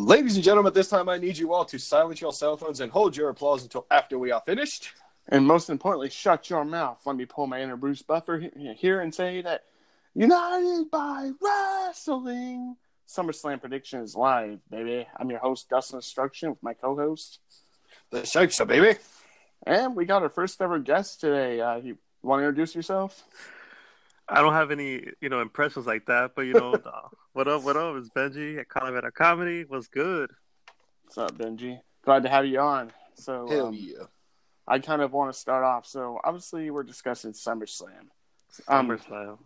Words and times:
Ladies 0.00 0.36
and 0.36 0.44
gentlemen, 0.44 0.72
this 0.72 0.88
time 0.88 1.08
I 1.08 1.18
need 1.18 1.36
you 1.38 1.52
all 1.52 1.64
to 1.64 1.76
silence 1.76 2.20
your 2.20 2.32
cell 2.32 2.56
phones 2.56 2.78
and 2.78 2.92
hold 2.92 3.16
your 3.16 3.30
applause 3.30 3.64
until 3.64 3.84
after 3.90 4.16
we 4.16 4.30
are 4.30 4.40
finished. 4.40 4.92
And 5.28 5.44
most 5.44 5.70
importantly, 5.70 6.08
shut 6.08 6.48
your 6.48 6.64
mouth. 6.64 7.00
Let 7.04 7.16
me 7.16 7.24
pull 7.24 7.48
my 7.48 7.60
inner 7.60 7.76
Bruce 7.76 8.00
Buffer 8.00 8.48
here 8.76 9.00
and 9.00 9.12
say 9.12 9.42
that 9.42 9.64
United 10.14 10.88
by 10.92 11.32
Wrestling 11.42 12.76
SummerSlam 13.08 13.60
prediction 13.60 14.00
is 14.00 14.14
live, 14.14 14.60
baby. 14.70 15.04
I'm 15.16 15.30
your 15.30 15.40
host, 15.40 15.68
Dustin 15.68 15.96
Instruction, 15.96 16.50
with 16.50 16.62
my 16.62 16.74
co-host, 16.74 17.40
The 18.12 18.24
shape, 18.24 18.52
so 18.52 18.64
baby. 18.66 18.96
and 19.66 19.96
we 19.96 20.04
got 20.04 20.22
our 20.22 20.28
first 20.28 20.62
ever 20.62 20.78
guest 20.78 21.20
today. 21.20 21.60
Uh, 21.60 21.74
you 21.78 21.98
want 22.22 22.40
to 22.40 22.46
introduce 22.46 22.72
yourself? 22.76 23.24
I 24.28 24.42
don't 24.42 24.52
have 24.52 24.70
any, 24.70 25.04
you 25.20 25.28
know, 25.28 25.40
impressions 25.40 25.86
like 25.86 26.06
that, 26.06 26.32
but 26.36 26.42
you 26.42 26.52
know, 26.52 26.74
what 27.32 27.48
up, 27.48 27.62
what 27.62 27.76
up? 27.76 27.96
It's 27.96 28.10
Benji 28.10 28.58
at 28.58 28.68
Calavera 28.68 29.12
Comedy. 29.12 29.64
What's 29.66 29.88
good? 29.88 30.30
What's 31.04 31.16
up, 31.16 31.32
Benji? 31.38 31.80
Glad 32.04 32.24
to 32.24 32.28
have 32.28 32.44
you 32.44 32.60
on. 32.60 32.92
So, 33.14 33.48
Hell 33.48 33.66
um, 33.68 33.74
yeah. 33.74 34.04
I 34.66 34.78
kind 34.80 35.00
of 35.00 35.12
want 35.12 35.32
to 35.32 35.38
start 35.38 35.64
off. 35.64 35.86
So, 35.86 36.20
obviously, 36.22 36.70
we're 36.70 36.82
discussing 36.82 37.32
SummerSlam. 37.32 38.08
Um, 38.68 38.88
SummerSlam. 38.88 39.38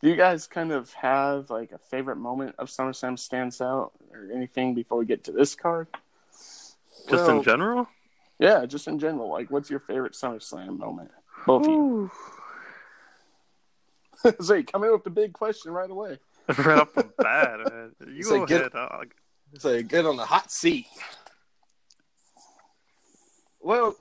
Do 0.00 0.08
you 0.08 0.16
guys 0.16 0.46
kind 0.46 0.72
of 0.72 0.90
have 0.94 1.50
like 1.50 1.72
a 1.72 1.78
favorite 1.78 2.16
moment 2.16 2.54
of 2.58 2.68
SummerSlam 2.68 3.18
stands 3.18 3.60
out 3.60 3.92
or 4.10 4.30
anything 4.34 4.74
before 4.74 4.96
we 4.98 5.04
get 5.04 5.24
to 5.24 5.32
this 5.32 5.54
card? 5.54 5.88
Just 6.32 6.76
well- 7.10 7.38
in 7.38 7.42
general? 7.42 7.88
Yeah, 8.38 8.64
just 8.64 8.88
in 8.88 8.98
general. 8.98 9.28
Like, 9.28 9.50
what's 9.50 9.68
your 9.68 9.80
favorite 9.80 10.14
SummerSlam 10.14 10.78
moment? 10.78 11.10
Both 11.46 11.66
of 11.66 11.70
you. 11.70 12.10
Zay, 14.42 14.62
come 14.62 14.84
in 14.84 14.92
with 14.92 15.04
the 15.04 15.10
big 15.10 15.32
question 15.32 15.72
right 15.72 15.90
away. 15.90 16.18
right 16.58 16.78
off 16.78 16.92
the 16.94 17.04
bat, 17.18 17.58
man. 17.72 17.92
You 18.14 18.22
Say, 18.22 18.38
go 18.38 18.46
get- 18.46 18.60
ahead. 18.60 18.74
I'll- 18.74 19.02
So 19.58 19.82
get 19.82 20.06
on 20.06 20.16
the 20.16 20.24
hot 20.24 20.50
seat. 20.50 20.86
Well, 23.60 23.94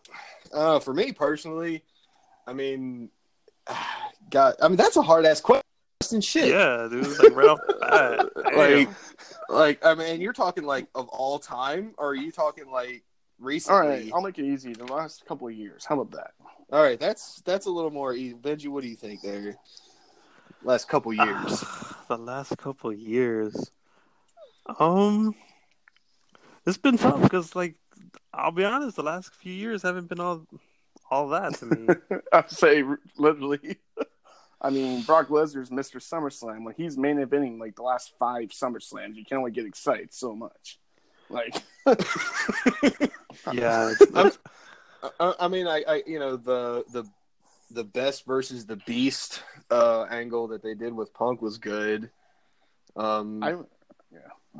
uh, 0.54 0.80
for 0.80 0.94
me 0.94 1.12
personally, 1.12 1.84
I 2.48 2.54
mean, 2.54 3.10
God, 4.30 4.56
I 4.62 4.68
mean 4.68 4.78
that's 4.78 4.96
a 4.98 5.02
hard 5.02 5.26
ass 5.26 5.42
question. 5.42 5.64
Shit. 6.22 6.48
yeah, 6.50 6.88
dude. 6.90 7.06
Like 7.20 7.36
right 7.36 7.50
off 7.50 7.60
the 7.68 7.74
bat. 7.82 8.56
Like, 8.56 8.90
like 9.50 9.86
I 9.86 9.96
mean, 9.96 10.22
you're 10.22 10.34
talking 10.34 10.64
like 10.64 10.88
of 10.96 11.08
all 11.10 11.38
time, 11.40 11.94
or 11.98 12.10
are 12.10 12.16
you 12.16 12.32
talking 12.32 12.72
like 12.72 13.04
recently? 13.38 13.80
right, 13.88 14.12
I'll 14.14 14.22
make 14.22 14.40
it 14.40 14.46
easy. 14.46 14.74
The 14.74 14.86
last 14.86 15.26
couple 15.26 15.48
of 15.48 15.54
years. 15.54 15.86
How 15.86 16.00
about 16.00 16.12
that? 16.18 16.32
All 16.72 16.82
right, 16.82 17.00
that's 17.00 17.42
that's 17.42 17.66
a 17.66 17.70
little 17.70 17.92
more 17.92 18.14
easy. 18.14 18.34
Benji, 18.36 18.68
what 18.70 18.82
do 18.82 18.88
you 18.90 18.96
think 18.96 19.22
there? 19.22 19.56
Last 20.64 20.88
couple 20.88 21.14
years. 21.14 21.64
the 22.08 22.18
last 22.18 22.58
couple 22.58 22.94
years. 22.94 23.72
Um, 24.80 25.36
it's 26.66 26.78
been 26.78 26.98
tough 26.98 27.22
because, 27.22 27.56
like, 27.56 27.76
I'll 28.34 28.52
be 28.52 28.64
honest, 28.64 28.96
the 28.96 29.04
last 29.04 29.34
few 29.36 29.54
years 29.54 29.82
haven't 29.82 30.10
been 30.10 30.20
all 30.20 30.46
all 31.10 31.30
that 31.30 31.56
to 31.56 31.66
me. 31.66 31.88
I'd 32.34 32.50
say 32.52 32.84
literally. 33.18 33.78
I 34.62 34.70
mean, 34.70 35.04
Brock 35.04 35.30
Lesnar's 35.30 35.70
Mr. 35.70 36.02
SummerSlam. 36.02 36.66
When 36.66 36.76
he's 36.76 36.98
main 36.98 37.18
eventing 37.18 37.60
like 37.60 37.76
the 37.76 37.84
last 37.84 38.14
five 38.20 38.50
SummerSlams, 38.50 39.16
you 39.16 39.24
can 39.24 39.38
only 39.38 39.52
get 39.52 39.66
excited 39.66 40.14
so 40.14 40.36
much. 40.36 40.80
Like, 41.30 41.64
yeah, 43.54 43.94
I, 45.20 45.34
I 45.40 45.48
mean, 45.48 45.68
I, 45.68 45.84
I, 45.88 46.04
you 46.06 46.20
know, 46.20 46.36
the 46.36 46.84
the 46.92 47.06
the 47.72 47.84
best 47.84 48.26
versus 48.26 48.66
the 48.66 48.76
beast 48.78 49.42
uh, 49.72 50.04
angle 50.10 50.48
that 50.50 50.64
they 50.64 50.74
did 50.74 50.94
with 50.94 51.14
Punk 51.14 51.42
was 51.42 51.58
good. 51.58 52.10
Um, 52.96 53.44
I, 53.44 53.54
I 53.54 53.56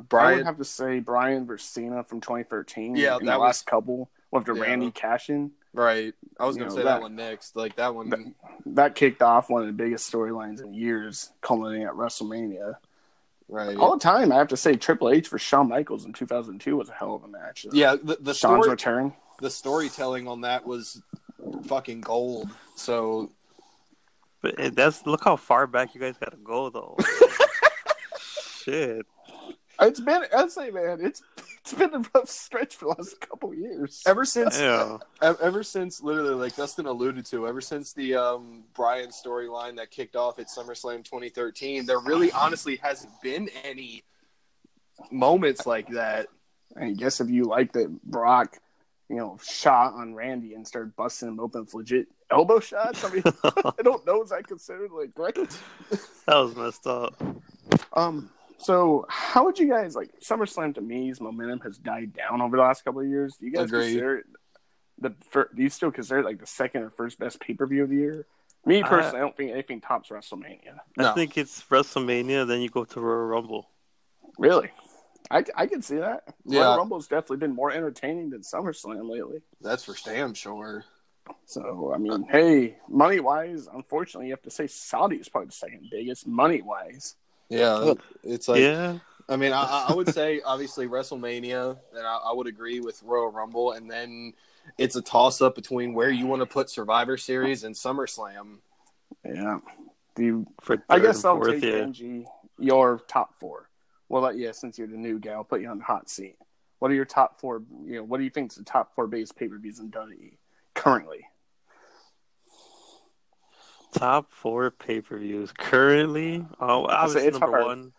Bryan, 0.08 0.36
would 0.38 0.46
have 0.46 0.58
to 0.58 0.64
say 0.64 1.00
Bryan 1.00 1.46
versus 1.46 1.68
Cena 1.68 2.04
from 2.04 2.20
2013. 2.20 2.96
Yeah, 2.96 3.10
that 3.10 3.18
the 3.20 3.26
was- 3.26 3.38
last 3.38 3.66
couple 3.66 4.10
with 4.30 4.44
the 4.46 4.54
Yeah. 4.54 4.62
Randy 4.62 4.90
Cashin. 4.92 5.50
right? 5.72 6.14
I 6.38 6.46
was 6.46 6.56
gonna 6.56 6.70
know, 6.70 6.76
say 6.76 6.82
that, 6.82 6.94
that- 6.96 7.02
one 7.02 7.16
next. 7.16 7.56
Like 7.56 7.76
that 7.76 7.94
one, 7.94 8.10
that- 8.10 8.34
That 8.66 8.94
kicked 8.94 9.22
off 9.22 9.50
one 9.50 9.62
of 9.62 9.66
the 9.66 9.72
biggest 9.72 10.10
storylines 10.10 10.62
in 10.62 10.72
years, 10.74 11.30
culminating 11.40 11.86
at 11.86 11.92
WrestleMania. 11.94 12.74
right? 13.48 13.76
All 13.76 13.94
the 13.96 14.02
time, 14.02 14.30
I 14.30 14.36
have 14.36 14.48
to 14.48 14.56
say 14.56 14.76
Triple 14.76 15.10
H 15.10 15.26
for 15.28 15.38
Shawn 15.38 15.68
Michaels 15.68 16.04
in 16.04 16.12
2002 16.12 16.76
was 16.76 16.88
a 16.88 16.92
hell 16.92 17.14
of 17.16 17.24
a 17.24 17.28
match. 17.28 17.66
yeah, 17.72 17.96
the, 18.00 18.16
the 18.20 18.32
Shawn's 18.34 18.62
story, 18.64 18.70
return. 18.70 19.12
the 19.40 19.50
storytelling 19.50 20.28
on 20.28 20.42
that 20.42 20.64
was 20.64 21.02
fucking 21.66 22.02
gold. 22.02 22.48
So 22.80 23.30
but 24.42 24.74
that's 24.74 25.06
look 25.06 25.22
how 25.22 25.36
far 25.36 25.66
back 25.66 25.94
you 25.94 26.00
guys 26.00 26.16
got 26.16 26.30
to 26.30 26.38
go, 26.38 26.70
though. 26.70 26.96
Shit. 28.64 29.06
It's 29.82 30.00
been, 30.00 30.22
I'd 30.36 30.50
say, 30.50 30.70
man, 30.70 30.98
it's 31.02 31.22
it's 31.60 31.74
been 31.74 31.94
a 31.94 32.02
rough 32.14 32.28
stretch 32.28 32.76
for 32.76 32.86
the 32.86 33.02
last 33.02 33.20
couple 33.20 33.52
of 33.52 33.58
years. 33.58 34.02
ever 34.06 34.24
since 34.24 34.58
Yeah. 34.58 34.98
ever 35.20 35.62
since 35.62 36.02
literally 36.02 36.34
like 36.34 36.56
Dustin 36.56 36.86
alluded 36.86 37.26
to, 37.26 37.46
ever 37.46 37.60
since 37.60 37.92
the 37.92 38.14
um, 38.16 38.64
Bryan 38.74 39.10
storyline 39.10 39.76
that 39.76 39.90
kicked 39.90 40.16
off 40.16 40.38
at 40.38 40.48
SummerSlam 40.48 41.04
2013, 41.04 41.86
there 41.86 41.98
really 41.98 42.32
honestly 42.32 42.76
hasn't 42.76 43.12
been 43.22 43.48
any 43.64 44.04
moments 45.10 45.66
like 45.66 45.88
that. 45.88 46.28
I 46.78 46.92
guess 46.92 47.20
if 47.20 47.28
you 47.30 47.44
like 47.44 47.72
that 47.72 47.90
Brock, 48.04 48.56
you 49.08 49.16
know, 49.16 49.38
shot 49.42 49.94
on 49.94 50.14
Randy 50.14 50.54
and 50.54 50.66
started 50.66 50.94
busting 50.96 51.28
him 51.28 51.40
open 51.40 51.62
with 51.62 51.74
legit 51.74 52.08
elbow 52.30 52.60
shots. 52.60 53.04
I 53.04 53.10
mean, 53.12 53.22
I 53.44 53.82
don't 53.82 54.06
know. 54.06 54.22
Is 54.22 54.30
that 54.30 54.46
considered 54.46 54.90
like 54.92 55.14
great? 55.14 55.34
That 56.26 56.36
was 56.36 56.56
messed 56.56 56.86
up. 56.86 57.20
Um. 57.92 58.30
So, 58.58 59.06
how 59.08 59.44
would 59.46 59.58
you 59.58 59.68
guys 59.68 59.96
like 59.96 60.10
SummerSlam? 60.20 60.74
To 60.74 60.80
me's 60.82 61.20
momentum 61.20 61.60
has 61.60 61.78
died 61.78 62.12
down 62.12 62.42
over 62.42 62.56
the 62.56 62.62
last 62.62 62.84
couple 62.84 63.00
of 63.00 63.08
years. 63.08 63.36
Do 63.40 63.46
you 63.46 63.52
guys 63.52 63.64
Agreed. 63.64 63.84
consider 63.86 64.16
it 64.18 64.26
the? 64.98 65.14
fir- 65.30 65.48
Do 65.54 65.62
you 65.62 65.70
still 65.70 65.90
consider 65.90 66.20
it 66.20 66.24
like 66.26 66.40
the 66.40 66.46
second 66.46 66.82
or 66.82 66.90
first 66.90 67.18
best 67.18 67.40
pay 67.40 67.54
per 67.54 67.66
view 67.66 67.84
of 67.84 67.88
the 67.90 67.96
year? 67.96 68.26
Me 68.66 68.82
personally, 68.82 69.16
I 69.16 69.20
don't 69.22 69.34
think 69.34 69.52
anything 69.52 69.80
tops 69.80 70.10
WrestleMania. 70.10 70.76
No. 70.98 71.10
I 71.10 71.14
think 71.14 71.38
it's 71.38 71.62
WrestleMania, 71.70 72.46
then 72.46 72.60
you 72.60 72.68
go 72.68 72.84
to 72.84 73.00
Royal 73.00 73.24
Rumble. 73.26 73.70
Really, 74.36 74.70
I 75.30 75.42
I 75.56 75.66
can 75.66 75.80
see 75.80 75.96
that. 75.96 76.24
Yeah. 76.44 76.60
Royal 76.60 76.76
Rumble's 76.76 77.08
definitely 77.08 77.38
been 77.38 77.54
more 77.54 77.72
entertaining 77.72 78.28
than 78.28 78.42
SummerSlam 78.42 79.08
lately. 79.10 79.40
That's 79.62 79.84
for 79.84 79.94
damn 80.04 80.34
sure. 80.34 80.84
So 81.44 81.92
I 81.94 81.98
mean, 81.98 82.24
hey, 82.30 82.76
money 82.88 83.20
wise, 83.20 83.68
unfortunately, 83.72 84.26
you 84.26 84.32
have 84.32 84.42
to 84.42 84.50
say 84.50 84.66
Saudi 84.66 85.16
is 85.16 85.28
probably 85.28 85.46
the 85.48 85.52
second 85.52 85.88
biggest 85.90 86.26
money 86.26 86.62
wise. 86.62 87.16
Yeah, 87.48 87.94
it's 88.22 88.48
like 88.48 88.60
yeah. 88.60 88.98
I 89.28 89.36
mean, 89.36 89.52
I- 89.52 89.62
I, 89.62 89.86
I 89.90 89.94
would 89.94 90.12
say 90.12 90.40
obviously 90.44 90.86
WrestleMania, 90.88 91.78
and 91.96 92.06
I, 92.06 92.16
I 92.16 92.32
would 92.32 92.46
agree 92.46 92.80
with 92.80 93.02
Royal 93.02 93.30
Rumble, 93.30 93.72
and 93.72 93.90
then 93.90 94.32
it's 94.78 94.96
a 94.96 95.02
toss 95.02 95.40
up 95.40 95.54
between 95.54 95.94
where 95.94 96.10
you 96.10 96.26
want 96.26 96.42
to 96.42 96.46
put 96.46 96.68
Survivor 96.70 97.16
Series 97.16 97.64
and 97.64 97.74
SummerSlam. 97.74 98.58
Yeah. 99.24 99.58
Do 100.16 100.24
you, 100.24 100.46
For 100.60 100.82
I 100.88 100.98
guess 100.98 101.24
I'll 101.24 101.36
fourth, 101.36 101.60
take 101.60 101.62
yeah. 101.64 101.70
Benji 101.80 102.24
your 102.58 103.00
top 103.08 103.34
four. 103.36 103.68
Well, 104.08 104.24
uh, 104.24 104.28
let 104.28 104.36
you 104.36 104.52
since 104.52 104.78
you're 104.78 104.88
the 104.88 104.96
new 104.96 105.18
guy, 105.18 105.32
I'll 105.32 105.44
put 105.44 105.60
you 105.60 105.68
on 105.68 105.78
the 105.78 105.84
hot 105.84 106.08
seat. 106.10 106.36
What 106.80 106.90
are 106.90 106.94
your 106.94 107.04
top 107.04 107.40
four? 107.40 107.62
You 107.84 107.96
know, 107.96 108.02
what 108.04 108.18
do 108.18 108.24
you 108.24 108.30
think 108.30 108.50
is 108.50 108.56
the 108.56 108.64
top 108.64 108.94
four 108.94 109.06
biggest 109.06 109.36
pay 109.36 109.48
per 109.48 109.58
views 109.58 109.78
in 109.78 109.90
WWE 109.90 110.32
currently? 110.74 111.26
Top 113.92 114.30
four 114.30 114.70
pay 114.70 115.00
per 115.00 115.18
views 115.18 115.52
currently. 115.52 116.46
Oh, 116.60 116.86
say 116.86 116.92
obviously 116.94 117.28
it's 117.28 117.40
number 117.40 117.56
hard. 117.56 117.66
one. 117.66 117.92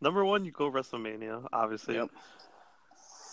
Number 0.00 0.24
one, 0.24 0.44
you 0.44 0.52
go 0.52 0.70
WrestleMania, 0.70 1.46
obviously. 1.52 1.94
Yep. 1.94 2.10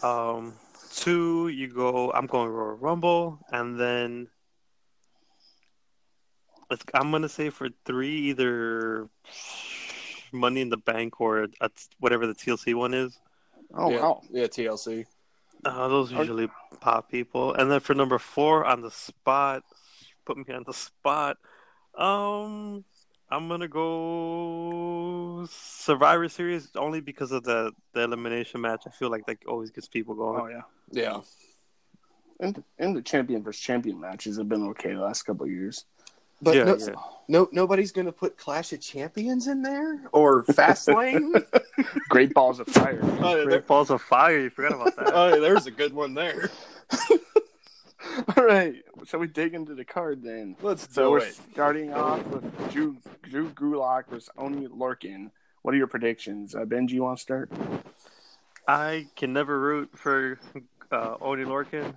Um, 0.03 0.53
two, 0.93 1.47
you 1.49 1.67
go. 1.67 2.11
I'm 2.11 2.27
going 2.27 2.49
Royal 2.49 2.75
Rumble, 2.75 3.39
and 3.51 3.79
then 3.79 4.27
let's. 6.69 6.83
I'm 6.93 7.11
gonna 7.11 7.29
say 7.29 7.49
for 7.49 7.69
three, 7.85 8.17
either 8.29 9.09
Money 10.31 10.61
in 10.61 10.69
the 10.69 10.77
Bank 10.77 11.21
or 11.21 11.47
a, 11.61 11.69
whatever 11.99 12.27
the 12.27 12.35
TLC 12.35 12.73
one 12.73 12.93
is. 12.93 13.17
Oh 13.73 13.91
yeah, 13.91 14.01
wow, 14.01 14.21
yeah, 14.31 14.45
TLC. 14.45 15.05
Uh, 15.63 15.87
those 15.87 16.11
Okay. 16.11 16.21
usually 16.21 16.49
pop 16.79 17.09
people. 17.09 17.53
And 17.53 17.69
then 17.71 17.79
for 17.79 17.93
number 17.93 18.17
four 18.17 18.65
on 18.65 18.81
the 18.81 18.91
spot, 18.91 19.63
put 20.25 20.37
me 20.37 20.53
on 20.53 20.63
the 20.65 20.73
spot. 20.73 21.37
Um, 21.95 22.83
I'm 23.29 23.47
gonna 23.47 23.67
go 23.67 25.45
Survivor 25.49 26.27
Series 26.29 26.69
only 26.75 26.99
because 27.01 27.31
of 27.31 27.43
the 27.43 27.71
the 27.93 28.01
elimination 28.03 28.61
match. 28.61 28.83
I 28.87 28.89
feel 28.89 29.09
like 29.09 29.25
that 29.27 29.37
always 29.47 29.71
gets 29.71 29.87
people 29.87 30.15
going. 30.15 30.41
oh 30.41 30.47
yeah. 30.47 30.61
Yeah, 30.93 31.21
And 32.39 32.63
and 32.79 32.95
the 32.95 33.01
champion 33.01 33.43
versus 33.43 33.61
champion 33.61 33.99
matches 33.99 34.37
have 34.37 34.49
been 34.49 34.67
okay 34.69 34.93
the 34.93 34.99
last 35.01 35.23
couple 35.23 35.45
of 35.45 35.51
years. 35.51 35.85
But 36.41 36.55
Yeah, 36.55 36.63
no, 36.63 36.77
yeah. 36.77 36.87
no, 37.27 37.49
nobody's 37.51 37.91
gonna 37.91 38.11
put 38.11 38.37
Clash 38.37 38.73
of 38.73 38.81
Champions 38.81 39.47
in 39.47 39.61
there 39.61 40.01
or 40.11 40.43
Fastlane. 40.49 41.45
Great 42.09 42.33
balls 42.33 42.59
of 42.59 42.67
fire. 42.67 42.99
oh, 43.03 43.07
yeah, 43.29 43.35
there, 43.35 43.45
Great 43.45 43.67
Balls 43.67 43.89
of 43.91 44.01
Fire, 44.01 44.39
you 44.39 44.49
forgot 44.49 44.73
about 44.73 44.95
that. 44.95 45.11
oh, 45.13 45.27
yeah, 45.29 45.39
there's 45.39 45.67
a 45.67 45.71
good 45.71 45.93
one 45.93 46.13
there. 46.13 46.49
All 48.35 48.43
right, 48.43 48.75
shall 49.05 49.19
we 49.19 49.27
dig 49.27 49.53
into 49.53 49.75
the 49.75 49.85
card 49.85 50.23
then? 50.23 50.55
Let's 50.61 50.91
So 50.93 51.05
do 51.05 51.11
we're 51.11 51.17
it. 51.19 51.39
starting 51.53 51.93
off 51.93 52.25
with 52.27 52.71
Drew 52.71 52.97
Drew 53.23 53.49
Gulak 53.51 54.07
versus 54.09 54.29
Oni 54.37 54.67
Lorcan. 54.67 55.29
What 55.61 55.75
are 55.75 55.77
your 55.77 55.87
predictions? 55.87 56.55
Uh, 56.55 56.65
Benji, 56.65 56.91
you 56.91 57.03
want 57.03 57.19
to 57.19 57.21
start? 57.21 57.51
I 58.67 59.07
can 59.15 59.33
never 59.33 59.59
root 59.59 59.91
for 59.95 60.39
uh, 60.91 61.15
Oni 61.21 61.45
Lorcan, 61.45 61.93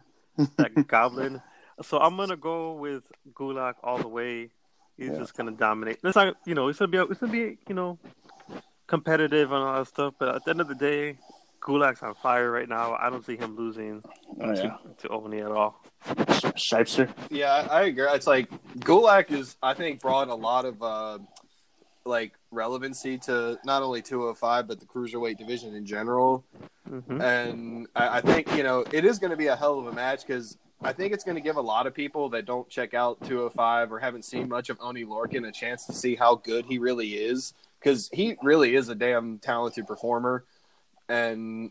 that 0.59 0.75
goblin. 0.87 1.41
So 1.83 1.99
I'm 1.99 2.17
gonna 2.17 2.37
go 2.37 2.73
with 2.73 3.05
Gulak 3.33 3.75
all 3.83 3.99
the 3.99 4.09
way. 4.09 4.51
He's 4.97 5.11
Yeah. 5.11 5.19
just 5.19 5.37
gonna 5.37 5.51
dominate. 5.53 5.99
It's 6.05 6.17
not, 6.17 6.37
you 6.47 6.55
know, 6.55 6.69
it's 6.69 6.79
gonna 6.79 6.91
be, 6.91 6.99
it's 6.99 7.21
gonna 7.21 7.33
be, 7.33 7.59
you 7.69 7.75
know, 7.75 7.99
competitive 8.87 9.51
and 9.53 9.63
all 9.63 9.79
that 9.79 9.89
stuff. 9.89 10.15
But 10.19 10.37
at 10.37 10.45
the 10.45 10.51
end 10.51 10.61
of 10.61 10.69
the 10.69 10.75
day, 10.75 11.19
Gulak's 11.61 12.03
on 12.03 12.15
fire 12.15 12.51
right 12.51 12.69
now. 12.69 12.95
I 12.95 13.11
don't 13.11 13.25
see 13.25 13.37
him 13.37 13.57
losing 13.57 14.03
Oh 14.41 14.53
yeah, 14.53 14.55
to, 14.55 14.79
to 14.99 15.09
Oni 15.09 15.41
at 15.41 15.51
all. 15.51 15.81
Shipester. 16.05 17.09
Yeah, 17.31 17.53
I, 17.71 17.81
I 17.81 17.83
agree. 17.85 18.05
It's 18.11 18.27
like 18.27 18.51
Gulak 18.79 19.31
is, 19.33 19.57
I 19.63 19.75
think, 19.75 20.01
brought 20.01 20.29
a 20.29 20.35
lot 20.35 20.65
of 20.67 20.83
uh, 20.83 21.19
like 22.05 22.33
relevancy 22.51 23.19
to 23.19 23.59
not 23.65 23.83
only 23.83 24.03
205 24.03 24.69
but 24.69 24.79
the 24.79 24.87
cruiserweight 24.87 25.39
division 25.39 25.75
in 25.75 25.87
general. 25.87 26.45
hmm 26.87 27.21
And 27.21 27.87
I, 27.97 28.19
I 28.19 28.21
think 28.21 28.55
you 28.57 28.63
know 28.63 28.85
it 28.93 29.05
is 29.05 29.19
going 29.19 29.31
to 29.31 29.37
be 29.37 29.47
a 29.47 29.57
hell 29.57 29.79
of 29.81 29.87
a 29.87 29.93
match 29.93 30.27
because 30.27 30.59
I 30.85 30.93
think 30.93 31.15
it's 31.15 31.25
going 31.25 31.37
to 31.37 31.41
give 31.41 31.57
a 31.57 31.63
lot 31.63 31.87
of 31.87 31.95
people 31.95 32.29
that 32.31 32.45
don't 32.45 32.69
check 32.69 32.93
out 32.93 33.19
205 33.25 33.91
or 33.91 33.99
haven't 33.99 34.25
seen 34.25 34.49
much 34.49 34.69
of 34.69 34.79
Oni 34.81 35.05
Lorcan 35.05 35.49
a 35.49 35.53
chance 35.53 35.87
to 35.87 35.95
see 35.95 36.15
how 36.15 36.35
good 36.37 36.67
he 36.67 36.79
really 36.79 37.15
is 37.15 37.55
because 37.81 38.11
he 38.13 38.37
really 38.43 38.75
is 38.75 38.91
a 38.91 38.95
damn 38.95 39.39
talented 39.39 39.87
performer, 39.87 40.45
and 41.09 41.71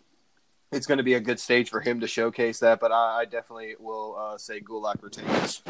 it's 0.72 0.88
going 0.88 0.98
to 0.98 1.04
be 1.04 1.14
a 1.14 1.20
good 1.20 1.40
stage 1.40 1.70
for 1.70 1.80
him 1.80 2.00
to 2.00 2.08
showcase 2.08 2.60
that. 2.60 2.80
But 2.80 2.92
I, 2.92 3.22
I 3.22 3.26
definitely 3.26 3.76
will 3.80 4.16
uh, 4.18 4.38
say 4.38 4.60
Gulak 4.60 5.02
retains. 5.04 5.62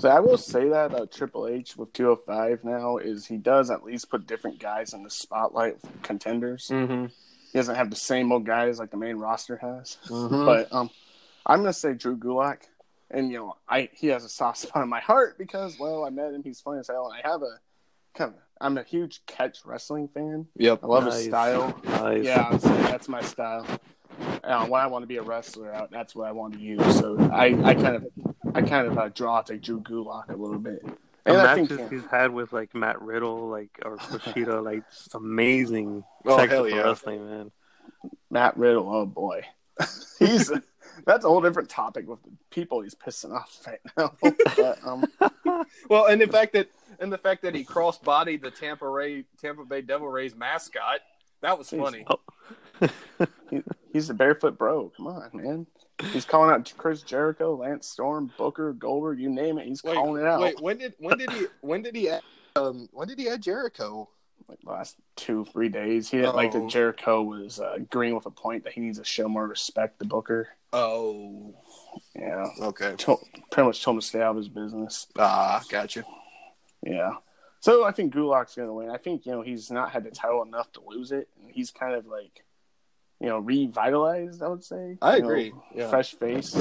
So 0.00 0.08
I 0.08 0.20
will 0.20 0.36
say 0.36 0.68
that 0.68 0.86
about 0.86 1.12
Triple 1.12 1.46
H 1.46 1.76
with 1.76 1.92
205 1.92 2.64
now 2.64 2.98
is 2.98 3.26
he 3.26 3.38
does 3.38 3.70
at 3.70 3.84
least 3.84 4.10
put 4.10 4.26
different 4.26 4.58
guys 4.58 4.92
in 4.92 5.02
the 5.02 5.10
spotlight 5.10 5.76
contenders. 6.02 6.68
Mm-hmm. 6.68 7.06
He 7.06 7.58
doesn't 7.58 7.76
have 7.76 7.90
the 7.90 7.96
same 7.96 8.30
old 8.30 8.44
guys 8.44 8.78
like 8.78 8.90
the 8.90 8.96
main 8.96 9.16
roster 9.16 9.56
has. 9.56 9.98
Mm-hmm. 10.08 10.44
But 10.44 10.72
um, 10.72 10.90
I'm 11.46 11.60
gonna 11.60 11.72
say 11.72 11.94
Drew 11.94 12.16
Gulak, 12.16 12.62
and 13.10 13.30
you 13.30 13.38
know 13.38 13.56
I 13.68 13.88
he 13.92 14.08
has 14.08 14.24
a 14.24 14.28
soft 14.28 14.58
spot 14.62 14.82
in 14.82 14.88
my 14.88 15.00
heart 15.00 15.38
because 15.38 15.78
well 15.78 16.04
I 16.04 16.10
met 16.10 16.32
him. 16.34 16.42
He's 16.42 16.60
funny 16.60 16.80
as 16.80 16.88
hell, 16.88 17.10
and 17.10 17.22
I 17.22 17.28
have 17.28 17.42
a 17.42 17.58
kind 18.14 18.34
of 18.34 18.36
I'm 18.60 18.78
a 18.78 18.82
huge 18.82 19.24
catch 19.26 19.64
wrestling 19.64 20.08
fan. 20.08 20.46
yep. 20.56 20.80
I 20.82 20.86
love 20.86 21.04
his 21.04 21.24
style. 21.24 21.78
Nice. 21.84 22.24
Yeah, 22.24 22.48
I'd 22.50 22.60
that's 22.60 23.08
my 23.08 23.20
style. 23.22 23.66
Uh, 24.42 24.64
when 24.66 24.80
I 24.80 24.86
want 24.86 25.02
to 25.02 25.06
be 25.06 25.18
a 25.18 25.22
wrestler, 25.22 25.86
that's 25.90 26.14
what 26.14 26.26
I 26.26 26.32
want 26.32 26.54
to 26.54 26.60
use. 26.60 26.98
So 26.98 27.18
I, 27.30 27.46
I 27.62 27.74
kind 27.74 27.96
of, 27.96 28.06
I 28.54 28.62
kind 28.62 28.86
of 28.86 28.96
uh, 28.96 29.08
draw 29.10 29.42
to 29.42 29.58
Drew 29.58 29.80
Gulak 29.82 30.30
a 30.30 30.36
little 30.36 30.58
bit. 30.58 30.82
The 30.84 31.32
And 31.32 31.36
I 31.36 31.54
think 31.54 31.70
matches 31.70 31.90
he's 31.90 32.10
had 32.10 32.30
with 32.32 32.52
like 32.54 32.74
Matt 32.74 33.02
Riddle, 33.02 33.48
like 33.48 33.78
or 33.84 33.96
Kushida, 33.98 34.64
like 34.64 34.88
just 34.90 35.14
amazing 35.14 36.02
Oh, 36.24 36.36
technical 36.38 36.64
hell 36.64 36.74
yeah. 36.76 36.82
wrestling, 36.84 37.28
man. 37.28 37.50
Matt 38.30 38.56
Riddle, 38.56 38.88
oh 38.90 39.04
boy, 39.04 39.42
he's 40.18 40.50
that's 41.04 41.24
a 41.24 41.28
whole 41.28 41.40
different 41.40 41.68
topic 41.68 42.08
with 42.08 42.22
the 42.22 42.30
people 42.50 42.80
he's 42.80 42.94
pissing 42.94 43.32
off 43.34 43.66
right 43.66 43.80
now. 43.96 44.12
but, 44.56 44.78
um, 44.84 45.04
Well, 45.88 46.06
and 46.06 46.20
the 46.20 46.26
fact 46.26 46.52
that 46.54 46.68
and 47.00 47.12
the 47.12 47.18
fact 47.18 47.42
that 47.42 47.54
he 47.54 47.64
cross 47.64 47.98
bodied 47.98 48.42
the 48.42 48.50
Tampa 48.50 48.88
Ray 48.88 49.24
Tampa 49.40 49.64
Bay 49.64 49.82
Devil 49.82 50.08
Rays 50.08 50.34
mascot, 50.34 51.00
that 51.42 51.58
was 51.58 51.68
Jeez. 51.70 51.82
funny. 51.82 52.06
he, 53.50 53.62
he's 53.92 54.08
the 54.08 54.14
barefoot 54.14 54.58
bro. 54.58 54.92
Come 54.96 55.06
on, 55.08 55.30
man. 55.32 55.66
He's 56.12 56.24
calling 56.24 56.50
out 56.50 56.70
Chris 56.76 57.02
Jericho, 57.02 57.56
Lance 57.56 57.88
Storm, 57.88 58.30
Booker, 58.36 58.74
Goldberg, 58.74 59.18
you 59.18 59.30
name 59.30 59.58
it. 59.58 59.66
He's 59.66 59.82
Wait, 59.82 59.94
calling 59.94 60.20
it 60.22 60.26
out. 60.28 60.40
wait, 60.40 60.60
when 60.60 60.78
did 60.78 60.94
when 60.98 61.18
did 61.18 61.30
he 61.32 61.46
when 61.60 61.82
did 61.82 61.96
he 61.96 62.10
add, 62.10 62.22
um 62.54 62.88
when 62.92 63.08
did 63.08 63.18
he 63.18 63.28
add 63.28 63.42
Jericho? 63.42 64.08
Like 64.48 64.58
last 64.64 64.96
two, 65.16 65.44
three 65.46 65.68
days. 65.68 66.10
He 66.10 66.18
didn't 66.18 66.36
like 66.36 66.54
Oh. 66.54 66.60
that 66.60 66.68
Jericho 66.70 67.22
was 67.22 67.60
uh, 67.60 67.72
agreeing 67.74 68.14
with 68.14 68.26
a 68.26 68.30
point 68.30 68.64
that 68.64 68.72
he 68.72 68.80
needs 68.80 68.98
to 68.98 69.04
show 69.04 69.28
more 69.28 69.46
respect 69.46 69.98
to 69.98 70.04
Booker. 70.06 70.48
Oh, 70.72 71.54
Yeah. 72.14 72.46
okay. 72.60 72.94
Told, 72.96 73.20
pretty 73.50 73.66
much 73.66 73.82
told 73.82 73.96
him 73.96 74.00
to 74.00 74.06
stay 74.06 74.20
out 74.22 74.30
of 74.32 74.36
his 74.36 74.48
business. 74.48 75.06
Ah, 75.18 75.62
gotcha. 75.68 76.04
Yeah. 76.82 77.12
So 77.60 77.84
I 77.84 77.90
think 77.90 78.14
Gulak's 78.14 78.54
going 78.54 78.68
to 78.68 78.74
win. 78.74 78.90
I 78.90 78.98
think, 78.98 79.26
you 79.26 79.32
know, 79.32 79.42
he's 79.42 79.70
not 79.70 79.90
had 79.90 80.04
the 80.04 80.10
title 80.10 80.42
enough 80.42 80.70
to 80.72 80.80
lose 80.86 81.10
it. 81.10 81.28
And 81.42 81.50
he's 81.50 81.70
kind 81.70 81.94
of 81.94 82.06
like, 82.06 82.44
you 83.20 83.26
know, 83.28 83.38
revitalized, 83.38 84.42
I 84.42 84.48
would 84.48 84.62
say. 84.62 84.98
I 85.02 85.16
You 85.16 85.22
know, 85.22 85.28
agree. 85.28 85.52
Yeah. 85.74 85.88
Fresh 85.88 86.14
face. 86.14 86.56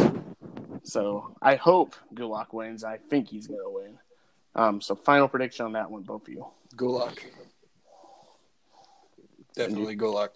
So 0.83 1.35
I 1.41 1.55
hope 1.55 1.95
Gulak 2.13 2.53
wins. 2.53 2.83
I 2.83 2.97
think 2.97 3.27
he's 3.27 3.47
going 3.47 3.59
to 3.59 3.69
win. 3.69 3.99
Um, 4.55 4.81
so 4.81 4.95
final 4.95 5.27
prediction 5.27 5.65
on 5.65 5.73
that 5.73 5.91
one, 5.91 6.03
both 6.03 6.23
of 6.23 6.29
you. 6.29 6.45
Gulak. 6.75 7.19
Definitely 9.55 9.95
Gulak. 9.95 10.29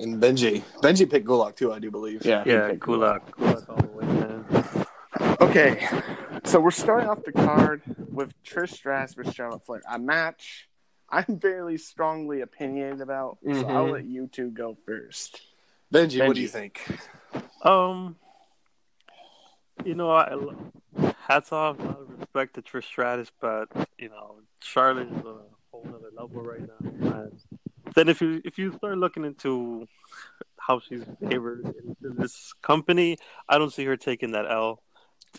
And 0.00 0.22
Benji. 0.22 0.62
Benji 0.82 1.10
picked 1.10 1.26
Gulak 1.26 1.56
too, 1.56 1.72
I 1.72 1.78
do 1.78 1.90
believe. 1.90 2.24
Yeah. 2.24 2.44
Yeah, 2.46 2.68
picked 2.68 2.80
Gulak, 2.80 3.30
Gulak 3.32 3.68
all 3.68 3.76
the 3.76 3.88
way, 3.88 4.06
man. 4.06 4.86
Okay, 5.40 5.88
so 6.44 6.60
we're 6.60 6.70
starting 6.70 7.08
off 7.08 7.24
the 7.24 7.32
card 7.32 7.82
with 8.12 8.32
Trish 8.44 8.72
Stratus 8.74 9.14
versus 9.14 9.34
Charlotte 9.34 9.64
Flair, 9.64 9.82
a 9.88 9.98
match 9.98 10.68
I'm 11.10 11.38
very 11.38 11.78
strongly 11.78 12.42
opinionated 12.42 13.00
about. 13.00 13.38
So 13.42 13.48
Mhm. 13.50 13.70
I'll 13.70 13.90
let 13.90 14.04
you 14.04 14.26
two 14.26 14.50
go 14.50 14.76
first. 14.86 15.40
Benji, 15.92 16.24
what 16.26 16.34
do 16.36 16.42
you 16.42 16.48
think? 16.48 16.86
Um, 17.62 18.16
you 19.84 19.94
know, 19.94 20.10
I 20.10 20.36
hats 21.26 21.50
off, 21.50 21.78
a 21.78 21.82
lot 21.82 22.00
of 22.00 22.20
respect 22.20 22.54
to 22.54 22.62
Trish 22.62 22.84
Stratus, 22.84 23.30
but 23.40 23.68
you 23.98 24.10
know, 24.10 24.42
Charlotte 24.60 25.08
is 25.10 25.24
a 25.24 25.40
whole 25.82 25.94
other 25.94 26.10
level 26.16 26.42
right 26.42 26.60
now. 26.60 27.18
And 27.18 27.32
then 27.94 28.08
if 28.08 28.20
you 28.20 28.40
if 28.44 28.58
you 28.58 28.72
start 28.72 28.98
looking 28.98 29.24
into 29.24 29.86
how 30.58 30.80
she's 30.80 31.04
favored 31.28 31.64
in 32.02 32.16
this 32.16 32.52
company, 32.62 33.16
I 33.48 33.58
don't 33.58 33.72
see 33.72 33.84
her 33.84 33.96
taking 33.96 34.32
that 34.32 34.50
L. 34.50 34.82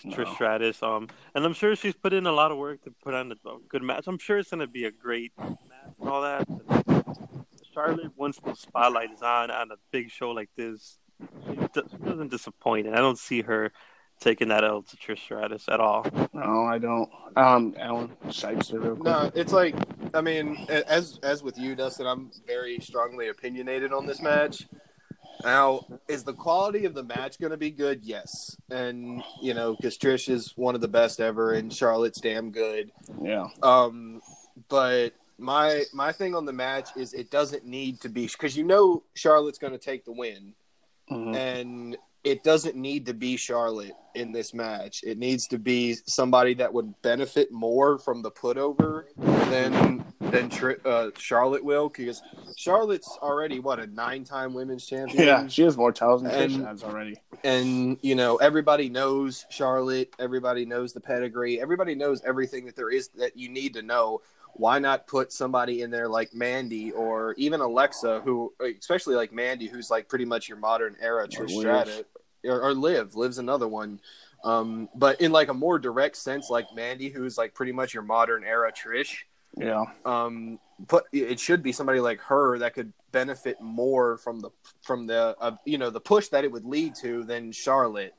to 0.01 0.07
Trish 0.07 0.33
Stratus, 0.36 0.81
um, 0.83 1.07
and 1.33 1.45
I'm 1.45 1.53
sure 1.53 1.75
she's 1.75 1.95
put 1.95 2.13
in 2.13 2.27
a 2.27 2.31
lot 2.31 2.51
of 2.51 2.57
work 2.57 2.83
to 2.83 2.94
put 3.03 3.13
on 3.13 3.31
a 3.31 3.36
good 3.68 3.83
match. 3.83 4.06
I'm 4.07 4.19
sure 4.19 4.38
it's 4.38 4.50
going 4.50 4.59
to 4.62 4.68
be 4.68 4.86
a 4.86 4.91
great 4.91 5.31
match 5.38 5.94
and 6.00 6.09
all 6.09 6.21
that. 6.21 6.47
Charlotte, 7.74 8.12
once 8.15 8.39
the 8.44 8.53
spotlight 8.56 9.12
is 9.12 9.21
on 9.21 9.51
on 9.51 9.71
a 9.71 9.75
big 9.92 10.09
show 10.09 10.31
like 10.31 10.50
this, 10.56 11.00
she, 11.45 11.56
do- 11.74 11.88
she 11.92 11.97
doesn't 11.97 12.30
disappoint, 12.30 12.88
and 12.88 12.95
I 12.95 13.00
don't 13.00 13.18
see 13.18 13.42
her 13.42 13.71
taking 14.19 14.50
that 14.50 14.63
L 14.63 14.81
to 14.83 14.98
Trish 14.98 15.19
Stratus 15.19 15.66
at 15.69 15.80
all. 15.80 16.06
No, 16.33 16.66
I 16.66 16.77
don't. 16.77 17.10
Um, 17.36 17.75
Alan 17.80 18.12
Shipes 18.31 18.71
real 18.71 18.95
quick. 18.95 19.04
No, 19.04 19.31
it's 19.36 19.54
like 19.54 19.75
I 20.13 20.21
mean, 20.21 20.66
as 20.69 21.19
as 21.24 21.44
with 21.44 21.57
you, 21.57 21.75
Dustin, 21.75 22.06
I'm 22.07 22.31
very 22.48 22.80
strongly 22.80 23.30
opinionated 23.30 23.94
on 23.94 24.06
this 24.06 24.21
match. 24.21 24.68
Now, 25.44 25.86
is 26.10 26.24
the 26.24 26.33
quality 26.33 26.83
of 26.83 26.94
the 26.94 27.04
match 27.04 27.40
going 27.40 27.52
to 27.52 27.57
be 27.57 27.71
good? 27.71 28.02
Yes, 28.04 28.57
and 28.69 29.23
you 29.42 29.54
know, 29.54 29.76
because 29.76 29.97
Trish 29.97 30.28
is 30.30 30.54
one 30.57 30.76
of 30.76 30.81
the 30.81 30.88
best 30.90 31.21
ever, 31.21 31.54
and 31.54 31.71
Charlotte's 31.73 32.19
damn 32.19 32.52
good. 32.52 32.92
Yeah, 33.21 33.47
Um, 33.64 34.21
but 34.68 35.14
my 35.38 35.83
my 35.94 36.11
thing 36.11 36.35
on 36.35 36.44
the 36.44 36.52
match 36.52 36.90
is 36.97 37.14
it 37.14 37.31
doesn't 37.31 37.66
need 37.66 38.02
to 38.02 38.09
be 38.09 38.28
because 38.28 38.57
you 38.57 38.66
know 38.66 39.04
Charlotte's 39.14 39.59
going 39.59 39.71
to 39.71 39.80
take 39.80 40.04
the 40.04 40.11
win, 40.11 40.54
Mhm. 41.09 41.35
and 41.38 41.97
it 42.23 42.44
doesn't 42.44 42.76
need 42.76 43.06
to 43.06 43.14
be 43.14 43.38
Charlotte 43.38 43.94
in 44.16 44.31
this 44.31 44.54
match. 44.54 45.04
It 45.04 45.18
needs 45.18 45.47
to 45.47 45.57
be 45.57 45.95
somebody 46.06 46.54
that 46.56 46.73
would 46.73 47.02
benefit 47.02 47.52
more 47.52 47.97
from 47.97 48.21
the 48.21 48.31
putover 48.31 49.06
than 49.49 50.04
than 50.19 50.52
uh, 50.85 51.09
Charlotte 51.18 51.64
will, 51.64 51.90
because 51.90 52.21
Charlotte's 52.56 53.18
already 53.21 53.59
what 53.59 53.80
a 53.80 53.88
nine-time 53.88 54.54
women's 54.54 54.85
champion. 54.85 55.23
yeah. 55.23 55.47
She 55.47 55.64
has 55.64 55.78
more 55.78 55.92
titles 55.92 56.23
than 56.23 56.64
has 56.66 56.83
already. 56.83 57.16
and 57.44 57.97
you 58.02 58.16
know 58.16 58.38
everybody 58.38 58.90
knows 58.90 59.45
Charlotte. 59.49 60.14
Everybody 60.19 60.66
knows 60.66 60.94
the 60.94 61.02
pedigree. 61.02 61.59
Everybody 61.61 61.95
knows 61.95 62.21
everything 62.23 62.66
that 62.66 62.76
there 62.76 62.90
is 62.90 63.09
that 63.18 63.38
you 63.38 63.49
need 63.49 63.73
to 63.76 63.81
know. 63.81 64.21
Why 64.53 64.79
not 64.79 65.07
put 65.07 65.31
somebody 65.31 65.81
in 65.81 65.91
there 65.91 66.07
like 66.07 66.33
Mandy 66.33 66.91
or 66.91 67.33
even 67.37 67.61
Alexa, 67.61 68.21
who 68.21 68.53
especially 68.79 69.15
like 69.15 69.31
Mandy, 69.31 69.68
who's 69.68 69.89
like 69.89 70.09
pretty 70.09 70.25
much 70.25 70.49
your 70.49 70.57
modern 70.57 70.95
era 70.99 71.27
Trish 71.27 71.57
Stratus, 71.57 72.03
or, 72.44 72.61
or 72.61 72.73
Liv. 72.73 73.15
Liv's 73.15 73.37
another 73.37 73.68
one. 73.68 73.99
Um, 74.44 74.89
but 74.95 75.19
in 75.21 75.31
like 75.31 75.49
a 75.49 75.53
more 75.53 75.79
direct 75.79 76.15
sense, 76.15 76.49
like 76.49 76.65
Mandy, 76.75 77.09
who's 77.09 77.37
like 77.37 77.53
pretty 77.53 77.71
much 77.71 77.94
your 77.94 78.03
modern 78.03 78.44
era 78.44 78.71
Trish. 78.71 79.15
Yeah, 79.57 79.85
Um, 80.06 80.59
but 80.87 81.06
it 81.11 81.39
should 81.39 81.63
be 81.63 81.71
somebody 81.71 81.99
like 81.99 82.19
her 82.21 82.59
that 82.59 82.75
could 82.75 82.94
benefit 83.11 83.59
more 83.59 84.18
from 84.18 84.39
the 84.39 84.51
from 84.83 85.07
the 85.07 85.35
uh, 85.39 85.56
you 85.65 85.77
know 85.77 85.89
the 85.89 85.99
push 85.99 86.27
that 86.27 86.44
it 86.44 86.51
would 86.51 86.65
lead 86.65 86.95
to 87.01 87.23
than 87.23 87.51
Charlotte 87.51 88.13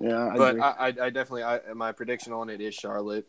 yeah. 0.00 0.28
I 0.28 0.36
but. 0.36 0.60
I, 0.60 0.70
I, 0.70 0.86
I 0.86 1.10
definitely, 1.10 1.44
I, 1.44 1.60
my 1.74 1.92
prediction 1.92 2.32
on 2.32 2.50
it 2.50 2.60
is 2.60 2.74
Charlotte. 2.74 3.26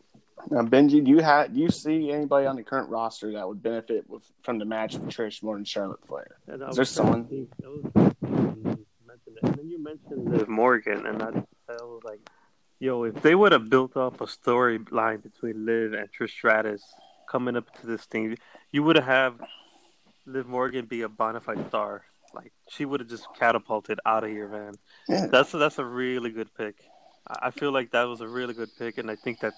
Now, 0.52 0.62
Benji, 0.62 1.04
do 1.04 1.10
you 1.12 1.20
have 1.20 1.54
do 1.54 1.60
you 1.60 1.70
see 1.70 2.12
anybody 2.12 2.46
on 2.46 2.56
the 2.56 2.64
current 2.64 2.90
roster 2.90 3.32
that 3.34 3.48
would 3.48 3.64
benefit 3.64 4.10
with 4.10 4.24
from 4.44 4.60
the 4.60 4.66
match 4.66 4.94
with 4.96 5.04
Trish 5.10 5.42
more 5.42 5.56
than 5.56 5.66
Charlotte 5.66 6.06
Flair? 6.06 6.38
And 6.48 6.64
I 6.64 6.70
Is 6.70 6.76
there 6.76 6.82
was 6.82 6.96
trying 6.96 7.06
to 7.06 7.12
someone- 7.12 7.26
think- 7.28 7.50
I 7.64 7.68
was 7.68 7.84
thinking 8.22 8.56
you 8.64 9.08
mentioned 9.08 9.38
it. 9.38 9.44
And 9.44 9.56
then 9.56 9.70
you 9.70 9.84
mentioned 9.84 10.32
Liv 10.32 10.48
Morgan, 10.48 11.06
and 11.06 11.22
I, 11.24 11.28
I 11.70 11.84
was 11.84 12.02
like, 12.04 12.20
yo, 12.80 13.04
if 13.04 13.22
they 13.22 13.34
would 13.36 13.52
have 13.54 13.70
built 13.70 13.96
up 13.98 14.22
a 14.22 14.26
storyline 14.26 15.24
between 15.24 15.66
Liv 15.66 15.94
and 15.94 16.10
Trish 16.12 16.32
Stratus 16.32 16.84
coming 17.30 17.56
up 17.56 17.74
to 17.82 17.88
this 17.88 18.06
thing, 18.06 18.38
you 18.72 18.84
would 18.84 18.98
have 18.98 19.42
Liv 20.26 20.48
Morgan 20.48 20.86
be 20.86 21.02
a 21.02 21.10
bona 21.10 21.40
fide 21.40 21.68
star. 21.70 22.04
Like 22.34 22.52
she 22.70 22.84
would 22.86 23.00
have 23.00 23.10
just 23.10 23.28
catapulted 23.40 24.00
out 24.06 24.24
of 24.26 24.30
here, 24.30 24.50
man. 24.50 24.74
Yeah. 25.08 25.28
That's 25.28 25.54
a, 25.54 25.58
that's 25.58 25.80
a 25.80 25.86
really 25.86 26.30
good 26.32 26.54
pick. 26.56 26.76
I 27.28 27.48
I 27.48 27.52
feel 27.52 27.72
like 27.72 27.92
that 27.92 28.04
was 28.04 28.22
a 28.22 28.28
really 28.28 28.54
good 28.54 28.70
pick, 28.78 28.98
and 28.98 29.10
I 29.10 29.16
think 29.16 29.40
that 29.40 29.54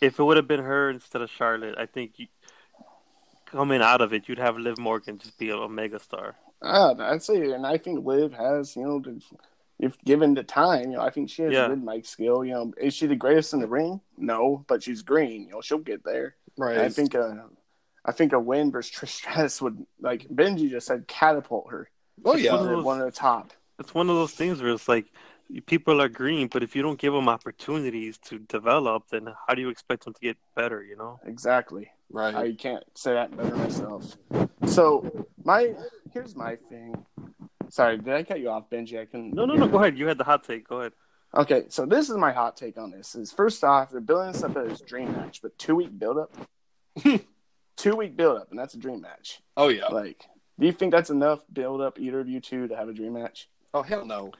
if 0.00 0.18
it 0.18 0.22
would 0.24 0.36
have 0.36 0.48
been 0.48 0.60
her 0.62 0.90
instead 0.90 1.22
of 1.22 1.30
Charlotte, 1.30 1.74
I 1.78 1.86
think 1.86 2.18
you, 2.18 2.26
coming 3.46 3.82
out 3.82 4.00
of 4.00 4.12
it, 4.12 4.28
you'd 4.28 4.38
have 4.38 4.56
Liv 4.56 4.78
Morgan 4.78 5.18
just 5.18 5.38
be 5.38 5.50
a, 5.50 5.56
a 5.56 5.68
mega 5.68 5.98
star. 5.98 6.36
Uh, 6.62 6.94
I'd 6.98 7.22
say, 7.22 7.52
and 7.52 7.66
I 7.66 7.78
think 7.78 8.04
Liv 8.04 8.32
has, 8.32 8.76
you 8.76 8.82
know, 8.82 8.98
the, 9.00 9.20
if 9.78 9.98
given 10.04 10.34
the 10.34 10.42
time, 10.42 10.90
you 10.90 10.96
know, 10.96 11.02
I 11.02 11.10
think 11.10 11.28
she 11.30 11.42
has 11.42 11.52
Yeah. 11.52 11.66
a 11.66 11.68
good 11.70 11.84
mic 11.84 12.06
skill. 12.06 12.44
You 12.44 12.52
know, 12.54 12.72
is 12.80 12.94
she 12.94 13.06
the 13.06 13.14
greatest 13.16 13.52
in 13.52 13.60
the 13.60 13.68
ring? 13.68 14.00
No, 14.16 14.64
but 14.68 14.82
she's 14.82 15.02
green. 15.02 15.42
You 15.44 15.50
know, 15.50 15.60
she'll 15.60 15.78
get 15.78 16.02
there. 16.04 16.34
Right. 16.56 16.76
And 16.76 16.86
I 16.86 16.88
think 16.88 17.14
uh, 17.14 17.34
I 18.04 18.12
think 18.12 18.32
a 18.32 18.40
win 18.40 18.70
versus 18.70 18.96
Trish 18.96 19.08
Stratus 19.10 19.60
would, 19.62 19.84
like 20.00 20.26
Benji 20.28 20.70
just 20.70 20.86
said, 20.86 21.06
catapult 21.06 21.70
her. 21.70 21.90
oh 22.24 22.34
to 22.34 22.40
yeah. 22.40 22.54
Well, 22.54 22.64
the- 22.78 22.82
one 22.82 23.00
of 23.00 23.06
the 23.06 23.12
top. 23.12 23.52
It's 23.78 23.92
one 23.94 24.08
of 24.08 24.16
those 24.16 24.32
things 24.32 24.62
where 24.62 24.70
it's 24.72 24.88
like 24.88 25.04
people 25.66 26.00
are 26.00 26.08
green, 26.08 26.48
but 26.48 26.62
if 26.62 26.74
you 26.76 26.82
don't 26.82 26.98
give 26.98 27.12
them 27.12 27.28
opportunities 27.28 28.18
to 28.18 28.38
develop, 28.38 29.04
then 29.10 29.28
how 29.46 29.54
do 29.54 29.60
you 29.60 29.68
expect 29.68 30.04
them 30.04 30.14
to 30.14 30.20
get 30.20 30.36
better? 30.54 30.82
You 30.82 30.96
know? 30.96 31.20
Exactly. 31.24 31.90
Right. 32.10 32.34
I 32.34 32.52
can't 32.54 32.84
say 32.94 33.12
that 33.14 33.36
better 33.36 33.56
myself. 33.56 34.16
So 34.66 35.26
my 35.44 35.74
here's 36.12 36.36
my 36.36 36.56
thing. 36.68 37.04
Sorry, 37.68 37.98
did 37.98 38.14
I 38.14 38.22
cut 38.22 38.40
you 38.40 38.50
off, 38.50 38.70
Benji? 38.70 39.00
I 39.00 39.06
couldn't. 39.06 39.34
No, 39.34 39.44
no, 39.44 39.54
no. 39.54 39.66
Go 39.66 39.78
ahead. 39.78 39.98
You 39.98 40.06
had 40.06 40.18
the 40.18 40.24
hot 40.24 40.44
take. 40.44 40.68
Go 40.68 40.80
ahead. 40.80 40.92
Okay, 41.34 41.64
so 41.68 41.84
this 41.84 42.08
is 42.08 42.16
my 42.16 42.32
hot 42.32 42.56
take 42.56 42.78
on 42.78 42.90
this. 42.90 43.14
Is 43.14 43.32
first 43.32 43.62
off, 43.64 43.90
they're 43.90 44.00
building 44.00 44.32
this 44.32 44.42
up 44.42 44.56
as 44.56 44.80
dream 44.80 45.12
match, 45.12 45.42
but 45.42 45.58
two 45.58 45.74
week 45.74 45.98
build 45.98 46.18
up. 46.18 46.34
two 47.76 47.96
week 47.96 48.16
build 48.16 48.38
up, 48.38 48.50
and 48.50 48.58
that's 48.58 48.74
a 48.74 48.78
dream 48.78 49.00
match. 49.00 49.42
oh 49.56 49.68
yeah. 49.68 49.86
Like, 49.88 50.24
do 50.58 50.66
you 50.66 50.72
think 50.72 50.92
that's 50.92 51.10
enough 51.10 51.40
build 51.52 51.80
up 51.80 51.98
either 51.98 52.20
of 52.20 52.28
you 52.28 52.40
two 52.40 52.68
to 52.68 52.76
have 52.76 52.88
a 52.88 52.92
dream 52.92 53.14
match? 53.14 53.48
Oh 53.74 53.82
hell 53.82 54.06
no. 54.06 54.32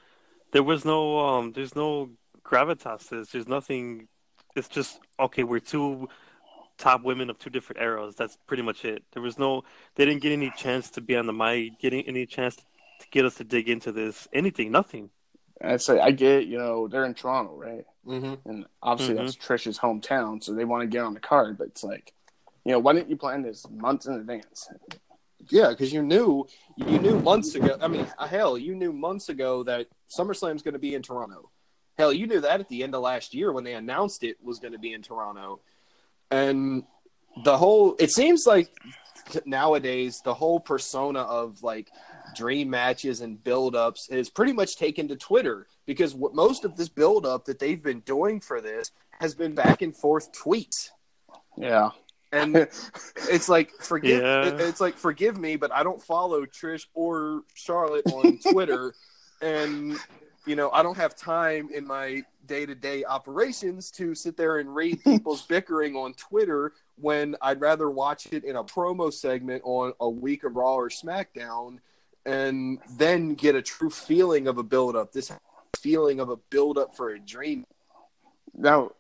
There 0.52 0.62
was 0.62 0.84
no 0.84 1.18
um. 1.18 1.52
There's 1.52 1.74
no 1.76 2.10
gravitas. 2.44 3.08
to 3.08 3.16
this. 3.16 3.30
There's 3.30 3.48
nothing. 3.48 4.08
It's 4.54 4.68
just 4.68 5.00
okay. 5.20 5.44
We're 5.44 5.60
two 5.60 6.08
top 6.78 7.02
women 7.02 7.30
of 7.30 7.38
two 7.38 7.50
different 7.50 7.80
eras. 7.82 8.14
That's 8.16 8.36
pretty 8.46 8.62
much 8.62 8.84
it. 8.84 9.02
There 9.12 9.22
was 9.22 9.38
no. 9.38 9.64
They 9.94 10.04
didn't 10.04 10.22
get 10.22 10.32
any 10.32 10.50
chance 10.56 10.90
to 10.92 11.00
be 11.00 11.16
on 11.16 11.26
the 11.26 11.32
mic. 11.32 11.78
Getting 11.78 12.02
any 12.02 12.26
chance 12.26 12.56
to 12.56 13.06
get 13.10 13.24
us 13.24 13.34
to 13.36 13.44
dig 13.44 13.68
into 13.68 13.92
this. 13.92 14.28
Anything. 14.32 14.70
Nothing. 14.72 15.10
I 15.62 15.78
say 15.78 15.98
I 15.98 16.10
get, 16.10 16.46
you 16.46 16.58
know, 16.58 16.86
they're 16.86 17.06
in 17.06 17.14
Toronto, 17.14 17.56
right? 17.56 17.84
Mm-hmm. 18.06 18.48
And 18.48 18.66
obviously 18.82 19.14
Mhm. 19.14 19.18
that's 19.18 19.36
Trish's 19.36 19.78
hometown, 19.78 20.42
so 20.44 20.52
they 20.52 20.66
want 20.66 20.82
to 20.82 20.86
get 20.86 21.02
on 21.02 21.14
the 21.14 21.20
card. 21.20 21.56
But 21.56 21.68
it's 21.68 21.82
like, 21.82 22.12
you 22.64 22.72
know, 22.72 22.78
why 22.78 22.92
didn't 22.92 23.08
you 23.08 23.16
plan 23.16 23.40
this 23.40 23.66
months 23.70 24.04
in 24.06 24.14
advance? 24.14 24.68
Yeah, 25.50 25.70
because 25.70 25.92
you 25.92 26.02
knew 26.02 26.46
you 26.76 26.98
knew 26.98 27.20
months 27.20 27.54
ago. 27.54 27.76
I 27.80 27.88
mean, 27.88 28.06
uh, 28.18 28.26
hell, 28.26 28.58
you 28.58 28.74
knew 28.74 28.92
months 28.92 29.28
ago 29.28 29.62
that 29.64 29.86
SummerSlam's 30.10 30.62
going 30.62 30.74
to 30.74 30.80
be 30.80 30.94
in 30.94 31.02
Toronto. 31.02 31.50
Hell, 31.98 32.12
you 32.12 32.26
knew 32.26 32.40
that 32.40 32.60
at 32.60 32.68
the 32.68 32.82
end 32.82 32.94
of 32.94 33.02
last 33.02 33.34
year 33.34 33.52
when 33.52 33.64
they 33.64 33.74
announced 33.74 34.22
it 34.22 34.36
was 34.42 34.58
going 34.58 34.72
to 34.72 34.78
be 34.78 34.92
in 34.92 35.02
Toronto. 35.02 35.60
And 36.30 36.84
the 37.44 37.56
whole 37.56 37.96
it 37.98 38.10
seems 38.10 38.46
like 38.46 38.70
nowadays 39.44 40.20
the 40.24 40.34
whole 40.34 40.60
persona 40.60 41.20
of 41.20 41.62
like 41.62 41.90
dream 42.34 42.70
matches 42.70 43.20
and 43.20 43.42
build-ups 43.42 44.08
is 44.08 44.30
pretty 44.30 44.52
much 44.52 44.76
taken 44.76 45.08
to 45.08 45.16
Twitter 45.16 45.66
because 45.86 46.14
what 46.14 46.34
most 46.34 46.64
of 46.64 46.76
this 46.76 46.88
build-up 46.88 47.44
that 47.44 47.58
they've 47.58 47.82
been 47.82 48.00
doing 48.00 48.40
for 48.40 48.60
this 48.60 48.90
has 49.20 49.34
been 49.34 49.54
back 49.54 49.82
and 49.82 49.96
forth 49.96 50.32
tweets. 50.32 50.90
Yeah. 51.56 51.90
And 52.32 52.56
it's 53.30 53.48
like 53.48 53.70
forgive 53.72 54.22
Yeah. 54.22 54.46
it- 54.46 54.60
it's 54.60 54.80
like 54.80 54.94
forgive 54.96 55.38
me 55.38 55.56
but 55.56 55.72
i 55.72 55.82
don't 55.82 56.02
follow 56.02 56.44
trish 56.44 56.86
or 56.94 57.42
charlotte 57.54 58.04
on 58.12 58.38
twitter 58.50 58.92
and 59.40 59.96
you 60.46 60.56
know 60.56 60.70
i 60.72 60.82
don't 60.82 60.96
have 60.96 61.14
time 61.16 61.68
in 61.72 61.86
my 61.86 62.22
day-to-day 62.46 63.04
operations 63.04 63.90
to 63.92 64.14
sit 64.14 64.36
there 64.36 64.58
and 64.58 64.74
read 64.74 65.02
people's 65.04 65.42
bickering 65.46 65.94
on 65.96 66.14
twitter 66.14 66.72
when 66.96 67.36
i'd 67.42 67.60
rather 67.60 67.88
watch 67.90 68.26
it 68.32 68.44
in 68.44 68.56
a 68.56 68.64
promo 68.64 69.12
segment 69.12 69.62
on 69.64 69.92
a 70.00 70.08
week 70.08 70.44
of 70.44 70.56
raw 70.56 70.74
or 70.74 70.88
smackdown 70.88 71.78
and 72.24 72.78
then 72.98 73.34
get 73.34 73.54
a 73.54 73.62
true 73.62 73.90
feeling 73.90 74.48
of 74.48 74.58
a 74.58 74.62
build-up 74.62 75.12
this 75.12 75.30
feeling 75.78 76.18
of 76.20 76.28
a 76.28 76.36
build-up 76.50 76.96
for 76.96 77.10
a 77.10 77.18
dream 77.20 77.64
Now, 78.54 78.92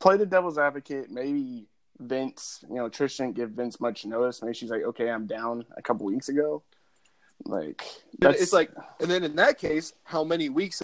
play 0.00 0.16
the 0.16 0.26
devil's 0.26 0.58
advocate. 0.58 1.10
Maybe 1.10 1.66
Vince, 1.98 2.64
you 2.68 2.76
know, 2.76 2.88
Trish 2.88 3.16
didn't 3.18 3.34
give 3.34 3.50
Vince 3.50 3.80
much 3.80 4.04
notice. 4.04 4.42
Maybe 4.42 4.54
she's 4.54 4.70
like, 4.70 4.82
okay, 4.82 5.10
I'm 5.10 5.26
down 5.26 5.64
a 5.76 5.82
couple 5.82 6.06
weeks 6.06 6.28
ago. 6.28 6.62
Like, 7.44 7.84
that's 8.18 8.40
it's 8.40 8.52
like 8.52 8.70
and 9.00 9.10
then 9.10 9.24
in 9.24 9.36
that 9.36 9.58
case 9.58 9.92
how 10.04 10.24
many 10.24 10.48
weeks 10.48 10.82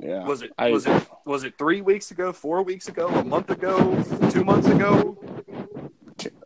yeah. 0.00 0.24
Was 0.24 0.42
it 0.42 0.52
I- 0.58 0.70
was 0.70 0.86
it 0.86 1.06
was 1.24 1.44
it 1.44 1.58
three 1.58 1.80
weeks 1.80 2.10
ago, 2.10 2.32
four 2.32 2.62
weeks 2.62 2.88
ago, 2.88 3.08
a 3.08 3.24
month 3.24 3.50
ago, 3.50 4.02
two 4.30 4.44
months 4.44 4.68
ago? 4.68 5.18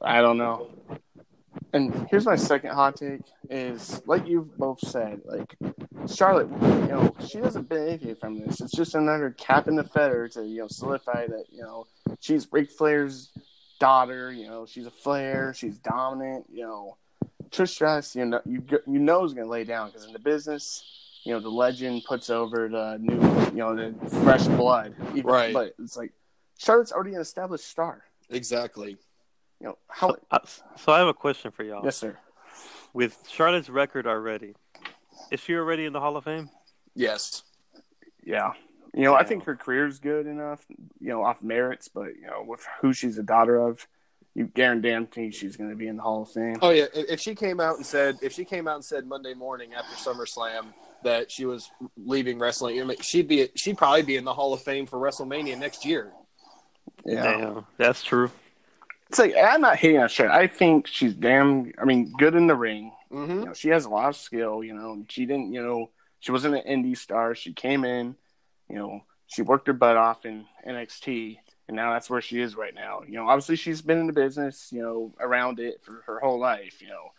I 0.03 0.21
don't 0.21 0.39
know. 0.39 0.71
And 1.73 2.07
here's 2.11 2.25
my 2.27 2.37
second 2.37 2.71
hot 2.71 2.97
take: 2.97 3.21
is 3.51 4.01
like 4.07 4.27
you've 4.27 4.57
both 4.57 4.81
said, 4.81 5.21
like 5.25 5.55
Charlotte, 6.09 6.49
you 6.63 6.89
know, 6.89 7.15
she 7.27 7.39
doesn't 7.39 7.69
benefit 7.69 8.19
from 8.19 8.41
this. 8.41 8.61
It's 8.61 8.73
just 8.75 8.95
another 8.95 9.31
cap 9.31 9.69
in 9.69 9.77
the 9.77 9.85
feather 9.85 10.29
to 10.29 10.45
you 10.45 10.61
know 10.61 10.69
solidify 10.69 11.27
that 11.27 11.45
you 11.51 11.63
know 11.63 11.87
she's 12.21 12.49
Ric 12.51 12.71
Flair's 12.71 13.33
daughter. 13.81 14.33
You 14.33 14.47
know, 14.47 14.67
she's 14.67 14.87
a 14.87 14.91
Flair. 14.91 15.53
She's 15.55 15.79
dominant. 15.79 16.47
You 16.51 16.63
know, 16.63 16.97
Trish 17.51 17.71
Stratus, 17.71 18.15
you 18.15 18.25
know, 18.25 18.41
you 18.47 18.63
you 18.87 18.99
know 18.99 19.25
is 19.25 19.35
gonna 19.35 19.49
lay 19.49 19.65
down 19.65 19.89
because 19.89 20.05
in 20.07 20.13
the 20.13 20.19
business, 20.19 20.85
you 21.25 21.33
know, 21.33 21.41
the 21.41 21.51
legend 21.51 22.05
puts 22.07 22.31
over 22.31 22.69
the 22.69 22.97
new, 23.01 23.21
you 23.51 23.57
know, 23.59 23.75
the 23.75 24.11
fresh 24.23 24.47
blood. 24.47 24.95
Even- 25.11 25.25
Right. 25.25 25.53
But 25.53 25.75
it's 25.83 25.97
like 25.97 26.13
Charlotte's 26.59 26.93
already 26.93 27.15
an 27.15 27.21
established 27.21 27.67
star. 27.69 28.05
Exactly. 28.31 28.97
You 29.61 29.69
know 29.69 29.79
how? 29.89 30.17
Uh, 30.31 30.39
So 30.77 30.93
I 30.93 30.99
have 30.99 31.09
a 31.09 31.15
question 31.15 31.51
for 31.51 31.63
y'all. 31.65 31.85
Yes, 31.85 31.97
sir. 31.97 32.19
With 32.93 33.19
Charlotte's 33.29 33.69
record 33.69 34.07
already, 34.07 34.55
is 35.31 35.41
she 35.41 35.55
already 35.55 35.85
in 35.85 35.93
the 35.93 36.01
Hall 36.01 36.17
of 36.17 36.25
Fame? 36.25 36.51
Yes. 36.95 37.43
Yeah. 38.23 38.53
You 38.95 39.05
know, 39.05 39.15
I 39.15 39.25
think 39.25 39.45
her 39.45 39.57
career's 39.57 39.99
good 39.99 40.27
enough, 40.27 40.65
you 41.01 41.09
know, 41.09 41.23
off 41.23 41.43
merits, 41.43 41.89
but, 41.89 42.17
you 42.17 42.27
know, 42.27 42.43
with 42.47 42.65
who 42.81 42.95
she's 42.95 43.19
a 43.19 43.23
daughter 43.23 43.61
of, 43.61 43.87
you 44.35 44.47
guarantee 44.47 45.31
she's 45.31 45.57
going 45.57 45.71
to 45.71 45.77
be 45.77 45.87
in 45.87 45.97
the 45.97 46.03
Hall 46.03 46.23
of 46.23 46.31
Fame. 46.31 46.57
Oh 46.61 46.71
yeah. 46.71 46.87
If 46.95 47.11
if 47.13 47.21
she 47.21 47.35
came 47.35 47.59
out 47.59 47.77
and 47.77 47.87
said 47.87 48.19
if 48.23 48.33
she 48.33 48.45
came 48.45 48.69
out 48.69 48.75
and 48.77 48.85
said 48.85 49.07
Monday 49.07 49.33
morning 49.33 49.73
after 49.73 49.95
SummerSlam 49.97 50.67
that 51.05 51.31
she 51.31 51.47
was 51.47 51.71
leaving 51.97 52.39
wrestling, 52.39 52.79
I 52.81 52.85
mean, 52.85 52.99
she'd 53.01 53.29
be 53.29 53.49
she'd 53.55 53.79
probably 53.79 54.03
be 54.03 54.17
in 54.17 54.25
the 54.25 54.35
Hall 54.35 54.53
of 54.53 54.61
Fame 54.63 54.85
for 54.87 54.99
WrestleMania 54.99 55.59
next 55.59 55.87
year. 55.87 56.13
Yeah. 57.07 57.23
Damn, 57.23 57.67
that's 57.79 58.03
true. 58.03 58.31
It's 59.09 59.19
like, 59.19 59.35
I'm 59.41 59.61
not 59.61 59.77
hating 59.77 60.01
on 60.01 60.09
Charlotte. 60.09 60.37
I 60.37 60.47
think 60.47 60.87
she's 60.87 61.15
damn, 61.15 61.73
I 61.81 61.85
mean, 61.85 62.13
good 62.19 62.35
in 62.35 62.47
the 62.47 62.57
ring. 62.57 62.93
Mm-hmm. 63.13 63.39
You 63.39 63.47
know, 63.47 63.55
she 63.55 63.69
has 63.69 63.85
a 63.85 63.89
lot 63.89 64.09
of 64.09 64.17
skill, 64.17 64.65
you 64.65 64.75
know. 64.75 65.05
She 65.09 65.27
didn't, 65.27 65.53
you 65.53 65.63
know, 65.63 65.91
she 66.19 66.33
wasn't 66.33 66.57
an 66.57 66.63
indie 66.83 66.99
star. 66.99 67.35
She 67.35 67.53
came 67.53 67.85
in, 67.85 68.17
you 68.69 68.77
know, 68.77 69.03
she 69.29 69.43
worked 69.43 69.69
her 69.69 69.73
butt 69.73 69.97
off 69.97 70.25
in 70.25 70.45
NXT, 70.67 71.39
and 71.69 71.77
now 71.77 71.93
that's 71.93 72.11
where 72.11 72.21
she 72.21 72.41
is 72.41 72.57
right 72.57 72.75
now. 72.75 73.03
You 73.07 73.15
know, 73.15 73.29
obviously 73.29 73.57
she's 73.57 73.81
been 73.81 73.99
in 73.99 74.09
the 74.09 74.13
business, 74.13 74.71
you 74.73 74.83
know, 74.83 75.15
around 75.21 75.61
it 75.61 75.83
for 75.83 76.03
her 76.07 76.19
whole 76.19 76.41
life, 76.41 76.83
you 76.83 76.89
know. 76.89 77.13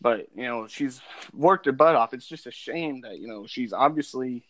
But, 0.00 0.28
you 0.34 0.44
know, 0.44 0.66
she's 0.66 1.00
worked 1.32 1.66
her 1.66 1.72
butt 1.72 1.94
off. 1.94 2.14
It's 2.14 2.26
just 2.26 2.46
a 2.46 2.50
shame 2.50 3.02
that, 3.02 3.18
you 3.18 3.28
know, 3.28 3.46
she's 3.46 3.72
obviously 3.72 4.44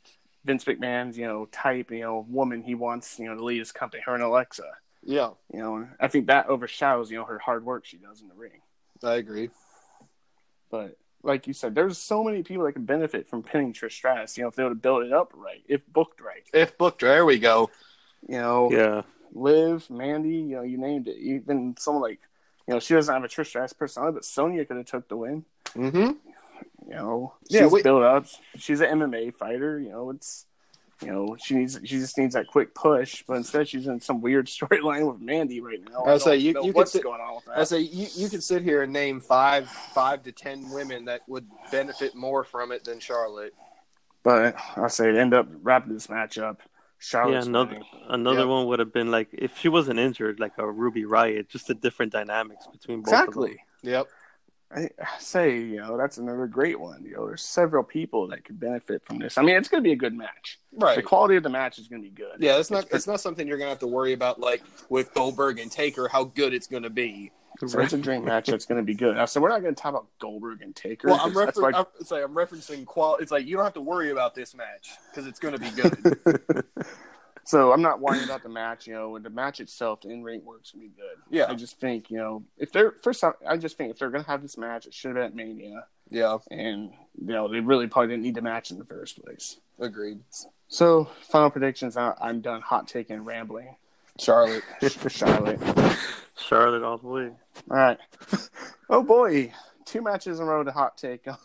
Vince 0.44 0.64
McMahon's, 0.64 1.18
you 1.18 1.26
know, 1.26 1.46
type, 1.46 1.90
you 1.90 2.00
know, 2.00 2.26
woman 2.28 2.62
he 2.62 2.74
wants, 2.74 3.18
you 3.18 3.26
know, 3.26 3.36
to 3.36 3.44
lead 3.44 3.58
his 3.58 3.72
company, 3.72 4.02
her 4.06 4.14
and 4.14 4.22
Alexa. 4.22 4.64
Yeah, 5.04 5.30
You 5.52 5.58
know, 5.60 5.88
I 5.98 6.08
think 6.08 6.26
that 6.28 6.46
overshadows, 6.48 7.10
you 7.10 7.18
know, 7.18 7.24
her 7.24 7.38
hard 7.38 7.64
work 7.64 7.84
she 7.84 7.96
does 7.96 8.20
in 8.22 8.28
the 8.28 8.34
ring. 8.34 8.60
I 9.02 9.14
agree. 9.16 9.50
But 10.70 10.96
like 11.22 11.46
you 11.46 11.52
said, 11.52 11.74
there's 11.74 11.98
so 11.98 12.22
many 12.24 12.42
people 12.42 12.64
that 12.64 12.72
can 12.72 12.84
benefit 12.84 13.28
from 13.28 13.42
pinning 13.42 13.72
Trish 13.72 13.92
Stratus. 13.92 14.36
You 14.36 14.44
know, 14.44 14.48
if 14.48 14.54
they 14.56 14.62
would 14.62 14.70
have 14.70 14.82
built 14.82 15.04
it 15.04 15.12
up 15.12 15.32
right, 15.34 15.62
if 15.68 15.86
booked 15.86 16.20
right. 16.20 16.44
If 16.52 16.78
booked, 16.78 17.00
there 17.00 17.24
we 17.24 17.38
go. 17.38 17.70
You 18.28 18.38
know, 18.38 18.70
Yeah, 18.70 19.02
Liv, 19.32 19.88
Mandy, 19.90 20.36
you 20.36 20.56
know, 20.56 20.62
you 20.62 20.78
named 20.78 21.08
it. 21.08 21.16
Even 21.18 21.74
someone 21.78 22.02
like, 22.02 22.20
you 22.68 22.74
know, 22.74 22.80
she 22.80 22.94
doesn't 22.94 23.12
have 23.12 23.24
a 23.24 23.28
Trish 23.28 23.46
Stratus 23.48 23.72
personality, 23.72 24.14
but 24.14 24.24
Sonya 24.24 24.64
could 24.64 24.76
have 24.76 24.86
took 24.86 25.08
the 25.08 25.16
win. 25.16 25.44
Mm-hmm. 25.74 26.12
You 26.88 26.94
know, 26.94 27.34
Yeah, 27.48 27.62
she's 27.62 27.72
wait- 27.72 27.84
built 27.84 28.02
up. 28.02 28.26
She's 28.56 28.80
an 28.80 29.00
MMA 29.00 29.34
fighter. 29.34 29.80
You 29.80 29.90
know, 29.90 30.10
it's. 30.10 30.46
You 31.02 31.10
know, 31.12 31.36
she 31.42 31.54
needs. 31.54 31.78
She 31.84 31.98
just 31.98 32.16
needs 32.16 32.34
that 32.34 32.46
quick 32.46 32.74
push, 32.74 33.22
but 33.26 33.34
instead 33.34 33.68
she's 33.68 33.86
in 33.86 34.00
some 34.00 34.20
weird 34.20 34.46
storyline 34.48 35.10
with 35.10 35.20
Mandy 35.20 35.60
right 35.60 35.80
now. 35.90 36.02
I 36.04 36.12
was 36.14 36.24
say, 36.24 36.36
you- 36.36 36.52
know 36.52 36.60
you 36.62 36.72
could 36.72 36.76
what's 36.76 36.92
sit- 36.92 37.02
going 37.02 37.20
on 37.20 37.36
with 37.36 37.44
that. 37.46 37.58
I 37.58 37.64
say 37.64 37.80
you, 37.80 38.06
you 38.14 38.28
could 38.28 38.42
sit 38.42 38.62
here 38.62 38.82
and 38.82 38.92
name 38.92 39.20
five 39.20 39.68
five 39.68 40.22
to 40.24 40.32
ten 40.32 40.70
women 40.70 41.04
that 41.06 41.22
would 41.28 41.46
benefit 41.70 42.14
more 42.14 42.44
from 42.44 42.72
it 42.72 42.84
than 42.84 43.00
Charlotte. 43.00 43.54
But 44.22 44.54
I 44.76 44.86
say 44.88 45.08
it 45.08 45.16
end 45.16 45.34
up 45.34 45.48
wrapping 45.62 45.92
this 45.94 46.08
match 46.08 46.38
up. 46.38 46.58
yeah. 46.60 46.66
Charlotte's 47.00 47.46
Another 47.48 47.70
winning. 47.70 47.84
another 48.08 48.38
Yeah. 48.40 48.44
one 48.46 48.66
would 48.66 48.78
have 48.78 48.92
been 48.92 49.10
like 49.10 49.28
if 49.32 49.58
she 49.58 49.68
wasn't 49.68 49.98
injured, 49.98 50.38
like 50.38 50.52
a 50.58 50.70
Ruby 50.70 51.02
Riott, 51.02 51.48
just 51.48 51.68
a 51.70 51.74
different 51.74 52.12
dynamics 52.12 52.66
between 52.70 53.02
both 53.02 53.12
of 53.12 53.20
Exactly. 53.20 53.48
them. 53.50 53.92
Yep. 53.92 54.08
I 54.74 54.88
say, 55.18 55.58
you 55.58 55.76
know, 55.76 55.96
that's 55.96 56.18
another 56.18 56.46
great 56.46 56.80
one. 56.80 57.04
You 57.04 57.16
know, 57.16 57.26
there's 57.26 57.42
several 57.42 57.82
people 57.82 58.28
that 58.28 58.44
could 58.44 58.58
benefit 58.58 59.04
from 59.04 59.18
this. 59.18 59.36
I 59.36 59.42
mean, 59.42 59.56
it's 59.56 59.68
going 59.68 59.82
to 59.82 59.86
be 59.86 59.92
a 59.92 59.96
good 59.96 60.14
match. 60.14 60.58
Right. 60.72 60.96
The 60.96 61.02
quality 61.02 61.36
of 61.36 61.42
the 61.42 61.50
match 61.50 61.78
is 61.78 61.88
going 61.88 62.02
to 62.02 62.08
be 62.08 62.14
good. 62.14 62.36
Yeah, 62.38 62.58
it's 62.58 62.70
not 62.70 62.86
it's 62.90 63.06
not 63.06 63.20
something 63.20 63.46
you're 63.46 63.58
gonna 63.58 63.70
have 63.70 63.80
to 63.80 63.86
worry 63.86 64.14
about 64.14 64.40
like 64.40 64.62
with 64.88 65.12
Goldberg 65.12 65.58
and 65.58 65.70
Taker 65.70 66.08
how 66.08 66.24
good 66.24 66.54
it's 66.54 66.66
gonna 66.66 66.90
be. 66.90 67.32
So 67.66 67.78
it's 67.80 67.92
a 67.92 67.98
dream 67.98 68.24
match 68.24 68.46
that's 68.46 68.64
going 68.64 68.78
to 68.78 68.82
be 68.82 68.94
good. 68.94 69.28
So 69.28 69.40
we're 69.40 69.50
not 69.50 69.60
going 69.60 69.74
to 69.74 69.80
talk 69.80 69.90
about 69.90 70.06
Goldberg 70.18 70.62
and 70.62 70.74
Taker. 70.74 71.08
Well, 71.08 71.20
I'm, 71.20 71.36
refer- 71.36 71.70
why- 71.70 71.78
I'm, 71.78 71.84
it's 72.00 72.10
like 72.10 72.24
I'm 72.24 72.34
referencing 72.34 72.86
qual. 72.86 73.16
It's 73.16 73.30
like 73.30 73.46
you 73.46 73.56
don't 73.56 73.64
have 73.64 73.74
to 73.74 73.82
worry 73.82 74.10
about 74.10 74.34
this 74.34 74.54
match 74.54 74.90
because 75.10 75.26
it's 75.26 75.38
gonna 75.38 75.58
be 75.58 75.70
good. 75.70 76.64
so 77.44 77.72
I'm 77.72 77.82
not 77.82 78.00
worrying 78.00 78.24
about 78.24 78.42
the 78.42 78.48
match. 78.48 78.86
You 78.86 78.94
know, 78.94 79.16
and 79.16 79.24
the 79.24 79.30
match 79.30 79.60
itself, 79.60 80.00
the 80.02 80.10
in 80.10 80.22
ring 80.22 80.42
work's 80.44 80.70
going 80.72 80.84
to 80.88 80.94
be 80.94 80.96
good. 81.00 81.16
Yeah. 81.30 81.46
I 81.48 81.54
just 81.54 81.78
think, 81.78 82.10
you 82.10 82.18
know, 82.18 82.44
if 82.58 82.72
they're 82.72 82.92
first, 82.92 83.22
off, 83.24 83.34
I 83.46 83.56
just 83.56 83.76
think 83.76 83.90
if 83.90 83.98
they're 83.98 84.10
going 84.10 84.24
to 84.24 84.30
have 84.30 84.42
this 84.42 84.56
match, 84.58 84.86
it 84.86 84.94
should 84.94 85.08
have 85.08 85.16
been 85.16 85.24
at 85.24 85.34
Mania, 85.34 85.86
yeah, 86.10 86.38
and 86.50 86.90
you 87.18 87.32
know, 87.32 87.48
they 87.48 87.60
really 87.60 87.86
probably 87.86 88.08
didn't 88.08 88.22
need 88.22 88.34
the 88.34 88.42
match 88.42 88.70
in 88.70 88.78
the 88.78 88.84
first 88.84 89.22
place. 89.22 89.58
agreed. 89.78 90.20
So, 90.68 91.08
final 91.28 91.50
predictions. 91.50 91.96
I- 91.96 92.14
I'm 92.20 92.40
done 92.40 92.60
hot 92.62 92.88
taking 92.88 93.24
rambling. 93.24 93.76
Charlotte. 94.18 94.62
Charlotte. 95.08 95.60
Charlotte 96.36 96.82
all 96.82 96.98
the 96.98 97.08
way. 97.08 97.30
All 97.70 97.76
right. 97.76 97.98
Oh 98.90 99.02
boy, 99.02 99.50
two 99.86 100.02
matches 100.02 100.38
in 100.38 100.44
a 100.46 100.50
row 100.50 100.62
to 100.64 100.70
hot 100.70 100.98
take 100.98 101.26
on 101.26 101.38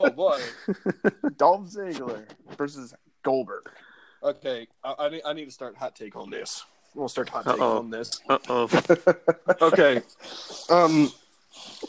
Oh 0.00 0.08
boy. 0.08 0.40
Dolph 1.36 1.66
Ziggler 1.68 2.24
versus 2.56 2.94
Goldberg. 3.22 3.68
Okay, 4.22 4.66
I, 4.82 4.94
I 4.98 5.08
need 5.08 5.22
I 5.24 5.32
need 5.32 5.44
to 5.46 5.50
start 5.50 5.76
hot 5.76 5.94
take 5.94 6.16
on 6.16 6.30
this. 6.30 6.64
We'll 6.94 7.08
start 7.08 7.28
hot 7.28 7.44
take 7.44 7.54
Uh-oh. 7.60 7.78
on 7.78 7.90
this. 7.90 8.20
Uh 8.28 8.38
oh. 8.48 8.68
Okay. 9.60 10.02
Um, 10.70 11.12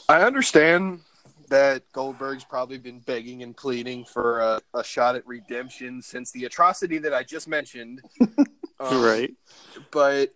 I 0.08 0.22
understand 0.22 1.00
that 1.48 1.82
Goldberg's 1.92 2.44
probably 2.44 2.78
been 2.78 3.00
begging 3.00 3.42
and 3.42 3.56
pleading 3.56 4.04
for 4.04 4.40
a, 4.40 4.60
a 4.74 4.84
shot 4.84 5.16
at 5.16 5.26
redemption 5.26 6.00
since 6.02 6.30
the 6.30 6.44
atrocity 6.44 6.98
that 6.98 7.12
I 7.14 7.22
just 7.22 7.48
mentioned. 7.48 8.02
Um, 8.82 9.02
right. 9.02 9.30
But 9.90 10.32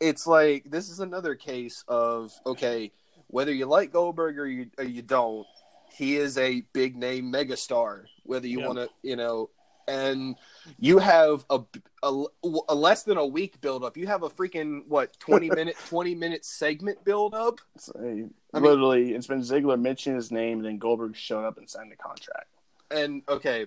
it's 0.00 0.26
like 0.26 0.64
this 0.70 0.88
is 0.88 1.00
another 1.00 1.34
case 1.34 1.84
of 1.88 2.32
okay, 2.46 2.90
whether 3.26 3.52
you 3.52 3.66
like 3.66 3.92
Goldberg 3.92 4.38
or 4.38 4.46
you 4.46 4.70
or 4.78 4.84
you 4.84 5.02
don't, 5.02 5.46
he 5.92 6.16
is 6.16 6.38
a 6.38 6.62
big 6.72 6.96
name 6.96 7.30
megastar. 7.30 8.04
Whether 8.24 8.46
you 8.46 8.60
Yeah. 8.60 8.66
want 8.66 8.78
to, 8.78 8.88
you 9.02 9.16
know, 9.16 9.50
and 9.88 10.36
you 10.78 10.98
have 10.98 11.44
a, 11.50 11.60
a, 12.02 12.24
a 12.68 12.74
less 12.74 13.02
than 13.02 13.16
a 13.18 13.26
week 13.26 13.60
build 13.60 13.84
up. 13.84 13.96
You 13.96 14.06
have 14.06 14.22
a 14.22 14.28
freaking 14.30 14.86
what 14.88 15.18
twenty 15.18 15.48
minute 15.54 15.76
twenty 15.88 16.14
minute 16.14 16.44
segment 16.44 17.04
build 17.04 17.34
up. 17.34 17.60
So, 17.78 17.92
I 17.98 18.00
mean- 18.04 18.32
literally, 18.52 19.12
it's 19.14 19.26
been 19.26 19.40
Ziggler 19.40 19.80
mentioning 19.80 20.16
his 20.16 20.30
name, 20.30 20.58
and 20.58 20.66
then 20.66 20.78
Goldberg 20.78 21.16
showed 21.16 21.44
up 21.44 21.58
and 21.58 21.68
signed 21.68 21.90
the 21.92 21.96
contract. 21.96 22.48
and 22.90 23.22
okay, 23.28 23.66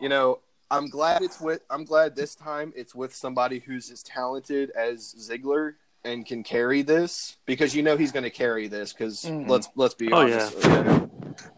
you 0.00 0.08
know, 0.08 0.40
I'm 0.70 0.88
glad 0.88 1.22
it's 1.22 1.40
with. 1.40 1.60
I'm 1.70 1.84
glad 1.84 2.16
this 2.16 2.34
time 2.34 2.72
it's 2.76 2.94
with 2.94 3.14
somebody 3.14 3.58
who's 3.58 3.90
as 3.90 4.02
talented 4.02 4.70
as 4.70 5.14
Ziggler 5.18 5.74
and 6.04 6.26
can 6.26 6.42
carry 6.42 6.82
this 6.82 7.36
because 7.46 7.76
you 7.76 7.82
know 7.82 7.96
he's 7.96 8.10
going 8.10 8.24
to 8.24 8.30
carry 8.30 8.66
this 8.66 8.92
because 8.92 9.22
Mhm. 9.22 9.48
let's 9.48 9.68
let's 9.76 9.94
be 9.94 10.10
Oh, 10.12 10.16
honest. 10.16 10.56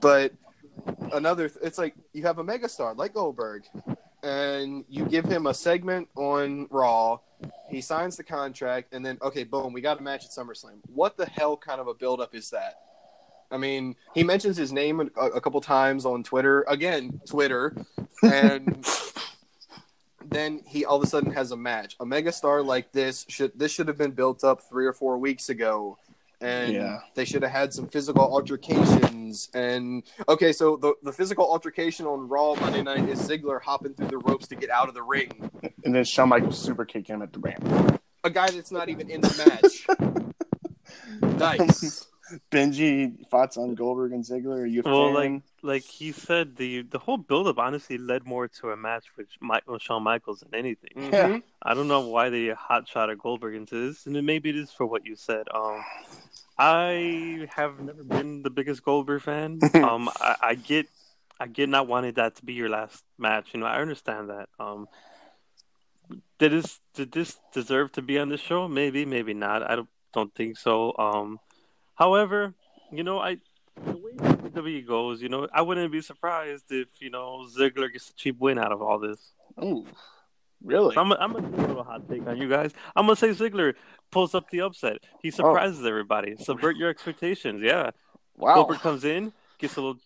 But 0.00 0.32
another, 1.12 1.50
it's 1.62 1.78
like 1.78 1.94
you 2.12 2.22
have 2.22 2.38
a 2.38 2.44
megastar 2.44 2.96
like 2.96 3.14
Goldberg, 3.14 3.64
and 4.22 4.84
you 4.88 5.04
give 5.06 5.24
him 5.24 5.46
a 5.46 5.54
segment 5.54 6.08
on 6.16 6.66
Raw. 6.70 7.18
He 7.70 7.80
signs 7.80 8.16
the 8.16 8.24
contract, 8.24 8.92
and 8.92 9.04
then 9.04 9.18
okay, 9.22 9.44
boom, 9.44 9.72
we 9.72 9.80
got 9.80 10.00
a 10.00 10.02
match 10.02 10.24
at 10.24 10.30
SummerSlam. 10.30 10.80
What 10.86 11.16
the 11.16 11.26
hell 11.26 11.56
kind 11.56 11.80
of 11.80 11.88
a 11.88 11.94
buildup 11.94 12.34
is 12.34 12.50
that? 12.50 12.80
I 13.50 13.56
mean, 13.56 13.94
he 14.14 14.24
mentions 14.24 14.56
his 14.56 14.72
name 14.72 15.00
a, 15.00 15.26
a 15.26 15.40
couple 15.40 15.60
times 15.60 16.06
on 16.06 16.22
Twitter. 16.22 16.64
Again, 16.68 17.20
Twitter, 17.28 17.76
and 18.22 18.86
then 20.24 20.60
he 20.66 20.84
all 20.84 20.96
of 20.96 21.02
a 21.02 21.06
sudden 21.06 21.32
has 21.32 21.52
a 21.52 21.56
match. 21.56 21.96
A 22.00 22.04
megastar 22.04 22.64
like 22.64 22.92
this 22.92 23.24
should 23.28 23.56
this 23.58 23.72
should 23.72 23.88
have 23.88 23.98
been 23.98 24.12
built 24.12 24.42
up 24.42 24.62
three 24.68 24.86
or 24.86 24.92
four 24.92 25.18
weeks 25.18 25.48
ago, 25.48 25.98
and 26.44 26.72
Yeah. 26.74 27.00
they 27.14 27.24
should 27.24 27.42
have 27.42 27.50
had 27.52 27.72
some 27.72 27.88
physical 27.88 28.22
altercations. 28.22 29.48
And 29.54 30.02
okay, 30.28 30.52
so 30.52 30.76
the 30.76 30.94
the 31.02 31.12
physical 31.12 31.44
altercation 31.50 32.06
on 32.06 32.28
Raw 32.28 32.54
Monday 32.54 32.82
night 32.82 33.08
is 33.08 33.20
Ziggler 33.20 33.60
hopping 33.62 33.94
through 33.94 34.08
the 34.08 34.18
ropes 34.18 34.46
to 34.48 34.54
get 34.56 34.70
out 34.70 34.88
of 34.88 34.94
the 34.94 35.02
ring. 35.02 35.50
And 35.84 35.94
then 35.94 36.04
Shawn 36.04 36.28
Michaels 36.28 36.58
super 36.58 36.84
kicked 36.84 37.08
him 37.08 37.22
at 37.22 37.32
the 37.32 37.38
ramp. 37.40 38.00
A 38.22 38.30
guy 38.30 38.48
that's 38.50 38.70
not 38.72 38.88
even 38.88 39.10
in 39.10 39.20
the 39.20 39.34
match. 39.44 39.86
nice. 41.38 42.06
Benji, 42.50 43.26
thoughts 43.28 43.58
on 43.58 43.74
Goldberg 43.74 44.12
and 44.12 44.24
Ziggler? 44.24 44.60
Are 44.62 44.66
you 44.66 44.80
a 44.84 44.90
Well, 44.90 45.14
fan? 45.14 45.42
like 45.62 45.82
he 45.82 46.10
said, 46.10 46.56
the 46.56 46.82
the 46.82 46.98
whole 46.98 47.18
buildup 47.18 47.58
honestly 47.58 47.98
led 47.98 48.24
more 48.26 48.48
to 48.48 48.70
a 48.70 48.76
match 48.76 49.04
with 49.16 49.26
Mike, 49.40 49.68
with 49.68 49.82
Shawn 49.82 50.02
Michaels 50.02 50.40
than 50.40 50.54
anything. 50.54 51.10
Mhm. 51.12 51.42
I 51.62 51.74
don't 51.74 51.86
know 51.86 52.08
why 52.08 52.30
they 52.30 52.48
hot 52.48 52.88
shot 52.88 53.10
at 53.10 53.18
Goldberg 53.18 53.54
into 53.54 53.88
this, 53.88 54.06
and 54.06 54.20
maybe 54.24 54.48
it 54.50 54.56
is 54.56 54.72
for 54.72 54.86
what 54.86 55.04
you 55.04 55.16
said. 55.16 55.46
Um, 55.54 55.84
I 56.56 57.48
have 57.56 57.80
never 57.80 58.04
been 58.04 58.42
the 58.42 58.50
biggest 58.50 58.84
Goldberg 58.84 59.22
fan. 59.22 59.58
um, 59.74 60.08
I, 60.20 60.36
I 60.40 60.54
get, 60.54 60.88
I 61.40 61.46
get 61.46 61.68
not 61.68 61.88
wanting 61.88 62.14
that 62.14 62.36
to 62.36 62.44
be 62.44 62.52
your 62.52 62.68
last 62.68 63.02
match. 63.18 63.48
You 63.52 63.60
know, 63.60 63.66
I 63.66 63.80
understand 63.80 64.30
that. 64.30 64.48
Um, 64.60 64.88
did 66.38 66.52
this 66.52 66.80
did 66.94 67.12
this 67.12 67.36
deserve 67.52 67.92
to 67.92 68.02
be 68.02 68.18
on 68.18 68.28
the 68.28 68.36
show? 68.36 68.68
Maybe, 68.68 69.04
maybe 69.04 69.34
not. 69.34 69.68
I 69.68 69.76
don't 69.76 69.88
don't 70.12 70.34
think 70.34 70.58
so. 70.58 70.94
Um, 70.98 71.40
however, 71.94 72.54
you 72.92 73.02
know, 73.02 73.18
I 73.18 73.38
the 73.84 73.96
way 73.96 74.12
WWE 74.12 74.86
goes, 74.86 75.22
you 75.22 75.28
know, 75.28 75.48
I 75.52 75.62
wouldn't 75.62 75.90
be 75.90 76.00
surprised 76.00 76.64
if 76.70 76.88
you 77.00 77.10
know 77.10 77.46
Ziggler 77.56 77.92
gets 77.92 78.10
a 78.10 78.14
cheap 78.14 78.38
win 78.38 78.58
out 78.58 78.72
of 78.72 78.82
all 78.82 78.98
this. 78.98 79.32
Ooh, 79.62 79.86
really? 80.64 80.94
So 80.94 81.00
I'm, 81.00 81.12
I'm 81.12 81.32
gonna 81.32 81.48
do 81.48 81.56
a 81.56 81.66
little 81.68 81.84
hot 81.84 82.08
take 82.08 82.26
on 82.26 82.36
you 82.38 82.48
guys. 82.48 82.72
I'm 82.96 83.06
gonna 83.06 83.16
say 83.16 83.28
Ziggler 83.28 83.74
pulls 84.10 84.34
up 84.34 84.50
the 84.50 84.62
upset. 84.62 84.98
He 85.22 85.30
surprises 85.30 85.84
everybody. 85.86 86.34
Subvert 86.38 86.76
your 86.76 86.88
expectations. 86.88 87.62
Yeah, 87.62 87.90
wow. 88.36 88.54
Goldberg 88.56 88.80
comes 88.80 89.04
in, 89.04 89.32
gets 89.58 89.76
a 89.76 89.80
little. 89.80 90.00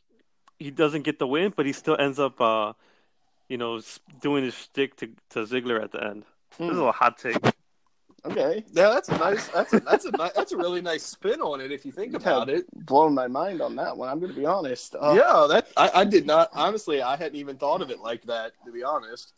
He 0.58 0.70
doesn't 0.70 1.02
get 1.02 1.18
the 1.18 1.26
win, 1.26 1.52
but 1.56 1.66
he 1.66 1.72
still 1.72 1.96
ends 1.98 2.18
up, 2.18 2.40
uh, 2.40 2.72
you 3.48 3.56
know, 3.58 3.80
doing 4.20 4.44
his 4.44 4.54
shtick 4.54 4.96
to 4.96 5.06
to 5.30 5.40
Ziggler 5.44 5.82
at 5.82 5.92
the 5.92 6.02
end. 6.04 6.24
This 6.50 6.60
is 6.60 6.60
a 6.60 6.64
Hmm. 6.70 6.76
little 6.78 6.92
hot 6.92 7.18
take. 7.18 7.36
Okay. 8.24 8.64
Yeah, 8.72 8.88
that's 8.88 9.08
a 9.10 9.16
nice. 9.16 9.46
That's 9.48 9.72
a 9.72 9.80
that's 9.80 10.04
a 10.04 10.10
ni- 10.10 10.30
that's 10.34 10.50
a 10.50 10.56
really 10.56 10.82
nice 10.82 11.04
spin 11.04 11.40
on 11.40 11.60
it 11.60 11.70
if 11.70 11.86
you 11.86 11.92
think 11.92 12.14
about 12.14 12.48
it. 12.48 12.66
Blown 12.86 13.14
my 13.14 13.28
mind 13.28 13.62
on 13.62 13.76
that 13.76 13.96
one. 13.96 14.08
I'm 14.08 14.18
going 14.18 14.32
to 14.32 14.38
be 14.38 14.44
honest. 14.44 14.96
Uh, 15.00 15.14
yeah, 15.16 15.46
that 15.48 15.68
I, 15.76 16.00
I 16.00 16.04
did 16.04 16.26
not 16.26 16.48
honestly. 16.52 17.00
I 17.00 17.14
hadn't 17.16 17.36
even 17.38 17.56
thought 17.58 17.80
of 17.80 17.90
it 17.92 18.00
like 18.00 18.24
that. 18.24 18.52
To 18.66 18.72
be 18.72 18.82
honest. 18.82 19.32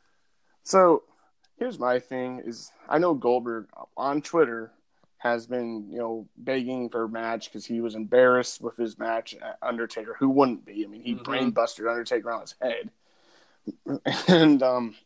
So 0.62 1.02
here's 1.60 1.78
my 1.78 2.00
thing: 2.00 2.40
is 2.44 2.72
I 2.88 2.98
know 2.98 3.14
Goldberg 3.14 3.68
on 3.96 4.20
Twitter 4.22 4.72
has 5.18 5.46
been 5.46 5.88
you 5.90 5.98
know 5.98 6.26
begging 6.36 6.88
for 6.88 7.04
a 7.04 7.08
match 7.08 7.44
because 7.44 7.66
he 7.66 7.80
was 7.80 7.94
embarrassed 7.94 8.60
with 8.60 8.76
his 8.76 8.98
match 8.98 9.34
at 9.34 9.58
Undertaker. 9.62 10.16
Who 10.18 10.30
wouldn't 10.30 10.64
be? 10.64 10.84
I 10.84 10.88
mean, 10.88 11.02
he 11.02 11.14
Mhm. 11.14 11.22
brain 11.22 11.50
busted 11.52 11.86
Undertaker 11.86 12.32
on 12.32 12.40
his 12.40 12.54
head, 12.60 12.90
and 14.28 14.62
um, 14.62 14.96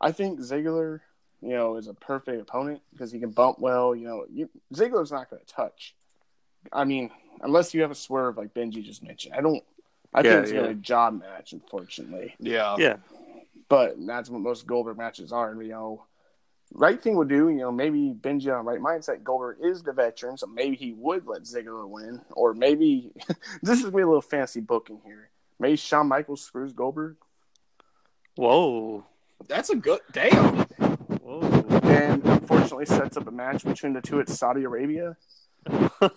I 0.00 0.12
think 0.12 0.40
Ziggler, 0.40 1.00
you 1.40 1.50
know, 1.50 1.76
is 1.76 1.86
a 1.86 1.94
perfect 1.94 2.42
opponent 2.42 2.82
because 2.92 3.12
he 3.12 3.20
can 3.20 3.30
bump 3.30 3.58
well. 3.58 3.94
You 3.94 4.06
know, 4.06 4.26
you, 4.30 4.50
Ziggler's 4.74 5.12
not 5.12 5.30
going 5.30 5.40
to 5.44 5.54
touch. 5.54 5.94
I 6.72 6.84
mean, 6.84 7.10
unless 7.40 7.72
you 7.74 7.82
have 7.82 7.90
a 7.90 7.94
swerve 7.96 8.36
like 8.36 8.52
Benji 8.54 8.82
just 8.84 9.02
mentioned. 9.02 9.34
I 9.34 9.40
don't. 9.40 9.62
I 10.14 10.22
Yeah, 10.22 10.30
think 10.30 10.42
it's 10.42 10.52
going 10.52 10.64
to 10.68 10.74
be 10.74 10.78
a 10.80 10.82
job 10.82 11.18
match, 11.20 11.52
unfortunately 11.54 12.34
Yeah. 12.38 12.76
Yeah, 12.78 12.96
but 13.68 13.94
that's 13.98 14.28
what 14.30 14.40
most 14.40 14.66
Goldberg 14.66 14.98
matches 14.98 15.32
are. 15.32 15.60
You 15.62 15.68
know, 15.70 16.04
right 16.72 17.00
thing 17.00 17.16
would 17.16 17.28
do. 17.28 17.48
You 17.48 17.58
know, 17.58 17.72
maybe 17.72 18.14
Benji 18.18 18.56
on 18.56 18.64
right 18.64 18.80
mindset. 18.80 19.22
Goldberg 19.22 19.58
is 19.62 19.82
the 19.82 19.92
veteran, 19.92 20.36
so 20.36 20.46
maybe 20.46 20.76
he 20.76 20.92
would 20.92 21.26
let 21.26 21.42
Ziggler 21.42 21.88
win, 21.88 22.20
or 22.32 22.54
maybe 22.54 23.12
this 23.62 23.82
is 23.82 23.92
me 23.92 24.02
a 24.02 24.06
little 24.06 24.20
fancy 24.22 24.60
booking 24.60 25.00
here. 25.04 25.30
Maybe 25.58 25.76
Shawn 25.76 26.08
Michaels 26.08 26.42
screws 26.42 26.72
Goldberg, 26.72 27.16
whoa, 28.36 29.04
That's 29.48 29.70
a 29.70 29.76
good 29.76 30.00
damn. 30.12 30.64
whoa. 31.22 31.40
and 31.84 32.24
unfortunately 32.24 32.86
sets 32.86 33.16
up 33.16 33.26
a 33.28 33.30
match 33.30 33.64
between 33.64 33.92
the 33.92 34.00
two 34.00 34.18
at 34.20 34.28
Saudi 34.28 34.64
Arabia, 34.64 35.16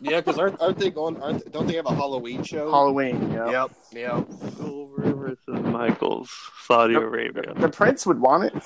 Yeah, 0.01 0.19
because 0.21 0.37
aren't, 0.39 0.59
aren't 0.59 0.77
they 0.79 0.89
going? 0.89 1.21
Aren't 1.21 1.51
don't 1.51 1.67
they 1.67 1.75
have 1.75 1.85
a 1.85 1.93
Halloween 1.95 2.43
show? 2.43 2.71
Halloween. 2.71 3.21
You 3.21 3.37
know? 3.37 3.49
Yep. 3.51 3.71
Yep. 3.93 4.27
Goldberg 4.57 5.15
versus 5.15 5.63
Michaels, 5.63 6.31
Saudi 6.65 6.93
Yep. 6.93 7.01
Arabia. 7.03 7.53
The 7.55 7.69
Prince 7.69 8.05
would 8.05 8.19
want 8.19 8.45
it. 8.45 8.53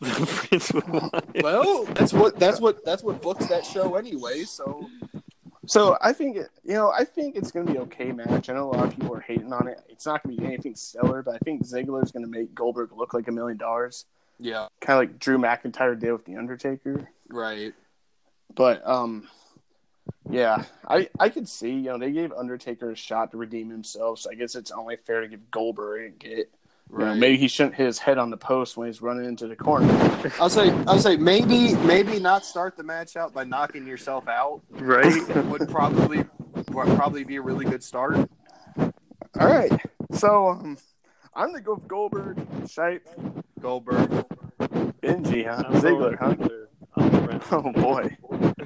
The 0.00 0.26
Prince 0.48 0.72
would 0.72 0.88
want 0.88 1.14
it. 1.34 1.42
Well, 1.44 1.84
that's 1.84 2.12
what 2.12 2.38
that's 2.38 2.60
what 2.60 2.84
that's 2.84 3.02
what 3.02 3.20
books 3.20 3.46
that 3.48 3.66
show 3.66 3.96
anyway. 3.96 4.44
So 4.44 4.86
So 5.66 5.98
I 6.00 6.12
think 6.14 6.36
it, 6.36 6.48
you 6.64 6.74
know 6.74 6.90
I 6.90 7.04
think 7.04 7.36
it's 7.36 7.50
going 7.50 7.66
to 7.66 7.72
be 7.72 7.78
okay 7.80 8.10
match. 8.12 8.48
I 8.48 8.54
know 8.54 8.70
a 8.70 8.72
lot 8.76 8.86
of 8.86 8.94
people 8.94 9.14
are 9.14 9.20
hating 9.20 9.52
on 9.52 9.66
it. 9.68 9.80
It's 9.88 10.06
not 10.06 10.22
going 10.22 10.36
to 10.36 10.40
be 10.40 10.46
anything 10.46 10.74
stellar, 10.74 11.22
but 11.22 11.34
I 11.34 11.38
think 11.38 11.66
Ziggler 11.66 12.02
is 12.02 12.12
going 12.12 12.24
to 12.24 12.30
make 12.30 12.54
Goldberg 12.54 12.92
look 12.96 13.12
like 13.12 13.28
a 13.28 13.32
million 13.32 13.58
dollars. 13.58 14.06
yeah, 14.38 14.68
kind 14.80 15.02
of 15.02 15.10
like 15.10 15.18
Drew 15.18 15.36
McIntyre 15.38 15.98
did 15.98 16.12
with 16.12 16.24
the 16.24 16.36
Undertaker. 16.36 17.08
right. 17.28 17.74
But 18.54 18.86
um, 18.88 19.28
Yeah, 20.28 20.64
I 20.86 21.08
I 21.18 21.28
could 21.28 21.48
see. 21.48 21.70
You 21.70 21.82
know, 21.82 21.98
they 21.98 22.12
gave 22.12 22.32
Undertaker 22.32 22.90
a 22.90 22.96
shot 22.96 23.30
to 23.32 23.38
redeem 23.38 23.70
himself, 23.70 24.20
so 24.20 24.30
I 24.30 24.34
guess 24.34 24.54
it's 24.54 24.70
only 24.70 24.96
fair 24.96 25.22
to 25.22 25.28
give 25.28 25.50
Goldberg 25.50 26.06
a 26.06 26.10
get. 26.10 26.50
You 26.92 26.98
know, 26.98 27.14
maybe 27.14 27.36
he 27.36 27.46
shouldn't 27.46 27.76
hit 27.76 27.86
his 27.86 27.98
head 27.98 28.18
on 28.18 28.30
the 28.30 28.36
post 28.36 28.76
when 28.76 28.88
he's 28.88 29.00
running 29.00 29.24
into 29.24 29.46
the 29.46 29.54
corner. 29.56 29.86
I'll 30.40 30.50
say 30.50 30.70
I'll 30.86 30.98
say 30.98 31.16
maybe 31.16 31.74
maybe 31.76 32.18
not 32.18 32.44
start 32.44 32.76
the 32.76 32.82
match 32.82 33.16
out 33.16 33.32
by 33.32 33.44
knocking 33.44 33.86
yourself 33.86 34.26
out 34.28 34.60
Right? 34.70 35.22
would 35.46 35.68
probably 35.68 36.24
would 36.70 36.96
probably 36.96 37.24
be 37.24 37.36
a 37.36 37.42
really 37.42 37.64
good 37.64 37.82
start. 37.82 38.16
All 39.38 39.46
right, 39.48 39.72
so 40.12 40.48
um, 40.48 40.76
I'm 41.34 41.48
gonna 41.50 41.60
go 41.60 41.74
with 41.74 41.86
Goldberg, 41.86 42.36
Shipe, 42.64 43.02
Goldberg. 43.60 44.10
Benji, 45.00 45.46
huh? 45.46 45.62
I'm 45.66 45.80
Ziggler, 45.80 46.18
huh? 46.18 46.34
Ziggler. 46.34 46.66
I'm 46.96 47.24
Brent. 47.24 47.42
Oh 47.52 47.72
boy, 47.72 48.16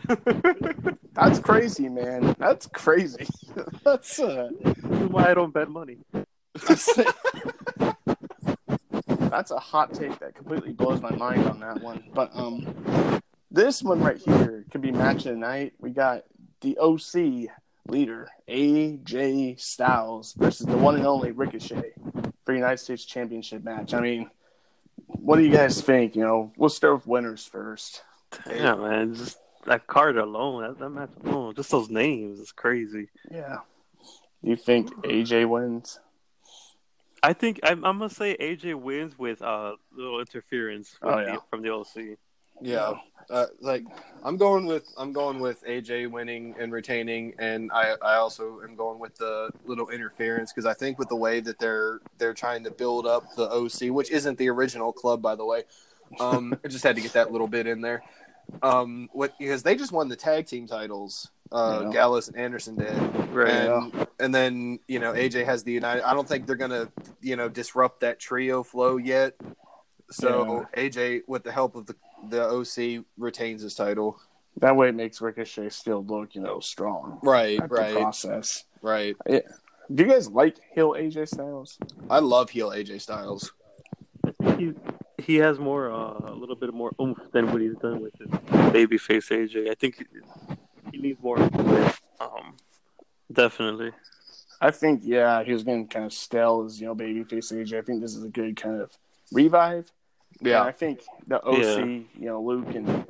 that's 1.12 1.38
crazy, 1.38 1.88
man. 1.88 2.35
That's 2.38 2.67
crazy. 2.67 3.27
that's 3.85 4.19
uh, 4.19 4.49
why 5.09 5.31
I 5.31 5.35
don't 5.35 5.53
bet 5.53 5.69
money. 5.71 5.99
that's 9.29 9.51
a 9.51 9.59
hot 9.59 9.93
take 9.95 10.19
that 10.21 10.35
completely 10.35 10.73
blows 10.73 11.01
my 11.01 11.11
mind 11.11 11.47
on 11.47 11.61
that 11.61 11.81
one. 11.83 12.05
But 12.12 12.31
um, 12.35 13.21
this 13.51 13.83
one 13.83 14.01
right 14.01 14.19
here 14.19 14.64
could 14.71 14.81
be 14.81 14.93
match 14.93 15.27
of 15.27 15.33
the 15.33 15.37
night. 15.37 15.75
We 15.81 15.90
got 15.90 16.25
the 16.61 16.79
OC 16.79 17.51
leader 17.88 18.29
AJ 18.49 19.61
Styles 19.61 20.35
versus 20.35 20.67
the 20.67 20.77
one 20.77 20.97
and 20.97 21.07
only 21.07 21.33
Ricochet 21.33 21.93
for 22.45 22.55
United 22.55 22.79
States 22.79 23.05
Championship 23.05 23.64
match. 23.64 23.95
I 23.95 24.01
mean, 24.01 24.31
what 25.07 25.37
do 25.37 25.43
you 25.43 25.53
guys 25.53 25.81
think? 25.81 26.17
You 26.17 26.23
know, 26.23 26.53
we'll 26.57 26.71
start 26.71 26.95
with 26.95 27.07
winners 27.07 27.45
first. 27.45 28.03
Yeah, 28.49 28.75
man. 28.75 29.14
Just 29.14 29.38
that 29.66 29.87
card 29.87 30.16
alone, 30.16 30.62
that, 30.62 30.79
that 30.79 30.90
match 30.90 31.11
alone, 31.24 31.55
just 31.55 31.70
those 31.70 31.90
names 31.90 32.38
is 32.40 32.53
crazy. 32.53 33.09
Yeah. 33.31 33.59
You 34.42 34.57
think 34.57 34.94
AJ 35.05 35.48
wins? 35.48 36.00
I 37.22 37.33
think 37.33 37.61
I'm, 37.62 37.85
I'm 37.85 37.98
gonna 37.98 38.11
say 38.11 38.37
AJ 38.38 38.74
wins 38.74 39.18
with 39.18 39.40
uh 39.40 39.77
little 39.96 40.20
interference 40.20 40.96
with 41.03 41.14
Oh, 41.14 41.18
yeah. 41.20 41.33
the, 41.37 41.40
from 41.48 41.62
the 41.62 41.72
OC. 41.72 42.18
Yeah. 42.61 42.92
Uh, 43.31 43.46
like 43.62 43.85
I'm 44.22 44.37
going 44.37 44.66
with 44.66 44.87
I'm 44.98 45.12
going 45.14 45.38
with 45.40 45.64
AJ 45.64 46.11
winning 46.11 46.55
and 46.59 46.70
retaining, 46.70 47.33
and 47.38 47.70
I 47.72 47.94
I 48.03 48.16
also 48.16 48.61
am 48.62 48.77
going 48.77 48.98
with 48.98 49.16
the 49.16 49.48
little 49.64 49.88
interference 49.88 50.53
because 50.53 50.66
I 50.66 50.74
think 50.74 50.98
with 50.98 51.09
the 51.09 51.16
way 51.16 51.40
that 51.40 51.59
they're 51.59 52.00
they're 52.18 52.35
trying 52.35 52.62
to 52.64 52.70
build 52.70 53.07
up 53.07 53.24
the 53.37 53.48
OC, 53.48 53.90
which 53.94 54.11
isn't 54.11 54.37
the 54.37 54.50
original 54.50 54.92
club 54.92 55.22
by 55.22 55.35
the 55.35 55.44
way. 55.46 55.62
Um, 56.20 56.55
I 56.64 56.68
just 56.68 56.85
had 56.85 56.96
to 56.96 57.03
get 57.03 57.14
that 57.14 57.33
little 57.33 57.48
bit 57.48 57.66
in 57.66 57.81
there. 57.81 58.03
Um, 58.62 59.09
what 59.12 59.33
because 59.38 59.62
they 59.62 59.76
just 59.76 59.92
won 59.92 60.09
the 60.09 60.16
tag 60.16 60.46
team 60.46 60.66
titles. 60.66 61.30
Uh, 61.52 61.83
Yeah. 61.85 61.92
Gallows 61.92 62.28
and 62.28 62.37
Anderson 62.37 62.76
did, 62.76 62.96
Right. 63.33 63.48
and 63.50 64.07
and 64.18 64.35
then 64.35 64.78
you 64.88 64.98
know 64.98 65.12
AJ 65.12 65.44
has 65.44 65.62
the 65.64 65.72
United. 65.72 66.02
I 66.02 66.14
don't 66.14 66.26
think 66.26 66.46
they're 66.46 66.57
gonna 66.57 66.88
you 67.20 67.37
know 67.37 67.48
disrupt 67.48 68.00
that 68.00 68.18
trio 68.18 68.62
flow 68.62 68.96
yet. 68.96 69.35
So 70.11 70.66
AJ, 70.76 71.22
with 71.26 71.44
the 71.44 71.52
help 71.52 71.76
of 71.76 71.87
the 71.87 71.94
the 72.28 72.42
OC, 72.42 73.04
retains 73.18 73.62
his 73.62 73.74
title. 73.74 74.18
That 74.59 74.76
way 74.76 74.88
it 74.88 74.94
makes 74.94 75.20
Ricochet 75.20 75.68
still 75.70 76.04
look, 76.04 76.35
you 76.35 76.40
know, 76.40 76.61
strong. 76.61 77.18
Right, 77.22 77.61
at 77.61 77.68
the 77.68 77.90
process. 77.92 78.64
right. 78.83 79.16
Do 79.28 80.02
you 80.02 80.09
guys 80.09 80.28
like 80.30 80.57
heel 80.74 80.92
AJ 80.96 81.28
Styles? 81.28 81.78
I 82.09 82.20
love 82.20 82.50
heel 82.50 82.70
AJ 82.70 83.00
Styles. 83.02 83.52
I 84.24 84.30
think 84.30 84.59
he 84.61 84.72
he 85.25 85.37
has 85.37 85.59
more 85.59 85.91
uh, 85.91 86.31
a 86.33 86.35
little 86.35 86.57
bit 86.57 86.73
more 86.75 86.93
oomph 87.01 87.19
than 87.33 87.51
what 87.53 87.61
he's 87.61 87.77
done 87.77 88.01
with 88.01 88.13
his 88.19 88.29
babyface 88.73 89.31
AJ. 89.31 89.71
I 89.71 89.75
think 89.75 89.97
he, 89.99 90.05
he 90.93 90.99
needs 90.99 91.23
more. 91.23 91.39
Um, 92.21 92.57
definitely. 93.33 93.93
I 94.61 94.71
think, 94.71 95.01
yeah, 95.05 95.43
he 95.43 95.53
was 95.53 95.65
getting 95.65 95.89
kind 95.89 96.05
of 96.07 96.13
stale 96.13 96.65
as, 96.67 96.81
you 96.81 96.87
know, 96.87 96.95
babyface 96.95 97.53
AJ. 97.53 97.79
I 97.79 97.83
think 97.83 98.01
this 98.01 98.15
is 98.15 98.25
a 98.25 98.29
good 98.29 98.57
kind 98.57 98.81
of 98.81 98.91
revive. 99.33 99.91
And 100.41 100.69
I 100.69 100.73
think 100.73 101.01
the 101.27 101.43
OC, 101.45 101.59
Yeah. 101.59 101.85
you 101.85 102.07
know, 102.19 102.43
Luke 102.43 102.75
and 102.75 103.07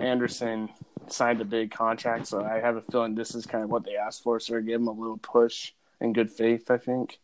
Anderson 0.00 0.68
signed 1.08 1.40
a 1.40 1.44
big 1.44 1.70
contract, 1.72 2.26
so 2.28 2.42
I 2.44 2.60
have 2.60 2.76
a 2.76 2.82
feeling 2.82 3.14
this 3.14 3.34
is 3.34 3.44
kind 3.46 3.64
of 3.64 3.70
what 3.70 3.84
they 3.84 3.96
asked 3.96 4.22
for. 4.22 4.38
So 4.40 4.60
give 4.60 4.80
him 4.80 4.86
a 4.86 4.92
little 4.92 5.18
push 5.18 5.72
in 6.00 6.12
good 6.12 6.30
faith, 6.30 6.70
I 6.70 6.78
think. 6.78 7.18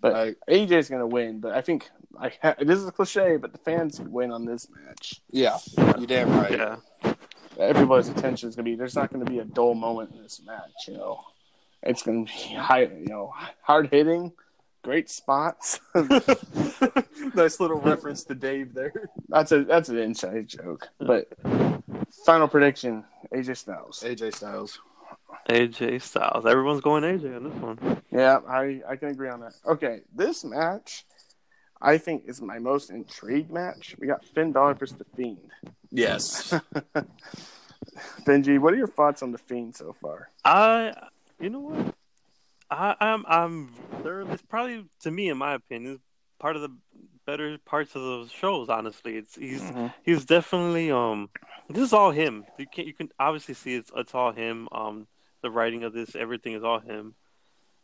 But 0.00 0.14
I- 0.14 0.34
AJ's 0.48 0.88
going 0.88 1.00
to 1.00 1.06
win. 1.06 1.40
But 1.40 1.52
I 1.52 1.60
think 1.60 1.88
I 2.18 2.32
ha- 2.42 2.54
this 2.60 2.78
is 2.78 2.86
a 2.88 2.92
cliche, 2.92 3.36
but 3.36 3.52
the 3.52 3.58
fans 3.58 3.98
could 3.98 4.10
win 4.12 4.30
on 4.32 4.44
this 4.44 4.68
match. 4.84 5.20
Yeah, 5.30 5.58
you 5.98 6.06
damn 6.06 6.30
right. 6.30 6.52
Yeah. 6.52 6.76
Everybody's 7.58 8.08
attention 8.08 8.48
is 8.48 8.56
going 8.56 8.64
to 8.64 8.70
be. 8.70 8.76
There's 8.76 8.94
not 8.96 9.12
going 9.12 9.24
to 9.24 9.30
be 9.30 9.38
a 9.40 9.44
dull 9.44 9.74
moment 9.74 10.12
in 10.14 10.22
this 10.22 10.40
match. 10.46 10.88
You 10.88 10.94
know, 10.94 11.20
it's 11.82 12.02
going 12.02 12.26
to 12.26 12.32
be 12.32 12.54
high. 12.54 12.82
You 12.84 13.06
know, 13.06 13.34
hard 13.62 13.88
hitting, 13.90 14.32
great 14.82 15.10
spots. 15.10 15.78
nice 17.34 17.60
little 17.60 17.78
reference 17.80 18.24
to 18.24 18.34
Dave 18.34 18.72
there. 18.72 19.10
that's 19.28 19.52
a 19.52 19.64
that's 19.64 19.88
an 19.90 19.98
inside 19.98 20.48
joke. 20.48 20.88
But 20.98 21.28
final 22.24 22.48
prediction: 22.48 23.04
AJ 23.34 23.58
Styles. 23.58 24.02
AJ 24.06 24.34
Styles. 24.36 24.78
AJ 25.48 26.02
Styles. 26.02 26.46
Everyone's 26.46 26.80
going 26.80 27.02
AJ 27.02 27.36
on 27.36 27.44
this 27.44 27.54
one. 27.54 28.02
Yeah, 28.10 28.38
I 28.48 28.80
I 28.88 28.96
can 28.96 29.08
agree 29.08 29.28
on 29.28 29.40
that. 29.40 29.54
Okay, 29.66 30.00
this 30.14 30.44
match, 30.44 31.04
I 31.80 31.98
think 31.98 32.24
is 32.26 32.40
my 32.40 32.58
most 32.58 32.90
intrigued 32.90 33.50
match. 33.50 33.96
We 33.98 34.06
got 34.06 34.24
Finn 34.24 34.52
Balor 34.52 34.74
versus 34.74 34.96
the 34.96 35.06
Fiend. 35.16 35.50
Yes. 35.90 36.54
Benji, 38.26 38.58
what 38.58 38.74
are 38.74 38.76
your 38.76 38.86
thoughts 38.86 39.22
on 39.22 39.32
the 39.32 39.38
Fiend 39.38 39.74
so 39.74 39.92
far? 39.92 40.30
I, 40.44 40.92
you 41.40 41.50
know 41.50 41.60
what? 41.60 41.94
I, 42.70 42.94
I'm, 43.00 43.24
I'm. 43.26 43.74
There, 44.02 44.20
it's 44.20 44.42
probably 44.42 44.84
to 45.00 45.10
me, 45.10 45.28
in 45.28 45.38
my 45.38 45.54
opinion, 45.54 46.00
part 46.38 46.56
of 46.56 46.62
the 46.62 46.76
better 47.26 47.58
parts 47.58 47.94
of 47.94 48.02
those 48.02 48.30
shows. 48.30 48.68
Honestly, 48.68 49.16
it's 49.16 49.34
he's 49.34 49.62
he's 50.02 50.24
definitely 50.24 50.90
um. 50.90 51.30
This 51.68 51.84
is 51.84 51.92
all 51.92 52.10
him. 52.10 52.44
You 52.58 52.66
can 52.66 52.86
you 52.86 52.94
can 52.94 53.10
obviously 53.18 53.54
see 53.54 53.74
it's 53.74 53.90
it's 53.96 54.14
all 54.14 54.32
him. 54.32 54.68
Um, 54.72 55.06
the 55.42 55.50
writing 55.50 55.84
of 55.84 55.92
this, 55.92 56.14
everything 56.14 56.54
is 56.54 56.62
all 56.64 56.78
him. 56.80 57.14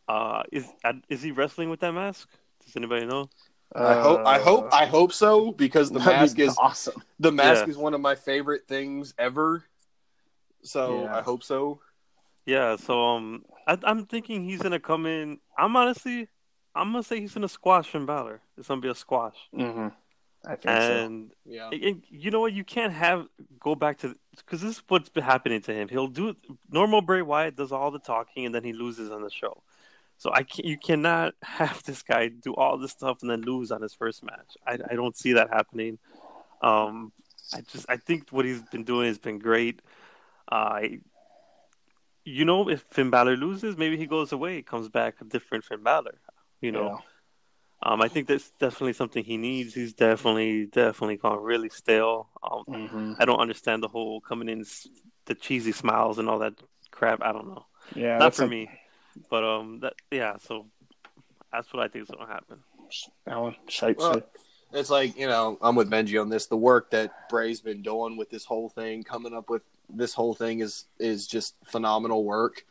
Uh, 0.08 0.42
is 0.52 0.66
is 1.08 1.22
he 1.22 1.32
wrestling 1.32 1.68
with 1.70 1.80
that 1.80 1.92
mask? 1.92 2.28
Does 2.64 2.76
anybody 2.76 3.06
know? 3.06 3.28
I 3.74 3.94
hope. 3.94 4.20
I 4.26 4.38
hope. 4.38 4.68
I 4.72 4.86
hope 4.86 5.12
so 5.12 5.50
because 5.52 5.90
the 5.90 5.98
Uh, 6.00 6.04
mask 6.06 6.38
is 6.38 6.56
awesome. 6.58 7.02
the 7.18 7.32
mask 7.32 7.66
Yeah. 7.66 7.70
is 7.70 7.76
one 7.76 7.94
of 7.94 8.00
my 8.00 8.14
favorite 8.14 8.68
things 8.68 9.12
ever. 9.18 9.64
So 10.62 11.02
Yeah. 11.04 11.16
I 11.18 11.22
hope 11.22 11.42
so. 11.42 11.80
Yeah. 12.44 12.76
So 12.76 13.00
um, 13.16 13.44
I, 13.66 13.76
I'm 13.82 14.06
thinking 14.06 14.44
he's 14.44 14.62
gonna 14.62 14.78
come 14.80 15.06
in. 15.06 15.38
I'm 15.58 15.74
honestly, 15.76 16.28
I'm 16.74 16.92
gonna 16.92 17.02
say 17.02 17.20
he's 17.20 17.34
gonna 17.34 17.48
squash 17.48 17.88
Finn 17.88 18.06
Balor. 18.06 18.40
It's 18.56 18.68
gonna 18.68 18.80
be 18.80 18.88
a 18.88 18.94
squash. 18.94 19.36
Mm-hmm. 19.54 19.88
I 20.46 20.50
think 20.56 20.64
so. 20.64 20.70
Yeah. 21.44 21.68
And- 21.72 21.82
and 21.84 22.04
you 22.08 22.30
know 22.30 22.40
what? 22.40 22.52
You 22.52 22.64
can't 22.64 22.92
have 22.92 23.26
go 23.60 23.74
back 23.74 23.98
to 23.98 24.14
because 24.36 24.60
this 24.62 24.76
is 24.76 24.82
what's 24.88 25.08
been 25.08 25.24
happening 25.24 25.60
to 25.62 25.72
him. 25.74 25.88
He'll 25.88 26.06
do 26.08 26.36
normal 26.70 27.02
Bray 27.02 27.22
Wyatt 27.22 27.56
does 27.56 27.72
all 27.72 27.90
the 27.90 27.98
talking 27.98 28.46
and 28.46 28.54
then 28.54 28.62
he 28.64 28.72
loses 28.72 29.10
on 29.10 29.22
the 29.22 29.30
show. 29.30 29.62
So 30.18 30.30
I 30.32 30.44
can 30.44 30.64
you 30.64 30.78
cannot 30.78 31.34
have 31.42 31.82
this 31.82 32.02
guy 32.02 32.28
do 32.28 32.54
all 32.54 32.78
this 32.78 32.92
stuff 32.92 33.18
and 33.22 33.30
then 33.30 33.42
lose 33.42 33.70
on 33.72 33.82
his 33.82 33.92
first 33.94 34.22
match. 34.24 34.56
I, 34.66 34.78
I 34.90 34.94
don't 34.94 35.16
see 35.16 35.32
that 35.34 35.50
happening. 35.50 35.98
Um, 36.62 37.12
I 37.54 37.60
just 37.62 37.86
I 37.88 37.96
think 37.96 38.30
what 38.30 38.44
he's 38.44 38.62
been 38.62 38.84
doing 38.84 39.08
has 39.08 39.18
been 39.18 39.38
great. 39.38 39.82
I, 40.50 41.00
you 42.24 42.44
know, 42.44 42.68
if 42.68 42.82
Finn 42.90 43.10
Balor 43.10 43.36
loses, 43.36 43.76
maybe 43.76 43.96
he 43.96 44.06
goes 44.06 44.32
away, 44.32 44.62
comes 44.62 44.88
back 44.88 45.16
a 45.20 45.24
different 45.24 45.64
Finn 45.64 45.82
Balor. 45.82 46.18
You 46.60 46.72
know, 46.72 46.88
um, 47.82 48.00
I 48.00 48.08
think 48.08 48.26
that's 48.28 48.50
definitely 48.58 48.94
something 48.94 49.22
he 49.24 49.36
needs. 49.36 49.74
He's 49.74 49.92
definitely, 49.92 50.66
definitely 50.66 51.16
gone 51.16 51.42
really 51.42 51.68
stale. 51.68 52.28
Um, 52.42 52.64
hmm 52.64 53.12
I 53.18 53.24
don't 53.24 53.40
understand 53.40 53.82
the 53.82 53.88
whole 53.88 54.20
coming 54.20 54.48
in, 54.48 54.64
the 55.26 55.34
cheesy 55.34 55.72
smiles 55.72 56.18
and 56.18 56.28
all 56.28 56.38
that 56.40 56.54
crap. 56.90 57.22
I 57.22 57.32
don't 57.32 57.48
know. 57.48 57.66
Yeah, 57.94 58.18
Not 58.18 58.20
that's 58.20 58.36
for 58.38 58.44
a- 58.44 58.48
me. 58.48 58.70
But 59.30 59.44
um, 59.44 59.80
that 59.80 59.94
yeah. 60.10 60.36
So 60.38 60.66
that's 61.52 61.72
what 61.72 61.82
I 61.82 61.88
think 61.88 62.02
is 62.04 62.10
going 62.10 62.26
to 62.26 62.32
happen. 62.32 62.58
Alan, 63.26 63.56
shite 63.68 63.96
Well. 63.98 64.22
It's 64.72 64.90
like 64.90 65.16
you 65.16 65.26
know, 65.28 65.56
I'm 65.62 65.74
with 65.76 65.88
Benji 65.88 66.20
on 66.20 66.28
this. 66.28 66.46
The 66.46 66.56
work 66.56 66.90
that 66.90 67.28
Bray's 67.30 67.60
been 67.60 67.82
doing 67.82 68.16
with 68.16 68.30
this 68.30 68.44
whole 68.44 68.68
thing, 68.68 69.04
coming 69.04 69.32
up 69.32 69.48
with 69.48 69.62
this 69.88 70.12
whole 70.12 70.34
thing 70.34 70.58
is 70.60 70.84
is 70.98 71.26
just 71.26 71.54
phenomenal 71.64 72.24
work. 72.24 72.64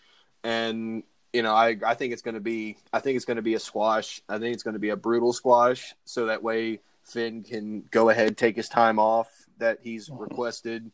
And 0.44 1.04
you 1.36 1.44
know, 1.44 1.54
I 1.54 1.78
I 1.86 1.96
think 1.96 2.14
it's 2.14 2.22
going 2.22 2.36
to 2.36 2.42
be 2.42 2.78
I 2.94 3.00
think 3.00 3.18
it's 3.18 3.26
going 3.26 3.36
to 3.36 3.44
be 3.44 3.56
a 3.56 3.60
squash. 3.60 4.22
I 4.30 4.40
think 4.40 4.54
it's 4.54 4.64
going 4.64 4.74
to 4.74 4.80
be 4.80 4.90
a 4.90 4.96
brutal 4.96 5.34
squash, 5.34 5.94
so 6.06 6.28
that 6.28 6.42
way 6.42 6.80
Finn 7.04 7.44
can 7.44 7.84
go 7.92 8.10
ahead 8.10 8.38
take 8.38 8.56
his 8.56 8.70
time 8.70 9.00
off 9.00 9.28
that 9.58 9.80
he's 9.84 10.10
mm-hmm. 10.10 10.24
requested, 10.24 10.90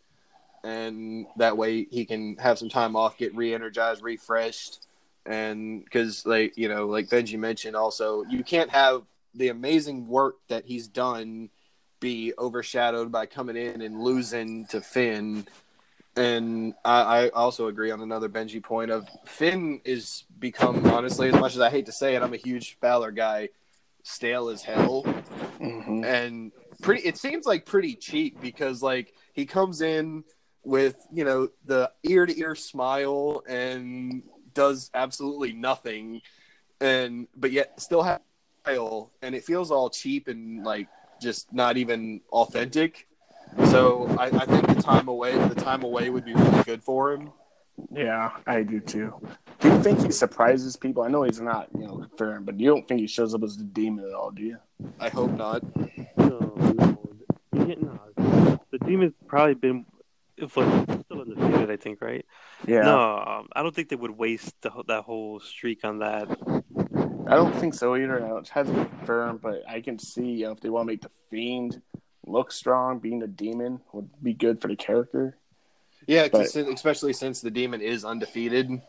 and 0.63 1.27
that 1.37 1.57
way 1.57 1.85
he 1.91 2.05
can 2.05 2.37
have 2.37 2.57
some 2.57 2.69
time 2.69 2.95
off, 2.95 3.17
get 3.17 3.35
re-energized, 3.35 4.03
refreshed, 4.03 4.87
and 5.27 5.83
because 5.83 6.25
like 6.25 6.57
you 6.57 6.67
know, 6.67 6.87
like 6.87 7.07
Benji 7.07 7.37
mentioned, 7.37 7.75
also 7.75 8.23
you 8.23 8.43
can't 8.43 8.71
have 8.71 9.03
the 9.35 9.49
amazing 9.49 10.07
work 10.07 10.37
that 10.49 10.65
he's 10.65 10.87
done 10.87 11.49
be 11.99 12.33
overshadowed 12.39 13.11
by 13.11 13.27
coming 13.27 13.55
in 13.55 13.83
and 13.83 14.01
losing 14.01 14.65
to 14.65 14.81
Finn 14.81 15.45
And 16.15 16.73
I, 16.83 17.01
I 17.25 17.29
also 17.29 17.67
agree 17.67 17.91
on 17.91 18.01
another 18.01 18.27
Benji 18.27 18.61
point 18.61 18.91
of 18.91 19.07
Finn 19.25 19.79
is 19.85 20.25
become 20.39 20.85
honestly, 20.87 21.29
as 21.29 21.35
much 21.35 21.55
as 21.55 21.61
I 21.61 21.69
hate 21.69 21.85
to 21.85 21.91
say 21.91 22.15
it, 22.15 22.21
I'm 22.21 22.33
a 22.33 22.37
huge 22.37 22.77
Balor 22.81 23.11
guy, 23.11 23.49
stale 24.03 24.49
as 24.49 24.61
hell. 24.63 25.03
Mhm. 25.61 26.03
and 26.03 26.51
pretty 26.81 27.07
it 27.07 27.17
seems 27.17 27.45
like 27.45 27.65
pretty 27.65 27.95
cheap 27.95 28.41
because 28.41 28.81
like 28.81 29.13
he 29.33 29.45
comes 29.45 29.81
in 29.81 30.23
with 30.63 31.05
you 31.11 31.23
know 31.23 31.49
the 31.65 31.91
ear 32.03 32.25
to 32.25 32.39
ear 32.39 32.55
smile 32.55 33.43
and 33.47 34.23
does 34.53 34.89
absolutely 34.93 35.53
nothing 35.53 36.21
and 36.79 37.27
but 37.35 37.51
yet 37.51 37.79
still 37.79 38.01
style 38.63 39.11
and 39.21 39.35
it 39.35 39.43
feels 39.43 39.69
all 39.69 39.89
cheap 39.89 40.27
and 40.27 40.63
like 40.63 40.87
just 41.21 41.53
not 41.53 41.77
even 41.77 42.21
authentic 42.31 43.07
so 43.65 44.07
I, 44.17 44.25
I 44.25 44.45
think 44.45 44.67
the 44.67 44.81
time 44.81 45.07
away 45.07 45.37
the 45.47 45.55
time 45.55 45.83
away 45.83 46.09
would 46.09 46.25
be 46.25 46.33
really 46.33 46.63
good 46.63 46.83
for 46.83 47.13
him 47.13 47.31
Yeah, 47.91 48.31
I 48.47 48.63
do 48.63 48.79
too. 48.79 49.13
Do 49.59 49.69
you 49.69 49.81
think 49.81 50.03
he 50.03 50.11
surprises 50.11 50.75
people? 50.75 51.03
I 51.03 51.07
know 51.07 51.23
he's 51.23 51.41
not, 51.41 51.67
you 51.77 51.85
know, 51.85 51.97
confirmed, 51.97 52.45
but 52.45 52.59
you 52.59 52.67
don't 52.67 52.87
think 52.87 52.99
he 52.99 53.07
shows 53.07 53.33
up 53.33 53.43
as 53.43 53.57
the 53.57 53.63
demon 53.63 54.05
at 54.05 54.13
all, 54.13 54.31
do 54.31 54.43
you? 54.43 54.57
i 54.99 55.09
hope 55.09 55.31
not 55.31 55.63
No, 56.17 56.53
no. 56.57 56.97
Yeah, 57.53 57.75
no. 57.79 58.59
The 58.71 58.77
demon's 58.79 59.13
probably 59.27 59.55
been 59.55 59.85
if 60.37 60.57
like, 60.57 60.83
still 61.05 61.21
undefeated, 61.21 61.69
I 61.69 61.77
think, 61.77 62.01
right? 62.01 62.25
Yeah. 62.65 62.81
No, 62.81 63.17
um, 63.17 63.49
I 63.53 63.61
don't 63.61 63.75
think 63.75 63.89
they 63.89 63.95
would 63.95 64.11
waste 64.11 64.53
the, 64.61 64.71
that 64.87 65.03
whole 65.03 65.39
streak 65.39 65.83
on 65.83 65.99
that. 65.99 66.27
I 67.27 67.35
don't 67.35 67.55
think 67.55 67.73
so 67.73 67.95
either. 67.95 68.17
It 68.37 68.49
hasn't 68.49 68.75
been 68.75 68.97
confirmed, 68.97 69.41
but 69.41 69.63
I 69.69 69.81
can 69.81 69.99
see 69.99 70.31
you 70.31 70.45
know, 70.45 70.51
if 70.51 70.59
they 70.59 70.69
want 70.69 70.87
to 70.87 70.93
make 70.93 71.01
the 71.01 71.11
fiend 71.29 71.81
look 72.25 72.51
strong, 72.51 72.99
being 72.99 73.23
a 73.23 73.27
demon 73.27 73.81
would 73.93 74.09
be 74.21 74.33
good 74.33 74.61
for 74.61 74.67
the 74.67 74.75
character. 74.75 75.37
Yeah, 76.07 76.27
But- 76.31 76.55
especially 76.55 77.13
since 77.13 77.41
the 77.41 77.51
demon 77.51 77.81
is 77.81 78.03
undefeated 78.03 78.81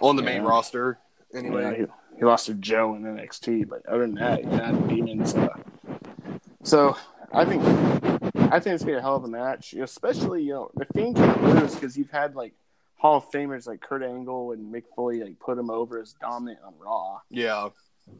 on 0.00 0.16
the 0.16 0.22
main 0.22 0.42
roster 0.42 0.98
anyway 1.34 1.62
Yeah, 1.62 1.86
he, 1.86 2.18
he 2.18 2.24
lost 2.24 2.46
to 2.46 2.54
Joe 2.54 2.94
in 2.94 3.02
NXT, 3.02 3.68
but 3.68 3.84
other 3.86 4.00
than 4.00 4.14
that, 4.16 4.44
yeah, 4.44 4.72
demons. 4.86 5.34
Uh, 5.34 5.48
so 6.62 6.96
I 7.32 7.44
think 7.44 7.62
I 8.52 8.60
think 8.60 8.74
it's 8.74 8.84
gonna 8.84 8.92
be 8.92 8.98
a 8.98 9.00
hell 9.00 9.16
of 9.16 9.24
a 9.24 9.28
match, 9.28 9.72
especially 9.74 10.42
you 10.42 10.52
know 10.52 10.70
the 10.74 10.84
Fiend 10.86 11.16
can 11.16 11.54
lose 11.60 11.74
because 11.74 11.96
you've 11.96 12.10
had 12.10 12.34
like 12.34 12.52
Hall 12.96 13.18
of 13.18 13.30
Famers 13.30 13.66
like 13.66 13.80
Kurt 13.80 14.02
Angle 14.02 14.52
and 14.52 14.72
Mick 14.72 14.84
Foley 14.94 15.22
like 15.22 15.38
put 15.38 15.58
him 15.58 15.70
over 15.70 16.00
as 16.00 16.14
dominant 16.20 16.60
on 16.64 16.74
Raw. 16.78 17.20
yeah 17.30 17.68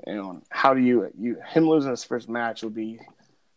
know, 0.07 0.43
how 0.51 0.75
do 0.75 0.81
you 0.81 1.11
you 1.19 1.37
him 1.47 1.69
losing 1.69 1.91
his 1.91 2.05
first 2.05 2.29
match 2.29 2.63
would 2.63 2.75
be 2.75 3.01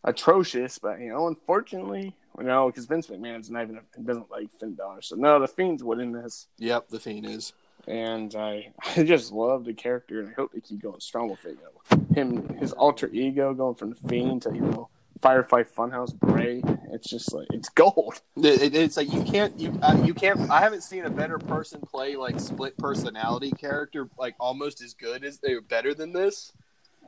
atrocious, 0.03 0.79
but 0.79 0.99
you 0.99 1.09
know, 1.09 1.27
unfortunately, 1.27 2.15
you 2.37 2.43
know, 2.43 2.67
because 2.67 2.85
Vince 2.85 3.07
McMahon's 3.07 3.49
not 3.49 3.63
even 3.63 3.79
doesn't 4.03 4.31
like 4.31 4.51
Finn 4.59 4.73
Balor, 4.73 5.01
so 5.01 5.15
no, 5.15 5.39
the 5.39 5.47
Fiend's 5.47 5.83
winning 5.83 6.11
this. 6.11 6.47
Yep, 6.57 6.89
the 6.89 6.99
Fiend 6.99 7.25
is. 7.25 7.53
and 7.87 8.33
I 8.35 8.71
I 8.95 9.03
just 9.03 9.31
love 9.31 9.65
the 9.65 9.73
character, 9.73 10.19
and 10.19 10.29
I 10.29 10.33
hope 10.33 10.51
they 10.53 10.61
keep 10.61 10.81
going 10.81 10.99
strong 10.99 11.29
with 11.29 11.43
it. 11.45 11.57
You 11.57 11.97
know, 11.97 12.05
him, 12.15 12.57
his 12.57 12.71
alter 12.73 13.09
ego, 13.11 13.53
going 13.53 13.75
from 13.75 13.89
the 13.91 14.07
Fiend 14.07 14.41
to 14.43 14.53
you 14.53 14.61
know 14.61 14.89
Firefly 15.21 15.63
Funhouse 15.63 16.13
Bray. 16.13 16.63
It's 16.93 17.09
just 17.09 17.31
like 17.33 17.47
it's 17.51 17.69
gold. 17.69 18.21
It, 18.37 18.61
it- 18.61 18.75
it's 18.75 18.97
like 18.97 19.11
you 19.13 19.23
can't 19.23 19.57
you 19.59 19.77
uh, 19.81 20.01
you 20.03 20.13
can't. 20.13 20.49
I 20.49 20.59
haven't 20.61 20.81
seen 20.81 21.05
a 21.05 21.09
better 21.09 21.37
person 21.37 21.79
play 21.81 22.15
like 22.15 22.39
split 22.39 22.77
personality 22.77 23.51
character 23.51 24.09
like 24.17 24.35
almost 24.39 24.81
as 24.81 24.93
good 24.93 25.23
as 25.23 25.37
they're 25.39 25.61
better 25.61 25.93
than 25.93 26.11
this. 26.13 26.51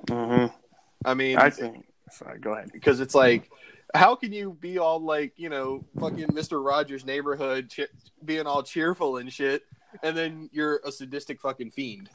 Mm-hmm. 0.07 0.53
I 1.05 1.13
mean, 1.13 1.37
I 1.37 1.49
think. 1.49 1.85
Sorry, 2.13 2.39
go 2.39 2.53
ahead. 2.53 2.71
because 2.71 2.99
it's 2.99 3.15
like. 3.15 3.49
How 3.95 4.15
can 4.15 4.33
you 4.33 4.57
be 4.59 4.79
all 4.79 4.99
like, 4.99 5.33
you 5.37 5.49
know, 5.49 5.85
fucking 5.99 6.29
Mr. 6.29 6.65
Rogers' 6.65 7.05
neighborhood, 7.05 7.71
being 8.25 8.47
all 8.47 8.63
cheerful 8.63 9.17
and 9.17 9.31
shit, 9.31 9.61
and 10.01 10.17
then 10.17 10.49
you're 10.51 10.81
a 10.83 10.91
sadistic 10.91 11.39
fucking 11.39 11.69
fiend? 11.69 12.09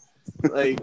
Like, 0.51 0.81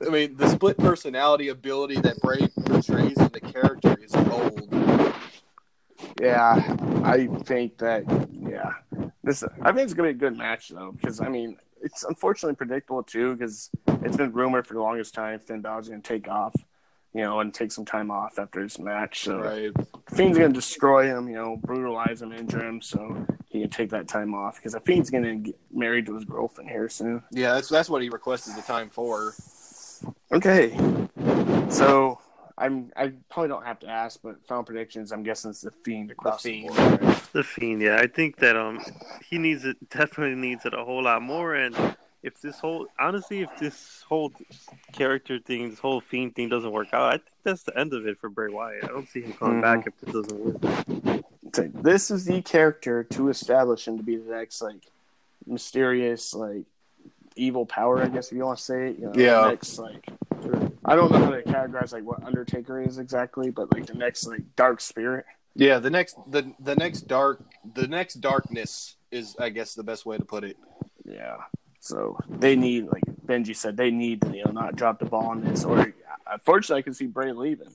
I 0.00 0.08
mean, 0.08 0.38
the 0.38 0.48
split 0.48 0.78
personality 0.78 1.48
ability 1.48 2.00
that 2.00 2.18
Bray 2.22 2.48
portrays 2.64 3.18
in 3.18 3.28
the 3.28 3.40
character 3.40 3.94
is 4.02 4.10
gold. 4.12 5.14
Yeah, 6.20 6.76
I 7.04 7.26
think 7.44 7.76
that. 7.78 8.04
Yeah, 8.32 8.72
this. 9.22 9.44
I 9.62 9.72
think 9.72 9.84
it's 9.84 9.92
gonna 9.94 10.08
be 10.08 10.14
a 10.14 10.18
good 10.18 10.36
match 10.36 10.68
though, 10.70 10.92
because 10.92 11.20
I 11.20 11.28
mean, 11.28 11.58
it's 11.82 12.04
unfortunately 12.04 12.56
predictable 12.56 13.02
too, 13.02 13.36
because 13.36 13.70
it's 14.02 14.16
been 14.16 14.32
rumored 14.32 14.66
for 14.66 14.74
the 14.74 14.80
longest 14.80 15.14
time 15.14 15.38
Finn 15.40 15.60
Balor's 15.60 15.88
gonna 15.88 16.00
take 16.00 16.26
off, 16.28 16.54
you 17.14 17.22
know, 17.22 17.40
and 17.40 17.52
take 17.54 17.72
some 17.72 17.84
time 17.84 18.10
off 18.10 18.38
after 18.38 18.60
his 18.60 18.78
match. 18.78 19.24
So 19.24 19.38
Right. 19.38 19.72
Fiend's 20.14 20.38
gonna 20.38 20.52
destroy 20.52 21.06
him, 21.06 21.28
you 21.28 21.34
know, 21.34 21.56
brutalize 21.56 22.22
him, 22.22 22.32
injure 22.32 22.64
him, 22.66 22.80
so 22.80 23.26
he 23.48 23.60
can 23.60 23.70
take 23.70 23.90
that 23.90 24.08
time 24.08 24.34
off 24.34 24.56
because 24.56 24.72
the 24.72 24.80
Fiend's 24.80 25.10
gonna 25.10 25.36
get 25.36 25.58
married 25.72 26.06
to 26.06 26.14
his 26.14 26.24
girlfriend 26.24 26.70
here 26.70 26.88
soon. 26.88 27.22
Yeah, 27.30 27.54
that's 27.54 27.68
that's 27.68 27.88
what 27.90 28.02
he 28.02 28.08
requested 28.10 28.54
the 28.56 28.62
time 28.62 28.90
for. 28.90 29.34
Okay, 30.32 30.76
so 31.70 32.20
I'm 32.56 32.92
I 32.96 33.12
probably 33.30 33.48
don't 33.48 33.64
have 33.64 33.78
to 33.80 33.88
ask, 33.88 34.20
but 34.22 34.46
final 34.46 34.64
predictions. 34.64 35.12
I'm 35.12 35.22
guessing 35.22 35.50
it's 35.50 35.62
the 35.62 35.70
Fiend 35.84 36.10
across 36.10 36.42
the, 36.42 36.62
Fiend. 36.62 36.76
board. 36.76 37.02
right? 37.02 37.32
The 37.32 37.42
Fiend, 37.44 37.82
yeah, 37.82 37.96
I 37.96 38.06
think 38.06 38.36
that 38.36 38.56
um 38.56 38.80
he 39.28 39.38
needs 39.38 39.64
it 39.64 39.76
definitely 39.90 40.36
needs 40.36 40.64
it 40.66 40.74
a 40.74 40.84
whole 40.84 41.02
lot 41.02 41.22
more. 41.22 41.54
And 41.54 41.74
if 42.22 42.40
this 42.40 42.58
whole 42.58 42.86
honestly, 42.98 43.42
if 43.42 43.50
this 43.58 44.04
whole 44.08 44.32
character 44.92 45.38
thing, 45.38 45.70
this 45.70 45.78
whole 45.78 46.00
Fiend 46.00 46.34
thing 46.34 46.48
doesn't 46.48 46.72
work 46.72 46.88
out, 46.92 47.08
I 47.14 47.18
think 47.18 47.24
that's 47.44 47.62
the 47.62 47.78
end 47.78 47.92
of 47.94 48.06
it 48.06 48.18
for 48.18 48.28
Bray 48.28 48.52
Wyatt. 48.52 48.84
I 48.84 48.88
don't 48.88 49.08
see 49.08 49.22
him 49.22 49.32
coming 49.34 49.58
Mhm. 49.58 49.62
back 49.62 49.86
if 49.86 49.98
this 50.00 50.12
doesn't 50.12 50.38
work. 50.40 51.24
So 51.54 51.70
this 51.74 52.10
is 52.10 52.24
the 52.24 52.42
character 52.42 53.04
to 53.04 53.28
establish 53.28 53.86
him 53.88 53.96
to 53.96 54.02
be 54.02 54.16
the 54.16 54.30
next 54.30 54.60
like 54.60 54.90
mysterious 55.46 56.34
like 56.34 56.64
evil 57.36 57.64
power, 57.64 58.02
I 58.02 58.08
guess 58.08 58.30
if 58.32 58.36
you 58.36 58.44
want 58.44 58.58
to 58.58 58.64
say 58.64 58.90
it. 58.90 58.98
You 58.98 59.06
know, 59.06 59.12
Yeah. 59.14 59.42
the 59.42 59.48
next 59.48 59.78
like 59.78 60.08
I 60.84 60.96
don't 60.96 61.10
know 61.12 61.18
how 61.18 61.30
to 61.30 61.42
categorize 61.42 61.92
like 61.92 62.04
what 62.04 62.22
Undertaker 62.24 62.80
is 62.80 62.98
exactly, 62.98 63.50
but 63.50 63.72
like 63.72 63.86
the 63.86 63.94
next 63.94 64.26
like 64.26 64.42
dark 64.56 64.80
spirit. 64.80 65.24
Yeah, 65.54 65.78
the 65.78 65.90
next 65.90 66.16
the 66.30 66.52
the 66.60 66.74
next 66.76 67.02
dark 67.02 67.42
the 67.74 67.86
next 67.86 68.14
darkness 68.14 68.96
is 69.10 69.36
I 69.38 69.50
guess 69.50 69.74
the 69.74 69.82
best 69.82 70.04
way 70.06 70.16
to 70.18 70.24
put 70.24 70.44
it. 70.44 70.56
Yeah. 71.04 71.38
So 71.80 72.18
they 72.28 72.56
need 72.56 72.86
like 72.86 73.04
Benji 73.24 73.54
said, 73.54 73.76
they 73.76 73.90
need 73.90 74.22
to 74.22 74.36
you 74.36 74.44
know 74.44 74.52
not 74.52 74.76
drop 74.76 74.98
the 74.98 75.06
ball 75.06 75.26
on 75.26 75.42
this. 75.42 75.64
Or 75.64 75.92
unfortunately, 76.30 76.80
I 76.80 76.82
can 76.82 76.94
see 76.94 77.06
Bray 77.06 77.32
leaving. 77.32 77.74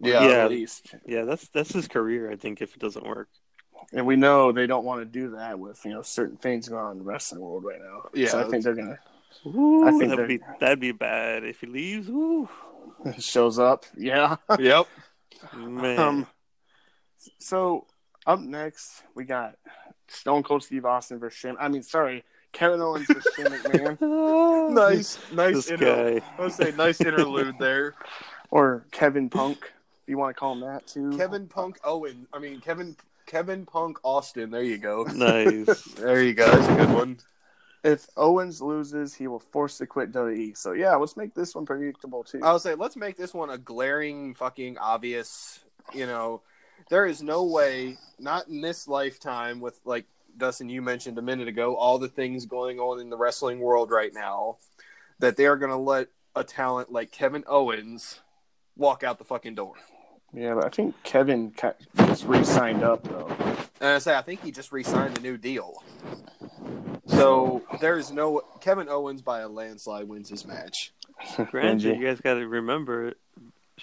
Yeah. 0.00 0.26
Yeah. 0.28 0.44
At 0.44 0.50
least, 0.50 0.94
Yeah, 1.06 1.22
that's 1.24 1.48
that's 1.48 1.72
his 1.72 1.88
career. 1.88 2.30
I 2.30 2.36
think 2.36 2.60
if 2.60 2.74
it 2.74 2.80
doesn't 2.80 3.06
work, 3.06 3.28
and 3.92 4.06
we 4.06 4.16
know 4.16 4.52
they 4.52 4.66
don't 4.66 4.84
want 4.84 5.00
to 5.00 5.04
do 5.04 5.30
that 5.36 5.58
with 5.58 5.84
you 5.84 5.92
know 5.92 6.02
certain 6.02 6.36
things 6.36 6.68
going 6.68 6.84
on 6.84 6.92
in 6.92 6.98
the 6.98 7.04
wrestling 7.04 7.40
world 7.40 7.64
right 7.64 7.80
now. 7.80 8.08
Yeah. 8.14 8.28
So 8.28 8.40
I 8.40 8.48
think 8.48 8.64
they're 8.64 8.74
gonna 8.74 8.98
Ooh, 9.46 9.86
I 9.86 9.90
think 9.92 10.10
that'd 10.10 10.28
be 10.28 10.40
that'd 10.60 10.80
be 10.80 10.92
bad 10.92 11.44
if 11.44 11.60
he 11.60 11.66
leaves. 11.66 12.08
Ooh, 12.08 12.48
shows 13.18 13.58
up. 13.58 13.84
Yeah. 13.96 14.36
Yep. 14.58 14.86
man. 15.56 15.98
Um, 15.98 16.26
so 17.38 17.86
up 18.26 18.40
next 18.40 19.02
we 19.14 19.24
got 19.24 19.56
Stone 20.08 20.42
Cold 20.42 20.62
Steve 20.62 20.84
Austin 20.84 21.18
versus 21.18 21.38
Shane. 21.38 21.56
I 21.58 21.68
mean, 21.68 21.82
sorry, 21.82 22.24
Kevin 22.52 22.80
Owens 22.80 23.06
versus 23.06 23.32
Shane 23.34 23.46
McMahon, 23.46 24.70
Nice, 24.72 25.18
nice. 25.32 25.54
This 25.54 25.70
inter- 25.70 26.20
guy. 26.20 26.26
I 26.38 26.42
would 26.42 26.52
say 26.52 26.72
nice 26.76 27.00
interlude 27.00 27.58
there. 27.58 27.94
or 28.50 28.84
Kevin 28.90 29.28
Punk. 29.30 29.58
If 30.02 30.08
you 30.08 30.18
want 30.18 30.34
to 30.36 30.38
call 30.38 30.52
him 30.52 30.60
that 30.60 30.86
too. 30.86 31.16
Kevin 31.16 31.46
Punk 31.46 31.78
Owen. 31.84 32.26
I 32.32 32.38
mean 32.38 32.60
Kevin 32.60 32.96
Kevin 33.26 33.64
Punk 33.64 33.98
Austin. 34.02 34.50
There 34.50 34.62
you 34.62 34.78
go. 34.78 35.04
Nice. 35.04 35.82
There 35.94 36.22
you 36.22 36.34
go. 36.34 36.46
That's 36.50 36.68
a 36.68 36.74
good 36.86 36.94
one. 36.94 37.18
If 37.84 38.06
Owens 38.16 38.60
loses, 38.62 39.14
he 39.14 39.26
will 39.26 39.40
force 39.40 39.78
to 39.78 39.86
quit 39.86 40.12
WWE. 40.12 40.56
So 40.56 40.72
yeah, 40.72 40.94
let's 40.96 41.16
make 41.16 41.34
this 41.34 41.54
one 41.54 41.66
predictable 41.66 42.22
too. 42.24 42.40
I 42.42 42.52
would 42.52 42.62
say 42.62 42.74
let's 42.74 42.96
make 42.96 43.16
this 43.16 43.32
one 43.34 43.50
a 43.50 43.58
glaring, 43.58 44.34
fucking 44.34 44.78
obvious. 44.78 45.60
You 45.94 46.06
know, 46.06 46.42
there 46.90 47.06
is 47.06 47.22
no 47.22 47.44
way, 47.44 47.96
not 48.20 48.46
in 48.48 48.60
this 48.60 48.86
lifetime, 48.86 49.60
with 49.60 49.80
like 49.84 50.04
Dustin, 50.36 50.68
you 50.68 50.82
mentioned 50.82 51.18
a 51.18 51.22
minute 51.22 51.48
ago, 51.48 51.76
all 51.76 51.98
the 51.98 52.08
things 52.08 52.46
going 52.46 52.78
on 52.78 53.00
in 53.00 53.10
the 53.10 53.16
wrestling 53.16 53.60
world 53.60 53.90
right 53.90 54.12
now, 54.12 54.58
that 55.18 55.36
they 55.36 55.46
are 55.46 55.56
going 55.56 55.70
to 55.70 55.76
let 55.76 56.08
a 56.34 56.44
talent 56.44 56.90
like 56.90 57.12
Kevin 57.12 57.44
Owens 57.46 58.20
walk 58.76 59.02
out 59.02 59.18
the 59.18 59.24
fucking 59.24 59.54
door. 59.54 59.74
Yeah, 60.34 60.54
but 60.54 60.64
I 60.64 60.68
think 60.70 60.94
Kevin 61.02 61.50
ca- 61.50 61.74
just 61.96 62.24
re-signed 62.24 62.82
up 62.82 63.02
though. 63.04 63.28
And 63.80 63.90
I 63.90 63.98
say, 63.98 64.16
I 64.16 64.22
think 64.22 64.42
he 64.42 64.50
just 64.50 64.72
re-signed 64.72 65.18
a 65.18 65.20
new 65.20 65.36
deal. 65.36 65.82
So 67.06 67.62
there's 67.80 68.10
no 68.10 68.40
Kevin 68.60 68.88
Owens 68.88 69.20
by 69.20 69.40
a 69.40 69.48
landslide 69.48 70.08
wins 70.08 70.30
his 70.30 70.46
match. 70.46 70.94
Granted, 71.50 71.98
you 71.98 72.06
guys 72.06 72.20
got 72.20 72.34
to 72.34 72.48
remember, 72.48 73.14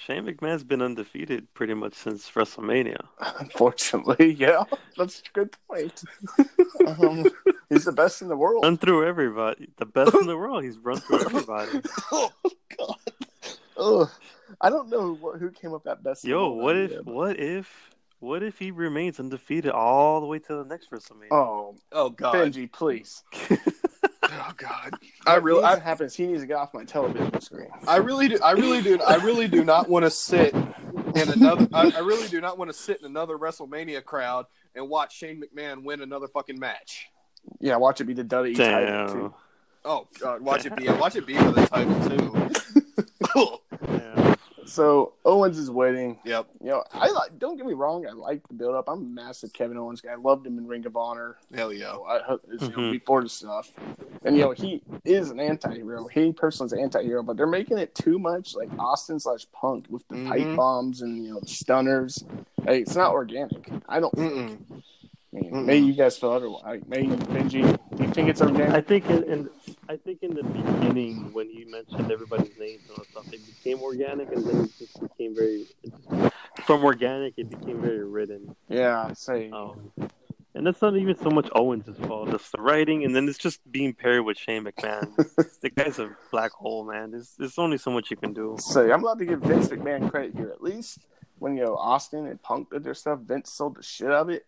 Shane 0.05 0.25
McMahon's 0.25 0.63
been 0.63 0.81
undefeated 0.81 1.53
pretty 1.53 1.73
much 1.73 1.93
since 1.93 2.29
WrestleMania. 2.31 2.97
Unfortunately, 3.39 4.33
yeah, 4.33 4.63
that's 4.97 5.19
a 5.19 5.23
good 5.33 5.55
point. 5.69 6.03
um, 6.87 7.25
he's 7.69 7.85
the 7.85 7.91
best 7.91 8.21
in 8.21 8.27
the 8.27 8.37
world. 8.37 8.63
Run 8.63 8.77
through 8.77 9.05
everybody, 9.07 9.69
the 9.77 9.85
best 9.85 10.13
in 10.15 10.27
the 10.27 10.37
world. 10.37 10.63
He's 10.63 10.77
run 10.77 10.97
through 10.97 11.19
everybody. 11.21 11.81
oh 12.11 12.31
God. 12.77 12.95
Ugh. 13.77 14.09
I 14.61 14.69
don't 14.69 14.89
know 14.89 15.13
what, 15.15 15.39
who 15.39 15.51
came 15.51 15.73
up 15.73 15.83
that 15.83 16.03
best. 16.03 16.23
in 16.23 16.31
the 16.31 16.35
Yo, 16.35 16.49
what 16.49 16.75
if 16.75 16.91
idea, 16.91 17.03
but- 17.03 17.13
what 17.13 17.39
if 17.39 17.89
what 18.21 18.43
if 18.43 18.59
he 18.59 18.71
remains 18.71 19.17
undefeated 19.19 19.71
all 19.71 20.19
the 20.19 20.27
way 20.27 20.39
to 20.39 20.55
the 20.55 20.65
next 20.65 20.91
WrestleMania? 20.91 21.31
Oh, 21.31 21.75
Oh 21.93 22.09
God. 22.09 22.35
Benji, 22.35 22.69
please. 22.69 23.23
Oh 24.31 24.51
God. 24.57 24.93
I 25.25 25.35
really, 25.35 25.61
needs 25.61 25.73
I, 25.73 25.75
to 25.75 25.81
happen 25.81 26.05
is 26.05 26.15
he 26.15 26.27
needs 26.27 26.41
to 26.41 26.47
get 26.47 26.57
off 26.57 26.73
my 26.73 26.83
television 26.83 27.39
screen. 27.41 27.69
I 27.87 27.97
really 27.97 28.27
do. 28.27 28.39
I 28.43 28.51
really 28.51 28.81
do. 28.81 28.99
I 29.01 29.15
really 29.15 29.47
do 29.47 29.63
not 29.63 29.89
want 29.89 30.05
to 30.05 30.11
sit 30.11 30.53
in 30.53 31.29
another. 31.29 31.67
I, 31.73 31.91
I 31.95 31.99
really 31.99 32.27
do 32.27 32.41
not 32.41 32.57
want 32.57 32.69
to 32.69 32.77
sit 32.77 32.99
in 32.99 33.05
another 33.05 33.37
WrestleMania 33.37 34.03
crowd 34.03 34.45
and 34.75 34.89
watch 34.89 35.17
Shane 35.17 35.41
McMahon 35.41 35.83
win 35.83 36.01
another 36.01 36.27
fucking 36.27 36.59
match. 36.59 37.07
Yeah, 37.59 37.77
watch 37.77 38.01
it 38.01 38.05
be 38.05 38.13
the 38.13 38.23
WWE 38.23 38.55
title 38.55 38.85
Damn. 38.85 39.07
too. 39.07 39.33
Oh 39.85 40.07
God, 40.19 40.41
watch 40.41 40.65
it 40.65 40.75
be. 40.75 40.87
Watch 40.89 41.15
it 41.15 41.25
be 41.25 41.35
for 41.35 41.51
the 41.51 41.65
title 41.65 42.09
too. 42.09 42.39
Yeah. 44.69 44.73
So 44.75 45.13
Owens 45.25 45.57
is 45.57 45.69
waiting. 45.71 46.17
yep. 46.23 46.47
You 46.61 46.69
know, 46.69 46.83
I 46.93 47.09
like. 47.09 47.37
Don't 47.39 47.57
get 47.57 47.65
me 47.65 47.73
wrong. 47.73 48.05
I 48.07 48.11
like 48.11 48.47
the 48.47 48.53
build 48.53 48.75
up. 48.75 48.87
I'm 48.87 48.99
a 48.99 49.01
massive 49.01 49.51
Kevin 49.53 49.77
Owens 49.77 50.01
guy. 50.01 50.11
I 50.11 50.15
loved 50.15 50.45
him 50.45 50.57
in 50.57 50.67
Ring 50.67 50.85
of 50.85 50.95
Honor. 50.95 51.37
Hell 51.53 51.73
yeah. 51.73 51.91
So 51.93 52.03
I, 52.05 52.15
you 52.51 52.57
know, 52.59 52.67
Mhm. 52.67 52.91
before 52.91 53.23
the 53.23 53.29
stuff, 53.29 53.71
and 54.23 54.35
you 54.35 54.41
know 54.43 54.51
he 54.51 54.81
is 55.05 55.29
an 55.31 55.39
anti-hero. 55.39 56.07
He 56.07 56.31
personally 56.33 56.67
is 56.67 56.73
an 56.73 56.79
anti-hero, 56.79 57.23
but 57.23 57.37
they're 57.37 57.47
making 57.47 57.77
it 57.77 57.93
too 57.95 58.19
much 58.19 58.55
like 58.55 58.69
Austin 58.79 59.19
slash 59.19 59.45
Punk 59.51 59.85
with 59.89 60.07
the 60.07 60.15
Mhm. 60.15 60.27
pipe 60.29 60.55
bombs 60.55 61.01
and 61.01 61.23
you 61.23 61.33
know 61.33 61.39
the 61.39 61.47
stunners. 61.47 62.23
Hey, 62.65 62.79
it's 62.81 62.95
not 62.95 63.11
organic. 63.13 63.69
I 63.87 63.99
don't. 63.99 64.15
Mm-mm. 64.15 64.57
I 65.31 65.35
mean, 65.39 65.65
maybe 65.65 65.85
you 65.85 65.93
guys 65.93 66.17
feel 66.17 66.31
otherwise. 66.31 66.81
Maybe 66.87 67.07
Benji, 67.09 67.61
do 67.95 68.03
you 68.03 68.09
think 68.11 68.29
it's 68.29 68.41
organic? 68.41 68.71
I 68.73 68.81
think 68.81 69.07
in, 69.11 69.23
in 69.25 69.49
I 69.89 69.97
think 69.97 70.21
in 70.21 70.35
the 70.35 70.43
beginning 70.43 71.33
when 71.33 71.49
you 71.49 71.65
mentioned 71.65 72.11
everybody's 72.11 72.55
names 72.59 72.83
and 72.87 72.91
all 72.91 72.97
that 72.97 73.07
stuff, 73.07 73.33
it 73.33 73.41
became 73.43 73.81
organic, 73.81 74.31
and 74.31 74.45
then 74.45 74.65
it 74.65 74.71
just 74.77 75.01
became 75.01 75.35
very 75.35 75.65
just, 75.83 76.35
from 76.63 76.83
organic. 76.85 77.33
It 77.37 77.49
became 77.49 77.81
very 77.81 78.05
written, 78.05 78.55
yeah, 78.67 79.11
say 79.13 79.49
um, 79.49 79.91
and 80.53 80.67
that's 80.67 80.79
not 80.83 80.95
even 80.95 81.17
so 81.17 81.31
much 81.31 81.49
Owens' 81.53 81.97
fault. 82.05 82.29
It's 82.29 82.51
the 82.51 82.61
writing, 82.61 83.03
and 83.03 83.15
then 83.15 83.27
it's 83.27 83.39
just 83.39 83.59
being 83.71 83.93
paired 83.93 84.23
with 84.23 84.37
Shane 84.37 84.63
McMahon. 84.63 85.15
the 85.61 85.71
guy's 85.71 85.97
a 85.97 86.15
black 86.29 86.51
hole, 86.51 86.85
man. 86.85 87.09
There's, 87.09 87.33
there's 87.39 87.57
only 87.57 87.79
so 87.79 87.89
much 87.89 88.11
you 88.11 88.17
can 88.17 88.31
do. 88.31 88.57
say 88.59 88.91
I'm 88.91 89.01
allowed 89.01 89.17
to 89.19 89.25
give 89.25 89.41
Vince 89.41 89.69
McMahon 89.69 90.11
credit 90.11 90.35
here. 90.35 90.49
At 90.49 90.61
least 90.61 90.99
when 91.39 91.57
you 91.57 91.63
know 91.63 91.75
Austin 91.75 92.27
and 92.27 92.39
Punk 92.43 92.69
did 92.69 92.83
their 92.83 92.93
stuff, 92.93 93.21
Vince 93.21 93.51
sold 93.51 93.77
the 93.77 93.81
shit 93.81 94.11
out 94.11 94.21
of 94.21 94.29
it. 94.29 94.45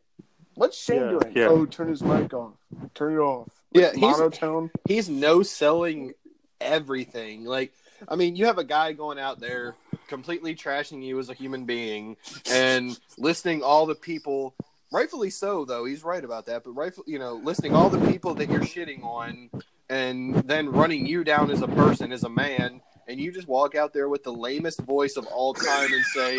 What's 0.54 0.78
Shane 0.78 1.02
Yeah, 1.02 1.10
doing? 1.10 1.34
yeah. 1.36 1.48
Oh, 1.48 1.66
turn 1.66 1.88
his 1.88 2.04
mic 2.04 2.32
off. 2.32 2.54
Turn 2.94 3.14
it 3.14 3.20
off. 3.20 3.61
Yeah, 3.74 3.92
he's 3.94 4.02
monotone. 4.02 4.72
he's 4.86 5.10
no 5.10 5.44
selling 5.44 6.14
everything. 6.60 7.46
Like, 7.46 7.74
I 8.08 8.16
mean, 8.16 8.36
you 8.36 8.46
have 8.46 8.58
a 8.58 8.64
guy 8.64 8.94
going 8.94 9.20
out 9.20 9.40
there 9.40 9.76
completely 10.08 10.56
trashing 10.56 11.04
you 11.04 11.20
as 11.20 11.30
a 11.30 11.34
human 11.34 11.66
being 11.66 12.18
and 12.52 13.00
listing 13.18 13.64
all 13.64 13.86
the 13.86 13.96
people. 13.96 14.54
Rightfully 14.92 15.30
so, 15.30 15.64
though 15.64 15.86
he's 15.86 16.04
right 16.04 16.24
about 16.24 16.48
that. 16.48 16.64
But 16.66 16.72
rightfully, 16.72 17.14
you 17.14 17.20
know, 17.20 17.36
listing 17.36 17.74
all 17.74 17.90
the 17.90 18.12
people 18.12 18.34
that 18.36 18.50
you're 18.50 18.60
shitting 18.60 19.04
on, 19.06 19.50
and 19.90 20.36
then 20.48 20.70
running 20.70 21.06
you 21.06 21.24
down 21.24 21.50
as 21.50 21.62
a 21.62 21.68
person, 21.68 22.12
as 22.12 22.24
a 22.26 22.30
man, 22.30 22.82
and 23.08 23.20
you 23.20 23.32
just 23.32 23.48
walk 23.48 23.74
out 23.76 23.94
there 23.94 24.10
with 24.10 24.24
the 24.24 24.34
lamest 24.34 24.82
voice 24.82 25.16
of 25.16 25.26
all 25.28 25.54
time 25.54 25.94
and 25.94 26.04
say, 26.14 26.38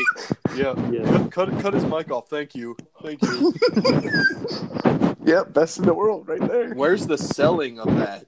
"Yeah, 0.54 0.74
Yeah. 0.90 1.28
cut 1.30 1.50
cut 1.60 1.72
his 1.72 1.84
mic 1.86 2.10
off. 2.10 2.28
Thank 2.28 2.54
you, 2.54 2.76
thank 3.02 3.22
you." 3.22 3.54
Yep, 5.24 5.52
best 5.52 5.78
in 5.78 5.84
the 5.84 5.94
world 5.94 6.28
right 6.28 6.40
there. 6.40 6.74
Where's 6.74 7.06
the 7.06 7.18
selling 7.18 7.78
of 7.78 7.94
that? 7.96 8.26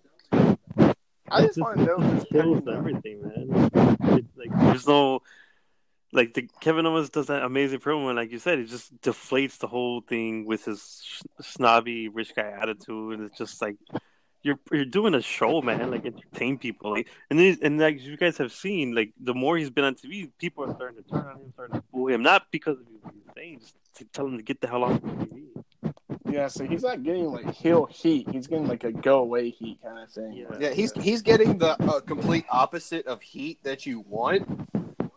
I 1.30 1.46
just 1.46 1.58
want 1.58 1.78
to 1.78 1.84
know 1.84 1.98
this 1.98 2.24
kills 2.30 2.58
Kevin- 2.60 2.74
everything, 2.74 3.22
man. 3.22 3.70
It's 4.18 4.36
like 4.36 4.50
there's 4.60 4.86
no 4.86 5.20
like 6.12 6.34
the 6.34 6.48
Kevin 6.60 6.86
Owens 6.86 7.10
does 7.10 7.26
that 7.26 7.42
amazing 7.42 7.80
promo, 7.80 8.06
and 8.06 8.16
like 8.16 8.30
you 8.30 8.38
said, 8.38 8.60
it 8.60 8.66
just 8.66 8.96
deflates 9.00 9.58
the 9.58 9.66
whole 9.66 10.00
thing 10.00 10.46
with 10.46 10.64
his 10.64 11.02
sh- 11.04 11.22
snobby 11.40 12.08
rich 12.08 12.34
guy 12.36 12.48
attitude, 12.48 13.18
and 13.18 13.28
it's 13.28 13.36
just 13.36 13.60
like 13.60 13.76
you're 14.44 14.60
you're 14.70 14.84
doing 14.84 15.14
a 15.14 15.20
show, 15.22 15.60
man. 15.60 15.90
Like 15.90 16.06
entertain 16.06 16.58
people, 16.58 16.92
like 16.92 17.08
and 17.30 17.38
then 17.38 17.58
and 17.62 17.80
like 17.80 18.00
you 18.00 18.16
guys 18.16 18.38
have 18.38 18.52
seen, 18.52 18.94
like 18.94 19.12
the 19.18 19.34
more 19.34 19.56
he's 19.56 19.70
been 19.70 19.84
on 19.84 19.96
TV, 19.96 20.30
people 20.38 20.64
are 20.64 20.74
starting 20.74 21.02
to 21.02 21.10
turn 21.10 21.26
on 21.26 21.40
him, 21.40 21.52
starting 21.54 21.80
to 21.80 21.84
boo 21.92 22.08
him, 22.08 22.22
not 22.22 22.46
because 22.52 22.78
of 22.78 22.86
his 22.86 23.12
he's 23.12 23.34
saying, 23.34 23.58
just 23.58 23.74
to 23.96 24.04
tell 24.04 24.26
him 24.26 24.36
to 24.36 24.44
get 24.44 24.60
the 24.60 24.68
hell 24.68 24.84
off 24.84 25.00
the 25.02 25.08
TV. 25.08 25.46
Yeah, 26.34 26.48
so 26.48 26.64
he's 26.66 26.82
not 26.82 27.04
getting 27.04 27.30
like 27.30 27.48
heel 27.54 27.86
heat. 27.86 28.28
He's 28.28 28.48
getting 28.48 28.66
like 28.66 28.82
a 28.82 28.90
go 28.90 29.20
away 29.20 29.50
heat 29.50 29.78
kind 29.82 30.00
of 30.00 30.10
thing. 30.10 30.32
Yeah. 30.32 30.46
Yeah, 30.58 30.70
he's 30.70 30.92
he's 30.94 31.22
getting 31.22 31.58
the 31.58 31.80
uh, 31.84 32.00
complete 32.00 32.44
opposite 32.50 33.06
of 33.06 33.22
heat 33.22 33.60
that 33.62 33.86
you 33.86 34.00
want 34.00 34.48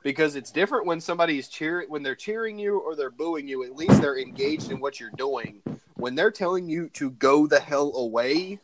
because 0.04 0.36
it's 0.36 0.52
different 0.52 0.86
when 0.86 1.02
somebody's 1.02 1.48
cheering 1.48 1.90
when 1.90 2.04
they're 2.04 2.14
cheering 2.16 2.60
you 2.60 2.78
or 2.78 2.96
they're 2.96 3.10
booing 3.10 3.48
you. 3.48 3.64
At 3.64 3.76
least 3.76 4.00
they're 4.00 4.20
engaged 4.20 4.70
in 4.70 4.80
what 4.80 5.00
you're 5.00 5.10
doing. 5.18 5.64
When 5.96 6.14
they're 6.14 6.30
telling 6.30 6.70
you 6.70 6.90
to 6.90 7.10
go 7.10 7.48
the 7.48 7.60
hell 7.60 7.96
away 7.96 8.60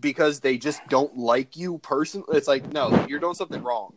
because 0.00 0.40
they 0.40 0.58
just 0.58 0.80
don't 0.88 1.16
like 1.16 1.56
you 1.56 1.78
personally, 1.78 2.36
it's 2.36 2.48
like 2.48 2.72
no, 2.72 3.06
you're 3.08 3.20
doing 3.20 3.34
something 3.34 3.62
wrong. 3.62 3.94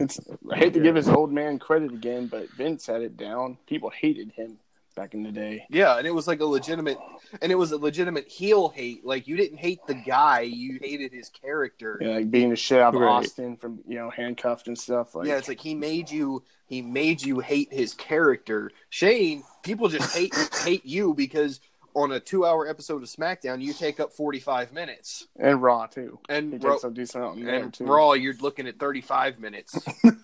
It's 0.00 0.18
I 0.52 0.56
hate 0.56 0.72
to 0.74 0.80
Yeah. 0.80 0.86
give 0.86 0.96
his 0.96 1.08
old 1.08 1.30
man 1.32 1.60
credit 1.60 1.92
again, 1.92 2.26
but 2.26 2.50
Vince 2.50 2.86
had 2.86 3.02
it 3.02 3.16
down. 3.16 3.56
People 3.68 3.90
hated 3.90 4.32
him 4.32 4.58
back 4.98 5.14
in 5.14 5.22
the 5.22 5.30
day. 5.30 5.64
Yeah, 5.70 5.96
and 5.96 6.06
it 6.06 6.10
was 6.10 6.26
like 6.26 6.40
a 6.40 6.44
legitimate, 6.44 6.98
and 7.40 7.52
it 7.52 7.54
was 7.54 7.70
a 7.70 7.78
legitimate 7.78 8.26
heel 8.28 8.68
hate. 8.68 9.04
Like 9.06 9.28
you 9.28 9.36
didn't 9.36 9.58
hate 9.58 9.78
the 9.86 9.94
guy, 9.94 10.40
you 10.40 10.78
hated 10.82 11.12
his 11.12 11.28
character. 11.28 11.98
Yeah, 12.00 12.08
like 12.16 12.30
being 12.30 12.50
the 12.50 12.56
shit 12.56 12.80
out 12.80 12.94
of 12.94 13.00
Right. 13.00 13.08
Austin 13.08 13.56
from 13.56 13.78
you 13.86 13.94
know 13.94 14.10
handcuffed 14.10 14.66
and 14.66 14.76
stuff. 14.76 15.14
Like 15.14 15.28
yeah, 15.28 15.36
it's 15.36 15.48
like 15.48 15.60
he 15.60 15.74
made 15.74 16.10
you 16.10 16.42
he 16.66 16.82
made 16.82 17.22
you 17.22 17.38
hate 17.38 17.72
his 17.72 17.94
character. 17.94 18.72
Shane, 18.90 19.44
people 19.62 19.88
just 19.88 20.14
hate 20.16 20.34
hate 20.64 20.84
you 20.84 21.14
because 21.14 21.60
on 21.94 22.12
a 22.12 22.20
two 22.20 22.44
hour 22.46 22.68
episode 22.68 23.02
of 23.02 23.08
SmackDown 23.08 23.60
you 23.62 23.72
take 23.72 23.98
up 24.00 24.12
forty 24.12 24.38
five 24.40 24.72
minutes. 24.72 25.26
and 25.38 25.60
Raw 25.62 25.86
too. 25.86 26.18
He 26.28 26.34
And 26.34 26.52
takes 26.52 26.64
Raw, 26.84 26.90
decent 26.90 27.24
out 27.24 27.36
in 27.36 27.44
there 27.44 27.54
and 27.64 27.74
too. 27.74 27.84
Raw 27.84 28.12
you're 28.12 28.34
looking 28.40 28.66
at 28.66 28.78
thirty 28.78 29.00
five 29.00 29.38
minutes. 29.40 29.78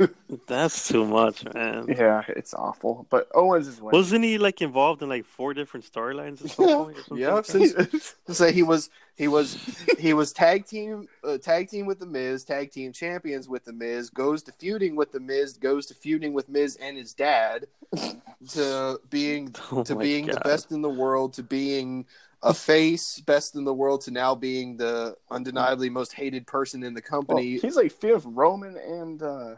That's 0.46 0.88
too 0.88 1.04
much, 1.06 1.44
man. 1.54 1.86
Yeah, 1.88 2.22
it's 2.28 2.54
awful. 2.54 3.06
But 3.10 3.28
Owens 3.34 3.66
is 3.66 3.80
winning. 3.80 3.98
Wasn't 3.98 4.24
he 4.24 4.38
like 4.38 4.60
involved 4.62 5.02
in 5.02 5.08
like 5.08 5.24
four 5.24 5.54
different 5.54 5.90
storylines 5.90 6.44
at 6.44 6.50
some 6.50 6.68
Yeah. 6.68 6.76
point? 6.76 6.98
Or 6.98 7.02
something 7.02 7.18
Yeah, 7.18 7.32
like 7.34 7.46
that? 7.46 8.14
since 8.26 8.38
say 8.38 8.52
he 8.52 8.62
was 8.62 8.90
he 9.16 9.28
was 9.28 9.56
he 9.98 10.12
was 10.12 10.32
tag 10.32 10.66
team 10.66 11.06
uh, 11.22 11.38
tag 11.38 11.68
team 11.68 11.86
with 11.86 12.00
the 12.00 12.06
Miz, 12.06 12.44
tag 12.44 12.70
team 12.70 12.92
champions 12.92 13.48
with 13.48 13.64
the 13.64 13.72
Miz, 13.72 14.10
goes 14.10 14.42
to 14.44 14.52
feuding 14.52 14.96
with 14.96 15.12
the 15.12 15.20
Miz, 15.20 15.56
goes 15.56 15.86
to 15.86 15.94
feuding 15.94 16.32
with 16.32 16.48
Miz 16.48 16.76
and 16.80 16.96
his 16.96 17.12
dad, 17.14 17.66
to 18.50 19.00
being 19.10 19.54
Oh 19.72 19.84
to 19.84 19.94
my 19.94 20.02
being 20.02 20.26
the 20.26 20.40
best 20.40 20.72
in 20.72 20.82
the 20.82 20.88
world, 20.90 21.34
to 21.34 21.42
being 21.42 22.06
a 22.42 22.52
face, 22.52 23.20
best 23.20 23.54
in 23.56 23.64
the 23.64 23.72
world, 23.72 24.02
to 24.02 24.10
now 24.10 24.34
being 24.34 24.76
the 24.76 25.16
undeniably 25.30 25.88
most 25.90 26.12
hated 26.12 26.46
person 26.46 26.82
in 26.82 26.92
the 26.94 27.00
Well, 27.00 27.20
company. 27.22 27.58
he's 27.58 27.76
like 27.76 27.92
fifth 27.92 28.26
Roman 28.26 28.76
and 28.76 29.22
uh 29.22 29.54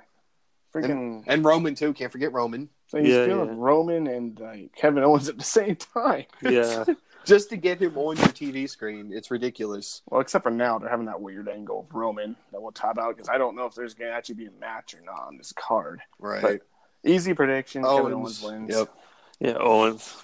freaking. 0.74 1.24
and 1.26 1.44
Roman 1.44 1.74
too, 1.74 1.92
can't 1.94 2.12
forget 2.12 2.32
Roman. 2.32 2.68
so 2.88 2.98
he's 2.98 3.08
Yeah, 3.12 3.24
feeling 3.24 3.48
yeah. 3.48 3.54
Roman 3.56 4.06
and 4.06 4.38
like 4.38 4.74
Kevin 4.76 5.02
Owens 5.02 5.28
at 5.28 5.38
the 5.38 5.44
same 5.44 5.76
time. 5.76 6.26
Yeah. 6.42 6.84
Just 7.26 7.50
to 7.50 7.56
get 7.56 7.82
him 7.82 7.98
on 7.98 8.16
your 8.16 8.28
TV 8.28 8.68
screen, 8.68 9.10
it's 9.12 9.30
ridiculous. 9.30 10.02
Well, 10.08 10.20
except 10.20 10.44
for 10.44 10.50
now, 10.50 10.78
they're 10.78 10.88
having 10.88 11.06
that 11.06 11.20
weird 11.20 11.48
angle 11.48 11.80
of 11.80 11.94
Roman 11.94 12.36
that 12.52 12.62
we'll 12.62 12.72
top 12.72 12.98
out 12.98 13.16
because 13.16 13.28
I 13.28 13.36
don't 13.36 13.56
know 13.56 13.66
if 13.66 13.74
there's 13.74 13.94
going 13.94 14.10
to 14.10 14.16
actually 14.16 14.36
be 14.36 14.46
a 14.46 14.60
match 14.60 14.94
or 14.94 15.00
not 15.04 15.26
on 15.26 15.36
this 15.36 15.52
card. 15.52 16.00
Right. 16.18 16.40
But 16.40 16.62
easy 17.04 17.34
prediction: 17.34 17.82
Kevin 17.82 18.12
Owens. 18.12 18.42
Owens 18.42 18.42
wins. 18.42 18.76
Yep. 18.76 18.94
Yeah, 19.40 19.56
Owens. 19.60 20.16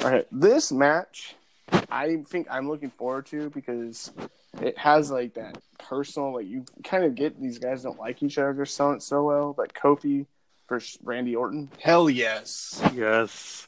All 0.00 0.10
right, 0.10 0.28
this 0.30 0.70
match, 0.70 1.34
I 1.90 2.22
think 2.28 2.46
I'm 2.48 2.68
looking 2.68 2.90
forward 2.90 3.26
to 3.26 3.50
because 3.50 4.12
it 4.62 4.78
has 4.78 5.10
like 5.10 5.34
that 5.34 5.58
personal, 5.78 6.34
like 6.34 6.46
you 6.46 6.64
kind 6.84 7.04
of 7.04 7.16
get 7.16 7.40
these 7.40 7.58
guys 7.58 7.82
don't 7.82 7.98
like 7.98 8.22
each 8.22 8.38
other, 8.38 8.52
they're 8.52 8.64
selling 8.64 8.98
it 8.98 9.02
so 9.02 9.24
well. 9.24 9.56
Like 9.58 9.74
Kofi 9.74 10.26
versus 10.68 10.98
Randy 11.02 11.34
Orton. 11.34 11.68
Hell 11.80 12.08
yes. 12.08 12.80
Yes. 12.94 13.66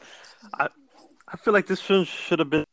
I 0.54 0.68
I 1.32 1.36
feel 1.36 1.54
like 1.54 1.66
this 1.66 1.80
film 1.80 2.04
should 2.04 2.38
have 2.40 2.50
been 2.50 2.64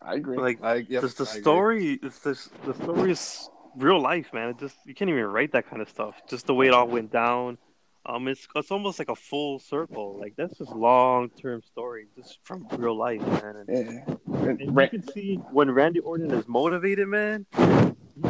I 0.00 0.14
agree. 0.14 0.36
like 0.36 0.62
I, 0.62 0.76
yep, 0.88 1.02
just 1.02 1.18
the 1.18 1.24
I 1.24 1.30
agree. 1.30 1.42
story. 1.42 1.98
It's 2.02 2.18
this 2.20 2.50
the 2.64 2.74
story 2.74 3.10
is 3.12 3.48
real 3.76 4.00
life, 4.00 4.32
man. 4.32 4.50
It 4.50 4.58
just 4.58 4.76
you 4.84 4.94
can't 4.94 5.08
even 5.10 5.24
write 5.24 5.52
that 5.52 5.68
kind 5.68 5.80
of 5.80 5.88
stuff. 5.88 6.20
Just 6.28 6.46
the 6.46 6.54
way 6.54 6.66
it 6.68 6.74
all 6.74 6.86
went 6.88 7.10
down. 7.10 7.58
Um, 8.06 8.28
it's 8.28 8.46
it's 8.54 8.70
almost 8.70 8.98
like 8.98 9.08
a 9.08 9.14
full 9.16 9.58
circle. 9.58 10.18
Like 10.20 10.34
that's 10.36 10.58
just 10.58 10.72
long 10.72 11.30
term 11.30 11.62
story, 11.62 12.06
just 12.16 12.38
from 12.42 12.66
real 12.72 12.96
life, 12.96 13.22
man. 13.22 13.56
And, 13.56 13.68
yeah. 13.68 14.14
And 14.46 14.60
and 14.60 14.76
Ran- 14.76 14.90
you 14.92 14.98
can 15.00 15.12
see 15.12 15.36
when 15.52 15.70
Randy 15.70 16.00
Orton 16.00 16.30
is 16.30 16.46
motivated, 16.46 17.08
man. 17.08 17.46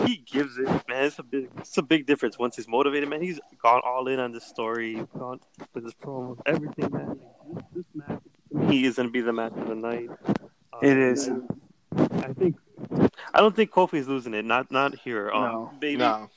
He 0.07 0.17
gives 0.17 0.57
it, 0.57 0.67
man. 0.89 1.05
It's 1.05 1.19
a 1.19 1.23
big, 1.23 1.51
it's 1.59 1.77
a 1.77 1.83
big 1.83 2.07
difference. 2.07 2.39
Once 2.39 2.57
he's 2.57 2.67
motivated, 2.67 3.09
man, 3.11 3.21
he's 3.21 3.39
gone 3.63 3.83
all 3.85 4.09
in 4.09 4.19
on 4.19 4.33
this 4.33 4.45
story, 4.47 4.95
gone 5.19 5.41
with 5.75 5.85
this 5.85 5.93
promo, 5.95 6.39
everything, 6.47 6.91
man. 6.91 7.09
Like, 7.09 7.19
this, 7.55 7.65
this 7.75 7.85
match, 7.95 8.23
to 8.55 8.67
me, 8.67 8.85
is 8.85 8.97
gonna 8.97 9.11
be 9.11 9.21
the 9.21 9.33
match 9.33 9.53
of 9.57 9.69
the 9.69 9.75
night. 9.75 10.09
Um, 10.73 10.81
It 10.83 10.97
is. 10.97 11.31
I 11.97 12.33
think. 12.33 12.57
I 13.33 13.41
don't 13.41 13.55
think 13.55 13.71
Kofi's 13.71 14.09
losing 14.09 14.35
it. 14.35 14.45
Not 14.45 14.71
not 14.71 14.95
here. 14.97 15.31
Um, 15.31 15.43
No. 15.43 15.71
maybe. 15.81 15.97
No. 15.99 16.29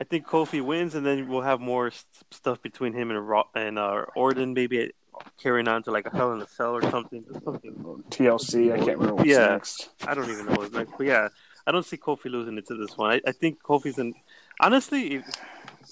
I 0.00 0.04
think 0.04 0.26
Kofi 0.26 0.62
wins, 0.64 0.94
and 0.94 1.04
then 1.04 1.28
we'll 1.28 1.42
have 1.42 1.60
more 1.60 1.90
st- 1.90 2.06
stuff 2.30 2.62
between 2.62 2.94
him 2.94 3.10
and 3.10 3.28
Ro- 3.28 3.48
and 3.54 3.78
uh, 3.78 4.06
Orton, 4.16 4.54
maybe 4.54 4.92
carrying 5.36 5.68
on 5.68 5.82
to 5.82 5.90
like 5.90 6.06
a 6.06 6.10
Hell 6.16 6.32
in 6.32 6.40
a 6.40 6.46
Cell 6.48 6.74
or 6.74 6.82
something. 6.90 7.22
Something. 7.44 8.02
TLC. 8.08 8.72
I 8.72 8.76
can't 8.78 8.96
remember 8.98 9.16
what's 9.16 9.28
Yeah. 9.28 9.48
next. 9.48 9.90
I 10.06 10.14
don't 10.14 10.30
even 10.30 10.46
know 10.46 10.54
what's 10.54 10.72
next, 10.72 10.92
but 10.96 11.06
yeah, 11.06 11.28
I 11.66 11.72
don't 11.72 11.84
see 11.84 11.98
Kofi 11.98 12.30
losing 12.30 12.56
it 12.56 12.66
to 12.68 12.74
this 12.76 12.96
one. 12.96 13.10
I, 13.10 13.20
I 13.28 13.32
think 13.32 13.62
Kofi's 13.62 13.98
in. 13.98 14.14
Honestly, 14.58 15.22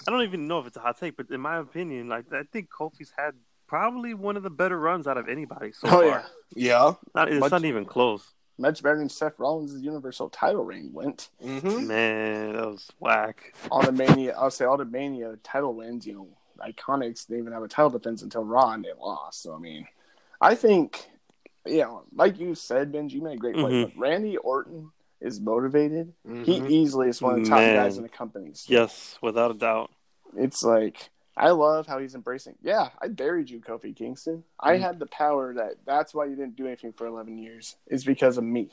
I 0.07 0.11
don't 0.11 0.23
even 0.23 0.47
know 0.49 0.59
if 0.61 0.67
it's 0.67 0.77
a 0.79 0.81
hot 0.81 0.99
take, 0.99 1.17
but 1.17 1.31
in 1.31 1.41
my 1.43 1.59
opinion, 1.59 2.09
like 2.09 2.33
I 2.33 2.45
think 2.45 2.71
Kofi's 2.71 3.13
had 3.17 3.35
probably 3.69 4.15
one 4.15 4.37
of 4.37 4.43
the 4.43 4.51
better 4.51 4.79
runs 4.79 5.07
out 5.07 5.17
of 5.19 5.29
anybody 5.29 5.71
so 5.73 5.87
Oh 5.87 5.91
far. 5.91 6.05
yeah, 6.05 6.23
Yeah. 6.57 6.95
Not, 7.15 7.29
it's 7.31 7.39
Much- 7.41 7.53
not 7.53 7.65
even 7.65 7.85
close. 7.85 8.33
much 8.59 8.83
better 8.83 8.99
than 8.99 9.09
Seth 9.09 9.39
Rollins' 9.39 9.81
Universal 9.81 10.31
title 10.31 10.65
reign 10.65 10.91
went 10.93 11.29
Mm-hmm. 11.45 11.87
Man, 11.87 12.53
that 12.55 12.67
was 12.67 12.91
whack. 12.99 13.55
all 13.71 13.83
the 13.83 13.93
Mania. 13.93 14.35
I'll 14.37 14.51
say 14.51 14.65
all 14.65 14.77
the 14.79 14.85
Mania 14.85 15.37
title 15.45 15.75
wins. 15.75 16.07
You 16.07 16.15
know, 16.15 16.29
Iconics 16.67 17.27
didn't 17.29 17.43
even 17.43 17.53
have 17.53 17.63
a 17.63 17.69
title 17.69 17.91
defense 17.91 18.23
until 18.23 18.43
Raw 18.45 18.73
and 18.73 18.85
they 18.85 18.93
lost. 18.99 19.43
So 19.43 19.55
I 19.55 19.59
mean, 19.59 19.87
I 20.41 20.55
think, 20.57 21.07
you 21.67 21.79
know, 21.83 22.03
like 22.15 22.39
you 22.41 22.55
said, 22.57 22.93
Benji, 22.93 23.13
you 23.13 23.23
made 23.23 23.35
a 23.35 23.37
great 23.37 23.55
point. 23.55 23.73
Mhm. 23.75 23.83
But 23.95 24.01
Randy 24.01 24.37
Orton 24.39 24.91
is 25.21 25.41
motivated. 25.41 26.13
Mhm. 26.27 26.45
He 26.45 26.57
easily 26.81 27.09
is 27.09 27.21
one 27.23 27.35
of 27.39 27.45
the 27.45 27.49
top 27.51 27.59
Man. 27.59 27.77
guys 27.77 27.97
in 27.97 28.03
the 28.03 28.09
company. 28.09 28.51
So 28.55 28.73
Yes, 28.73 29.19
without 29.23 29.51
a 29.51 29.55
doubt. 29.55 29.91
It's 30.37 30.63
like 30.65 31.11
I 31.39 31.51
love 31.51 31.87
how 31.87 31.99
he's 31.99 32.15
embracing. 32.15 32.57
Yeah, 32.63 32.89
I 33.01 33.09
buried 33.09 33.49
you, 33.49 33.61
Kofi 33.61 33.95
Kingston. 33.95 34.45
I 34.59 34.77
Mm. 34.77 34.81
had 34.81 34.99
the 34.99 35.07
power 35.07 35.55
that 35.55 35.77
that's 35.85 36.13
why 36.13 36.25
you 36.27 36.35
didn't 36.37 36.57
do 36.57 36.67
anything 36.67 36.93
for 36.93 37.07
11 37.07 37.39
years 37.39 37.77
is 37.87 38.05
because 38.05 38.37
of 38.39 38.45
me. 38.45 38.71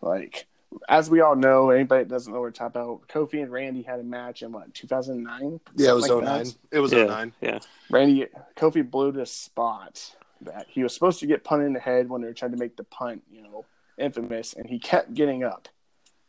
Like, 0.00 0.46
as 0.88 1.08
we 1.08 1.20
all 1.20 1.36
know, 1.36 1.70
anybody 1.70 2.04
that 2.04 2.10
doesn't 2.10 2.32
know 2.32 2.40
we're 2.40 2.50
talking 2.50 2.80
about, 2.80 3.06
Kofi 3.08 3.40
and 3.42 3.50
Randy 3.52 3.82
had 3.82 4.00
a 4.00 4.02
match 4.02 4.42
in 4.42 4.52
what 4.52 4.74
2009. 4.74 5.60
Yeah, 5.76 5.90
it 5.90 5.94
was 5.94 6.06
Something 6.06 6.24
09. 6.26 6.44
that. 6.44 6.56
It 6.72 6.80
was 6.80 6.92
yeah, 6.92 7.04
09. 7.04 7.32
yeah. 7.40 7.58
Randy 7.90 8.26
Kofi 8.56 8.88
blew 8.88 9.12
this 9.12 9.30
spot 9.32 10.14
that 10.42 10.66
he 10.68 10.82
was 10.82 10.92
supposed 10.92 11.20
to 11.20 11.26
get 11.26 11.44
punted 11.44 11.68
in 11.68 11.72
the 11.72 11.80
head 11.80 12.08
when 12.10 12.20
they 12.20 12.26
were 12.26 12.34
trying 12.34 12.50
to 12.50 12.58
make 12.58 12.76
the 12.76 12.84
punt, 12.84 13.22
you 13.30 13.42
know, 13.42 13.64
infamous, 13.96 14.52
and 14.54 14.68
he 14.68 14.78
kept 14.78 15.14
getting 15.14 15.44
up. 15.44 15.68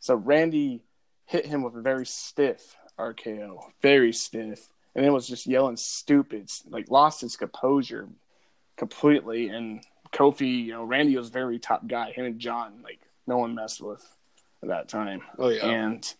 So 0.00 0.14
Randy 0.14 0.82
hit 1.26 1.44
him 1.46 1.62
with 1.62 1.74
a 1.76 1.82
very 1.82 2.06
stiff 2.06 2.76
RKO, 2.98 3.70
very 3.82 4.12
stiff, 4.12 4.68
and 4.98 5.06
it 5.06 5.10
was 5.10 5.28
just 5.28 5.46
yelling 5.46 5.76
stupid, 5.76 6.50
like 6.68 6.90
lost 6.90 7.20
his 7.20 7.36
composure 7.36 8.08
completely. 8.76 9.48
And 9.48 9.80
Kofi, 10.12 10.64
you 10.64 10.72
know, 10.72 10.82
Randy 10.84 11.16
was 11.16 11.28
very 11.30 11.58
top 11.60 11.86
guy. 11.86 12.10
Him 12.10 12.24
and 12.24 12.38
John, 12.40 12.80
like 12.82 12.98
no 13.26 13.38
one 13.38 13.54
messed 13.54 13.80
with 13.80 14.04
at 14.62 14.68
that 14.70 14.88
time. 14.88 15.22
Oh 15.38 15.50
yeah. 15.50 15.66
And 15.66 16.14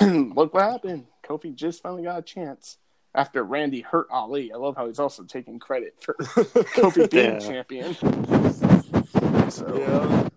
look 0.36 0.52
what 0.52 0.62
happened. 0.64 1.06
Kofi 1.26 1.54
just 1.54 1.82
finally 1.82 2.02
got 2.02 2.18
a 2.18 2.22
chance 2.22 2.76
after 3.14 3.42
Randy 3.42 3.80
hurt 3.80 4.08
Ali. 4.10 4.52
I 4.52 4.56
love 4.56 4.76
how 4.76 4.86
he's 4.86 4.98
also 4.98 5.22
taking 5.22 5.58
credit 5.58 5.94
for 5.98 6.14
Kofi 6.20 7.08
being 7.10 7.34
Yeah. 7.34 7.38
champion. 7.38 7.94
So, 9.50 9.76
yeah. 9.78 10.28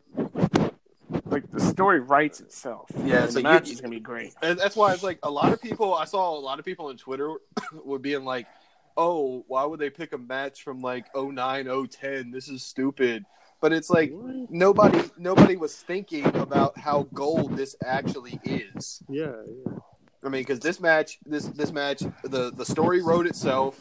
Like, 1.78 1.80
the 1.80 1.84
story 1.84 2.00
writes 2.00 2.40
itself. 2.40 2.90
Yeah, 3.04 3.24
and 3.24 3.28
so 3.32 3.34
the 3.34 3.40
you- 3.40 3.44
match 3.44 3.70
is 3.70 3.82
going 3.82 3.92
to 3.92 3.98
be 3.98 4.02
great. 4.02 4.34
And 4.42 4.58
that's 4.60 4.76
why 4.76 4.94
it's 4.94 5.04
like 5.04 5.20
a 5.24 5.32
lot 5.32 5.54
of 5.54 5.62
people. 5.62 5.94
I 5.94 6.06
saw 6.06 6.38
a 6.38 6.40
lot 6.40 6.60
of 6.60 6.66
people 6.66 6.88
on 6.88 6.98
Twitter 6.98 7.36
were 7.86 8.00
being 8.00 8.26
like, 8.26 8.48
"Oh, 8.96 9.44
why 9.48 9.64
would 9.66 9.80
they 9.80 9.90
pick 9.90 10.14
a 10.14 10.18
match 10.18 10.64
from 10.64 10.82
like 10.82 11.06
09, 11.16 11.66
010? 11.90 12.32
This 12.32 12.48
is 12.50 12.64
stupid." 12.64 13.26
But 13.60 13.74
it's 13.74 13.90
like 13.90 14.14
nobody 14.50 15.02
nobody 15.18 15.56
was 15.56 15.76
thinking 15.76 16.26
about 16.36 16.78
how 16.78 17.08
gold 17.14 17.58
this 17.58 17.76
actually 17.84 18.40
is. 18.44 19.02
Yeah, 19.10 19.32
yeah. 19.48 19.78
I 20.24 20.30
mean, 20.30 20.42
because 20.42 20.60
this 20.60 20.80
match, 20.80 21.18
this 21.26 21.46
this 21.46 21.72
match, 21.72 22.04
the 22.24 22.52
the 22.52 22.66
story 22.66 23.02
wrote 23.02 23.26
itself. 23.26 23.80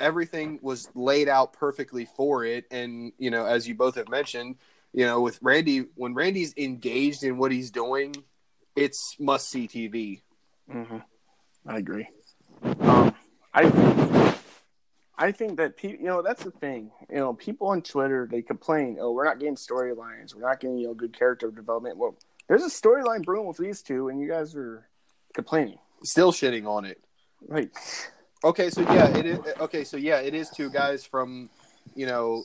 Everything 0.00 0.58
was 0.62 0.88
laid 0.94 1.28
out 1.28 1.52
perfectly 1.54 2.04
for 2.04 2.44
it, 2.44 2.66
and 2.70 3.12
you 3.18 3.30
know, 3.30 3.46
as 3.46 3.66
you 3.66 3.74
both 3.74 3.96
have 3.96 4.08
mentioned, 4.08 4.56
you 4.92 5.06
know, 5.06 5.20
with 5.20 5.38
Randy, 5.42 5.86
when 5.94 6.14
Randy's 6.14 6.54
engaged 6.56 7.22
in 7.22 7.38
what 7.38 7.52
he's 7.52 7.70
doing, 7.70 8.14
it's 8.76 9.16
must 9.18 9.50
see 9.50 9.68
TV. 9.68 10.22
hmm 10.70 10.98
I 11.66 11.78
agree. 11.78 12.08
Um, 12.80 13.14
I 13.52 14.34
I 15.18 15.32
think 15.32 15.56
that 15.58 15.76
people, 15.76 15.98
you 16.00 16.06
know, 16.06 16.22
that's 16.22 16.44
the 16.44 16.52
thing. 16.52 16.90
You 17.10 17.16
know, 17.16 17.34
people 17.34 17.68
on 17.68 17.82
Twitter 17.82 18.26
they 18.30 18.40
complain, 18.40 18.98
"Oh, 19.00 19.12
we're 19.12 19.24
not 19.24 19.38
getting 19.38 19.56
storylines. 19.56 20.34
We're 20.34 20.42
not 20.48 20.60
getting 20.60 20.78
you 20.78 20.86
know 20.88 20.94
good 20.94 21.16
character 21.16 21.50
development." 21.50 21.98
Well, 21.98 22.16
there's 22.48 22.62
a 22.62 22.68
storyline 22.68 23.24
brewing 23.24 23.46
with 23.46 23.58
these 23.58 23.82
two, 23.82 24.08
and 24.08 24.20
you 24.20 24.28
guys 24.28 24.54
are 24.54 24.88
complaining. 25.34 25.78
Still 26.04 26.32
shitting 26.32 26.66
on 26.66 26.84
it. 26.84 27.00
Right. 27.46 27.70
Okay, 28.44 28.70
so 28.70 28.82
yeah, 28.82 29.08
it 29.16 29.26
is. 29.26 29.38
Okay, 29.60 29.84
so 29.84 29.96
yeah, 29.96 30.20
it 30.20 30.34
is 30.34 30.48
two 30.50 30.70
guys 30.70 31.04
from, 31.04 31.50
you 31.94 32.06
know, 32.06 32.44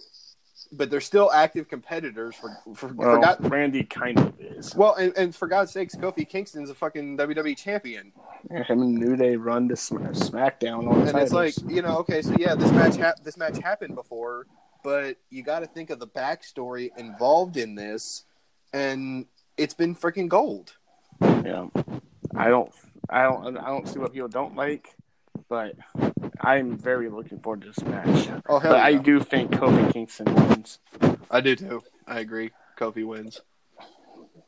but 0.71 0.89
they're 0.89 1.01
still 1.01 1.31
active 1.31 1.67
competitors. 1.67 2.35
For 2.35 2.57
for, 2.75 2.87
well, 2.93 3.15
for 3.15 3.21
God, 3.21 3.51
Randy 3.51 3.83
kind 3.83 4.19
of 4.19 4.33
is. 4.39 4.75
well, 4.75 4.95
and, 4.95 5.13
and 5.17 5.35
for 5.35 5.47
God's 5.47 5.71
sakes, 5.71 5.95
Kofi 5.95 6.27
Kingston's 6.27 6.69
a 6.69 6.75
fucking 6.75 7.17
WWE 7.17 7.57
champion, 7.57 8.11
Yeah, 8.51 8.63
him 8.63 8.81
and 8.81 8.95
New 8.95 9.15
Day 9.15 9.35
run 9.35 9.67
to 9.69 9.75
Sm- 9.75 9.97
SmackDown 9.97 10.91
on 10.91 11.07
and 11.07 11.17
it's 11.17 11.31
like 11.31 11.55
you 11.67 11.81
know, 11.81 11.97
okay, 11.99 12.21
so 12.21 12.35
yeah, 12.39 12.55
this 12.55 12.71
match 12.71 12.95
hap- 12.95 13.23
this 13.23 13.37
match 13.37 13.57
happened 13.59 13.95
before, 13.95 14.47
but 14.83 15.17
you 15.29 15.43
got 15.43 15.59
to 15.59 15.67
think 15.67 15.89
of 15.89 15.99
the 15.99 16.07
backstory 16.07 16.89
involved 16.97 17.57
in 17.57 17.75
this, 17.75 18.23
and 18.73 19.25
it's 19.57 19.73
been 19.73 19.95
freaking 19.95 20.27
gold. 20.27 20.73
yeah, 21.21 21.67
I 22.35 22.49
don't, 22.49 22.71
I 23.09 23.23
don't, 23.23 23.57
I 23.57 23.67
don't 23.67 23.87
see 23.87 23.99
what 23.99 24.13
people 24.13 24.27
don't 24.29 24.55
like, 24.55 24.95
but 25.49 25.75
I'm 26.43 26.77
very 26.77 27.09
looking 27.09 27.39
forward 27.39 27.61
to 27.61 27.67
this 27.67 27.81
match. 27.83 28.29
Oh 28.47 28.59
hell, 28.59 28.73
But 28.73 28.81
I 28.81 28.95
do 28.95 29.19
think 29.21 29.51
Kofi 29.51 29.93
Kingston 29.93 30.33
wins. 30.35 30.79
I 31.31 31.41
do 31.41 31.55
too. 31.55 31.81
I 32.05 32.19
agree. 32.19 32.51
Kofi 32.77 33.05
wins. 33.05 33.41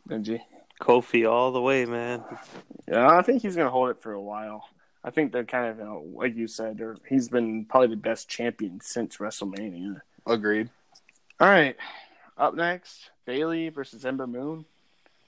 Benji. 0.08 0.42
Kofi 0.82 1.30
all 1.30 1.52
the 1.52 1.62
way, 1.62 1.86
man. 1.86 2.24
Yeah, 2.88 3.08
I 3.08 3.22
think 3.22 3.42
he's 3.42 3.56
gonna 3.56 3.70
hold 3.70 3.90
it 3.92 4.02
for 4.02 4.12
a 4.12 4.22
while. 4.22 4.68
I 5.06 5.12
think 5.12 5.32
they're 5.32 5.46
kind 5.46 5.68
of, 5.70 5.78
you 5.78 5.84
know, 5.84 6.06
like 6.16 6.36
you 6.36 6.48
said, 6.48 6.80
they're, 6.80 6.98
he's 7.08 7.30
been 7.30 7.66
probably 7.66 7.90
the 7.90 7.96
best 7.96 8.28
champion 8.28 8.82
since 8.82 9.18
WrestleMania. 9.18 10.02
Agreed. 10.26 10.70
All 11.40 11.48
right, 11.48 11.76
up 12.38 12.56
next, 12.56 13.12
Bayley 13.26 13.70
versus 13.70 14.04
Ember 14.04 14.26
Moon. 14.26 14.66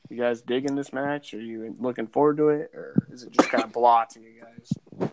You 0.09 0.17
guys 0.17 0.41
digging 0.41 0.75
this 0.75 0.93
match? 0.93 1.33
Are 1.33 1.39
you 1.41 1.75
looking 1.79 2.07
forward 2.07 2.37
to 2.37 2.49
it, 2.49 2.71
or 2.73 3.07
is 3.11 3.23
it 3.23 3.31
just 3.31 3.49
kind 3.49 3.63
of 3.63 3.71
blah 3.71 4.05
to 4.05 4.19
you 4.19 4.41
guys? 4.41 5.11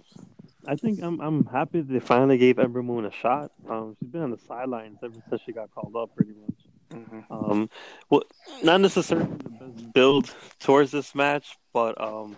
I 0.67 0.77
think 0.77 1.03
I'm 1.03 1.21
I'm 1.21 1.47
happy 1.47 1.81
they 1.81 2.01
finally 2.01 2.39
gave 2.39 2.59
Ember 2.59 2.83
Moon 2.83 3.05
a 3.05 3.11
shot. 3.11 3.53
Um, 3.69 3.97
she's 3.99 4.09
been 4.09 4.23
on 4.23 4.31
the 4.31 4.39
sidelines 4.39 4.99
ever 5.03 5.15
since 5.29 5.43
she 5.45 5.53
got 5.53 5.71
called 5.75 5.95
up, 5.97 6.15
pretty 6.17 6.33
much. 6.33 6.59
Mm-hmm. 6.91 7.33
Um, 7.33 7.71
well, 8.11 8.23
not 8.62 8.81
necessarily 8.81 9.27
the 9.27 9.51
best 9.51 9.93
build 9.93 10.35
towards 10.61 10.91
this 10.91 11.15
match, 11.15 11.57
but 11.73 12.01
um, 12.01 12.37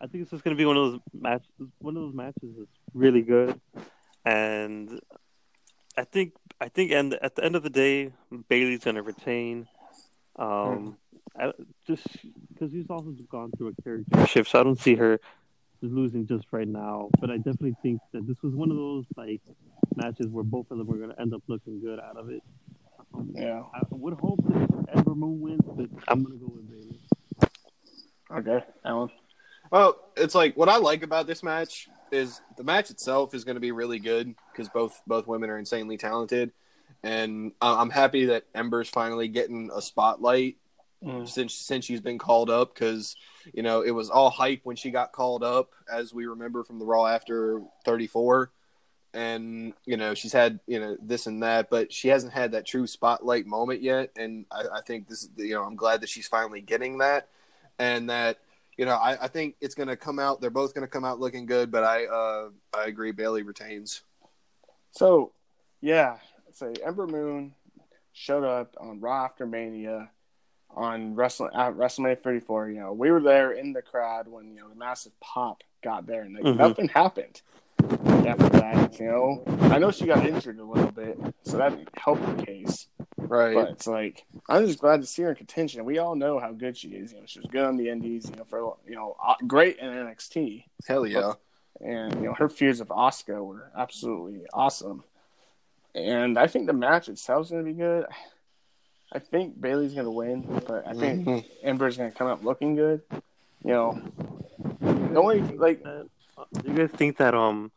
I 0.00 0.06
think 0.06 0.22
it's 0.22 0.30
just 0.30 0.44
going 0.44 0.56
to 0.56 0.60
be 0.60 0.66
one 0.66 0.76
of 0.76 0.92
those 0.92 1.00
matches. 1.12 1.48
One 1.78 1.96
of 1.96 2.02
those 2.02 2.14
matches 2.14 2.54
that's 2.58 2.70
really 2.92 3.22
good, 3.22 3.60
and 4.24 5.00
I 5.96 6.04
think 6.04 6.34
I 6.60 6.68
think 6.68 6.92
and 6.92 7.14
at 7.14 7.34
the 7.34 7.44
end 7.44 7.56
of 7.56 7.62
the 7.62 7.70
day, 7.70 8.12
Bayley's 8.48 8.84
going 8.84 8.96
to 8.96 9.02
retain. 9.02 9.66
Um, 10.36 10.96
I, 11.38 11.52
just 11.86 12.06
because 12.52 12.72
she's 12.72 12.88
also 12.90 13.10
gone 13.28 13.52
through 13.52 13.74
a 13.76 13.82
character 13.82 14.26
shift, 14.26 14.50
so 14.50 14.60
I 14.60 14.62
don't 14.62 14.80
see 14.80 14.94
her 14.96 15.20
losing 15.82 16.26
just 16.26 16.46
right 16.50 16.68
now. 16.68 17.10
But 17.20 17.30
I 17.30 17.36
definitely 17.36 17.76
think 17.82 18.00
that 18.12 18.26
this 18.26 18.36
was 18.42 18.54
one 18.54 18.70
of 18.70 18.76
those 18.76 19.04
like 19.16 19.40
matches 19.96 20.28
where 20.28 20.44
both 20.44 20.70
of 20.70 20.78
them 20.78 20.86
were 20.86 20.96
going 20.96 21.10
to 21.10 21.20
end 21.20 21.34
up 21.34 21.42
looking 21.46 21.80
good 21.80 22.00
out 22.00 22.16
of 22.16 22.30
it. 22.30 22.42
Um, 23.14 23.30
Yeah. 23.34 23.62
I 23.74 23.80
would 23.90 24.14
hope 24.14 24.40
that 24.48 24.86
Ember 24.96 25.14
Moon 25.14 25.40
wins, 25.40 25.60
but 25.64 25.88
I'm 26.08 26.22
gonna 26.22 26.36
go 26.36 26.52
with 26.54 26.68
Bayley. 26.70 27.00
Okay, 28.30 28.64
Alan. 28.84 29.10
Well, 29.70 29.96
it's 30.16 30.34
like 30.34 30.56
what 30.56 30.68
I 30.68 30.76
like 30.76 31.02
about 31.02 31.26
this 31.26 31.42
match 31.42 31.88
is 32.10 32.40
the 32.56 32.64
match 32.64 32.90
itself 32.90 33.34
is 33.34 33.44
going 33.44 33.56
to 33.56 33.60
be 33.60 33.72
really 33.72 33.98
good 33.98 34.34
because 34.52 34.68
both 34.68 35.00
both 35.06 35.26
women 35.26 35.50
are 35.50 35.58
insanely 35.58 35.96
talented, 35.96 36.52
and 37.02 37.52
I'm 37.60 37.90
happy 37.90 38.26
that 38.26 38.44
Ember's 38.54 38.88
finally 38.88 39.28
getting 39.28 39.70
a 39.74 39.80
spotlight 39.80 40.56
Mm. 41.04 41.28
since 41.28 41.54
since 41.54 41.84
she's 41.84 42.00
been 42.00 42.18
called 42.18 42.48
up 42.48 42.74
because 42.74 43.14
you 43.52 43.62
know 43.62 43.82
it 43.82 43.90
was 43.90 44.08
all 44.08 44.30
hype 44.30 44.60
when 44.64 44.76
she 44.76 44.90
got 44.90 45.12
called 45.12 45.44
up 45.44 45.70
as 45.92 46.14
we 46.14 46.24
remember 46.24 46.64
from 46.64 46.78
the 46.78 46.86
Raw 46.86 47.06
after 47.06 47.60
34 47.84 48.50
and 49.12 49.74
you 49.84 49.96
know 49.96 50.14
she's 50.14 50.32
had 50.32 50.60
you 50.66 50.80
know 50.80 50.96
this 51.02 51.26
and 51.26 51.42
that 51.42 51.68
but 51.70 51.92
she 51.92 52.08
hasn't 52.08 52.32
had 52.32 52.52
that 52.52 52.66
true 52.66 52.86
spotlight 52.86 53.46
moment 53.46 53.82
yet. 53.82 54.10
And 54.16 54.46
I, 54.50 54.64
I 54.76 54.80
think 54.80 55.08
this 55.08 55.24
is 55.24 55.30
you 55.36 55.54
know 55.54 55.62
I'm 55.62 55.76
glad 55.76 56.00
that 56.00 56.08
she's 56.08 56.26
finally 56.26 56.60
getting 56.60 56.98
that. 56.98 57.28
And 57.78 58.08
that 58.10 58.38
you 58.76 58.86
know 58.86 58.94
I, 58.94 59.24
I 59.24 59.28
think 59.28 59.56
it's 59.60 59.74
gonna 59.74 59.96
come 59.96 60.18
out 60.18 60.40
they're 60.40 60.50
both 60.50 60.74
gonna 60.74 60.88
come 60.88 61.04
out 61.04 61.20
looking 61.20 61.46
good 61.46 61.70
but 61.70 61.84
I 61.84 62.06
uh 62.06 62.48
I 62.74 62.86
agree 62.86 63.12
Bayley 63.12 63.42
retains. 63.42 64.02
So, 64.92 65.32
yeah, 65.80 66.18
so 66.52 66.72
Ember 66.84 67.06
Moon 67.06 67.52
showed 68.12 68.44
up 68.44 68.76
on 68.80 69.00
Raw 69.00 69.24
after 69.24 69.44
Mania 69.44 70.10
on 70.76 71.14
Wrestle 71.14 71.46
at 71.54 71.74
WrestleMania 71.74 72.18
34. 72.18 72.70
You 72.70 72.80
know, 72.80 72.92
we 72.92 73.10
were 73.10 73.20
there 73.20 73.52
in 73.52 73.72
the 73.72 73.82
crowd 73.82 74.28
when 74.28 74.50
you 74.54 74.60
know 74.60 74.68
the 74.68 74.74
massive 74.74 75.12
pop 75.20 75.62
got 75.82 76.06
there, 76.06 76.22
and 76.22 76.34
like 76.34 76.44
Mhm. 76.44 76.56
nothing 76.56 76.88
happened. 76.88 77.40
after 78.26 78.48
that. 78.48 78.98
You 78.98 79.06
know, 79.06 79.42
I 79.70 79.78
know 79.78 79.90
she 79.90 80.06
got 80.06 80.24
injured 80.24 80.58
a 80.58 80.64
little 80.64 80.90
bit, 80.90 81.18
so 81.42 81.58
that 81.58 81.76
helped 81.98 82.24
the 82.38 82.46
case. 82.46 82.86
Right. 83.18 83.54
But 83.54 83.68
it's 83.70 83.86
like 83.86 84.24
I'm 84.48 84.66
just 84.66 84.78
glad 84.78 85.02
to 85.02 85.06
see 85.06 85.22
her 85.22 85.30
in 85.30 85.34
contention. 85.34 85.84
We 85.84 85.98
all 85.98 86.14
know 86.16 86.38
how 86.38 86.52
good 86.52 86.76
she 86.78 86.88
is. 86.90 87.12
You 87.12 87.18
know, 87.20 87.26
she 87.26 87.40
was 87.40 87.48
good 87.50 87.64
on 87.64 87.76
the 87.76 87.90
Indies. 87.90 88.30
You 88.30 88.36
know, 88.36 88.44
for 88.44 88.76
you 88.88 88.94
know, 88.94 89.16
uh, 89.22 89.34
great 89.46 89.78
in 89.78 89.86
NXT, 89.90 90.64
Hell 90.88 91.06
yeah. 91.06 91.32
and 91.82 92.14
you 92.14 92.22
know 92.22 92.32
her 92.34 92.48
fears 92.48 92.80
of 92.80 92.90
Oscar 92.90 93.42
were 93.44 93.70
absolutely 93.76 94.46
awesome. 94.54 95.04
And 95.94 96.38
I 96.38 96.46
think 96.46 96.66
the 96.66 96.72
match 96.72 97.08
itself 97.10 97.46
is 97.46 97.50
going 97.50 97.64
to 97.64 97.70
be 97.70 97.76
good. 97.76 98.06
I 99.12 99.18
think 99.20 99.60
Bayley's 99.60 99.94
going 99.94 100.06
to 100.06 100.10
win, 100.10 100.42
but 100.66 100.86
I 100.86 100.94
think 100.94 101.26
Mhm. 101.26 101.44
Ember's 101.62 101.96
going 101.96 102.10
to 102.10 102.16
come 102.16 102.26
out 102.26 102.44
looking 102.44 102.74
good. 102.74 103.02
You 103.64 103.70
know, 103.70 104.02
the 104.80 105.18
only 105.20 105.40
like 105.56 105.82
Do 105.82 106.08
you 106.64 106.74
guys 106.74 106.90
think 106.90 107.16
that 107.18 107.34
um 107.34 107.70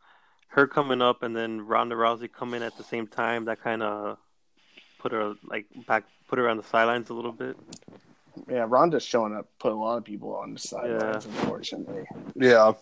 her 0.48 0.66
coming 0.66 1.00
up 1.00 1.22
and 1.22 1.34
then 1.36 1.60
Ronda 1.66 1.94
Rousey 1.94 2.30
coming 2.32 2.62
at 2.62 2.76
the 2.76 2.84
same 2.84 3.06
time 3.06 3.44
that 3.46 3.62
kind 3.62 3.82
of 3.82 4.18
put 4.98 5.12
her 5.12 5.34
like 5.44 5.66
back 5.86 6.04
put 6.28 6.38
her 6.38 6.48
on 6.48 6.56
the 6.56 6.62
sidelines 6.64 7.08
a 7.10 7.14
little 7.14 7.32
bit? 7.32 7.56
yeah, 8.48 8.64
Ronda's 8.68 9.02
showing 9.02 9.34
up, 9.34 9.46
put 9.58 9.72
a 9.72 9.74
lot 9.74 9.96
of 9.98 10.04
people 10.04 10.34
on 10.36 10.54
the 10.54 10.58
sidelines, 10.60 11.24
unfortunately. 11.26 12.06
Yeah. 12.34 12.72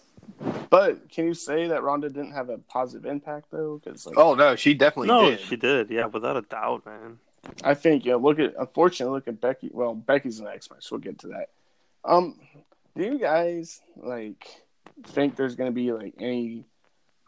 But 0.70 1.08
can 1.10 1.26
you 1.26 1.34
say 1.34 1.68
that 1.68 1.82
Ronda 1.82 2.08
didn't 2.08 2.32
have 2.32 2.48
a 2.50 2.58
positive 2.58 3.06
impact 3.06 3.46
though? 3.50 3.80
Because 3.82 4.06
like, 4.06 4.18
Oh 4.18 4.34
no, 4.34 4.56
she 4.56 4.74
definitely 4.74 5.08
no, 5.08 5.30
did. 5.30 5.40
she 5.40 5.56
did. 5.56 5.90
Yeah, 5.90 6.06
without 6.06 6.36
a 6.36 6.42
doubt, 6.42 6.84
man. 6.86 7.18
I 7.64 7.74
think 7.74 8.04
you 8.04 8.12
know, 8.12 8.18
look 8.18 8.38
at 8.38 8.54
unfortunately 8.58 9.14
look 9.14 9.28
at 9.28 9.40
Becky. 9.40 9.70
Well, 9.72 9.94
Becky's 9.94 10.38
the 10.38 10.44
next 10.44 10.70
match. 10.70 10.90
We'll 10.90 11.00
get 11.00 11.18
to 11.20 11.28
that. 11.28 11.50
Um, 12.04 12.38
do 12.96 13.04
you 13.04 13.18
guys 13.18 13.80
like 13.96 14.46
think 15.04 15.36
there's 15.36 15.56
gonna 15.56 15.72
be 15.72 15.92
like 15.92 16.14
any 16.18 16.64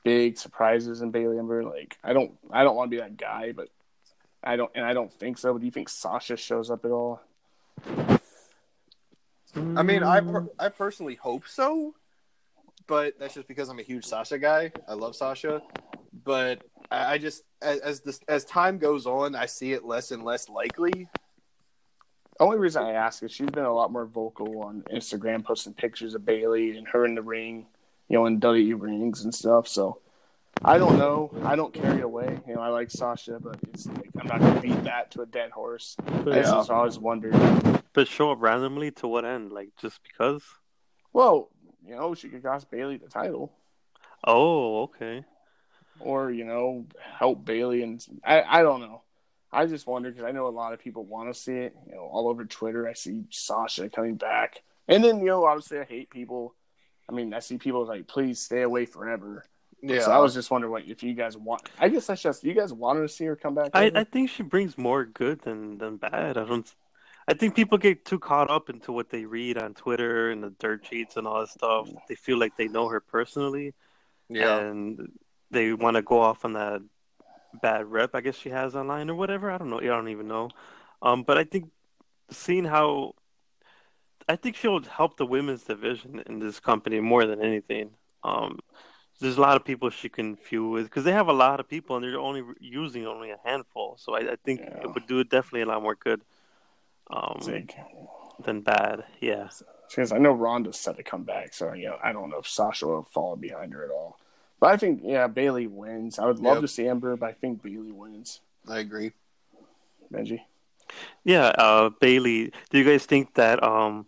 big 0.04 0.38
surprises 0.38 1.02
in 1.02 1.10
Bayley 1.10 1.38
Ember? 1.38 1.64
Like, 1.64 1.98
I 2.02 2.12
don't, 2.12 2.32
I 2.50 2.64
don't 2.64 2.76
want 2.76 2.90
to 2.90 2.96
be 2.96 3.00
that 3.00 3.16
guy, 3.16 3.52
but 3.52 3.68
I 4.42 4.56
don't, 4.56 4.70
and 4.74 4.84
I 4.84 4.94
don't 4.94 5.12
think 5.12 5.38
so. 5.38 5.52
But 5.52 5.60
do 5.60 5.66
you 5.66 5.72
think 5.72 5.88
Sasha 5.88 6.36
shows 6.36 6.70
up 6.70 6.84
at 6.84 6.90
all? 6.90 7.20
I 9.54 9.82
mean, 9.82 10.02
I 10.02 10.20
per- 10.20 10.48
I 10.58 10.68
personally 10.68 11.14
hope 11.14 11.48
so, 11.48 11.94
but 12.86 13.18
that's 13.18 13.34
just 13.34 13.48
because 13.48 13.68
I'm 13.68 13.78
a 13.78 13.82
huge 13.82 14.04
Sasha 14.04 14.38
guy. 14.38 14.72
I 14.88 14.94
love 14.94 15.16
Sasha, 15.16 15.62
but 16.24 16.62
I 16.90 17.14
I 17.14 17.18
just 17.18 17.42
as 17.62 17.80
as 17.80 18.00
this 18.00 18.20
as 18.28 18.44
time 18.44 18.78
goes 18.78 19.06
on, 19.06 19.34
I 19.34 19.46
see 19.46 19.72
it 19.72 19.84
less 19.84 20.10
and 20.10 20.24
less 20.24 20.48
likely. 20.48 21.08
Only 22.40 22.58
reason 22.58 22.84
I 22.84 22.92
ask 22.92 23.22
is 23.24 23.32
she's 23.32 23.50
been 23.50 23.64
a 23.64 23.72
lot 23.74 23.90
more 23.90 24.06
vocal 24.06 24.62
on 24.62 24.84
Instagram, 24.92 25.44
posting 25.44 25.74
pictures 25.74 26.14
of 26.14 26.24
Bayley 26.24 26.76
and 26.78 26.86
her 26.88 27.04
in 27.04 27.16
the 27.16 27.22
ring, 27.22 27.66
you 28.08 28.16
know, 28.16 28.26
in 28.26 28.38
WWE 28.40 28.80
rings 28.80 29.24
and 29.24 29.34
stuff. 29.34 29.66
So 29.66 29.98
I 30.64 30.78
don't 30.78 30.98
know. 30.98 31.32
I 31.44 31.56
don't 31.56 31.74
carry 31.74 32.00
away. 32.00 32.38
You 32.46 32.54
know, 32.54 32.60
I 32.60 32.68
like 32.68 32.90
Sasha, 32.92 33.38
but 33.40 33.58
it's 33.72 33.86
like 33.86 34.10
I'm 34.20 34.28
not 34.28 34.40
gonna 34.40 34.60
beat 34.60 34.84
that 34.84 35.10
to 35.12 35.22
a 35.22 35.26
dead 35.26 35.50
horse. 35.50 35.96
I 36.06 36.10
But, 36.22 36.34
just 36.34 36.68
Yeah. 36.68 36.74
always 36.76 36.98
wondered. 36.98 37.34
but 37.92 38.06
show 38.06 38.30
up 38.30 38.40
randomly 38.40 38.92
to 38.92 39.08
what 39.08 39.24
end? 39.24 39.50
Like 39.52 39.70
just 39.80 40.00
because? 40.04 40.44
Well, 41.12 41.50
you 41.84 41.96
know, 41.96 42.14
she 42.14 42.28
could 42.28 42.42
cost 42.44 42.70
Bayley 42.70 42.98
the 42.98 43.08
title, 43.08 43.52
Oh, 44.24 44.82
okay. 44.82 45.24
Or 46.00 46.30
you 46.30 46.44
know, 46.44 46.86
help 47.18 47.44
Bayley, 47.44 47.82
and 47.82 48.04
I, 48.24 48.42
I 48.42 48.62
don't 48.62 48.80
know. 48.80 49.02
I 49.50 49.66
just 49.66 49.86
wonder 49.86 50.10
because 50.10 50.24
I 50.24 50.32
know 50.32 50.46
a 50.46 50.50
lot 50.50 50.72
of 50.72 50.78
people 50.78 51.04
want 51.04 51.32
to 51.32 51.38
see 51.38 51.54
it. 51.54 51.74
You 51.86 51.94
know, 51.94 52.02
all 52.02 52.28
over 52.28 52.44
Twitter, 52.44 52.86
I 52.86 52.92
see 52.92 53.24
Sasha 53.30 53.88
coming 53.88 54.16
back, 54.16 54.62
and 54.86 55.02
then 55.02 55.20
you 55.20 55.26
know, 55.26 55.44
obviously, 55.44 55.78
I 55.78 55.84
hate 55.84 56.10
people. 56.10 56.54
I 57.08 57.12
mean, 57.12 57.32
I 57.32 57.38
see 57.38 57.56
people 57.56 57.86
like, 57.86 58.06
please 58.06 58.38
stay 58.38 58.62
away 58.62 58.84
forever. 58.84 59.46
Yeah, 59.80 60.00
So 60.00 60.10
I 60.10 60.18
was 60.18 60.34
just 60.34 60.50
wondering 60.50 60.72
what 60.72 60.84
if 60.86 61.02
you 61.02 61.14
guys 61.14 61.36
want. 61.36 61.62
I 61.78 61.88
guess 61.88 62.06
that's 62.06 62.20
just 62.20 62.42
you 62.42 62.52
guys 62.52 62.72
wanted 62.72 63.02
to 63.02 63.08
see 63.08 63.24
her 63.26 63.36
come 63.36 63.54
back. 63.54 63.70
I. 63.74 63.90
I 63.94 64.04
think 64.04 64.30
she 64.30 64.42
brings 64.42 64.76
more 64.76 65.04
good 65.04 65.42
than 65.42 65.78
than 65.78 65.96
bad. 65.96 66.36
I 66.36 66.44
don't. 66.44 66.66
I 67.28 67.34
think 67.34 67.54
people 67.54 67.78
get 67.78 68.04
too 68.04 68.18
caught 68.18 68.50
up 68.50 68.70
into 68.70 68.90
what 68.90 69.10
they 69.10 69.26
read 69.26 69.58
on 69.58 69.74
Twitter 69.74 70.30
and 70.30 70.42
the 70.42 70.50
dirt 70.58 70.86
sheets 70.86 71.16
and 71.16 71.26
all 71.26 71.40
that 71.40 71.50
stuff. 71.50 71.86
Mm. 71.86 71.96
They 72.08 72.14
feel 72.14 72.38
like 72.38 72.56
they 72.56 72.68
know 72.68 72.88
her 72.88 73.00
personally, 73.00 73.74
yeah, 74.28 74.58
and 74.58 75.12
they 75.50 75.72
want 75.72 75.96
to 75.96 76.02
go 76.02 76.20
off 76.20 76.44
on 76.44 76.52
that 76.54 76.82
bad 77.62 77.86
rep 77.86 78.14
I 78.14 78.20
guess 78.20 78.36
she 78.36 78.50
has 78.50 78.76
online 78.76 79.08
or 79.10 79.14
whatever. 79.14 79.50
I 79.50 79.58
don't 79.58 79.70
know. 79.70 79.80
I 79.80 79.84
don't 79.84 80.08
even 80.08 80.28
know. 80.28 80.50
Um, 81.00 81.22
but 81.22 81.38
I 81.38 81.44
think 81.44 81.70
seeing 82.30 82.64
how 82.64 83.14
I 84.28 84.36
think 84.36 84.56
she'll 84.56 84.82
help 84.82 85.16
the 85.16 85.26
women's 85.26 85.64
division 85.64 86.22
in 86.26 86.38
this 86.38 86.60
company 86.60 87.00
more 87.00 87.24
than 87.24 87.40
anything. 87.40 87.90
Um, 88.22 88.58
there's 89.20 89.38
a 89.38 89.40
lot 89.40 89.56
of 89.56 89.64
people 89.64 89.90
she 89.90 90.08
can 90.08 90.36
feud 90.36 90.70
with 90.70 90.84
because 90.84 91.04
they 91.04 91.12
have 91.12 91.28
a 91.28 91.32
lot 91.32 91.60
of 91.60 91.68
people 91.68 91.96
and 91.96 92.04
they're 92.04 92.20
only 92.20 92.42
using 92.60 93.06
only 93.06 93.30
a 93.30 93.38
handful. 93.44 93.96
So 93.98 94.14
I, 94.14 94.32
I 94.32 94.36
think 94.44 94.60
Yeah. 94.60 94.82
it 94.82 94.94
would 94.94 95.06
do 95.06 95.24
definitely 95.24 95.62
a 95.62 95.66
lot 95.66 95.82
more 95.82 95.94
good 95.96 96.20
um, 97.10 97.40
than 98.44 98.60
bad. 98.60 99.04
Yeah. 99.20 99.48
because 99.88 100.12
I 100.12 100.18
know 100.18 100.32
Ronda's 100.32 100.78
set 100.78 100.96
to 100.98 101.02
come 101.02 101.24
back, 101.24 101.54
so 101.54 101.72
you 101.72 101.86
know 101.86 101.96
I 102.02 102.12
don't 102.12 102.30
know 102.30 102.38
if 102.38 102.46
Sasha 102.46 102.86
will 102.86 103.04
follow 103.04 103.36
behind 103.36 103.72
her 103.72 103.84
at 103.84 103.90
all. 103.90 104.18
But 104.60 104.72
I 104.72 104.76
think 104.76 105.02
yeah, 105.04 105.26
Bayley 105.28 105.66
wins. 105.66 106.18
I 106.18 106.26
would 106.26 106.40
love 106.40 106.56
Yep. 106.56 106.62
to 106.62 106.68
see 106.68 106.88
Ember, 106.88 107.16
but 107.16 107.28
I 107.28 107.32
think 107.32 107.62
Bayley 107.62 107.92
wins. 107.92 108.40
I 108.68 108.78
agree. 108.80 109.12
Benji, 110.12 110.40
Yeah, 111.24 111.48
uh, 111.48 111.90
Bayley. 112.00 112.52
Do 112.70 112.78
you 112.78 112.84
guys 112.84 113.04
think 113.06 113.34
that 113.34 113.62
um, 113.62 114.06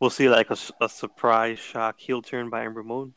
we'll 0.00 0.10
see 0.10 0.28
like 0.28 0.50
a, 0.50 0.56
a 0.80 0.88
surprise 0.88 1.58
shock 1.58 2.00
heel 2.00 2.22
turn 2.22 2.48
by 2.50 2.64
Ember 2.64 2.82
Moon? 2.82 3.14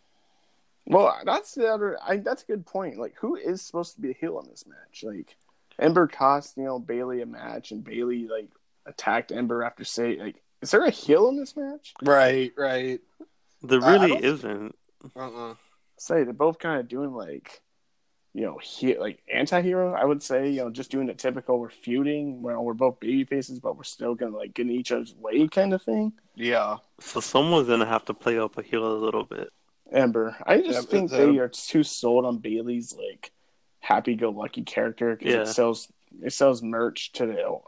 well 0.85 1.17
that's 1.25 1.53
the 1.55 1.67
other. 1.67 1.97
I, 2.05 2.17
that's 2.17 2.43
a 2.43 2.45
good 2.45 2.65
point. 2.65 2.97
Like, 2.97 3.15
who 3.19 3.35
is 3.35 3.61
supposed 3.61 3.95
to 3.95 4.01
be 4.01 4.11
a 4.11 4.13
heel 4.13 4.39
in 4.39 4.49
this 4.49 4.65
match? 4.67 5.03
Like, 5.03 5.35
Ember 5.79 6.07
cost 6.07 6.57
you 6.57 6.63
know 6.63 6.79
Bayley 6.79 7.21
a 7.21 7.25
match, 7.25 7.71
and 7.71 7.83
Bayley 7.83 8.27
like 8.27 8.49
attacked 8.85 9.31
Ember 9.31 9.63
after 9.63 9.83
say 9.83 10.17
like, 10.17 10.35
is 10.61 10.71
there 10.71 10.83
a 10.85 10.89
heel 10.91 11.27
in 11.29 11.37
this 11.37 11.55
match? 11.57 11.93
Right, 12.03 12.51
right. 12.57 12.99
There 13.63 13.81
I- 13.83 13.87
I 13.87 13.91
really 13.93 14.07
don't- 14.09 14.23
isn't. 14.25 14.75
Uh-uh. 15.15 15.55
Say 15.97 16.23
they're 16.23 16.33
both 16.33 16.59
kind 16.59 16.79
of 16.79 16.87
doing 16.87 17.13
like. 17.13 17.61
You 18.33 18.43
know, 18.43 18.59
he, 18.61 18.95
like 18.99 19.23
anti-hero, 19.33 19.93
I 19.95 20.05
would 20.05 20.21
say. 20.21 20.49
You 20.51 20.65
know, 20.65 20.69
just 20.69 20.91
doing 20.91 21.07
the 21.07 21.15
typical 21.15 21.59
we're 21.59 21.69
feuding. 21.71 22.43
Well, 22.43 22.63
we're 22.63 22.75
both 22.75 22.99
baby 22.99 23.23
faces, 23.23 23.59
but 23.59 23.75
we're 23.75 23.83
still 23.83 24.13
gonna 24.13 24.35
like 24.37 24.53
get 24.53 24.67
in 24.67 24.71
each 24.73 24.91
other's 24.91 25.15
way 25.15 25.47
kind 25.47 25.73
of 25.73 25.81
thing. 25.81 26.13
Yeah, 26.35 26.77
So 26.99 27.19
someone's 27.19 27.67
gonna 27.67 27.87
have 27.87 28.05
to 28.05 28.13
play 28.13 28.37
up 28.37 28.57
a 28.59 28.61
heel 28.61 28.85
a 28.85 28.93
little 28.93 29.23
bit. 29.23 29.49
Ember. 29.91 30.35
I 30.45 30.57
just 30.61 30.69
Yeah, 30.69 30.81
think 30.81 31.09
they 31.09 31.39
uh, 31.39 31.43
are 31.43 31.47
too 31.49 31.83
sold 31.83 32.25
on 32.25 32.37
Bayley's 32.39 32.93
like 32.93 33.31
happy-go-lucky 33.79 34.63
character 34.63 35.15
because 35.15 35.33
Yeah. 35.33 35.41
it 35.41 35.47
sells 35.47 35.91
it 36.21 36.33
sells 36.33 36.61
merch 36.61 37.11
to 37.13 37.25
the 37.25 37.59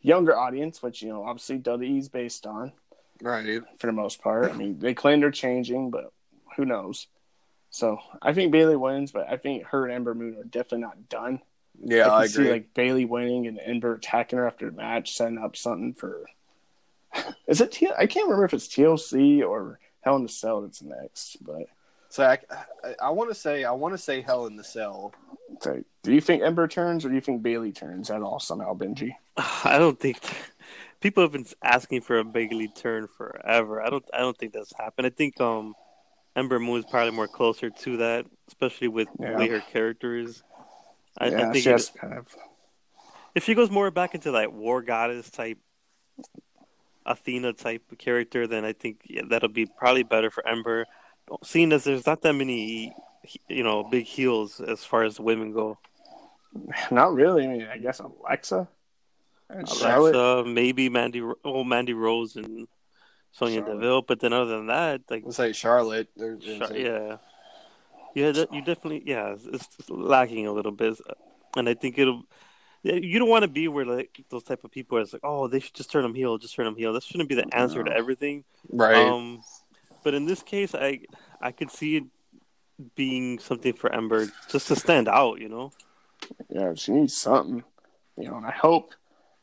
younger 0.00 0.36
audience, 0.36 0.82
which 0.82 1.02
you 1.02 1.08
know 1.08 1.24
obviously 1.24 1.58
WWE's 1.58 2.08
based 2.08 2.46
on 2.46 2.72
right. 3.20 3.62
for 3.78 3.86
the 3.88 3.92
most 3.92 4.22
part. 4.22 4.52
I 4.52 4.56
mean, 4.56 4.78
they 4.78 4.94
claim 4.94 5.20
they're 5.20 5.30
changing, 5.30 5.90
but 5.90 6.12
who 6.56 6.64
knows? 6.64 7.08
So 7.74 7.98
I 8.22 8.32
think 8.34 8.52
Bayley 8.52 8.76
wins, 8.76 9.10
but 9.10 9.28
I 9.28 9.36
think 9.36 9.64
her 9.64 9.84
and 9.84 9.92
Ember 9.92 10.14
Moon 10.14 10.36
are 10.38 10.44
definitely 10.44 10.82
not 10.82 11.08
done. 11.08 11.40
Yeah, 11.82 12.06
I 12.06 12.18
I, 12.18 12.22
can 12.22 12.28
see 12.28 12.42
agree. 12.42 12.52
like 12.52 12.72
Bayley 12.74 13.04
winning 13.04 13.48
and 13.48 13.58
Ember 13.58 13.94
attacking 13.94 14.38
her 14.38 14.46
after 14.46 14.70
the 14.70 14.76
match, 14.76 15.16
setting 15.16 15.38
up 15.38 15.56
something 15.56 15.92
for. 15.92 16.24
Is 17.48 17.60
it? 17.60 17.72
T- 17.72 17.90
I 17.98 18.06
can't 18.06 18.26
remember 18.26 18.44
if 18.44 18.54
it's 18.54 18.68
TLC 18.68 19.42
or 19.44 19.80
Hell 20.02 20.14
in 20.14 20.22
the 20.22 20.28
Cell 20.28 20.60
that's 20.60 20.82
next, 20.82 21.44
but. 21.44 21.64
so 22.10 22.24
I, 22.24 22.38
I, 22.84 22.94
I 23.06 23.10
want 23.10 23.30
to 23.30 23.34
say 23.34 23.64
I 23.64 23.72
want 23.72 23.92
to 23.92 23.98
say 23.98 24.20
Hell 24.20 24.46
in 24.46 24.54
the 24.54 24.62
Cell. 24.62 25.12
So, 25.60 25.82
do 26.04 26.12
you 26.12 26.20
think 26.20 26.44
Ember 26.44 26.68
turns 26.68 27.04
or 27.04 27.08
do 27.08 27.16
you 27.16 27.20
think 27.20 27.42
Bayley 27.42 27.72
turns 27.72 28.08
at 28.08 28.22
all 28.22 28.38
somehow, 28.38 28.74
Benji? 28.74 29.16
I 29.36 29.78
don't 29.78 29.98
think 29.98 30.20
people 31.00 31.24
have 31.24 31.32
been 31.32 31.46
asking 31.60 32.02
for 32.02 32.20
a 32.20 32.24
Bayley 32.24 32.68
turn 32.68 33.08
forever. 33.08 33.82
I 33.82 33.90
don't. 33.90 34.08
I 34.14 34.18
don't 34.18 34.38
think 34.38 34.52
that's 34.52 34.72
happened. 34.78 35.08
I 35.08 35.10
think 35.10 35.40
um, 35.40 35.74
Ember 36.36 36.58
Moon 36.58 36.78
is 36.80 36.84
probably 36.84 37.12
more 37.12 37.28
closer 37.28 37.70
to 37.70 37.96
that, 37.98 38.26
especially 38.48 38.88
with 38.88 39.08
the 39.18 39.32
way 39.32 39.48
her 39.48 39.60
character 39.60 40.16
is. 40.16 40.42
I, 41.16 41.28
yeah, 41.28 41.48
I 41.48 41.52
think 41.52 41.64
she 41.64 41.70
it- 41.70 41.90
kind 41.96 42.14
of. 42.14 42.26
if 43.34 43.44
she 43.44 43.54
goes 43.54 43.70
more 43.70 43.90
back 43.90 44.14
into 44.14 44.32
that 44.32 44.52
war 44.52 44.82
goddess 44.82 45.30
type, 45.30 45.58
Athena 47.06 47.52
type 47.52 47.82
character, 47.98 48.46
then 48.46 48.64
I 48.64 48.72
think 48.72 49.00
yeah, 49.04 49.22
that'll 49.28 49.48
be 49.48 49.66
probably 49.66 50.02
better 50.02 50.30
for 50.30 50.46
Ember. 50.46 50.86
Seeing 51.42 51.72
as 51.72 51.84
there's 51.84 52.06
not 52.06 52.22
that 52.22 52.32
many, 52.34 52.94
you 53.48 53.62
know, 53.62 53.84
big 53.84 54.06
heels 54.06 54.60
as 54.60 54.84
far 54.84 55.04
as 55.04 55.20
women 55.20 55.52
go. 55.52 55.78
Not 56.90 57.14
really. 57.14 57.44
I 57.44 57.48
mean, 57.48 57.66
I 57.72 57.78
guess 57.78 58.00
Alexa 58.00 58.68
and 59.50 59.68
Charlotte. 59.68 60.14
Alexa, 60.14 60.50
maybe 60.50 60.88
Mandy, 60.88 61.22
oh 61.44 61.64
Mandy 61.64 61.92
Rose 61.94 62.36
and 62.36 62.66
Sonya 63.34 63.60
Charlotte. 63.60 63.74
Deville, 63.74 64.02
but 64.02 64.20
then 64.20 64.32
other 64.32 64.56
than 64.56 64.66
that, 64.68 65.02
like 65.10 65.22
Let's 65.24 65.36
say 65.36 65.52
Charlotte. 65.52 66.08
Char- 66.16 66.76
yeah, 66.76 67.16
yeah, 68.14 68.30
that, 68.30 68.54
you 68.54 68.60
definitely, 68.60 69.02
yeah, 69.04 69.34
it's, 69.34 69.68
it's 69.78 69.90
lacking 69.90 70.46
a 70.46 70.52
little 70.52 70.72
bit, 70.72 70.98
and 71.56 71.68
I 71.68 71.74
think 71.74 71.98
it'll. 71.98 72.24
You 72.84 73.18
don't 73.18 73.30
want 73.30 73.44
to 73.44 73.48
be 73.48 73.66
where 73.66 73.86
like 73.86 74.22
those 74.28 74.42
type 74.42 74.62
of 74.62 74.70
people 74.70 74.98
are 74.98 75.00
it's 75.00 75.14
like, 75.14 75.24
oh, 75.24 75.48
they 75.48 75.58
should 75.58 75.72
just 75.72 75.90
turn 75.90 76.02
them 76.02 76.14
heel, 76.14 76.36
just 76.36 76.54
turn 76.54 76.66
them 76.66 76.76
heel. 76.76 76.92
That 76.92 77.02
shouldn't 77.02 77.30
be 77.30 77.34
the 77.34 77.46
answer 77.54 77.82
to 77.82 77.90
everything. 77.90 78.44
Right. 78.68 78.94
Um, 78.94 79.42
but 80.04 80.12
in 80.12 80.26
this 80.26 80.42
case, 80.42 80.74
I 80.74 81.00
I 81.40 81.50
could 81.50 81.70
see 81.70 81.96
it 81.96 82.04
being 82.94 83.38
something 83.38 83.72
for 83.72 83.90
Ember 83.90 84.26
just 84.50 84.68
to 84.68 84.76
stand 84.76 85.08
out. 85.08 85.40
You 85.40 85.48
know. 85.48 85.72
Yeah, 86.50 86.74
she 86.74 86.92
needs 86.92 87.16
something. 87.16 87.64
You 88.18 88.28
know, 88.28 88.36
and 88.36 88.46
I 88.46 88.52
hope. 88.52 88.92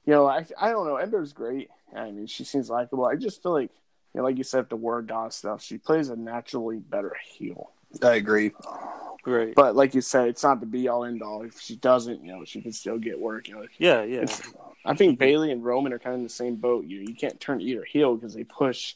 You 0.05 0.13
know, 0.13 0.27
I 0.27 0.45
I 0.59 0.69
don't 0.69 0.85
know. 0.85 0.97
Ember's 0.97 1.33
great. 1.33 1.69
I 1.95 2.11
mean, 2.11 2.27
she 2.27 2.43
seems 2.43 2.69
likable. 2.69 3.05
I 3.05 3.15
just 3.15 3.41
feel 3.43 3.53
like, 3.53 3.71
know, 4.19 4.23
like 4.23 4.37
you 4.37 4.43
said, 4.43 4.69
the 4.69 4.75
word 4.75 5.07
dot 5.07 5.33
stuff. 5.33 5.61
She 5.63 5.77
plays 5.77 6.09
a 6.09 6.15
naturally 6.15 6.77
better 6.79 7.15
heel. 7.23 7.71
I 8.03 8.15
agree. 8.15 8.51
Right. 9.25 9.53
But 9.55 9.75
like 9.75 9.93
you 9.93 10.01
said, 10.01 10.27
it's 10.29 10.43
not 10.43 10.59
the 10.59 10.65
be 10.65 10.87
all 10.87 11.05
end 11.05 11.21
all. 11.21 11.43
If 11.43 11.59
she 11.61 11.75
doesn't, 11.75 12.23
you 12.25 12.31
know, 12.33 12.43
she 12.43 12.61
can 12.61 12.73
still 12.73 12.97
get 12.97 13.19
work. 13.19 13.47
You 13.47 13.55
know, 13.55 13.65
yeah, 13.77 14.03
yeah. 14.03 14.25
I 14.83 14.95
think 14.95 15.19
Bayley 15.19 15.51
and 15.51 15.63
Roman 15.63 15.93
are 15.93 15.99
kind 15.99 16.13
of 16.15 16.19
in 16.19 16.23
the 16.23 16.29
same 16.29 16.55
boat. 16.55 16.85
You 16.85 16.99
you 16.99 17.13
can't 17.13 17.39
turn 17.39 17.61
either 17.61 17.83
heel 17.83 18.15
because 18.15 18.33
they 18.33 18.43
push, 18.43 18.95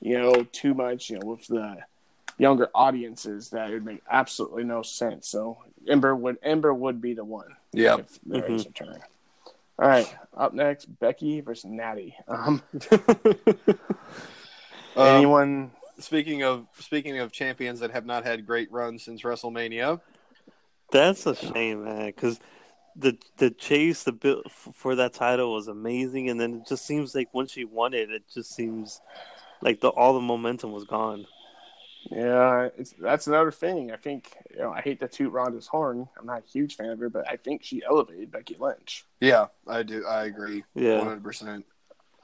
you 0.00 0.18
know, 0.18 0.44
too 0.52 0.72
much. 0.72 1.10
You 1.10 1.18
know, 1.18 1.26
with 1.26 1.46
the 1.48 1.78
younger 2.38 2.70
audiences, 2.74 3.50
that 3.50 3.70
would 3.70 3.84
make 3.84 4.02
absolutely 4.10 4.62
no 4.64 4.82
sense. 4.82 5.26
So 5.28 5.58
Ember 5.88 6.14
would 6.14 6.38
Ember 6.44 6.72
would 6.72 7.00
be 7.00 7.14
the 7.14 7.24
one. 7.24 7.56
Yeah. 7.72 7.96
if 7.98 8.20
there 8.24 8.42
Mhm. 8.42 8.50
is 8.54 8.66
a 8.66 8.70
turn. 8.70 9.00
All 9.78 9.88
right, 9.88 10.16
up 10.34 10.54
next, 10.54 10.86
Becky 10.86 11.40
versus 11.42 11.66
Natty. 11.66 12.16
Um, 12.28 12.62
Um, 14.96 15.06
anyone? 15.06 15.70
speaking 15.98 16.42
of 16.42 16.66
speaking 16.78 17.18
of 17.18 17.32
champions 17.32 17.80
that 17.80 17.90
have 17.90 18.06
not 18.06 18.24
had 18.24 18.46
great 18.46 18.70
runs 18.72 19.02
since 19.04 19.22
WrestleMania, 19.22 20.00
That's 20.92 21.26
a 21.26 21.34
shame, 21.34 21.84
man. 21.84 22.06
Because 22.06 22.40
the 22.94 23.18
the 23.38 23.50
chase, 23.50 24.04
the 24.04 24.12
build 24.12 24.50
for 24.50 24.94
that 24.96 25.14
title 25.14 25.52
was 25.52 25.68
amazing, 25.68 26.30
and 26.30 26.40
then 26.40 26.54
it 26.56 26.66
just 26.68 26.86
seems 26.86 27.14
like 27.14 27.32
once 27.34 27.52
she 27.52 27.64
won 27.64 27.94
it, 27.94 28.10
it 28.10 28.24
just 28.32 28.54
seems 28.54 29.00
like 29.60 29.80
the 29.80 29.88
all 29.88 30.14
the 30.14 30.20
momentum 30.20 30.72
was 30.72 30.84
gone. 30.84 31.26
Yeah, 32.10 32.68
it's, 32.78 32.94
that's 33.00 33.26
another 33.26 33.50
thing. 33.50 33.90
I 33.90 33.96
think 33.96 34.36
you 34.50 34.60
know 34.60 34.72
I 34.72 34.80
hate 34.80 35.00
to 35.00 35.08
toot 35.08 35.32
Ronda's 35.32 35.66
horn. 35.66 36.08
I'm 36.18 36.26
not 36.26 36.44
a 36.44 36.48
huge 36.48 36.76
fan 36.76 36.90
of 36.90 36.98
her, 37.00 37.10
but 37.10 37.28
I 37.28 37.36
think 37.36 37.64
she 37.64 37.82
elevated 37.84 38.30
Becky 38.30 38.56
Lynch. 38.58 39.04
yeah, 39.20 39.46
I 39.66 39.82
do. 39.82 40.06
I 40.06 40.24
agree. 40.26 40.64
Yeah. 40.74 40.98
one 40.98 41.06
hundred 41.08 41.24
percent. 41.24 41.66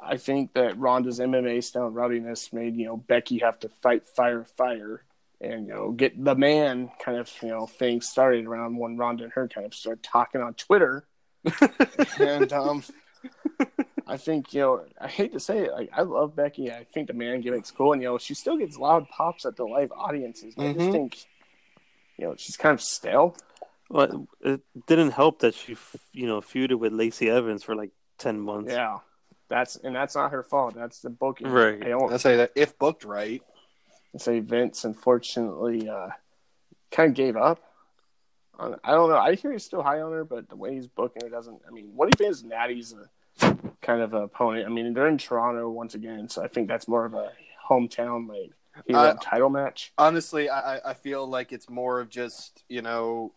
I 0.05 0.17
think 0.17 0.55
that 0.55 0.79
Ronda's 0.79 1.21
MMA 1.21 1.63
style 1.63 1.87
and 1.87 1.95
rowdiness 1.95 2.53
made 2.53 2.77
you 2.77 2.87
know 2.87 2.97
Becky 2.97 3.39
have 3.39 3.59
to 3.61 3.69
fight 3.69 4.07
fire 4.07 4.45
fire 4.45 5.05
and 5.41 5.67
you 5.67 5.73
know 5.75 5.91
get 5.93 6.23
the 6.23 6.35
man 6.35 6.91
kind 7.05 7.19
of 7.19 7.31
you 7.43 7.49
know 7.49 7.67
thing 7.67 8.01
started 8.01 8.47
around 8.47 8.77
when 8.77 8.97
Ronda 8.97 9.25
and 9.25 9.33
her 9.33 9.49
kind 9.49 9.67
of 9.67 9.75
started 9.75 10.03
talking 10.03 10.41
on 10.41 10.55
Twitter. 10.55 11.05
and 12.21 12.53
um, 12.53 12.83
I 14.07 14.17
think 14.17 14.53
you 14.55 14.61
know 14.61 14.85
I 15.01 15.09
hate 15.09 15.33
to 15.33 15.41
say 15.41 15.59
it, 15.65 15.73
like 15.73 15.91
I 15.93 16.03
love 16.03 16.35
Becky. 16.37 16.71
I 16.73 16.85
think 16.85 17.09
the 17.09 17.15
man 17.15 17.43
gimmick's 17.43 17.71
cool, 17.71 17.93
and 17.93 18.03
you 18.03 18.09
know 18.09 18.19
she 18.19 18.35
still 18.35 18.57
gets 18.57 18.77
loud 18.77 19.09
pops 19.09 19.47
at 19.47 19.57
the 19.57 19.65
live 19.65 19.93
audiences. 19.93 20.55
But 20.57 20.67
I 20.67 20.73
just 20.75 20.89
Mhm. 20.89 20.93
think 20.93 21.19
you 22.19 22.27
know 22.27 22.35
she's 22.37 22.57
kind 22.57 22.75
of 22.75 22.81
stale. 22.81 23.37
But 23.91 24.11
it 24.41 24.63
didn't 24.87 25.11
help 25.11 25.41
that 25.41 25.55
she, 25.55 25.77
you 26.13 26.27
know, 26.27 26.41
feuded 26.41 26.79
with 26.79 26.95
Lacey 26.95 27.29
Evans 27.29 27.63
for 27.63 27.77
like 27.77 27.91
ten 28.17 28.41
months. 28.41 28.73
Yeah, 28.73 28.99
that's 29.53 29.77
and 29.77 29.95
that's 29.95 30.15
not 30.15 30.31
her 30.33 30.43
fault. 30.43 30.75
That's 30.75 31.01
the 31.01 31.11
booking. 31.11 31.49
Right. 31.49 31.81
I 31.85 31.89
don't 31.91 32.13
I 32.13 32.17
say 32.17 32.37
that 32.39 32.53
if 32.57 32.79
booked 32.79 33.05
right, 33.05 33.43
say 34.17 34.41
Vince 34.41 34.85
unfortunately 34.85 35.89
uh, 35.89 36.09
kind 36.91 37.11
of 37.11 37.15
gave 37.15 37.37
up. 37.37 37.61
On, 38.59 38.77
I 38.85 38.93
don't 38.93 39.11
know. 39.11 39.17
I 39.19 39.35
hear 39.35 39.53
he's 39.53 39.65
still 39.65 39.83
high 39.83 40.01
on 40.01 40.13
her, 40.13 40.25
but 40.25 40.49
the 40.49 40.57
way 40.57 40.75
he's 40.75 40.87
booking 40.87 41.23
her 41.23 41.29
doesn't. 41.29 41.61
I 41.67 41.71
mean, 41.71 41.91
what 41.95 42.11
do 42.11 42.17
you 42.17 42.25
think 42.27 42.31
is 42.33 42.45
Natty's 42.45 42.95
a 42.95 43.57
kind 43.83 44.01
of 44.03 44.15
a 44.15 44.23
opponent? 44.25 44.67
I 44.67 44.71
mean, 44.71 44.93
they're 44.95 45.09
in 45.09 45.19
Toronto 45.19 45.69
once 45.71 45.95
again, 45.95 46.29
so 46.29 46.43
I 46.43 46.49
think 46.49 46.69
that's 46.69 46.89
more 46.89 47.05
of 47.05 47.15
a 47.15 47.31
hometown 47.69 48.29
like 48.29 48.53
Uh, 48.93 49.15
title 49.23 49.51
match. 49.51 49.93
honestly, 49.99 50.49
I, 50.49 50.77
I- 50.77 50.91
I 50.91 50.95
feel 50.95 51.27
like 51.27 51.53
it's 51.53 51.69
more 51.69 52.01
of 52.01 52.09
just 52.09 52.65
you 52.69 52.81
know 52.83 53.33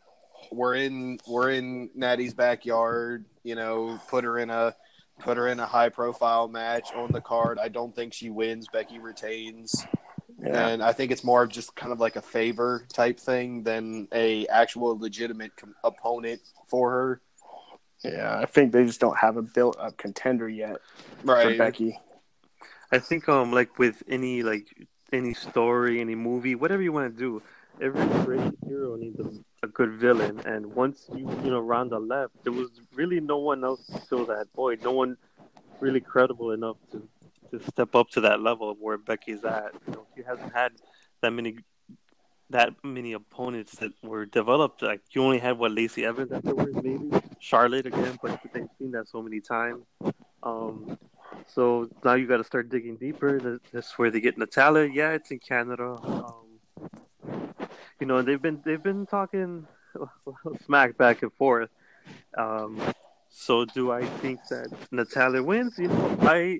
we're 0.51 0.75
in 0.75 1.19
we're 1.27 1.51
in 1.51 1.89
Natty's 1.95 2.33
backyard. 2.33 3.25
You 3.43 3.55
know, 3.55 3.99
put 4.09 4.23
her 4.23 4.37
in 4.39 4.49
a 4.49 4.75
put 5.19 5.37
her 5.37 5.47
in 5.47 5.59
a 5.59 5.65
high 5.65 5.89
profile 5.89 6.47
match 6.47 6.93
on 6.93 7.11
the 7.11 7.21
card. 7.21 7.57
I 7.59 7.67
don't 7.69 7.95
think 7.95 8.13
she 8.13 8.29
wins. 8.29 8.67
Becky 8.71 8.99
retains. 8.99 9.85
Yeah, 10.41 10.67
and 10.67 10.83
I 10.83 10.91
think 10.91 11.11
it's 11.11 11.23
more 11.23 11.43
of 11.43 11.49
just 11.49 11.75
kind 11.75 11.91
of 11.93 11.99
like 11.99 12.17
a 12.17 12.21
favor 12.21 12.85
type 12.91 13.19
thing 13.19 13.63
than 13.63 14.07
a 14.13 14.45
actual 14.47 14.97
legitimate 14.99 15.55
com- 15.55 15.75
opponent 15.83 16.41
for 16.67 16.91
her. 16.91 17.21
yeah. 18.03 18.37
I 18.37 18.45
think 18.45 18.73
they 18.73 18.85
just 18.85 18.99
don't 18.99 19.17
have 19.17 19.37
a 19.37 19.41
built 19.41 19.77
up 19.79 19.97
contender 19.97 20.49
yet 20.49 20.77
for 21.23 21.55
Becky. 21.57 21.97
I 22.91 22.99
think 22.99 23.27
um 23.29 23.51
like 23.53 23.79
with 23.79 24.03
any 24.07 24.43
like 24.43 24.67
any 25.13 25.33
story, 25.33 26.01
any 26.01 26.15
movie, 26.15 26.55
whatever 26.55 26.81
you 26.81 26.91
want 26.91 27.13
to 27.13 27.17
do, 27.17 27.41
every 27.81 28.05
great 28.25 28.51
hero 28.67 28.95
needs 28.97 29.19
a, 29.19 29.31
a 29.65 29.67
good 29.79 29.93
villain. 30.05 30.39
And 30.45 30.63
once 30.83 30.97
you 31.13 31.25
you 31.43 31.51
know 31.53 31.59
Ronda 31.59 31.99
left, 31.99 32.33
there 32.43 32.53
was 32.53 32.71
really 32.93 33.19
no 33.19 33.37
one 33.51 33.63
else 33.63 33.85
to 33.87 33.99
fill 34.07 34.25
that 34.33 34.47
void. 34.55 34.83
No 34.83 34.93
one 35.03 35.17
really 35.79 36.03
credible 36.13 36.51
enough 36.51 36.77
to 36.91 36.97
to 37.51 37.59
step 37.71 37.95
up 37.95 38.09
to 38.15 38.21
that 38.21 38.39
level 38.49 38.69
of 38.69 38.77
where 38.79 38.97
Becky's 38.97 39.43
at. 39.43 39.71
You 39.85 39.93
know, 39.93 40.05
she 40.15 40.23
hasn't 40.23 40.53
had 40.53 40.71
that 41.21 41.31
many 41.31 41.57
that 42.49 42.73
many 42.83 43.13
opponents 43.13 43.73
that 43.81 43.91
were 44.03 44.25
developed. 44.25 44.81
Like 44.81 45.01
you 45.11 45.23
only 45.23 45.39
had 45.39 45.57
what 45.57 45.71
Lacey 45.71 46.05
Evans 46.05 46.31
afterwards, 46.31 46.75
maybe 46.75 47.09
Charlotte 47.39 47.87
again, 47.87 48.17
but 48.21 48.39
they've 48.53 48.67
seen 48.77 48.91
that 48.91 49.07
so 49.07 49.21
many 49.21 49.41
times. 49.41 49.83
Um, 50.43 50.97
so 51.47 51.89
now 52.03 52.13
you 52.13 52.27
got 52.27 52.37
to 52.37 52.43
start 52.43 52.69
digging 52.69 52.97
deeper. 52.97 53.59
That's 53.73 53.97
where 53.97 54.11
they 54.11 54.21
get 54.21 54.37
Natalya. 54.37 54.89
Yeah, 54.91 55.11
it's 55.11 55.31
in 55.31 55.39
Canada. 55.39 55.97
Um, 56.03 56.44
you 57.99 58.07
know, 58.07 58.21
they've 58.21 58.41
been 58.41 58.61
they've 58.65 58.81
been 58.81 59.05
talking 59.05 59.67
smack 60.65 60.97
back 60.97 61.21
and 61.23 61.33
forth. 61.33 61.69
Um, 62.37 62.79
so 63.29 63.65
do 63.65 63.91
I 63.91 64.05
think 64.05 64.39
that 64.49 64.67
Natalya 64.91 65.43
wins? 65.43 65.77
You 65.77 65.87
know, 65.87 66.17
I 66.21 66.59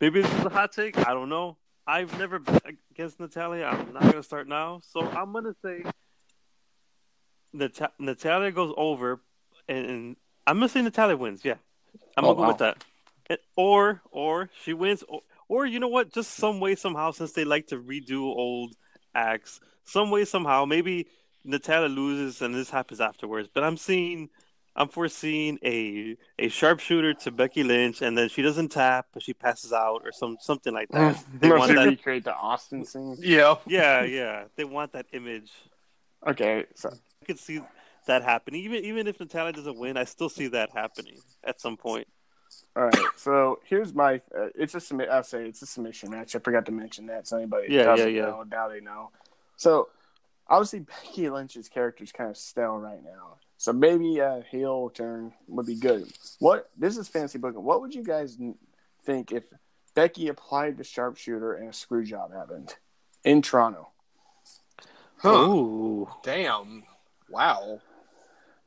maybe 0.00 0.22
this 0.22 0.32
is 0.34 0.44
a 0.44 0.48
hot 0.50 0.72
take. 0.72 0.98
I 0.98 1.12
don't 1.14 1.28
know. 1.28 1.56
I've 1.86 2.16
never 2.18 2.38
bet 2.38 2.62
against 2.90 3.18
Natalya. 3.18 3.64
I'm 3.66 3.92
not 3.92 4.02
gonna 4.02 4.22
start 4.22 4.46
now. 4.48 4.80
So 4.84 5.00
I'm 5.00 5.32
gonna 5.32 5.54
say 5.62 5.84
Nat- 7.52 7.92
Natalya 7.98 8.52
goes 8.52 8.74
over, 8.76 9.20
and, 9.68 9.86
and 9.86 10.16
I'm 10.46 10.56
gonna 10.56 10.68
say 10.68 10.82
Natalya 10.82 11.16
wins. 11.16 11.44
Yeah, 11.44 11.54
I'm 12.16 12.24
Oh, 12.24 12.34
gonna 12.34 12.36
go 12.36 12.42
wow. 12.42 12.48
with 12.48 12.58
that. 12.58 12.84
And- 13.30 13.38
Or 13.56 14.02
or 14.10 14.50
she 14.62 14.72
wins, 14.74 15.02
or, 15.08 15.22
or 15.48 15.66
you 15.66 15.80
know 15.80 15.88
what? 15.88 16.12
Just 16.12 16.32
some 16.32 16.60
way 16.60 16.74
somehow, 16.74 17.10
since 17.12 17.32
they 17.32 17.44
like 17.44 17.68
to 17.68 17.76
redo 17.76 18.22
old 18.22 18.74
acts, 19.14 19.60
some 19.88 20.10
way 20.10 20.24
somehow, 20.24 20.64
maybe 20.64 21.08
Natalya 21.44 21.88
loses 21.88 22.42
and 22.42 22.54
this 22.54 22.70
happens 22.70 23.00
afterwards. 23.00 23.48
But 23.52 23.64
I'm 23.64 23.76
seeing, 23.76 24.28
I'm 24.76 24.88
foreseeing 24.88 25.58
a 25.64 26.16
a 26.38 26.48
sharpshooter 26.48 27.14
to 27.14 27.30
Becky 27.30 27.62
Lynch, 27.64 28.02
and 28.02 28.16
then 28.16 28.28
she 28.28 28.42
doesn't 28.42 28.68
tap, 28.70 29.06
but 29.12 29.22
she 29.22 29.34
passes 29.34 29.72
out 29.72 30.02
or 30.04 30.12
some 30.12 30.36
something 30.40 30.74
like 30.74 30.88
that. 30.90 31.16
They 31.40 31.50
want 31.50 31.68
they 31.68 31.74
that. 31.74 31.88
recreate 31.88 32.24
the 32.24 32.34
Austin 32.34 32.84
scene. 32.84 33.16
Yeah. 33.20 33.56
Yeah, 33.66 34.02
yeah. 34.04 34.44
They 34.56 34.64
want 34.64 34.92
that 34.92 35.06
image. 35.12 35.50
Okay, 36.26 36.66
so 36.74 36.90
I 36.90 37.24
could 37.24 37.38
see 37.38 37.60
that 38.06 38.22
happening. 38.22 38.62
Even 38.64 38.84
even 38.84 39.06
if 39.06 39.18
Natalya 39.20 39.52
doesn't 39.52 39.78
win, 39.78 39.96
I 39.96 40.04
still 40.04 40.28
see 40.28 40.48
that 40.48 40.70
happening 40.74 41.18
at 41.44 41.60
some 41.60 41.76
point. 41.76 42.08
All 42.76 42.84
right, 42.84 42.94
so 43.16 43.60
here's 43.64 43.94
my. 43.94 44.16
Uh, 44.36 44.48
it's 44.54 44.74
a 44.74 44.80
submit. 44.80 45.08
I'll 45.10 45.22
say 45.22 45.46
it's 45.46 45.62
a 45.62 45.66
submission 45.66 46.10
match. 46.10 46.34
I 46.34 46.38
forgot 46.40 46.66
to 46.66 46.72
mention 46.72 47.06
that. 47.06 47.26
So 47.28 47.36
anybody 47.36 47.68
Yeah, 47.72 47.84
doesn't 47.84 48.12
yeah, 48.12 48.22
yeah. 48.22 48.30
know 48.30 48.44
now 48.50 48.68
they 48.68 48.80
know. 48.80 49.10
So 49.58 49.88
obviously 50.48 50.80
Becky 51.04 51.28
Lynch's 51.28 51.68
character 51.68 52.02
is 52.04 52.12
kind 52.12 52.30
of 52.30 52.38
stale 52.38 52.78
right 52.78 53.04
now. 53.04 53.36
So 53.58 53.72
maybe 53.72 54.20
a 54.20 54.42
heel 54.50 54.88
turn 54.88 55.32
would 55.48 55.66
be 55.66 55.74
good. 55.74 56.10
What 56.38 56.70
this 56.78 56.96
is 56.96 57.08
fancy 57.08 57.38
booking. 57.38 57.62
What 57.62 57.82
would 57.82 57.94
you 57.94 58.04
guys 58.04 58.38
think 59.04 59.32
if 59.32 59.44
Becky 59.94 60.28
applied 60.28 60.78
the 60.78 60.84
sharpshooter 60.84 61.54
and 61.54 61.68
a 61.68 61.72
screw 61.72 62.04
job 62.04 62.32
happened 62.32 62.74
in 63.24 63.42
Toronto? 63.42 63.88
Huh. 65.16 65.48
Ooh, 65.48 66.08
Damn. 66.22 66.84
Wow. 67.28 67.80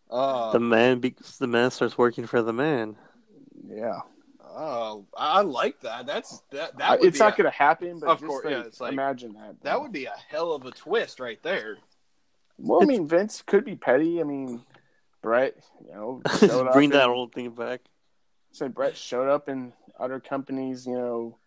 Uh, 0.09 0.51
the 0.51 0.59
man 0.59 0.99
be- 0.99 1.15
the 1.39 1.47
man 1.47 1.71
starts 1.71 1.97
working 1.97 2.27
for 2.27 2.41
the 2.41 2.51
man. 2.51 2.97
Yeah, 3.65 4.01
oh, 4.55 5.05
I 5.17 5.39
I 5.39 5.41
like 5.41 5.79
that. 5.81 6.05
That's 6.05 6.41
that. 6.51 6.69
Uh, 6.75 6.77
That 6.77 6.99
would 6.99 7.07
it's 7.09 7.17
be 7.19 7.23
not 7.23 7.37
going 7.37 7.45
to 7.51 7.57
happen. 7.57 7.99
But 7.99 8.09
Of 8.09 8.19
just 8.19 8.27
course, 8.29 8.45
like, 8.45 8.51
yeah, 8.53 8.61
it's 8.61 8.81
like- 8.81 8.93
imagine 8.93 9.33
that. 9.33 9.55
that 9.61 9.81
would 9.81 9.91
be 9.91 10.05
a 10.05 10.13
hell 10.29 10.53
of 10.53 10.65
a 10.65 10.71
twist 10.71 11.19
right 11.19 11.41
there. 11.43 11.77
Well, 12.57 12.81
I 12.83 12.85
mean, 12.85 13.07
Vince 13.07 13.41
could 13.41 13.65
be 13.65 13.75
petty. 13.75 14.19
I 14.21 14.23
mean, 14.23 14.63
Bret, 15.23 15.55
you 15.83 15.91
know, 15.93 16.21
showed 16.39 16.67
up 16.67 16.73
Bring 16.73 16.91
that 16.91 17.03
and- 17.05 17.11
old 17.13 17.33
thing 17.33 17.49
back. 17.51 17.81
So 18.51 18.67
Bret 18.67 18.95
showed 18.97 19.29
up 19.29 19.47
in 19.49 19.73
other 19.99 20.19
companies, 20.19 20.85
you 20.85 20.93
know, 20.95 21.37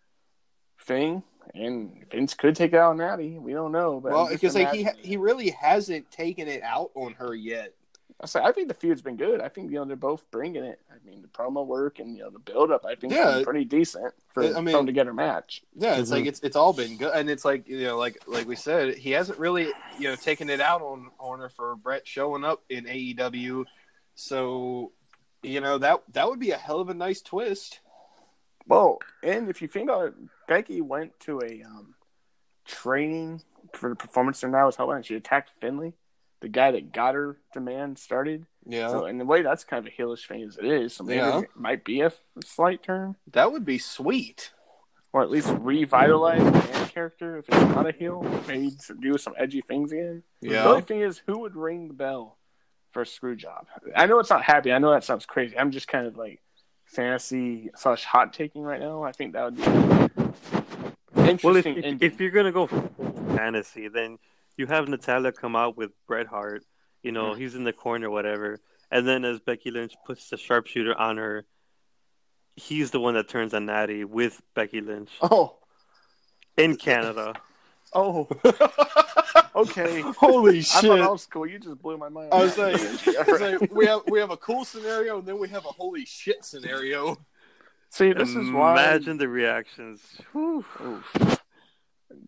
thing, 0.81 1.23
and 1.55 2.05
Vince 2.11 2.35
could 2.35 2.57
take 2.57 2.73
it 2.73 2.77
out 2.79 2.91
on 2.91 2.97
Natty. 2.97 3.39
We 3.39 3.53
don't 3.53 3.73
know, 3.73 4.01
but 4.01 4.13
well, 4.13 4.29
because 4.29 4.55
like 4.55 4.73
he 4.73 4.81
imagining. 4.83 5.05
he 5.05 5.17
really 5.19 5.51
hasn't 5.51 6.11
taken 6.11 6.49
it 6.49 6.63
out 6.63 6.91
on 6.95 7.13
her 7.15 7.35
yet. 7.35 7.75
I 8.23 8.27
say 8.27 8.41
I 8.41 8.53
think 8.53 8.69
the 8.69 8.75
feud's 8.75 9.03
been 9.03 9.17
good. 9.17 9.41
I 9.41 9.49
think 9.49 9.71
you 9.71 9.77
know 9.79 9.85
they're 9.85 9.97
both 9.97 10.31
bringing 10.31 10.65
it. 10.65 10.81
I 10.91 11.05
mean 11.05 11.21
the 11.21 11.29
promo 11.29 11.67
work 11.67 11.99
and 11.99 12.17
you 12.17 12.23
know 12.23 12.31
the 12.31 12.39
build 12.39 12.71
up. 12.71 12.85
I 12.87 12.95
think 12.95 13.13
Yeah. 13.13 13.39
yeah, 13.39 13.45
pretty 13.45 13.65
decent 13.65 14.15
for 14.29 14.45
I 14.45 14.61
mean- 14.61 14.69
a 14.69 14.71
thrown 14.71 14.87
together 14.87 15.13
match. 15.13 15.63
Yeah, 15.75 15.97
it's 15.97 16.11
Mhm. 16.11 16.13
like 16.15 16.27
it's 16.27 16.41
it's 16.41 16.57
all 16.57 16.73
been 16.73 16.97
good, 16.97 17.13
and 17.15 17.29
it's 17.29 17.45
like 17.45 17.69
you 17.69 17.83
know, 17.83 17.99
like 17.99 18.17
like 18.29 18.47
we 18.47 18.57
said, 18.57 18.95
he 18.97 19.11
hasn't 19.11 19.39
really 19.39 19.67
you 19.99 20.09
know 20.09 20.15
taken 20.17 20.49
it 20.49 20.61
out 20.61 20.81
on 20.81 21.11
Horner 21.19 21.49
for 21.49 21.75
Bret 21.77 22.07
showing 22.07 22.45
up 22.45 22.63
in 22.69 22.87
AEW, 22.87 23.65
so 24.15 24.93
you 25.43 25.61
know 25.61 25.77
that 25.79 26.03
that 26.13 26.29
would 26.29 26.39
be 26.41 26.53
a 26.53 26.57
hell 26.57 26.81
of 26.81 26.89
a 26.89 26.95
nice 26.95 27.21
twist. 27.21 27.81
Well, 28.67 29.01
and 29.23 29.51
if 29.51 29.61
you 29.61 29.69
think 29.69 29.91
about 29.91 30.07
it, 30.07 30.15
Becky 30.49 30.81
went 30.81 31.19
to 31.21 31.41
a 31.41 31.63
um, 31.65 31.95
training 32.65 33.43
for 33.75 33.91
the 33.91 33.97
performance 33.97 34.39
center 34.39 34.57
now 34.57 34.67
was 34.67 34.77
helping. 34.77 34.97
and 34.97 35.05
She 35.05 35.17
attacked 35.17 35.51
Finlay, 35.61 35.93
the 36.45 36.51
guy 36.51 36.71
that 36.73 36.93
got 36.93 37.15
her 37.15 37.39
demand 37.55 37.99
started. 37.99 38.45
Yeah, 38.67 38.89
So 38.91 39.07
in 39.07 39.19
a 39.19 39.25
way, 39.25 39.41
that's 39.41 39.65
kind 39.65 39.87
of 39.87 39.91
a 39.91 39.97
heelish 40.03 40.27
thing 40.29 40.43
as 40.43 40.59
it 40.59 40.67
is. 40.67 40.93
So 40.95 41.03
maybe 41.05 41.17
Yeah. 41.17 41.41
it 41.41 41.49
might 41.57 41.85
be 41.85 42.03
a 42.03 42.13
slight 42.45 42.83
turn, 42.83 43.17
that 43.33 43.51
would 43.51 43.65
be 43.65 43.79
sweet. 43.79 44.53
or 45.15 45.23
at 45.23 45.31
least 45.31 45.49
revitalize 45.61 46.43
the 46.43 46.51
man 46.51 46.89
character 46.89 47.39
if 47.39 47.49
it's 47.49 47.57
not 47.75 47.89
a 47.89 47.93
heel. 47.93 48.21
Maybe 48.49 48.73
to 48.87 48.95
do 48.95 49.17
some 49.17 49.33
edgy 49.39 49.61
things 49.63 49.91
again. 49.93 50.23
Yeah. 50.43 50.65
The 50.65 50.69
only 50.69 50.83
thing 50.83 51.01
is, 51.01 51.23
who 51.27 51.39
would 51.39 51.55
ring 51.57 51.87
the 51.89 51.95
bell 51.95 52.37
for 52.91 53.03
a 53.03 53.07
screw 53.07 53.37
job? 53.37 53.69
I 53.97 54.05
know 54.07 54.19
it's 54.19 54.29
not 54.31 54.43
happy. 54.43 54.71
I 54.73 54.79
know 54.79 54.91
that 54.91 55.05
sounds 55.05 55.25
crazy. 55.25 55.57
I'm 55.57 55.71
just 55.71 55.87
kind 55.89 56.07
of 56.09 56.17
like 56.19 56.43
fantasy 56.85 57.71
slash 57.77 58.05
hot 58.05 58.33
taking 58.35 58.63
right 58.63 58.81
now. 58.81 59.03
I 59.05 59.13
think 59.13 59.33
that 59.35 59.45
would 59.45 59.57
be 59.57 59.63
interesting. 61.23 61.39
Well, 61.45 61.57
if, 61.57 61.67
ending. 61.67 61.99
if 62.01 62.21
you're 62.21 62.31
gonna 62.33 62.53
go 62.53 62.67
fantasy, 63.37 63.89
then 63.89 64.19
you 64.57 64.67
have 64.67 64.89
Natalya 64.89 65.33
come 65.33 65.57
out 65.57 65.77
with 65.77 65.91
Bret 66.07 66.27
Hart. 66.27 66.65
You 67.03 67.13
know, 67.13 67.33
mm. 67.33 67.39
he's 67.39 67.55
in 67.55 67.65
the 67.65 67.73
corner, 67.73 68.09
whatever. 68.11 68.61
And 68.91 69.07
then 69.07 69.25
as 69.25 69.41
Becky 69.41 69.71
Lynch 69.71 69.95
puts 70.07 70.31
the 70.31 70.37
sharpshooter 70.37 70.97
on 70.97 71.17
her, 71.17 71.45
he's 72.57 72.91
the 72.91 73.01
one 73.01 73.15
that 73.15 73.29
turns 73.29 73.55
on 73.55 73.67
Natty 73.67 74.05
with 74.05 74.41
Becky 74.55 74.81
Lynch 74.81 75.11
oh 75.23 75.57
in 76.57 76.77
Canada. 76.77 77.35
oh 77.93 78.29
okay. 79.57 80.01
Holy 80.01 80.63
shit. 80.63 80.77
I 80.77 80.89
thought 80.89 80.99
that 80.99 81.13
was 81.13 81.27
cool. 81.27 81.47
You 81.47 81.59
just 81.59 81.83
blew 81.83 81.97
my 81.97 82.09
mind. 82.09 82.33
I 82.33 82.43
was 82.43 82.57
like, 82.57 82.77
I 83.29 83.31
was 83.31 83.41
like, 83.41 83.75
we 83.75 83.87
have 83.87 84.03
we 84.09 84.21
have 84.21 84.31
a 84.31 84.37
cool 84.37 84.65
scenario, 84.65 85.19
and 85.19 85.27
then 85.27 85.39
we 85.39 85.49
have 85.49 85.65
a 85.65 85.71
holy 85.71 86.05
shit 86.05 86.45
scenario. 86.45 87.17
See, 87.91 88.13
this 88.13 88.31
is 88.31 88.51
why. 88.51 88.73
Imagine 88.73 89.19
the 89.19 89.29
reactions. 89.29 90.01
Whew. 90.33 90.65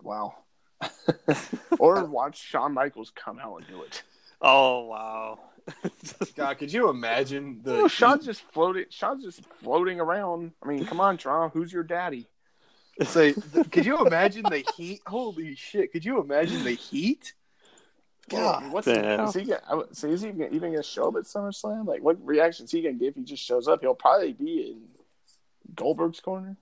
Wow. 0.03 0.35
or 1.79 2.05
watch 2.05 2.39
Shawn 2.39 2.75
Michaels 2.75 3.13
come 3.15 3.39
out 3.39 3.59
and 3.59 3.67
do 3.67 3.83
it. 3.83 4.03
Oh 4.41 4.87
wow. 4.87 5.39
God, 6.37 6.59
could 6.59 6.73
you 6.73 6.91
imagine 6.91 7.61
the 7.63 7.75
Oh, 7.75 7.89
Shawn's 7.89 8.25
just 8.25 8.43
floating. 8.53 8.85
Shawn's 8.91 9.25
just 9.25 9.45
floating 9.61 9.99
around. 10.01 10.53
I 10.63 10.69
mean, 10.69 10.87
come 10.87 11.01
on, 11.01 11.17
Toronto. 11.17 11.59
Who's 11.59 11.73
your 11.73 11.83
daddy? 11.83 12.29
Say, 13.03 13.33
th- 13.33 13.71
could 13.71 13.85
you 13.85 14.07
imagine 14.07 14.45
the 14.45 14.65
heat? 14.77 15.03
Holy 15.07 15.55
shit! 15.55 15.93
Could 15.93 16.05
you 16.05 16.21
imagine 16.21 16.65
the 16.65 16.73
heat? 16.73 17.35
God, 18.29 18.73
what's 18.73 18.87
damn. 18.87 19.27
is 19.27 19.35
he? 19.35 19.45
Gonna, 19.45 19.61
I 19.69 19.83
so 19.93 20.09
is 20.09 20.23
he 20.23 20.31
gonna, 20.31 20.51
even 20.51 20.73
gonna 20.73 20.83
show 20.83 21.09
up 21.09 21.17
at 21.17 21.25
SummerSlam? 21.25 21.87
Like, 21.87 22.03
what 22.03 22.25
reactions 22.25 22.71
he 22.71 22.83
gonna 22.83 22.95
give? 22.95 23.09
If 23.09 23.15
he 23.17 23.23
just 23.23 23.43
shows 23.43 23.69
up, 23.69 23.83
he'll 23.83 23.95
probably 23.95 24.33
be 24.33 24.71
in 24.71 24.83
Goldberg's 25.75 26.21
corner 26.21 26.57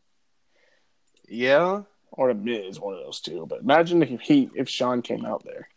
Yeah. 1.29 1.83
Or 2.17 2.33
the 2.33 2.35
Miz, 2.35 2.79
one 2.79 2.95
of 2.95 3.01
those 3.01 3.21
two. 3.21 3.45
But 3.47 3.61
imagine 3.61 4.03
if 4.03 4.21
he, 4.21 4.49
if 4.55 4.69
Shawn 4.69 5.03
came 5.03 5.25
out 5.25 5.45
there. 5.45 5.69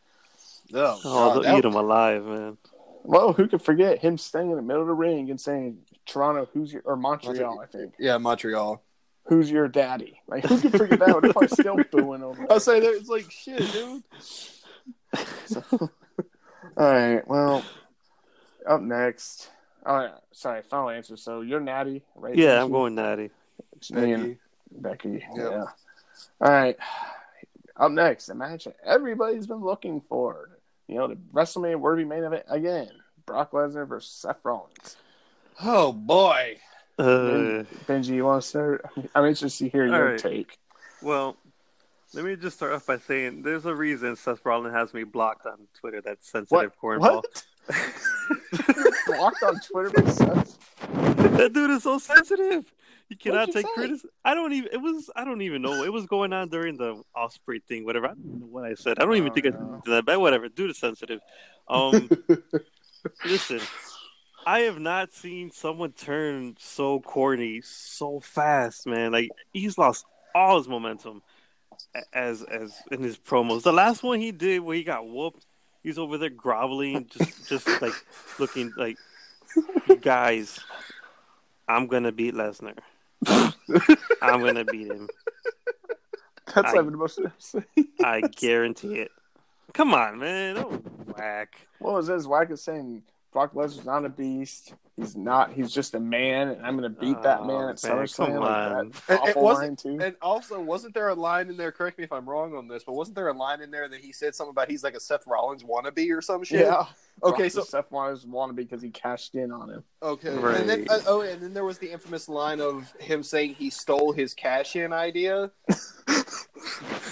Oh, 0.73 0.99
Oh, 1.03 1.41
they'll 1.41 1.57
eat 1.57 1.65
him 1.65 1.73
alive, 1.73 2.25
man. 2.25 2.57
Well, 3.03 3.33
who 3.33 3.47
could 3.47 3.61
forget 3.61 3.99
him 3.99 4.17
staying 4.17 4.51
in 4.51 4.57
the 4.57 4.61
middle 4.61 4.81
of 4.81 4.88
the 4.88 4.93
ring 4.93 5.29
and 5.31 5.39
saying, 5.39 5.79
"Toronto, 6.05 6.47
who's 6.53 6.73
your 6.73 6.81
or 6.83 6.97
Montreal? 6.97 7.59
I 7.59 7.65
think 7.65 7.93
yeah, 7.97 8.17
Montreal. 8.17 8.83
who's 9.27 9.49
your 9.49 9.69
daddy?" 9.69 10.19
Like, 10.27 10.45
who 10.45 10.59
could 10.59 10.73
forget 10.73 10.99
that? 10.99 11.21
They're 11.21 11.31
probably 11.31 11.47
still 11.47 11.77
booing 11.91 12.21
over. 12.21 12.51
I 12.51 12.57
say 12.57 12.81
that 12.81 12.93
it's 12.93 13.07
like 13.07 13.31
shit, 13.31 13.71
dude. 13.71 14.03
So, 15.45 15.63
all 15.81 15.89
right. 16.77 17.25
Well, 17.27 17.63
up 18.67 18.81
next. 18.81 19.49
Oh, 19.85 20.01
yeah, 20.01 20.11
sorry. 20.33 20.63
Final 20.63 20.89
answer. 20.89 21.15
So 21.15 21.41
you're 21.41 21.61
Natty, 21.61 22.03
right? 22.15 22.35
Yeah, 22.35 22.61
I'm 22.61 22.71
going 22.71 22.93
Natty. 22.93 23.31
Me 23.91 24.11
and 24.11 24.38
Becky. 24.71 25.09
Becky. 25.09 25.25
Yep. 25.33 25.51
Yeah. 25.51 25.65
All 26.41 26.51
right. 26.51 26.78
Up 27.76 27.91
next, 27.91 28.30
a 28.30 28.36
match 28.36 28.65
that 28.65 28.76
everybody's 28.84 29.47
been 29.47 29.63
looking 29.63 30.01
for. 30.01 30.57
You 30.88 30.95
know, 30.95 31.07
the 31.07 31.18
WrestleMania 31.34 31.80
worthy 31.80 32.05
main 32.05 32.24
event 32.24 32.45
again. 32.49 32.89
Brock 33.26 33.51
Lesnar 33.51 33.88
versus 33.88 34.11
Seth 34.11 34.43
Rollins. 34.43 34.95
Oh 35.61 35.91
boy. 35.91 36.57
Uh, 36.97 37.63
Benji, 37.86 38.15
you 38.15 38.26
want 38.26 38.41
to 38.41 38.47
start? 38.47 38.86
I'm 39.13 39.26
interested 39.26 39.65
to 39.65 39.70
hear 39.70 39.86
your 39.86 40.11
right. 40.11 40.20
take. 40.20 40.57
well, 41.01 41.38
let 42.13 42.26
me 42.26 42.36
just 42.36 42.57
start 42.57 42.74
off 42.74 42.86
by 42.86 42.97
saying 42.97 43.43
there's 43.43 43.65
a 43.65 43.76
reason 43.76 44.15
Seth 44.15 44.43
Rollins 44.45 44.74
has 44.74 44.93
me 44.93 45.03
blocked 45.03 45.45
on 45.45 45.68
Twitter. 45.80 46.01
That's 46.01 46.32
sensitive 46.32 46.72
cornball. 46.82 47.22
What? 47.22 47.43
Blocked 49.07 49.43
on 49.43 49.59
Twitter 49.59 49.89
by 49.89 50.09
Seth? 50.09 50.57
that 51.38 51.51
dude 51.53 51.70
is 51.70 51.84
so 51.84 51.99
sensitive. 51.99 52.72
He 53.10 53.16
cannot 53.16 53.47
you 53.47 53.53
take 53.53 53.66
say? 53.66 53.74
criticism. 53.74 54.10
I 54.26 54.34
don't 54.36 54.51
even. 54.51 54.70
It 54.74 54.82
was. 54.82 55.10
I 55.16 55.24
don't 55.24 55.41
even 55.41 55.62
know. 55.62 55.84
It 55.84 55.93
was 55.93 56.05
going 56.08 56.34
on 56.34 56.49
during 56.49 56.76
the 56.76 57.01
Ospreay 57.16 57.64
thing. 57.64 57.86
Whatever. 57.86 58.08
I 58.08 58.10
don't 58.10 58.39
know 58.41 58.47
what 58.47 58.66
I 58.66 58.74
said. 58.74 58.99
I 58.99 59.05
don't 59.05 59.16
even 59.16 59.30
Oh, 59.32 59.34
think 59.34 59.45
no. 59.45 59.51
I 59.82 59.86
did 59.86 59.93
that. 59.93 60.05
But 60.05 60.20
whatever. 60.20 60.49
Dude 60.49 60.72
is 60.72 60.78
sensitive. 60.78 61.22
Um, 61.70 62.10
listen. 63.26 63.62
I 64.45 64.60
have 64.62 64.80
not 64.80 65.12
seen 65.14 65.51
someone 65.51 65.91
turn 65.91 66.55
so 66.58 67.01
corny 67.01 67.62
so 67.62 68.20
fast, 68.22 68.88
man. 68.88 69.12
Like 69.12 69.30
he's 69.53 69.78
lost 69.78 70.05
all 70.34 70.58
his 70.58 70.68
momentum 70.70 71.22
as 72.14 72.43
as 72.43 72.74
in 72.91 73.03
his 73.03 73.18
promos. 73.18 73.64
The 73.64 73.74
last 73.74 74.03
one 74.03 74.20
he 74.22 74.32
did 74.32 74.60
where 74.60 74.76
he 74.76 74.84
got 74.86 75.08
whooped, 75.08 75.45
he's 75.84 75.97
over 75.97 76.18
there 76.18 76.30
groveling, 76.30 77.08
just 77.10 77.49
just 77.49 77.68
like 77.82 77.93
looking 78.39 78.72
like 78.78 78.97
guys. 80.01 80.60
I'm 81.68 81.88
gonna 81.88 82.14
beat 82.14 82.34
Lesnar. 82.34 82.78
I'm 84.22 84.41
gonna 84.41 84.65
beat 84.65 84.88
him. 84.88 85.09
That's 86.53 86.74
I- 86.74 86.82
the 86.82 86.91
most. 86.91 87.20
I 88.03 88.22
guarantee 88.22 88.95
it. 88.95 89.11
Come 89.74 89.93
on, 89.93 90.18
man. 90.20 90.55
Don't 90.55 91.18
whack. 91.18 91.68
What 91.80 91.93
was 91.93 92.07
this? 92.07 92.26
Wack 92.26 92.51
is 92.51 92.63
saying 92.63 93.03
Brock 93.38 93.53
Lesnar's 93.53 93.85
not 93.85 94.03
a 94.03 94.09
beast. 94.09 94.73
He's 94.95 95.15
not. 95.15 95.53
He's 95.53 95.71
just 95.71 95.93
a 95.93 95.99
man, 95.99 96.47
and 96.47 96.65
I'm 96.65 96.75
going 96.75 96.91
to 96.91 96.99
beat 96.99 97.21
that 97.21 97.41
Oh, 97.41 97.45
man 97.45 97.69
at 97.69 97.83
man, 97.83 97.97
SummerSlam. 97.97 98.15
come 98.25 98.35
Like 98.38 98.49
on. 98.49 98.93
that 99.07 99.23
It- 99.25 99.29
it 99.29 99.38
wasn't- 99.38 99.85
line 99.85 99.97
too. 99.99 100.03
And 100.03 100.15
also, 100.23 100.59
wasn't 100.59 100.95
there 100.95 101.09
a 101.09 101.13
line 101.13 101.49
in 101.49 101.55
there? 101.55 101.71
Correct 101.71 101.99
me 101.99 102.03
if 102.03 102.11
I'm 102.11 102.27
wrong 102.27 102.55
on 102.55 102.67
this, 102.67 102.83
but 102.83 102.93
wasn't 102.95 103.13
there 103.13 103.27
a 103.27 103.33
line 103.33 103.61
in 103.61 103.69
there 103.69 103.88
that 103.89 103.99
he 103.99 104.11
said 104.11 104.33
something 104.33 104.49
about 104.49 104.71
he's 104.71 104.83
like 104.83 104.95
a 104.95 104.99
Seth 104.99 105.27
Rollins 105.27 105.61
wannabe 105.63 106.17
or 106.17 106.19
some 106.23 106.43
shit? 106.43 106.61
yeah. 106.61 106.88
Okay, 107.23 107.43
Brock 107.43 107.51
so 107.51 107.63
Seth 107.63 107.91
Rollins 107.91 108.25
wannabe 108.25 108.55
because 108.55 108.81
he 108.81 108.89
cashed 108.89 109.35
in 109.35 109.51
on 109.51 109.69
him. 109.69 109.83
okay, 110.01 110.29
and 110.29 110.67
then 110.67 110.88
uh, 110.89 110.97
oh, 111.05 111.21
and 111.21 111.39
then 111.39 111.53
there 111.53 111.63
was 111.63 111.77
the 111.77 111.91
infamous 111.91 112.27
line 112.27 112.59
of 112.59 112.91
him 112.99 113.21
saying 113.21 113.53
he 113.53 113.69
stole 113.69 114.13
his 114.13 114.33
cash-in 114.33 114.91
idea, 114.93 115.51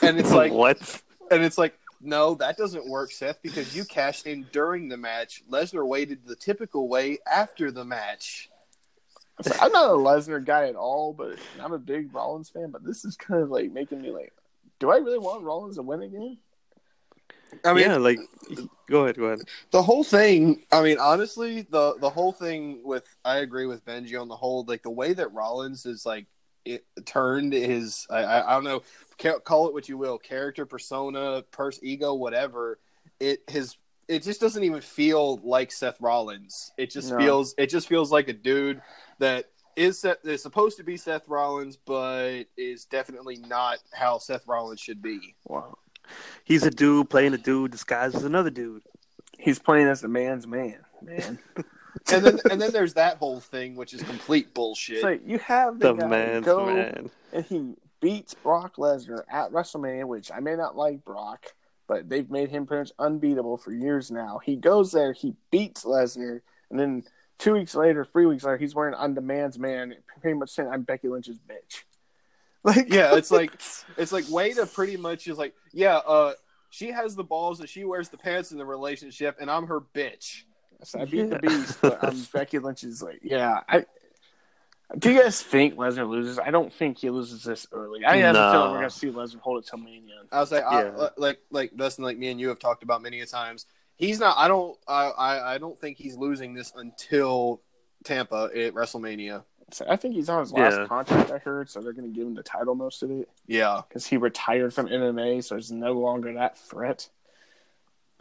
and 0.02 0.20
it's 0.20 0.32
like, 0.32 0.52
what? 0.52 1.04
and 1.30 1.44
it's 1.44 1.60
like, 1.60 1.78
no, 2.02 2.36
that 2.36 2.58
doesn't 2.58 2.88
work, 2.88 3.12
Seth, 3.12 3.42
because 3.42 3.76
you 3.76 3.86
cashed 3.86 4.28
in 4.28 4.48
during 4.52 4.90
the 4.90 4.98
match. 4.98 5.44
Lesnar 5.50 5.88
waited 5.88 6.26
the 6.26 6.36
typical 6.36 6.88
way 6.88 7.20
after 7.32 7.72
the 7.72 7.86
match. 7.86 8.50
I'm 9.60 9.72
not 9.72 9.90
a 9.90 9.94
Lesnar 9.94 10.44
guy 10.44 10.68
at 10.68 10.76
all, 10.76 11.14
but 11.14 11.38
I'm 11.62 11.74
a 11.74 11.80
big 11.80 12.14
Rollins 12.14 12.50
fan. 12.50 12.72
But 12.72 12.86
this 12.86 13.04
is 13.04 13.18
kind 13.18 13.42
of 13.42 13.50
like 13.50 13.72
making 13.72 14.02
me 14.02 14.12
like, 14.12 14.34
do 14.80 14.92
I 14.92 14.98
really 14.98 15.20
want 15.20 15.44
Rollins 15.44 15.76
to 15.76 15.82
win 15.82 16.02
again? 16.02 16.38
I 17.64 17.74
mean, 17.74 17.86
yeah, 17.86 17.98
like, 17.98 18.20
go 18.90 19.04
ahead, 19.04 19.18
go 19.18 19.26
ahead. 19.26 19.40
the 19.72 19.82
whole 19.82 20.04
thing 20.04 20.64
i 20.72 20.82
mean 20.82 20.98
honestly 21.00 21.62
the 21.70 21.96
the 22.00 22.10
whole 22.10 22.32
thing 22.32 22.82
with 22.84 23.04
i 23.24 23.38
agree 23.38 23.66
with 23.66 23.86
benji 23.86 24.20
on 24.20 24.28
the 24.28 24.36
whole 24.36 24.64
like 24.68 24.84
the 24.84 24.90
way 24.90 25.14
that 25.14 25.34
rollins 25.34 25.86
is 25.86 26.06
like 26.06 26.26
it 26.66 26.86
turned 27.06 27.54
his 27.54 28.06
i 28.10 28.24
i, 28.24 28.52
I 28.52 28.54
don't 28.56 28.64
know 28.64 28.82
ca- 29.20 29.40
call 29.40 29.68
it 29.68 29.74
what 29.74 29.88
you 29.88 29.98
will 29.98 30.18
character 30.18 30.66
persona 30.66 31.44
purse 31.52 31.80
ego 31.84 32.14
whatever 32.16 32.80
it 33.20 33.40
his 33.50 33.78
it 34.08 34.24
just 34.24 34.42
doesn't 34.42 34.64
even 34.64 34.82
feel 34.82 35.38
like 35.44 35.72
seth 35.72 36.00
rollins 36.02 36.72
it 36.78 36.92
just 36.92 37.12
No. 37.12 37.18
feels 37.18 37.56
it 37.58 37.68
just 37.70 37.88
feels 37.88 38.12
like 38.12 38.28
a 38.28 38.34
dude 38.34 38.82
that 39.20 39.46
is 39.76 40.00
Seth, 40.00 40.24
is 40.26 40.42
supposed 40.42 40.78
to 40.78 40.86
be 40.86 40.96
Seth 40.96 41.28
Rollins, 41.28 41.76
but 41.76 42.44
is 42.56 42.86
definitely 42.86 43.36
not 43.36 43.80
how 43.94 44.20
Seth 44.20 44.48
Rollins 44.48 44.80
should 44.80 45.02
be. 45.02 45.36
Wow. 45.44 45.76
He's 46.46 46.64
a 46.64 46.72
dude 46.72 47.10
playing 47.10 47.34
a 47.34 47.38
dude 47.38 47.72
disguised 47.72 48.16
as 48.16 48.24
another 48.24 48.50
dude. 48.50 48.84
He's 49.38 49.60
playing 49.60 49.88
as 49.88 50.02
a 50.02 50.08
man's 50.08 50.48
man, 50.48 50.78
man. 51.02 51.40
And 52.12 52.26
then 52.26 52.40
and 52.52 52.62
then 52.62 52.72
there's 52.72 52.94
that 52.96 53.18
whole 53.18 53.40
thing, 53.40 53.76
which 53.76 53.94
is 53.94 54.02
complete 54.04 54.54
bullshit. 54.54 54.96
It's 54.96 55.04
like 55.04 55.22
you 55.26 55.40
have 55.40 55.80
the, 55.80 55.94
The 55.94 56.08
guy 56.08 56.40
go 56.42 56.66
man. 56.66 57.10
and 57.34 57.46
he 57.46 57.74
beats 58.02 58.34
Brock 58.34 58.76
Lesnar 58.76 59.24
at 59.32 59.52
WrestleMania, 59.52 60.06
which 60.06 60.32
I 60.32 60.40
may 60.40 60.56
not 60.56 60.76
like 60.76 61.04
Brock, 61.04 61.46
but 61.88 62.10
they've 62.10 62.30
made 62.30 62.50
him 62.50 62.66
pretty 62.66 62.82
much 62.82 62.92
unbeatable 63.00 63.58
for 63.58 63.72
years 63.72 64.12
now. 64.12 64.40
He 64.44 64.56
goes 64.56 64.92
there, 64.92 65.14
he 65.14 65.34
beats 65.52 65.84
Lesnar, 65.84 66.42
and 66.70 66.80
then 66.80 67.04
two 67.38 67.54
weeks 67.54 67.76
later, 67.76 68.06
three 68.06 68.26
weeks 68.26 68.44
later, 68.44 68.58
he's 68.58 68.76
wearing 68.76 68.94
on 68.94 69.14
demand's 69.14 69.58
man, 69.58 69.96
pretty 70.22 70.38
much 70.38 70.52
saying, 70.52 70.70
"I'm 70.72 70.84
Becky 70.84 71.08
Lynch's 71.08 71.40
bitch." 71.40 71.84
Like, 72.64 72.92
Yeah, 72.92 73.16
it's 73.16 73.30
like 73.30 73.52
it's 73.98 74.12
like 74.12 74.28
way 74.28 74.52
to 74.54 74.66
pretty 74.66 74.98
much 74.98 75.28
is 75.28 75.38
like, 75.38 75.54
yeah, 75.72 75.98
uh, 75.98 76.34
she 76.72 76.92
has 76.92 77.16
the 77.16 77.24
balls 77.24 77.60
and 77.60 77.70
she 77.70 77.84
wears 77.84 78.10
the 78.10 78.18
pants 78.18 78.52
in 78.52 78.58
the 78.58 78.66
relationship, 78.66 79.38
and 79.40 79.52
I'm 79.52 79.68
her 79.68 79.82
bitch. 79.82 80.42
So 80.84 81.00
I 81.00 81.06
beat 81.06 81.30
the 81.30 81.40
beast, 81.40 81.78
but 81.82 82.04
um, 82.04 82.28
Becky 82.34 82.60
Lynch 82.60 82.84
is 82.84 83.02
like, 83.02 83.20
yeah. 83.24 83.62
I 83.68 83.86
do 84.98 85.12
you 85.12 85.22
guys 85.22 85.42
think 85.42 85.76
Lesnar 85.76 86.08
loses? 86.08 86.38
I 86.38 86.52
don't 86.52 86.72
think 86.72 87.00
he 87.00 87.10
loses 87.10 87.44
this 87.44 87.66
early. 87.72 88.06
I 88.06 88.18
have 88.18 88.36
a 88.36 88.40
No. 88.40 88.52
feeling 88.52 88.72
we're 88.72 88.78
gonna 88.78 88.90
see 88.92 89.08
Lesnar 89.08 89.40
hold 89.40 89.64
it 89.64 89.68
till 89.68 89.80
Mania. 89.80 90.14
I 90.32 90.40
was 90.40 90.52
like, 90.52 90.64
I, 90.64 91.10
like, 91.18 91.40
like 91.50 91.76
Dustin, 91.76 92.04
like 92.04 92.18
me 92.18 92.30
and 92.30 92.40
you 92.40 92.50
have 92.50 92.60
talked 92.60 92.84
about 92.84 93.02
many 93.02 93.20
a 93.22 93.26
times. 93.26 93.66
He's 93.98 94.20
not. 94.20 94.38
I 94.38 94.48
don't. 94.48 94.78
I, 94.88 95.06
I, 95.06 95.54
I 95.56 95.58
don't 95.58 95.80
think 95.80 95.98
he's 95.98 96.16
losing 96.18 96.54
this 96.54 96.72
until 96.76 97.62
Tampa 98.04 98.50
at 98.54 98.74
WrestleMania. 98.74 99.44
So 99.72 99.86
I 99.90 99.96
think 99.96 100.14
he's 100.14 100.30
on 100.30 100.42
his 100.42 100.52
last 100.52 100.80
Yeah. 100.82 100.86
contract. 100.86 101.32
I 101.32 101.40
heard, 101.40 101.70
so 101.70 101.82
they're 101.82 101.94
gonna 101.94 102.10
give 102.10 102.28
him 102.28 102.36
the 102.36 102.44
title 102.44 102.76
most 102.76 103.02
of 103.02 103.10
it 103.10 103.28
Yeah, 103.48 103.82
because 103.88 104.06
he 104.06 104.18
retired 104.18 104.74
from 104.74 104.88
MMA, 104.88 105.44
so 105.44 105.56
there's 105.56 105.72
no 105.72 105.94
longer 105.94 106.34
that 106.34 106.58
threat. 106.60 107.10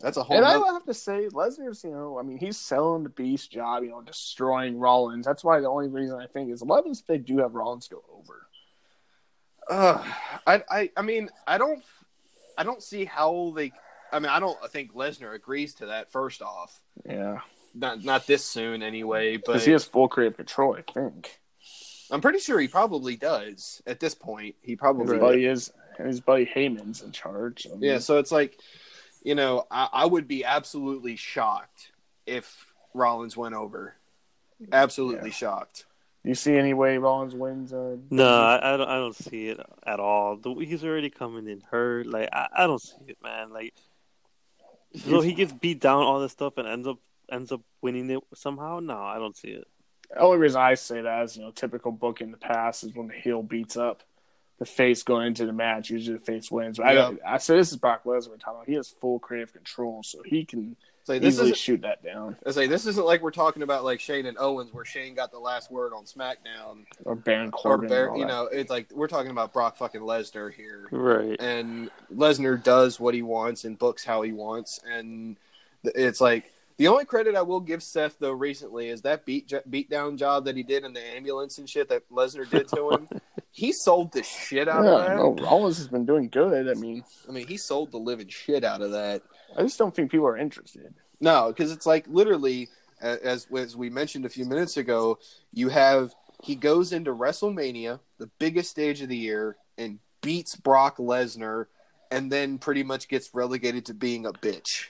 That's 0.00 0.16
a 0.16 0.22
whole. 0.22 0.36
And 0.36 0.44
I 0.44 0.54
nother- 0.54 0.64
will 0.64 0.72
have 0.72 0.84
to 0.86 0.94
say, 0.94 1.28
Lesnar's, 1.28 1.84
you 1.84 1.90
know, 1.90 2.18
I 2.18 2.22
mean, 2.22 2.38
he's 2.38 2.56
selling 2.56 3.02
the 3.04 3.08
beast 3.08 3.50
job, 3.50 3.82
you 3.84 3.90
know, 3.90 4.02
destroying 4.02 4.78
Rollins. 4.78 5.24
That's 5.26 5.44
why 5.44 5.60
the 5.60 5.68
only 5.68 5.88
reason 5.88 6.18
I 6.18 6.26
think 6.26 6.50
is 6.50 6.62
if 6.62 7.06
they 7.06 7.18
do 7.18 7.38
have 7.38 7.54
Rollins 7.54 7.88
go 7.88 8.02
over? 8.12 8.46
Uh, 9.68 10.04
I, 10.46 10.62
I, 10.70 10.90
I 10.96 11.02
mean, 11.02 11.30
I 11.46 11.58
don't, 11.58 11.82
I 12.58 12.64
don't 12.64 12.82
see 12.82 13.04
how 13.04 13.52
they. 13.56 13.72
I 14.12 14.18
mean, 14.18 14.30
I 14.30 14.38
don't 14.38 14.58
think 14.70 14.94
Lesnar 14.94 15.34
agrees 15.34 15.74
to 15.76 15.86
that. 15.86 16.12
First 16.12 16.42
off, 16.42 16.80
Yeah, 17.08 17.40
not 17.74 18.04
not 18.04 18.26
this 18.26 18.44
soon 18.44 18.82
anyway. 18.82 19.38
But 19.38 19.62
he 19.62 19.72
has 19.72 19.84
full 19.84 20.08
creative 20.08 20.36
control. 20.36 20.76
I 20.76 20.82
think 20.82 21.40
I'm 22.10 22.20
pretty 22.20 22.38
sure 22.38 22.60
he 22.60 22.68
probably 22.68 23.16
does 23.16 23.82
at 23.86 24.00
this 24.00 24.14
point. 24.14 24.54
He 24.60 24.72
his 24.72 24.78
probably 24.78 25.18
buddy 25.18 25.46
is 25.46 25.72
his 25.98 26.20
buddy 26.20 26.46
Heyman's 26.46 27.02
in 27.02 27.12
charge. 27.12 27.66
I 27.66 27.74
mean, 27.74 27.82
Yeah, 27.82 27.98
so 27.98 28.18
it's 28.18 28.30
like, 28.30 28.58
you 29.24 29.34
know, 29.34 29.66
I, 29.70 29.88
I 29.92 30.06
would 30.06 30.28
be 30.28 30.44
absolutely 30.44 31.16
shocked 31.16 31.90
if 32.26 32.66
Rollins 32.92 33.36
went 33.36 33.54
over. 33.54 33.94
Absolutely 34.72 35.30
Yeah. 35.30 35.34
shocked. 35.34 35.86
Do 36.22 36.28
you 36.30 36.34
see 36.34 36.56
any 36.56 36.72
way 36.72 36.96
Rollins 36.96 37.34
wins? 37.34 37.72
Uh, 37.72 37.96
No, 38.10 38.24
I, 38.24 38.74
I 38.74 38.76
don't. 38.78 38.88
I 38.88 38.96
don't 38.96 39.14
see 39.14 39.48
it 39.48 39.60
at 39.86 40.00
all. 40.00 40.36
The, 40.36 40.54
he's 40.54 40.82
already 40.84 41.10
coming 41.10 41.48
in 41.48 41.60
hurt. 41.60 42.06
Like 42.06 42.30
I, 42.32 42.48
I 42.56 42.66
don't 42.66 42.80
see 42.80 42.96
it, 43.08 43.18
man. 43.22 43.50
Like 43.50 43.74
so 44.96 45.20
he 45.20 45.32
gets 45.32 45.52
beat 45.52 45.80
down 45.80 46.02
all 46.02 46.20
this 46.20 46.32
stuff 46.32 46.56
and 46.56 46.68
ends 46.68 46.86
up 46.86 46.98
ends 47.30 47.52
up 47.52 47.60
winning 47.82 48.08
it 48.10 48.20
somehow. 48.34 48.80
No, 48.80 48.98
I 48.98 49.18
don't 49.18 49.36
see 49.36 49.48
it. 49.48 49.66
The 50.10 50.20
only 50.20 50.38
reason 50.38 50.60
I 50.60 50.74
say 50.74 51.00
that 51.02 51.24
is, 51.24 51.36
you 51.36 51.42
know, 51.42 51.50
typical 51.50 51.90
book 51.92 52.20
in 52.20 52.30
the 52.30 52.36
past 52.36 52.84
is 52.84 52.94
when 52.94 53.08
the 53.08 53.14
heel 53.14 53.42
beats 53.42 53.76
up 53.76 54.02
the 54.58 54.64
face 54.64 55.02
going 55.02 55.26
into 55.28 55.46
the 55.46 55.52
match. 55.52 55.90
Usually 55.90 56.16
the 56.16 56.24
face 56.24 56.50
wins. 56.50 56.78
But 56.78 56.86
I, 56.86 56.94
don't, 56.94 57.20
I 57.26 57.38
say 57.38 57.56
this 57.56 57.70
is 57.72 57.76
Brock 57.76 58.04
Lesnar 58.04 58.28
we're 58.30 58.36
talking 58.36 58.54
about. 58.56 58.66
He 58.68 58.74
has 58.74 58.88
full 58.88 59.18
creative 59.18 59.52
control, 59.52 60.02
so 60.04 60.22
he 60.24 60.44
can 60.44 60.76
So 61.04 61.18
this 61.18 61.34
easily 61.34 61.54
shoot 61.54 61.82
that 61.82 62.04
down. 62.04 62.36
I 62.46 62.52
say 62.52 62.66
this 62.68 62.86
isn't 62.86 63.04
like 63.04 63.20
we're 63.20 63.30
talking 63.32 63.62
about 63.62 63.82
like 63.84 63.98
Shane 64.00 64.26
and 64.26 64.38
Owens, 64.38 64.72
where 64.72 64.84
Shane 64.84 65.14
got 65.14 65.32
the 65.32 65.38
last 65.40 65.70
word 65.72 65.92
on 65.92 66.04
SmackDown, 66.04 66.84
Or 67.04 67.14
Baron 67.16 67.48
or 67.48 67.50
Corbin. 67.50 67.88
Bear, 67.88 68.04
and 68.04 68.10
all 68.12 68.18
you 68.18 68.24
that. 68.26 68.30
know, 68.32 68.44
it's 68.46 68.70
like 68.70 68.90
we're 68.92 69.08
talking 69.08 69.32
about 69.32 69.52
Brock 69.52 69.76
fucking 69.76 70.00
Lesnar 70.02 70.52
here, 70.52 70.86
Right. 70.92 71.36
and 71.40 71.90
Lesnar 72.14 72.62
does 72.62 73.00
what 73.00 73.12
he 73.14 73.22
wants 73.22 73.64
and 73.64 73.78
books 73.78 74.04
how 74.04 74.22
he 74.22 74.32
wants, 74.32 74.78
and 74.88 75.36
it's 75.84 76.20
like 76.20 76.52
the 76.76 76.88
only 76.88 77.04
credit 77.04 77.34
I 77.36 77.42
will 77.42 77.60
give 77.60 77.82
Seth 77.82 78.18
though 78.20 78.32
recently 78.32 78.88
is 78.88 79.02
that 79.02 79.26
beat 79.26 79.52
beat 79.68 79.90
down 79.90 80.16
job 80.16 80.44
that 80.46 80.56
he 80.56 80.62
did 80.62 80.84
in 80.84 80.92
the 80.92 81.04
ambulance 81.04 81.58
and 81.58 81.68
shit 81.68 81.88
that 81.88 82.08
Lesnar 82.10 82.48
did 82.48 82.68
to 82.68 82.90
him. 82.90 83.08
he 83.54 83.72
sold 83.72 84.12
the 84.12 84.24
shit 84.24 84.68
out 84.68 84.80
of 84.80 84.86
Yeah, 84.86 85.08
that. 85.10 85.16
no, 85.16 85.36
Rollins 85.36 85.78
has 85.78 85.86
been 85.86 86.04
doing 86.04 86.28
good. 86.28 86.68
I 86.68 86.74
mean, 86.74 87.04
I 87.28 87.30
mean, 87.32 87.46
he 87.46 87.56
sold 87.56 87.92
the 87.92 87.98
living 87.98 88.26
shit 88.26 88.64
out 88.64 88.82
of 88.82 88.90
that. 88.90 89.22
I 89.56 89.62
just 89.62 89.78
don't 89.78 89.94
think 89.94 90.10
people 90.10 90.26
are 90.26 90.36
interested. 90.36 90.92
No, 91.20 91.48
because 91.48 91.70
it's 91.70 91.86
like 91.86 92.04
literally, 92.08 92.68
as 93.00 93.46
as 93.56 93.76
we 93.76 93.90
mentioned 93.90 94.24
a 94.26 94.28
few 94.28 94.44
minutes 94.44 94.76
ago, 94.76 95.20
you 95.52 95.68
have 95.68 96.12
he 96.42 96.56
goes 96.56 96.92
into 96.92 97.14
WrestleMania, 97.14 98.00
the 98.18 98.28
biggest 98.40 98.70
stage 98.70 99.00
of 99.00 99.08
the 99.08 99.16
year, 99.16 99.56
and 99.78 100.00
beats 100.20 100.56
Brock 100.56 100.96
Lesnar, 100.98 101.66
and 102.10 102.32
then 102.32 102.58
pretty 102.58 102.82
much 102.82 103.06
gets 103.06 103.32
relegated 103.34 103.86
to 103.86 103.94
being 103.94 104.26
a 104.26 104.32
bitch. 104.32 104.86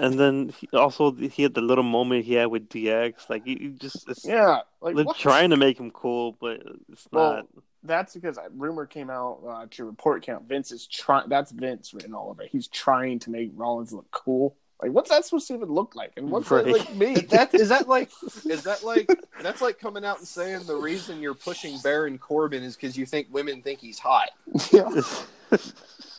And 0.00 0.18
then 0.18 0.48
he 0.58 0.68
also 0.72 1.12
he 1.12 1.42
had 1.42 1.54
the 1.54 1.60
little 1.60 1.84
moment 1.84 2.24
he 2.24 2.34
had 2.34 2.46
with 2.46 2.68
DX. 2.68 3.28
Like 3.28 3.44
he, 3.44 3.54
he 3.56 3.68
just 3.68 4.08
it's, 4.08 4.24
Yeah, 4.24 4.60
like 4.80 4.96
they're 4.96 5.04
what? 5.04 5.18
trying 5.18 5.50
to 5.50 5.56
make 5.56 5.78
him 5.78 5.90
cool, 5.90 6.36
but 6.40 6.62
it's 6.90 7.06
Well, 7.12 7.34
not. 7.36 7.46
That's 7.82 8.14
because 8.14 8.36
a 8.36 8.48
rumor 8.56 8.86
came 8.86 9.10
out 9.10 9.40
uh, 9.48 9.66
to 9.72 9.84
report 9.84 10.22
count. 10.22 10.48
Vince 10.48 10.72
is 10.72 10.86
trying. 10.86 11.28
That's 11.28 11.50
Vince 11.52 11.92
written 11.94 12.14
all 12.14 12.30
over. 12.30 12.42
it. 12.42 12.50
He's 12.50 12.66
trying 12.68 13.18
to 13.20 13.30
make 13.30 13.50
Rollins 13.54 13.92
look 13.92 14.10
cool. 14.10 14.56
Like, 14.82 14.92
what's 14.92 15.10
that 15.10 15.26
supposed 15.26 15.46
to 15.48 15.54
even 15.54 15.68
look 15.68 15.94
like? 15.94 16.12
And 16.16 16.30
what's 16.30 16.50
Right. 16.50 16.64
that 16.64 16.72
like 16.78 16.94
me? 16.94 17.14
That 17.28 17.54
is 17.54 17.68
that 17.68 17.86
like 17.88 18.10
is 18.46 18.62
that 18.64 18.82
like 18.82 19.10
that's 19.42 19.60
like 19.60 19.78
coming 19.78 20.04
out 20.06 20.18
and 20.18 20.26
saying 20.26 20.64
the 20.66 20.76
reason 20.76 21.20
you're 21.20 21.34
pushing 21.34 21.78
Baron 21.82 22.16
Corbin 22.18 22.62
is 22.62 22.76
because 22.76 22.96
you 22.96 23.04
think 23.04 23.28
women 23.30 23.60
think 23.60 23.80
he's 23.80 23.98
hot. 23.98 24.30
Yeah. 24.72 24.88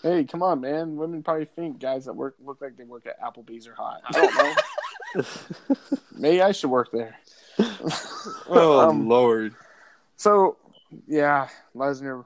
Hey, 0.03 0.23
come 0.23 0.41
on, 0.41 0.61
man. 0.61 0.95
Women 0.95 1.21
probably 1.23 1.45
think 1.45 1.79
guys 1.79 2.05
that 2.05 2.13
work 2.13 2.35
look 2.43 2.59
like 2.61 2.75
they 2.77 2.83
work 2.85 3.05
at 3.05 3.19
Applebee's 3.21 3.67
are 3.67 3.75
hot. 3.75 4.01
I 4.05 4.11
don't 4.11 4.35
know. 5.15 5.23
Maybe 6.17 6.41
I 6.41 6.51
should 6.51 6.69
work 6.69 6.91
there. 6.91 7.17
Oh 8.47 8.79
Um, 8.89 9.07
lord! 9.07 9.55
So, 10.15 10.57
yeah, 11.07 11.47
Lesnar. 11.75 12.25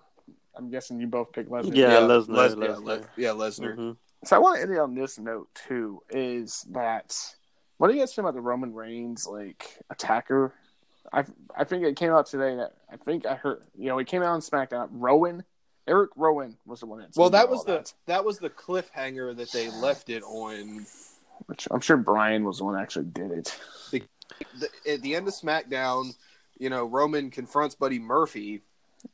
I'm 0.56 0.70
guessing 0.70 1.00
you 1.00 1.08
both 1.08 1.32
pick 1.34 1.50
Lesnar. 1.50 1.76
Yeah, 1.76 2.00
Lesnar, 2.02 2.28
Les- 2.28 2.52
yeah, 2.52 2.76
Lesnar. 2.76 3.06
Yeah, 3.18 3.30
Lesnar. 3.30 3.76
Mhm. 3.78 3.98
So 4.26 4.36
I 4.36 4.40
want 4.40 4.58
to 4.58 4.62
end 4.64 4.72
it 4.74 4.80
on 4.80 4.96
this 4.96 5.18
note 5.20 5.48
too. 5.68 6.02
Is 6.10 6.66
that 6.72 7.18
what 7.78 7.88
do 7.90 7.94
you 7.94 8.00
guys 8.02 8.14
think 8.14 8.24
about 8.24 8.34
the 8.36 8.42
Roman 8.42 8.74
Reigns 8.74 9.28
like 9.28 9.78
attacker? 9.90 10.54
I 11.14 11.24
I 11.56 11.64
think 11.64 11.84
it 11.86 11.96
came 11.96 12.12
out 12.12 12.26
today 12.26 12.56
that 12.56 12.74
I 12.92 12.98
think 12.98 13.26
I 13.26 13.36
heard 13.36 13.62
you 13.78 13.88
know 13.88 14.00
it 14.00 14.08
came 14.08 14.22
out 14.22 14.30
on 14.34 14.42
SmackDown. 14.42 14.88
Rowan, 14.92 15.44
Eric 15.88 16.12
Rowan 16.16 16.58
was 16.66 16.80
the 16.80 16.86
one 16.88 17.00
that. 17.00 17.10
Well, 17.16 17.30
that 17.30 17.50
was 17.50 17.64
the 17.64 17.90
that 18.08 18.26
was 18.26 18.40
the 18.40 18.50
cliffhanger 18.50 19.36
that 19.36 19.52
they 19.52 19.70
left 19.70 20.10
it 20.10 20.24
on. 20.24 20.86
which 21.48 21.68
I'm 21.70 21.82
sure 21.82 21.98
Bryan 21.98 22.44
was 22.44 22.58
the 22.60 22.64
one 22.66 22.74
that 22.76 22.82
actually 22.82 23.06
did 23.06 23.32
it. 23.32 23.60
The, 23.92 24.70
at 24.92 25.02
the 25.02 25.16
end 25.16 25.28
of 25.28 25.34
SmackDown, 25.34 26.16
you 26.58 26.70
know, 26.70 26.86
Roman 26.86 27.30
confronts 27.30 27.76
Buddy 27.76 28.00
Murphy, 28.00 28.62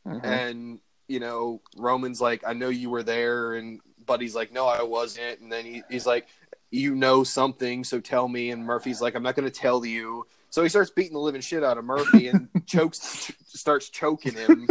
Mhm. 0.07 0.23
and 0.23 0.79
you 1.07 1.19
know, 1.19 1.59
Roman's 1.75 2.21
like, 2.21 2.43
"I 2.47 2.53
know 2.53 2.69
you 2.69 2.89
were 2.89 3.03
there," 3.03 3.55
and 3.55 3.81
Buddy's 4.05 4.33
like, 4.35 4.53
"No, 4.53 4.65
I 4.65 4.83
wasn't." 4.83 5.41
And 5.41 5.51
then 5.51 5.65
he, 5.65 5.83
he's 5.89 6.05
like, 6.05 6.27
"You 6.69 6.95
know 6.95 7.25
something, 7.25 7.83
so 7.83 7.99
tell 7.99 8.29
me." 8.29 8.51
And 8.51 8.65
Murphy's 8.65 9.01
like, 9.01 9.15
"I'm 9.15 9.23
not 9.23 9.35
going 9.35 9.49
to 9.49 9.59
tell 9.59 9.85
you." 9.85 10.25
So 10.51 10.61
he 10.63 10.69
starts 10.69 10.91
beating 10.91 11.13
the 11.13 11.19
living 11.19 11.41
shit 11.41 11.63
out 11.63 11.77
of 11.79 11.85
Murphy 11.85 12.27
and 12.27 12.47
chokes, 12.67 12.99
ch- 13.27 13.31
starts 13.47 13.89
choking 13.89 14.33
him, 14.33 14.67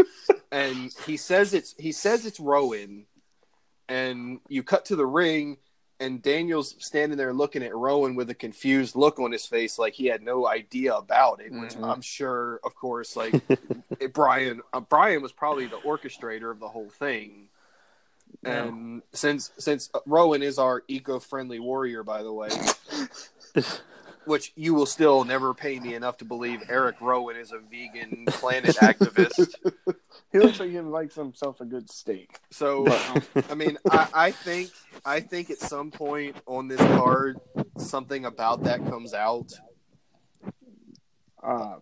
and 0.53 0.93
he 1.07 1.17
says 1.17 1.53
it's 1.55 1.75
he 1.79 1.91
says 1.91 2.25
it's 2.27 2.39
Rowan, 2.39 3.07
and 3.89 4.41
you 4.49 4.63
cut 4.63 4.85
to 4.87 4.97
the 4.97 5.07
ring. 5.07 5.57
And 5.99 6.23
Daniel's 6.23 6.77
standing 6.79 7.19
there 7.19 7.35
looking 7.35 7.63
at 7.63 7.77
Rowan 7.77 8.15
with 8.15 8.31
a 8.31 8.35
confused 8.35 8.97
look 8.97 9.19
on 9.19 9.33
his 9.33 9.45
face, 9.45 9.79
like 9.79 9.93
he 9.93 10.07
had 10.07 10.23
no 10.23 10.47
idea 10.49 10.95
about 10.95 11.43
it. 11.43 11.53
Which 11.53 11.75
Mhm. 11.75 11.93
I'm 11.93 12.01
sure, 12.01 12.59
of 12.65 12.75
course, 12.75 13.17
like 13.17 13.35
it- 14.01 14.15
Bryan 14.15 14.63
uh, 14.73 14.81
Bryan 14.81 15.21
was 15.21 15.33
probably 15.33 15.67
the 15.67 15.77
orchestrator 15.77 16.51
of 16.51 16.59
the 16.59 16.69
whole 16.69 16.89
thing. 16.89 17.49
Yeah. 18.43 18.65
And 18.65 19.03
since 19.13 19.51
since 19.59 19.91
Rowan 20.07 20.43
is 20.43 20.59
our 20.59 20.85
eco-friendly 20.89 21.59
warrior, 21.61 22.03
by 22.03 22.23
the 22.23 22.33
way, 22.33 22.49
which 24.31 24.53
you 24.55 24.73
will 24.73 24.87
still 24.87 25.25
never 25.25 25.53
pay 25.53 25.81
me 25.81 25.95
enough 25.95 26.17
to 26.19 26.25
believe 26.25 26.63
Eric 26.69 27.01
Rowan 27.01 27.35
is 27.35 27.51
a 27.51 27.59
vegan 27.59 28.25
planet 28.27 28.77
activist. 28.77 29.55
He 30.33 30.39
looks 30.39 30.61
like 30.61 30.71
he 30.71 30.79
likes 30.79 31.17
himself 31.17 31.61
a 31.61 31.65
good 31.65 31.91
steak. 31.91 32.39
So 32.53 32.87
I 33.51 33.55
mean, 33.57 33.79
I, 33.91 34.09
I 34.15 34.31
think 34.31 34.71
I 35.05 35.19
think 35.19 35.51
at 35.51 35.59
some 35.59 35.91
point 35.91 36.37
on 36.47 36.69
this 36.69 36.79
card, 36.79 37.41
something 37.79 38.25
about 38.25 38.63
that 38.63 38.79
comes 38.87 39.13
out. 39.13 39.53
Uh, 41.43 41.79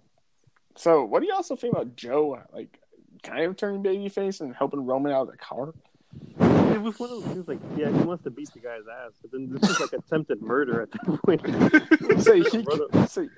so 0.77 1.05
what 1.05 1.21
do 1.21 1.27
you 1.27 1.35
also 1.35 1.57
think 1.57 1.75
about 1.75 1.95
Joe 1.95 2.41
like 2.51 2.81
kind 3.23 3.45
of 3.45 3.59
turning 3.59 3.83
babyface 3.83 4.41
and 4.41 4.55
helping 4.55 4.87
Roman 4.87 5.13
out 5.13 5.29
of 5.29 5.33
the 5.33 5.37
car? 5.37 5.75
It 6.73 6.81
was 6.83 6.99
one 6.99 7.11
of 7.11 7.23
those 7.23 7.33
things 7.33 7.49
like, 7.49 7.59
yeah, 7.77 7.91
he 7.91 7.99
wants 8.05 8.25
to 8.25 8.31
beat 8.31 8.51
the 8.53 8.61
guy's 8.61 8.83
ass, 9.05 9.13
but 9.21 9.33
then 9.33 9.49
this 9.51 9.69
is 9.71 9.81
like 9.81 9.93
attempted 9.93 10.43
murder 10.43 10.83
at 10.83 10.91
that 10.93 11.23
point. 11.23 11.43
so 12.23 12.35
he, 12.35 13.07
so 13.07 13.29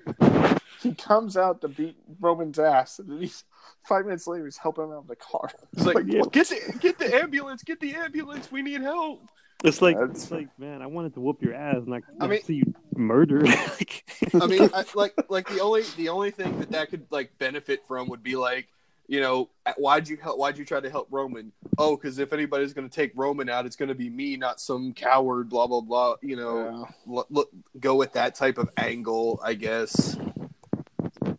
he 0.83 0.95
comes 0.95 1.37
out 1.37 1.61
to 1.61 1.69
beat 1.69 1.97
Roman's 2.21 2.59
ass, 2.59 2.99
and 2.99 3.09
then 3.11 3.21
he's 3.21 3.45
five 3.87 4.05
minutes 4.05 4.27
later 4.27 4.45
he's 4.45 4.57
helping 4.57 4.85
him 4.85 4.93
out 4.93 4.99
of 4.99 5.07
the 5.09 5.17
car. 5.17 5.51
It's 5.75 5.87
like, 5.87 5.97
Like, 5.97 6.05
yeah. 6.09 6.23
get 6.31 6.49
the 6.49 6.79
get 6.81 6.99
the 6.99 7.15
ambulance, 7.15 7.63
get 7.63 7.81
the 7.81 7.95
ambulance, 7.95 8.51
we 8.51 8.63
need 8.63 8.81
help. 8.81 9.23
It's 9.63 9.83
like 9.83 9.97
That's- 9.99 10.23
it's 10.23 10.31
like 10.31 10.49
man, 10.59 10.81
I 10.83 10.87
wanted 10.87 11.15
to 11.15 11.21
whoop 11.21 11.43
your 11.43 11.55
ass, 11.55 11.77
and 11.87 11.95
I, 11.95 12.01
I 12.21 12.27
mean- 12.27 12.43
see 12.43 12.55
you 12.55 12.75
murder. 12.97 13.43
I 14.41 14.47
mean, 14.47 14.71
I, 14.75 14.85
like 14.95 15.15
like 15.29 15.49
the 15.49 15.61
only 15.61 15.83
the 15.97 16.09
only 16.09 16.31
thing 16.31 16.59
that 16.61 16.71
that 16.71 16.91
could 16.91 17.07
like 17.11 17.37
benefit 17.39 17.81
from 17.87 18.09
would 18.09 18.23
be 18.23 18.37
like, 18.37 18.69
you 19.11 19.19
know, 19.21 19.51
why'd 19.77 20.09
you 20.09 20.17
help? 20.17 20.39
Why'd 20.39 20.57
you 20.57 20.65
try 20.65 20.79
to 20.79 20.89
help 20.89 21.09
Roman? 21.11 21.51
Oh, 21.79 21.97
because 21.97 22.21
if 22.21 22.33
anybody's 22.33 22.73
going 22.73 22.89
to 22.89 22.95
take 22.95 23.11
Roman 23.17 23.49
out, 23.49 23.67
it's 23.67 23.75
going 23.75 23.89
to 23.89 23.95
be 23.97 24.09
me, 24.09 24.37
not 24.37 24.61
some 24.61 24.93
coward. 24.95 25.49
Blah 25.49 25.67
blah 25.67 25.81
blah. 25.81 26.15
You 26.23 26.37
know, 26.37 26.87
Yeah. 27.09 27.15
l- 27.17 27.27
look, 27.29 27.51
go 27.81 27.97
with 27.97 28.13
that 28.13 28.37
type 28.37 28.57
of 28.57 28.71
angle, 28.77 29.41
I 29.43 29.55
guess. 29.55 30.17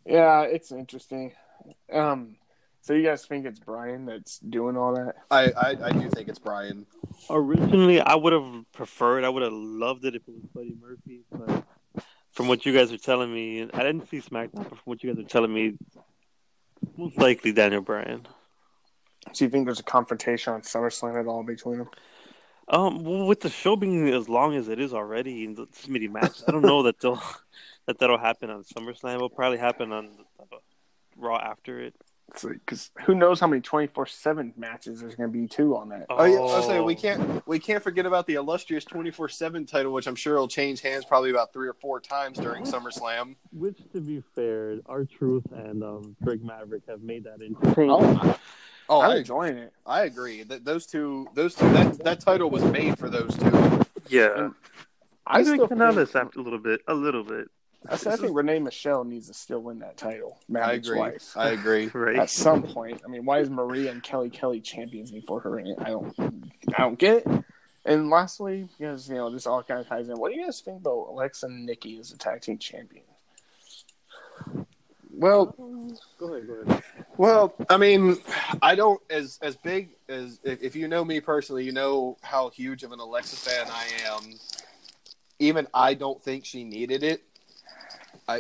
Yeah, 0.06 0.42
it's 0.42 0.74
interesting. 0.74 1.32
Um, 1.94 2.36
so 2.82 2.94
you 2.94 3.04
guys 3.04 3.26
think 3.26 3.46
it's 3.46 3.60
Bryan 3.60 4.06
that's 4.06 4.40
doing 4.40 4.76
all 4.76 4.94
that? 4.96 5.16
I 5.32 5.52
I, 5.52 5.70
I 5.88 5.92
do 5.94 6.10
think 6.10 6.28
it's 6.28 6.40
Bryan. 6.40 6.86
originally, 7.30 8.02
I 8.02 8.16
would 8.16 8.34
have 8.34 8.66
preferred. 8.74 9.24
I 9.24 9.30
would 9.30 9.44
have 9.44 9.54
loved 9.54 10.04
it 10.04 10.16
if 10.16 10.24
it 10.28 10.34
was 10.34 10.44
Buddy 10.54 10.76
Murphy, 10.82 11.22
but 11.32 11.64
from 12.32 12.50
what 12.50 12.66
you 12.66 12.74
guys 12.74 12.92
are 12.92 12.98
telling 12.98 13.34
me, 13.34 13.64
I 13.74 13.84
didn't 13.84 14.10
see 14.10 14.20
SmackDown. 14.20 14.56
But 14.56 14.68
from 14.70 14.80
what 14.86 15.04
you 15.04 15.14
guys 15.14 15.24
are 15.24 15.28
telling 15.28 15.54
me, 15.54 15.78
most 17.02 17.18
likely 17.18 17.52
Daniel 17.52 17.82
Bryan. 17.82 18.28
Do 19.34 19.43
you 19.43 19.49
think 19.49 19.66
there's 19.66 19.80
a 19.80 19.84
confrontation 19.84 20.54
on 20.54 20.62
SummerSlam 20.62 21.20
at 21.20 21.26
all 21.26 21.43
between 21.43 21.80
them? 21.80 21.89
Um, 22.68 23.04
well, 23.04 23.26
with 23.26 23.41
the 23.41 23.49
show 23.49 23.76
being 23.76 24.08
as 24.10 24.30
long 24.30 24.56
as 24.56 24.70
it 24.70 24.80
is 24.80 24.93
already, 24.93 25.45
and 25.45 25.58
this 25.58 25.88
many 25.88 26.08
matches, 26.08 26.43
I 26.47 26.52
don't 26.52 26.62
know 26.62 26.84
that 26.84 26.99
they'll 26.99 27.22
that 27.88 27.97
that'll 27.99 28.18
happen 28.20 28.49
on 28.49 28.64
SummerSlam. 28.64 29.16
It'll 29.16 29.30
probably 29.30 29.58
happen 29.58 29.91
on 29.91 30.10
uh, 30.39 30.58
Raw 31.18 31.38
after 31.38 31.82
it. 31.82 31.95
Because 32.34 32.92
who 33.06 33.14
knows 33.16 33.40
how 33.40 33.48
many 33.48 33.62
24 33.62 34.06
7 34.06 34.54
matches 34.58 35.02
there's 35.02 35.16
going 35.16 35.32
to 35.32 35.38
be, 35.38 35.48
too, 35.48 35.76
on 35.76 35.90
that. 35.90 36.06
Oh, 36.10 36.24
yeah, 36.24 36.38
I 36.38 36.40
was 36.40 36.66
saying 36.66 36.84
we 36.84 36.96
can't 36.96 37.46
we 37.48 37.60
can't 37.60 37.84
forget 37.84 38.06
about 38.06 38.26
the 38.28 38.36
illustrious 38.36 38.86
twenty 38.86 39.12
four 39.12 39.28
seven 39.30 39.66
title, 39.66 39.92
which 39.92 40.08
I'm 40.08 40.16
sure 40.16 40.38
will 40.38 40.48
change 40.48 40.82
hands 40.82 41.06
probably 41.06 41.30
about 41.30 41.52
three 41.54 41.68
or 41.68 41.74
four 41.74 42.00
times 42.00 42.38
during 42.38 42.64
SummerSlam. 42.64 43.36
Which, 43.52 43.80
to 43.94 44.00
be 44.02 44.24
fair, 44.34 44.80
R-Truth 44.88 45.52
and 45.52 45.84
um, 45.84 46.16
Drake 46.24 46.44
Maverick 46.44 46.84
have 46.88 47.02
made 47.02 47.26
that 47.26 47.42
entertaining. 47.42 47.92
Oh, 47.92 48.40
Oh, 48.90 49.02
I'm 49.02 49.12
I, 49.12 49.16
enjoying 49.18 49.58
it. 49.58 49.72
I 49.86 50.04
agree. 50.04 50.44
That 50.44 50.66
those 50.66 50.86
two, 50.86 51.26
those 51.34 51.56
two, 51.56 51.70
that 51.72 52.04
that 52.04 52.20
title 52.20 52.50
was 52.50 52.64
made 52.66 53.00
for 53.00 53.10
those 53.10 53.38
two. 53.38 53.82
yeah, 54.10 54.50
I 55.26 55.40
I 55.40 55.44
still 55.44 55.54
think 55.54 55.70
think, 55.70 55.70
Canales 55.70 56.14
after 56.14 56.40
a 56.42 56.44
little 56.44 56.60
bit, 56.60 56.82
a 56.90 56.94
little 56.94 57.24
bit, 57.24 57.48
I, 57.90 57.96
said, 57.96 58.14
I 58.14 58.16
think 58.18 58.36
Renee 58.36 58.60
Michelle 58.60 59.04
needs 59.04 59.28
to 59.28 59.34
still 59.34 59.60
win 59.60 59.80
that 59.80 59.98
title. 59.98 60.38
I 60.56 60.74
agree. 60.74 61.00
wife. 61.00 61.36
I 61.36 61.50
agree. 61.50 61.88
right? 61.94 62.20
At 62.20 62.30
some 62.30 62.64
point, 62.64 63.02
I 63.04 63.10
mean, 63.10 63.26
why 63.26 63.40
is 63.40 63.50
Maria 63.50 63.92
and 63.92 64.04
Kelly 64.04 64.30
Kelly 64.30 64.62
champions 64.62 65.12
before 65.12 65.40
her? 65.42 65.60
I 65.60 65.90
don't, 65.90 66.14
I 66.20 66.82
don't 66.82 67.00
get 67.00 67.26
it. 67.26 67.44
And 67.84 68.12
lastly, 68.12 68.68
because 68.78 69.10
you 69.10 69.16
know 69.16 69.32
this 69.32 69.48
all 69.48 69.64
kind 69.64 69.80
of 69.80 69.88
ties 69.88 70.08
in. 70.08 70.16
What 70.16 70.32
do 70.32 70.40
you 70.40 70.46
guys 70.46 70.62
think 70.62 70.82
about 70.82 71.08
Alexa 71.10 71.48
and 71.48 71.66
Nikki 71.66 71.98
as 72.00 72.12
the 72.12 72.18
tag 72.18 72.42
team 72.42 72.60
champions? 72.60 73.08
Well, 75.14 75.56
Go 76.20 76.34
ahead, 76.34 76.48
go 76.48 76.54
ahead. 76.54 76.84
well, 77.18 77.54
I 77.70 77.78
mean, 77.78 78.18
I 78.62 78.76
don't 78.76 79.02
as 79.10 79.40
as 79.42 79.56
big 79.56 79.90
as 80.08 80.40
if, 80.44 80.62
if 80.62 80.76
you 80.76 80.88
know 80.88 81.04
me 81.04 81.20
personally, 81.20 81.66
you 81.66 81.72
know 81.72 82.18
how 82.22 82.50
huge 82.50 82.84
of 82.84 82.92
an 82.92 83.00
Alexa 83.00 83.36
fan 83.36 83.68
I 83.70 83.88
am. 84.06 84.34
Even 85.40 85.68
I 85.74 85.96
don't 85.96 86.22
think 86.22 86.46
she 86.46 86.64
needed 86.64 87.04
it. 87.04 87.24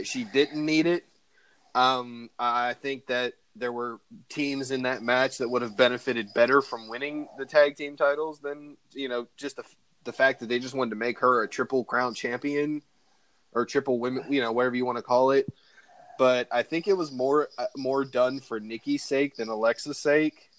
She 0.03 0.23
didn't 0.23 0.65
need 0.65 0.87
it. 0.87 1.05
Um, 1.75 2.29
I 2.39 2.73
think 2.73 3.07
that 3.07 3.33
there 3.55 3.71
were 3.71 3.99
teams 4.29 4.71
in 4.71 4.83
that 4.83 5.01
match 5.01 5.39
that 5.39 5.49
would 5.49 5.61
have 5.61 5.75
benefited 5.75 6.33
better 6.33 6.61
from 6.61 6.89
winning 6.89 7.27
the 7.37 7.45
tag 7.45 7.75
team 7.75 7.97
titles 7.97 8.39
than 8.39 8.77
you 8.93 9.09
know 9.09 9.27
just 9.37 9.57
the 9.57 9.63
the 10.03 10.13
fact 10.13 10.39
that 10.39 10.49
they 10.49 10.59
just 10.59 10.73
wanted 10.73 10.91
to 10.91 10.95
make 10.95 11.19
her 11.19 11.43
a 11.43 11.47
triple 11.47 11.83
crown 11.83 12.13
champion 12.13 12.81
or 13.53 13.65
triple 13.65 13.99
women, 13.99 14.25
you 14.29 14.41
know, 14.41 14.51
whatever 14.51 14.75
you 14.75 14.85
want 14.85 14.97
to 14.97 15.03
call 15.03 15.31
it. 15.31 15.51
But 16.17 16.47
I 16.51 16.63
think 16.63 16.87
it 16.87 16.93
was 16.93 17.11
more 17.11 17.49
uh, 17.57 17.65
more 17.75 18.05
done 18.05 18.39
for 18.39 18.59
Nikki's 18.59 19.03
sake 19.03 19.35
than 19.35 19.49
Alexa's 19.49 19.97
sake 19.97 20.49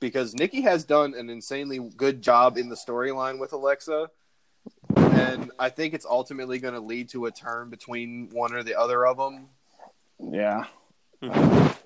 because 0.00 0.34
Nikki 0.34 0.62
has 0.62 0.84
done 0.84 1.14
an 1.14 1.30
insanely 1.30 1.78
good 1.96 2.22
job 2.22 2.58
in 2.58 2.68
the 2.68 2.76
storyline 2.76 3.38
with 3.38 3.52
Alexa. 3.52 4.10
And 5.16 5.50
I 5.58 5.68
think 5.70 5.94
it's 5.94 6.06
ultimately 6.06 6.58
going 6.58 6.74
to 6.74 6.80
lead 6.80 7.08
to 7.10 7.26
a 7.26 7.30
turn 7.30 7.70
between 7.70 8.28
one 8.32 8.52
or 8.54 8.62
the 8.62 8.74
other 8.78 9.06
of 9.06 9.16
them. 9.16 9.48
Yeah, 10.18 10.64
Mhm. 11.22 11.76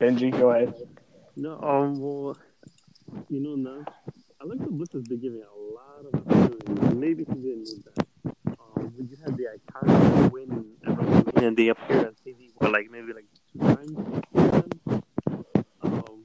Benji, 0.00 0.30
go 0.30 0.50
ahead. 0.50 0.74
No, 1.36 1.60
um, 1.60 2.00
well, 2.00 2.36
you 3.28 3.40
know, 3.40 3.54
now 3.56 3.84
Alexa 4.40 4.66
Bliss 4.70 4.92
has 4.92 5.02
been 5.04 5.20
giving 5.20 5.42
a 5.42 5.56
lot 5.74 6.06
of 6.06 6.14
opportunities. 6.26 6.94
Maybe 6.94 7.24
she 7.24 7.34
didn't 7.34 7.64
need 7.64 7.84
that. 7.84 8.06
Um, 8.46 8.92
when 8.96 9.08
you 9.08 9.16
had 9.24 9.36
the 9.36 9.46
iconic 9.56 10.30
win 10.32 10.66
at 10.86 10.96
WrestleMania 10.96 11.46
and 11.48 11.56
they 11.56 11.68
appeared 11.68 12.06
on 12.06 12.14
TV 12.24 12.50
for 12.58 12.68
like 12.68 12.90
maybe 12.90 13.12
like 13.12 13.26
two 13.52 13.58
times. 13.58 14.22
Um, 15.82 16.24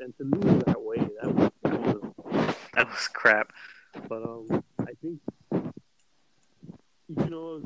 and 0.00 0.16
to 0.18 0.24
lose 0.24 0.62
that 0.64 0.80
way, 0.82 0.96
that 1.20 1.34
was 1.34 1.50
that 1.62 1.80
was, 1.80 2.54
that 2.74 2.88
was 2.88 3.08
crap. 3.08 3.52
But 4.08 4.22
um, 4.22 4.46
I 4.50 4.54
think 4.54 4.64
you 7.18 7.30
know 7.30 7.60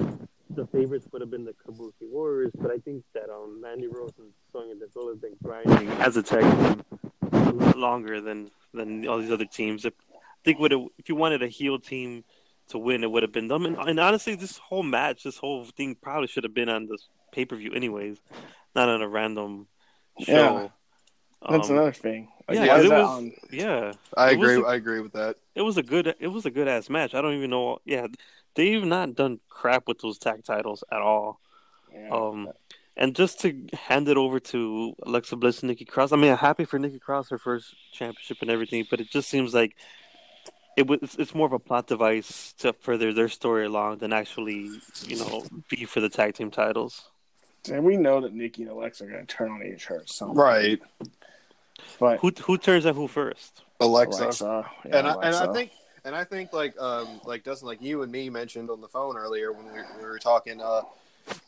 the 0.51 0.67
favorites 0.69 1.07
would 1.13 1.21
have 1.21 1.31
been 1.31 1.45
the 1.45 1.55
Kabuki 1.67 2.09
Warriors, 2.11 2.53
but 2.59 2.71
I 2.71 2.79
think 2.79 3.05
that 3.15 3.29
um 3.31 3.61
Mandy 3.61 3.89
Rose 3.89 4.13
and 4.19 4.33
Sonya 4.53 4.75
Deville 4.75 5.09
have 5.09 5.21
been 5.21 5.37
grinding 5.43 5.89
as 6.01 6.17
a 6.17 6.23
tag 6.23 6.43
team 6.43 7.73
longer 7.77 8.21
than 8.21 8.51
than 8.73 9.07
all 9.07 9.19
these 9.19 9.31
other 9.31 9.47
teams. 9.47 9.85
If, 9.85 9.95
I 10.13 10.19
think 10.45 10.59
would 10.59 10.73
if 10.73 11.09
you 11.09 11.17
wanted 11.17 11.43
a 11.43 11.49
heel 11.49 11.79
team 11.79 12.25
to 12.69 12.79
win, 12.79 13.05
it 13.05 13.11
would 13.11 13.23
have 13.23 13.33
been 13.33 13.49
them. 13.49 13.67
And, 13.67 13.77
and 13.77 14.01
honestly, 14.01 14.35
this 14.35 14.59
whole 14.59 14.83
match, 14.83 15.23
this 15.23 15.39
whole 15.39 15.65
thing 15.65 15.95
probably 15.95 16.27
should 16.29 16.45
have 16.45 16.55
been 16.55 16.69
on 16.69 16.87
this 16.87 17.09
pay 17.33 17.45
per 17.45 17.57
view, 17.57 17.73
anyways, 17.73 18.19
not 18.75 18.89
on 18.89 19.03
a 19.03 19.09
random 19.09 19.67
show. 20.21 20.73
That's 21.49 21.69
Um, 21.71 21.77
another 21.77 21.93
thing. 21.93 22.29
Like, 22.49 22.59
yeah, 22.59 22.67
why 22.69 22.79
is 22.79 22.85
it 22.87 22.91
was- 22.93 23.09
on? 23.09 23.33
Yeah, 23.51 23.93
I 24.17 24.31
It 24.33 24.39
was 24.39 24.51
agree. 24.51 24.63
a- 24.65 24.67
I 24.69 24.75
agree 24.77 25.01
with 25.01 25.13
that. 25.13 25.37
it 25.55 25.63
was 25.63 25.77
a 25.77 25.83
good 25.83 26.15
it 26.21 26.29
was 26.29 26.47
a 26.47 26.51
good 26.51 26.69
ass 26.69 26.89
match. 26.89 27.15
I 27.15 27.21
don't 27.21 27.35
even 27.35 27.51
know. 27.51 27.79
Yeah, 27.85 28.07
they've 28.55 28.85
not 28.85 29.15
done 29.15 29.41
crap 29.49 29.87
with 29.89 29.99
those 30.01 30.19
tag 30.19 30.45
titles 30.45 30.83
at 30.93 31.01
all. 31.01 31.41
Yeah. 31.93 32.09
Um, 32.11 32.49
and 32.97 33.15
just 33.15 33.41
to 33.41 33.67
hand 33.75 34.09
it 34.09 34.17
over 34.17 34.41
to 34.41 34.95
Alexa 35.03 35.37
Bliss 35.37 35.61
and 35.61 35.69
Nikki 35.69 35.85
Cross. 35.85 36.13
I 36.13 36.17
mean, 36.17 36.31
I'm 36.33 36.39
happy 36.39 36.65
for 36.65 36.79
Nikki 36.79 36.99
Cross 36.99 37.29
her 37.31 37.39
first 37.39 37.75
championship 37.93 38.39
and 38.41 38.51
everything, 38.51 38.87
but 38.91 39.01
it 39.01 39.11
just 39.11 39.29
seems 39.29 39.53
like 39.55 39.77
it 40.77 40.87
was 40.87 41.17
it's 41.19 41.35
more 41.35 41.47
of 41.47 41.53
a 41.53 41.59
plot 41.59 41.87
device 41.87 42.53
to 42.59 42.73
further 42.75 43.13
their 43.13 43.29
story 43.29 43.67
along 43.67 43.99
than 43.99 44.13
actually 44.13 44.71
you 45.07 45.17
know 45.17 45.45
be 45.69 45.85
for 45.85 46.01
the 46.01 46.09
tag 46.09 46.35
team 46.35 46.51
titles. 46.51 47.09
and 47.71 47.83
we 47.85 47.97
know 47.97 48.21
that 48.21 48.33
Nikki 48.33 48.63
and 48.63 48.71
Alexa 48.71 49.03
are 49.05 49.09
going 49.09 49.27
to 49.27 49.35
turn 49.35 49.51
on 49.51 49.61
each 49.67 49.91
other. 49.91 50.05
So, 50.07 50.27
Right. 52.01 52.21
but 52.21 52.39
Who 52.39 52.45
who 52.45 52.59
turns 52.59 52.87
on 52.87 52.95
who 52.95 53.09
first? 53.09 53.63
Alexa. 53.81 54.23
Alexa, 54.23 54.71
yeah, 54.87 54.99
and 54.99 55.09
I, 55.09 55.13
and 55.23 55.35
I 55.35 55.53
think 55.53 55.71
and 56.05 56.15
I 56.15 56.25
think 56.25 56.53
like 56.53 56.79
um 56.81 57.21
like 57.25 57.45
Dustin 57.45 57.69
like 57.69 57.83
you 57.83 58.03
and 58.03 58.11
me 58.11 58.31
mentioned 58.31 58.71
on 58.71 58.81
the 58.81 58.89
phone 58.89 59.17
earlier 59.17 59.53
when 59.53 59.67
we, 59.67 59.81
we 59.99 60.05
were 60.05 60.19
talking 60.19 60.61
uh 60.61 60.83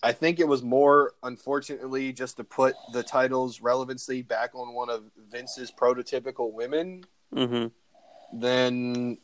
I 0.02 0.12
think 0.12 0.40
it 0.40 0.48
was 0.48 0.62
more 0.62 1.12
unfortunately 1.22 2.12
just 2.12 2.36
to 2.38 2.44
put 2.44 2.74
the 2.92 3.02
titles 3.02 3.60
relevancy 3.60 4.22
back 4.22 4.54
on 4.54 4.74
one 4.74 4.90
of 4.90 5.04
Vince's 5.30 5.70
prototypical 5.70 6.52
women 6.52 7.04
hmm 7.32 7.66
than 8.32 9.18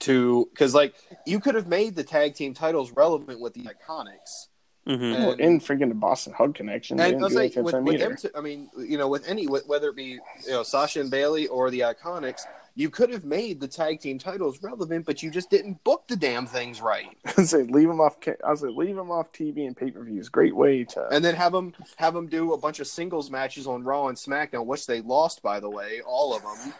to 0.00 0.48
because 0.52 0.74
like 0.74 0.94
you 1.24 1.40
could 1.40 1.54
have 1.54 1.66
made 1.66 1.94
the 1.94 2.04
tag 2.04 2.34
team 2.34 2.54
titles 2.54 2.92
relevant 2.92 3.40
with 3.40 3.54
the 3.54 3.62
iconics 3.62 4.48
hmm 4.96 5.12
Well, 5.12 5.32
in 5.32 5.60
freaking 5.60 5.88
the 5.88 5.94
Boss 5.94 6.26
'n' 6.26 6.34
Hug 6.34 6.54
connection, 6.54 6.98
and 6.98 7.16
I 7.16 7.24
was 7.24 7.34
like, 7.34 7.54
with, 7.56 7.74
with 7.74 7.94
either. 7.94 8.08
them, 8.08 8.16
two, 8.16 8.30
I 8.36 8.40
mean, 8.40 8.68
you 8.78 8.98
know, 8.98 9.08
with 9.08 9.26
any, 9.28 9.46
with, 9.46 9.66
whether 9.66 9.88
it 9.90 9.96
be 9.96 10.18
you 10.44 10.50
know 10.50 10.62
Sasha 10.62 11.00
and 11.00 11.10
Bayley 11.10 11.46
or 11.46 11.70
the 11.70 11.80
Iconics, 11.80 12.42
you 12.74 12.90
could 12.90 13.10
have 13.10 13.24
made 13.24 13.60
the 13.60 13.68
tag 13.68 14.00
team 14.00 14.18
titles 14.18 14.62
relevant, 14.62 15.06
but 15.06 15.22
you 15.22 15.30
just 15.30 15.50
didn't 15.50 15.82
book 15.84 16.06
the 16.08 16.16
damn 16.16 16.46
things 16.46 16.80
right, 16.80 17.06
I 17.36 17.42
say 17.44 17.62
leave 17.62 17.88
them 17.88 18.00
off. 18.00 18.16
I 18.26 18.50
was 18.50 18.62
like, 18.62 18.74
leave 18.76 18.96
them 18.96 19.10
off 19.10 19.32
TV 19.32 19.66
and 19.66 19.76
pay 19.76 19.90
per 19.90 20.02
views. 20.02 20.28
Great 20.28 20.54
way 20.56 20.84
to. 20.84 21.08
and 21.10 21.24
then 21.24 21.34
have 21.34 21.52
them 21.52 21.72
have 21.96 22.14
them 22.14 22.26
do 22.26 22.52
a 22.52 22.58
bunch 22.58 22.80
of 22.80 22.86
singles 22.86 23.30
matches 23.30 23.66
on 23.66 23.84
Raw 23.84 24.08
and 24.08 24.16
SmackDown, 24.18 24.66
which 24.66 24.86
they 24.86 25.00
lost, 25.00 25.42
by 25.42 25.60
the 25.60 25.70
way, 25.70 26.00
all 26.06 26.34
of 26.34 26.42
them. 26.42 26.74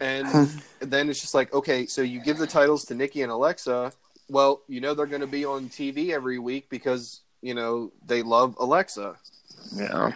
And 0.00 0.52
then 0.80 1.10
it's 1.10 1.20
just 1.20 1.34
like, 1.34 1.52
okay, 1.52 1.86
so 1.86 2.00
you 2.02 2.20
give 2.20 2.38
the 2.38 2.46
titles 2.46 2.84
to 2.86 2.94
Nikki 2.94 3.22
and 3.22 3.30
Alexa. 3.30 3.92
Well, 4.28 4.62
you 4.68 4.80
know 4.80 4.94
they're 4.94 5.06
going 5.06 5.20
to 5.20 5.26
be 5.26 5.44
on 5.44 5.68
TV 5.68 6.10
every 6.10 6.38
week 6.38 6.70
because 6.70 7.20
you 7.42 7.54
know 7.54 7.92
they 8.06 8.22
love 8.22 8.56
Alexa. 8.58 9.16
yeah. 9.74 10.12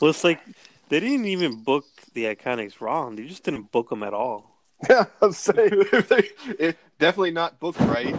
Well, 0.00 0.10
it's 0.10 0.24
like 0.24 0.40
they 0.88 1.00
didn't 1.00 1.26
even 1.26 1.62
book 1.62 1.84
the 2.14 2.24
Iconics 2.34 2.80
wrong. 2.80 3.16
They 3.16 3.24
just 3.26 3.44
didn't 3.44 3.70
book 3.72 3.90
them 3.90 4.02
at 4.02 4.14
all. 4.14 4.54
Yeah, 4.88 5.06
I'll 5.20 5.32
say. 5.32 5.54
It- 6.58 6.78
definitely 7.00 7.32
not 7.32 7.58
booked 7.58 7.80
right. 7.80 8.14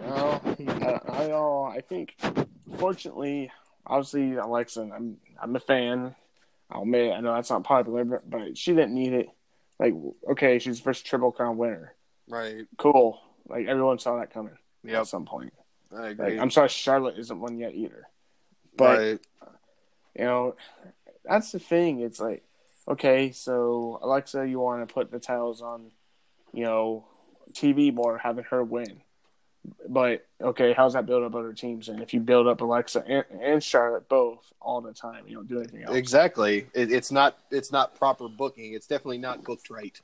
No, 0.00 0.40
I, 0.44 1.00
I, 1.08 1.30
uh, 1.32 1.62
I 1.76 1.80
think, 1.88 2.16
fortunately, 2.78 3.50
obviously, 3.86 4.34
Alexa, 4.36 4.90
I'm, 4.94 5.18
I'm 5.40 5.54
a 5.54 5.60
fan. 5.60 6.14
I'll 6.70 6.82
admit, 6.82 7.12
I 7.12 7.20
know 7.20 7.32
that's 7.34 7.50
not 7.50 7.62
popular, 7.64 8.04
but, 8.04 8.28
but 8.28 8.58
she 8.58 8.72
didn't 8.72 8.94
need 8.94 9.12
it. 9.12 9.28
Like, 9.78 9.94
okay, 10.32 10.58
she's 10.58 10.78
the 10.78 10.82
first 10.84 11.06
Triple 11.06 11.30
Crown 11.32 11.56
winner. 11.56 11.94
Right. 12.28 12.66
Cool. 12.76 13.20
Like 13.48 13.66
everyone 13.68 13.98
saw 14.00 14.18
that 14.18 14.32
coming 14.32 14.56
Yep. 14.84 15.00
at 15.02 15.06
some 15.06 15.26
point. 15.26 15.52
I 15.96 16.08
agree. 16.08 16.32
Like, 16.32 16.40
I'm 16.40 16.50
sorry, 16.50 16.68
Charlotte 16.68 17.18
isn't 17.18 17.40
one 17.40 17.58
yet 17.58 17.74
either. 17.74 18.08
But 18.76 18.98
right. 18.98 19.20
you 20.14 20.24
know, 20.24 20.56
that's 21.24 21.52
the 21.52 21.58
thing. 21.58 22.00
It's 22.00 22.20
like, 22.20 22.44
okay, 22.86 23.32
so 23.32 23.98
Alexa, 24.02 24.48
you 24.48 24.60
want 24.60 24.86
to 24.86 24.92
put 24.92 25.10
the 25.10 25.18
titles 25.18 25.60
on, 25.62 25.90
you 26.52 26.64
know, 26.64 27.06
TV 27.52 27.92
more, 27.92 28.18
having 28.18 28.44
her 28.44 28.62
win. 28.62 29.02
But 29.88 30.26
okay, 30.40 30.72
how's 30.72 30.94
that 30.94 31.06
build 31.06 31.24
up 31.24 31.34
other 31.34 31.52
teams? 31.52 31.88
And 31.88 32.00
if 32.00 32.14
you 32.14 32.20
build 32.20 32.46
up 32.46 32.60
Alexa 32.60 33.04
and, 33.06 33.24
and 33.42 33.62
Charlotte 33.62 34.08
both 34.08 34.52
all 34.60 34.80
the 34.80 34.94
time, 34.94 35.24
you 35.26 35.34
don't 35.34 35.48
do 35.48 35.58
anything 35.58 35.82
else. 35.82 35.96
Exactly. 35.96 36.66
It, 36.72 36.92
it's 36.92 37.10
not. 37.10 37.38
It's 37.50 37.72
not 37.72 37.94
proper 37.96 38.28
booking. 38.28 38.72
It's 38.72 38.86
definitely 38.86 39.18
not 39.18 39.44
booked 39.44 39.68
right. 39.68 40.00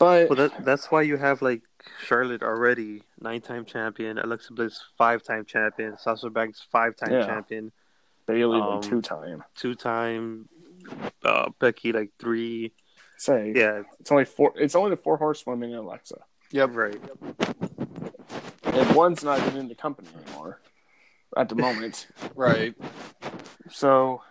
But 0.00 0.30
Well, 0.30 0.36
that 0.48 0.64
that's 0.64 0.90
why 0.90 1.02
you 1.02 1.18
have 1.18 1.42
like 1.42 1.60
Charlotte 2.06 2.42
already 2.42 3.02
nine-time 3.20 3.66
champion, 3.66 4.18
Alexa 4.18 4.54
Bliss 4.54 4.80
five-time 4.96 5.44
champion, 5.44 5.98
Sasha 5.98 6.30
Banks 6.30 6.66
five-time 6.72 7.12
Yeah. 7.12 7.26
champion, 7.26 7.70
Bayley 8.26 8.60
um, 8.60 8.80
two 8.80 9.02
time. 9.02 9.44
two-time 9.54 10.48
uh, 11.22 11.50
Becky 11.58 11.92
like 11.92 12.12
three. 12.18 12.72
Say, 13.18 13.52
Yeah, 13.54 13.82
it's 14.00 14.10
only 14.10 14.24
four. 14.24 14.54
It's 14.56 14.74
only 14.74 14.88
the 14.90 14.96
four 14.96 15.18
horsewomen 15.18 15.68
and 15.70 15.80
Alexa, 15.80 16.16
Yep. 16.50 16.70
right. 16.72 17.00
and 18.64 18.94
one's 18.96 19.22
not 19.22 19.38
even 19.46 19.58
in 19.58 19.68
the 19.68 19.74
company 19.74 20.08
anymore 20.24 20.60
at 21.36 21.50
the 21.50 21.56
moment. 21.56 22.06
Right. 22.34 22.74
So 23.68 24.22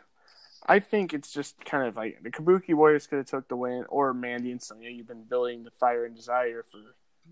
I 0.70 0.80
think 0.80 1.16
it's 1.16 1.32
just 1.34 1.66
kind 1.66 1.88
of 1.88 1.98
like 1.98 2.22
the 2.22 2.30
Kabuki 2.30 2.76
Warriors 2.76 3.08
could 3.08 3.18
have 3.18 3.26
took 3.26 3.48
the 3.48 3.56
win, 3.56 3.86
or 3.90 4.14
Mandy 4.14 4.52
and 4.52 4.62
Sonya. 4.62 4.90
You've 4.92 5.08
been 5.08 5.24
building 5.24 5.64
the 5.64 5.72
fire 5.72 6.06
and 6.06 6.16
desire 6.16 6.64
for 6.72 6.78
a 6.78 6.82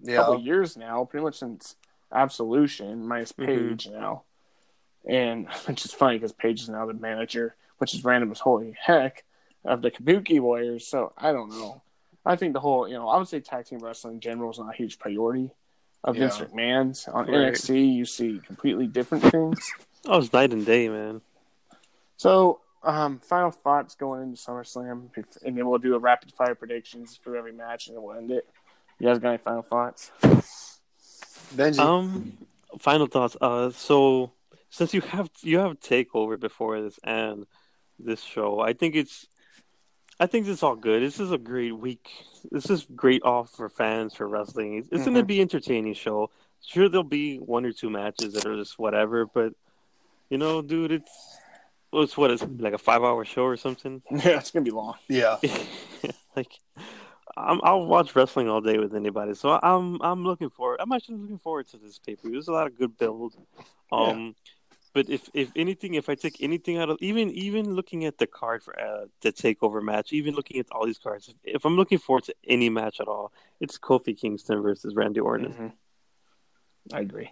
Yeah. 0.02 0.16
couple 0.18 0.34
of 0.34 0.42
years 0.42 0.76
now, 0.76 1.06
pretty 1.06 1.24
much 1.24 1.38
since 1.38 1.76
Absolution, 2.12 3.08
minus 3.08 3.34
Mhm. 3.34 3.92
Now. 3.92 4.24
And 5.06 5.48
which 5.68 5.86
is 5.86 5.94
funny 5.94 6.16
because 6.18 6.32
Paige 6.34 6.62
is 6.64 6.70
now 6.70 6.86
the 6.88 6.94
manager, 6.94 7.56
which 7.78 7.94
is 7.94 8.04
random 8.04 8.32
as 8.32 8.40
holy 8.40 8.76
heck, 8.80 9.24
of 9.64 9.82
the 9.84 9.92
Kabuki 9.92 10.40
Warriors. 10.40 10.88
So 10.88 11.14
I 11.18 11.32
don't 11.32 11.50
know. 11.52 11.82
I 12.26 12.36
think 12.38 12.54
the 12.54 12.60
whole, 12.60 12.88
you 12.88 12.96
know, 12.96 13.08
I 13.08 13.18
would 13.18 13.28
say 13.28 13.40
tag 13.40 13.66
team 13.66 13.80
wrestling 13.80 14.16
in 14.16 14.20
general 14.20 14.50
is 14.52 14.58
not 14.58 14.74
a 14.74 14.78
huge 14.78 14.98
priority 15.00 15.52
of 16.04 16.16
Vince 16.16 16.40
Yeah. 16.40 16.46
McMahon's. 16.46 17.08
On 17.08 17.26
Right. 17.28 17.54
NXT, 17.54 17.94
you 17.94 18.06
see 18.06 18.40
completely 18.40 18.88
different 18.88 19.26
things. 19.26 19.72
Oh, 20.08 20.18
it's 20.20 20.34
night 20.34 20.54
and 20.54 20.66
day, 20.66 20.90
man. 20.90 21.22
So, 22.18 22.62
um, 22.84 23.20
final 23.20 23.52
thoughts 23.52 23.96
going 23.96 24.24
into 24.24 24.38
SummerSlam, 24.38 25.10
and 25.44 25.58
then 25.58 25.68
we'll 25.68 25.80
do 25.80 25.96
a 25.96 26.00
rapid 26.00 26.32
fire 26.34 26.56
predictions 26.56 27.20
for 27.22 27.36
every 27.36 27.54
match, 27.54 27.88
and 27.88 27.96
then 27.96 28.04
we'll 28.04 28.18
end 28.18 28.32
it. 28.32 28.48
You 29.00 29.08
guys 29.08 29.20
got 29.20 29.30
any 29.30 29.38
final 29.38 29.62
thoughts? 29.62 30.12
Benji. 31.56 31.80
Um, 31.80 32.38
final 32.80 33.08
thoughts. 33.08 33.38
Uh, 33.40 33.72
so 33.72 34.32
since 34.70 34.94
you 34.94 35.02
have 35.02 35.30
you 35.42 35.60
have 35.60 35.80
takeover 35.80 36.40
before 36.40 36.82
this 36.82 37.00
and 37.04 37.46
this 38.00 38.22
show, 38.22 38.60
I 38.60 38.74
think 38.74 38.96
it's, 38.96 39.28
I 40.20 40.26
think 40.28 40.46
this 40.46 40.58
is 40.58 40.64
all 40.64 40.76
good. 40.76 41.04
This 41.04 41.20
is 41.20 41.32
a 41.32 41.38
great 41.38 41.78
week. 41.78 42.10
This 42.52 42.70
is 42.70 42.88
great 42.96 43.24
off 43.24 43.52
for 43.52 43.70
fans 43.70 44.16
for 44.16 44.28
wrestling. 44.28 44.78
It's, 44.78 44.90
it's 44.92 45.04
going 45.04 45.16
to 45.16 45.24
be 45.24 45.42
entertaining 45.42 45.94
show. 45.94 46.32
Sure, 46.66 46.90
there'll 46.90 47.04
be 47.04 47.38
one 47.38 47.66
or 47.66 47.72
two 47.72 47.90
matches 47.90 48.34
that 48.34 48.46
are 48.46 48.56
just 48.56 48.80
whatever, 48.80 49.26
but 49.26 49.54
you 50.30 50.38
know, 50.38 50.62
dude, 50.62 50.92
it's 50.92 51.12
well, 51.12 51.37
it's 52.02 52.18
what 52.18 52.32
it's 52.32 52.44
like 52.60 52.74
a 52.74 52.78
five 52.78 53.04
hour 53.04 53.24
show 53.26 53.44
or 53.44 53.58
something. 53.58 54.02
Yeah, 54.12 54.38
it's 54.40 54.52
gonna 54.52 54.64
be 54.64 54.72
long. 54.72 54.96
yeah. 55.08 55.38
like 56.36 56.60
I'm, 57.36 57.60
I'll 57.64 57.86
watch 57.86 58.16
wrestling 58.16 58.50
all 58.50 58.62
day 58.62 58.78
with 58.80 58.96
anybody, 58.96 59.34
so 59.36 59.60
I'm 59.62 60.02
I'm 60.02 60.24
looking 60.24 60.50
forward. 60.50 60.80
I'm 60.80 60.92
actually 60.92 61.18
looking 61.18 61.40
forward 61.40 61.68
to 61.70 61.78
this 61.78 62.00
paper. 62.00 62.30
There's 62.30 62.48
a 62.48 62.54
lot 62.54 62.68
of 62.68 62.78
good 62.78 62.98
build. 62.98 63.36
Um, 63.92 64.36
but 64.94 65.10
if 65.10 65.30
if 65.34 65.52
anything, 65.56 65.94
if 65.94 66.10
I 66.10 66.16
take 66.16 66.42
anything 66.42 66.78
out 66.78 66.90
of 66.90 66.98
even 67.02 67.30
even 67.32 67.74
looking 67.76 68.06
at 68.06 68.18
the 68.18 68.26
card 68.28 68.64
for 68.64 68.80
uh, 68.80 69.06
the 69.22 69.32
takeover 69.32 69.82
match, 69.84 70.12
even 70.14 70.34
looking 70.34 70.60
at 70.60 70.66
all 70.72 70.86
these 70.86 70.98
cards, 70.98 71.34
if 71.44 71.66
I'm 71.66 71.76
looking 71.76 72.00
forward 72.00 72.24
to 72.26 72.36
any 72.48 72.70
match 72.70 73.00
at 73.00 73.08
all, 73.08 73.32
it's 73.60 73.78
Kofi 73.78 74.18
Kingston 74.20 74.62
versus 74.62 74.96
Randy 74.96 75.20
Orton. 75.20 75.54
Mhm. 75.54 75.72
I 76.94 77.02
agree. 77.02 77.32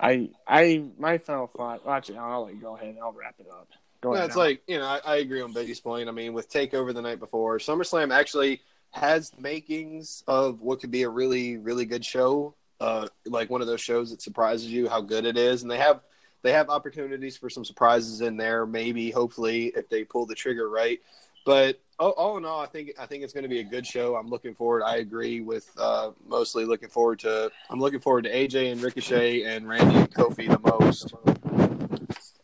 I 0.00 0.30
I 0.46 0.84
my 0.98 1.18
final 1.18 1.46
thought. 1.46 1.82
Actually, 1.86 2.18
I'll 2.18 2.44
let 2.44 2.54
you 2.54 2.60
go 2.60 2.76
ahead. 2.76 2.88
and 2.88 2.98
I'll 2.98 3.12
wrap 3.12 3.34
it 3.38 3.46
up. 3.50 3.68
Go 4.00 4.14
it's 4.14 4.36
like 4.36 4.62
you 4.66 4.78
know, 4.78 4.86
I, 4.86 5.00
I 5.04 5.16
agree 5.16 5.42
on 5.42 5.52
Benji's 5.52 5.80
point. 5.80 6.08
I 6.08 6.12
mean, 6.12 6.32
with 6.32 6.50
Takeover 6.50 6.94
the 6.94 7.02
night 7.02 7.20
before, 7.20 7.58
SummerSlam 7.58 8.12
actually 8.12 8.62
has 8.92 9.30
makings 9.38 10.24
of 10.26 10.62
what 10.62 10.80
could 10.80 10.90
be 10.90 11.02
a 11.02 11.08
really, 11.08 11.58
really 11.58 11.84
good 11.84 12.04
show. 12.04 12.54
Uh, 12.80 13.06
like 13.26 13.50
one 13.50 13.60
of 13.60 13.66
those 13.66 13.80
shows 13.80 14.10
that 14.10 14.22
surprises 14.22 14.68
you 14.68 14.88
how 14.88 15.02
good 15.02 15.26
it 15.26 15.36
is, 15.36 15.62
and 15.62 15.70
they 15.70 15.76
have 15.76 16.00
they 16.42 16.52
have 16.52 16.70
opportunities 16.70 17.36
for 17.36 17.50
some 17.50 17.64
surprises 17.64 18.22
in 18.22 18.38
there. 18.38 18.64
Maybe, 18.64 19.10
hopefully, 19.10 19.66
if 19.76 19.90
they 19.90 20.04
pull 20.04 20.24
the 20.24 20.34
trigger 20.34 20.70
right. 20.70 21.00
But 21.44 21.80
all, 21.98 22.10
all 22.12 22.36
in 22.38 22.44
all, 22.44 22.60
I 22.60 22.66
think 22.66 22.92
I 22.98 23.06
think 23.06 23.24
it's 23.24 23.32
going 23.32 23.44
to 23.44 23.48
be 23.48 23.60
a 23.60 23.64
good 23.64 23.86
show. 23.86 24.16
I'm 24.16 24.28
looking 24.28 24.54
forward. 24.54 24.82
I 24.82 24.96
agree 24.96 25.40
with 25.40 25.70
uh, 25.78 26.10
mostly 26.26 26.64
looking 26.64 26.88
forward 26.88 27.20
to. 27.20 27.50
I'm 27.70 27.80
looking 27.80 28.00
forward 28.00 28.24
to 28.24 28.32
AJ 28.32 28.72
and 28.72 28.82
Ricochet 28.82 29.44
and 29.44 29.68
Randy 29.68 29.96
and 29.96 30.12
Kofi 30.12 30.48
the 30.48 30.58
most. 30.58 31.14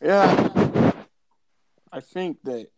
Yeah. 0.02 0.92
I 1.92 2.00
think 2.00 2.42
that 2.44 2.68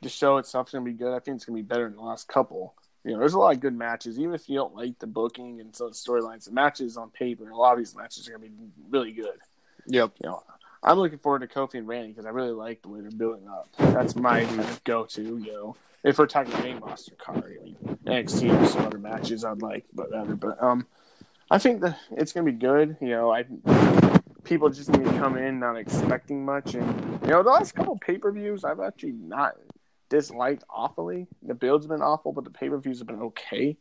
the 0.00 0.08
show 0.08 0.38
itself 0.38 0.68
is 0.68 0.72
going 0.72 0.84
to 0.84 0.90
be 0.90 0.96
good. 0.96 1.14
I 1.14 1.18
think 1.18 1.36
it's 1.36 1.44
going 1.44 1.56
to 1.58 1.62
be 1.62 1.66
better 1.66 1.84
than 1.84 1.96
the 1.96 2.02
last 2.02 2.28
couple. 2.28 2.74
You 3.04 3.12
know, 3.12 3.18
there's 3.18 3.34
a 3.34 3.38
lot 3.38 3.54
of 3.54 3.60
good 3.60 3.76
matches. 3.76 4.18
Even 4.18 4.34
if 4.34 4.48
you 4.48 4.56
don't 4.56 4.74
like 4.74 4.98
the 4.98 5.06
booking 5.06 5.60
and 5.60 5.76
some 5.76 5.88
the 5.88 5.94
storylines, 5.94 6.46
the 6.46 6.52
matches 6.52 6.96
on 6.96 7.10
paper, 7.10 7.48
a 7.50 7.56
lot 7.56 7.72
of 7.72 7.78
these 7.78 7.94
matches 7.94 8.26
are 8.28 8.38
going 8.38 8.42
to 8.42 8.48
be 8.48 8.70
really 8.88 9.12
good. 9.12 9.38
Yep. 9.86 10.12
You 10.22 10.30
know, 10.30 10.42
I'm 10.84 10.98
looking 10.98 11.18
forward 11.18 11.40
to 11.40 11.46
Kofi 11.46 11.74
and 11.74 11.88
Randy 11.88 12.08
because 12.08 12.26
I 12.26 12.30
really 12.30 12.50
like 12.52 12.82
the 12.82 12.88
way 12.88 13.00
they're 13.00 13.10
building 13.10 13.48
up. 13.48 13.68
That's 13.78 14.14
my 14.14 14.44
kind 14.44 14.60
of 14.60 14.84
go-to. 14.84 15.22
You 15.22 15.52
know, 15.52 15.76
if 16.02 16.18
we're 16.18 16.26
talking 16.26 16.52
main 16.62 16.78
roster 16.78 17.14
card, 17.16 17.58
mean, 17.64 17.76
NXT 18.04 18.50
there's 18.50 18.72
some 18.72 18.84
other 18.84 18.98
matches 18.98 19.44
I'd 19.44 19.62
like, 19.62 19.86
but 19.94 20.10
whatever. 20.10 20.36
But 20.36 20.62
um, 20.62 20.86
I 21.50 21.56
think 21.58 21.80
that 21.80 21.98
it's 22.10 22.32
going 22.32 22.44
to 22.44 22.52
be 22.52 22.58
good. 22.58 22.98
You 23.00 23.08
know, 23.08 23.32
I 23.32 23.44
people 24.44 24.68
just 24.68 24.90
need 24.90 25.04
to 25.04 25.12
come 25.18 25.38
in 25.38 25.58
not 25.58 25.76
expecting 25.76 26.44
much, 26.44 26.74
and 26.74 27.20
you 27.22 27.28
know, 27.28 27.42
the 27.42 27.50
last 27.50 27.74
couple 27.74 27.98
pay-per-views 27.98 28.62
I've 28.62 28.80
actually 28.80 29.12
not 29.12 29.54
disliked 30.10 30.64
awfully. 30.68 31.26
The 31.42 31.54
build's 31.54 31.86
been 31.86 32.02
awful, 32.02 32.32
but 32.32 32.44
the 32.44 32.50
pay-per-views 32.50 32.98
have 32.98 33.08
been 33.08 33.22
okay. 33.22 33.76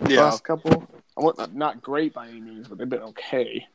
The 0.00 0.14
Yeah. 0.14 0.24
last 0.24 0.44
couple, 0.44 0.86
I 1.16 1.22
want 1.22 1.54
not 1.56 1.82
great 1.82 2.14
by 2.14 2.28
any 2.28 2.40
means, 2.40 2.68
but 2.68 2.78
they've 2.78 2.88
been 2.88 3.02
okay. 3.02 3.66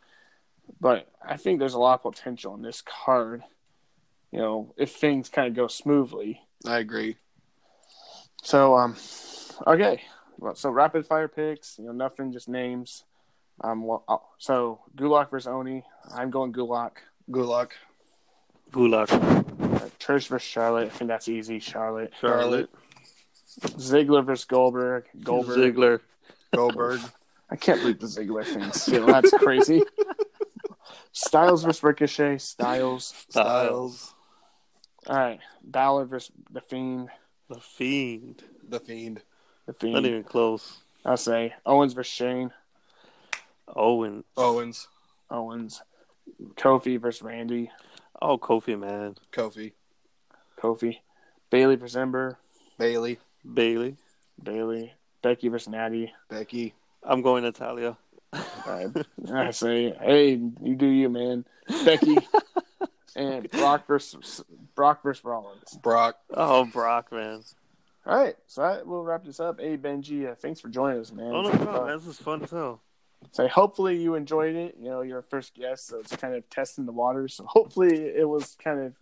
But 0.79 1.07
I 1.23 1.37
think 1.37 1.59
there's 1.59 1.73
a 1.73 1.79
lot 1.79 2.01
of 2.03 2.13
potential 2.13 2.55
in 2.55 2.61
this 2.61 2.81
card. 2.81 3.43
You 4.31 4.39
know, 4.39 4.73
if 4.77 4.95
things 4.95 5.29
kind 5.29 5.47
of 5.47 5.55
go 5.55 5.67
smoothly. 5.67 6.41
I 6.65 6.79
agree. 6.79 7.17
So, 8.43 8.75
um, 8.75 8.95
okay. 9.67 10.01
Well, 10.37 10.55
so 10.55 10.69
rapid 10.69 11.05
fire 11.05 11.27
picks. 11.27 11.77
You 11.77 11.85
know, 11.85 11.91
nothing, 11.91 12.31
just 12.31 12.47
names. 12.49 13.03
Um, 13.63 13.85
well, 13.85 14.03
oh, 14.07 14.23
so 14.37 14.79
Gulak 14.95 15.29
versus 15.29 15.47
Oni. 15.47 15.83
I'm 16.15 16.31
going 16.31 16.51
Gulak. 16.53 16.93
Gulak. 17.29 17.71
Gulak, 18.71 19.11
Uh, 19.11 19.89
Trish 19.99 20.27
versus 20.27 20.47
Charlotte. 20.47 20.87
I 20.87 20.89
think 20.89 21.09
that's 21.09 21.27
easy. 21.27 21.59
Charlotte. 21.59 22.13
Charlotte, 22.19 22.69
Ziggler 23.59 24.25
versus 24.25 24.45
Goldberg. 24.45 25.05
Goldberg. 25.21 25.57
Ziggler. 25.57 25.99
Goldberg. 26.55 27.01
I 27.49 27.57
can't 27.57 27.81
believe 27.81 27.99
the 27.99 28.07
Ziggler 28.07 28.45
thing. 28.45 28.71
Still, 28.71 29.05
that's 29.07 29.31
crazy. 29.31 29.83
Styles 31.11 31.63
versus 31.63 31.83
Ricochet. 31.83 32.37
Styles. 32.39 33.13
Styles. 33.29 34.13
All 35.07 35.15
right. 35.15 35.39
Balor 35.63 36.05
versus 36.05 36.31
the 36.51 36.61
Fiend. 36.61 37.09
The 37.49 37.59
Fiend. 37.59 38.43
The 38.69 38.79
Fiend. 38.79 39.21
The 39.65 39.73
Fiend. 39.73 39.93
Not 39.93 40.03
Fiend. 40.03 40.05
even 40.05 40.23
close. 40.23 40.77
I'll 41.05 41.17
say 41.17 41.53
Owens 41.65 41.93
versus 41.93 42.13
Shane. 42.13 42.51
Owen. 43.75 44.23
Owens. 44.37 44.87
Owens. 45.29 45.81
Kofi 46.55 46.99
versus 46.99 47.21
Randy. 47.21 47.71
Oh, 48.21 48.37
Kofi, 48.37 48.79
man. 48.79 49.15
Kofi. 49.31 49.73
Kofi. 50.59 50.97
Bayley 51.49 51.75
versus 51.75 51.97
Ember. 51.97 52.37
Bayley. 52.77 53.19
Bayley. 53.53 53.97
Bayley. 54.41 54.93
Becky 55.21 55.49
versus 55.49 55.69
Natty. 55.69 56.13
Becky. 56.29 56.73
I'm 57.03 57.21
going 57.21 57.43
Natalya. 57.43 57.97
I, 58.33 58.87
I 59.33 59.51
say, 59.51 59.93
hey, 59.99 60.31
you 60.61 60.75
do 60.75 60.87
you, 60.87 61.09
man. 61.09 61.45
Becky. 61.85 62.17
and 63.15 63.49
Brock 63.51 63.87
versus 63.87 64.43
Brock 64.75 65.03
versus 65.03 65.23
Rollins. 65.23 65.77
Brock. 65.81 66.17
Oh, 66.33 66.65
Brock, 66.65 67.11
man. 67.11 67.41
All 68.05 68.17
right, 68.17 68.35
so 68.47 68.61
that, 68.61 68.87
we'll 68.87 69.03
wrap 69.03 69.23
this 69.23 69.39
up. 69.39 69.59
Hey, 69.59 69.77
Benji, 69.77 70.31
uh, 70.31 70.35
thanks 70.35 70.59
for 70.59 70.69
joining 70.69 70.99
us, 70.99 71.11
man. 71.11 71.31
Oh, 71.33 71.41
no 71.41 71.49
It's 71.49 71.63
problem. 71.63 71.97
This 71.99 72.07
is 72.07 72.17
fun 72.17 72.41
as 72.43 72.49
hell. 72.49 72.81
So 73.31 73.47
hopefully 73.47 74.01
you 74.01 74.15
enjoyed 74.15 74.55
it. 74.55 74.75
You 74.79 74.89
know, 74.89 75.01
you're 75.01 75.19
a 75.19 75.23
first 75.23 75.53
guest, 75.53 75.87
so 75.87 75.99
it's 75.99 76.15
kind 76.15 76.33
of 76.33 76.49
testing 76.49 76.87
the 76.87 76.91
waters. 76.91 77.35
So 77.35 77.45
hopefully 77.45 77.95
it 77.95 78.27
was 78.27 78.57
kind 78.63 78.79
of, 78.79 78.95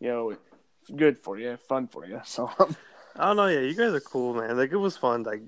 you 0.00 0.08
know, 0.08 0.36
good 0.94 1.18
for 1.18 1.38
you, 1.38 1.56
fun 1.58 1.88
for 1.88 2.06
you. 2.06 2.20
So 2.24 2.50
um, 2.58 2.74
I 3.16 3.26
don't 3.26 3.36
know. 3.36 3.46
Yeah, 3.46 3.60
you 3.60 3.74
guys 3.74 3.92
are 3.92 4.00
cool, 4.00 4.34
man. 4.34 4.56
Like 4.56 4.72
it 4.72 4.76
was 4.76 4.96
fun. 4.96 5.22
Like 5.22 5.42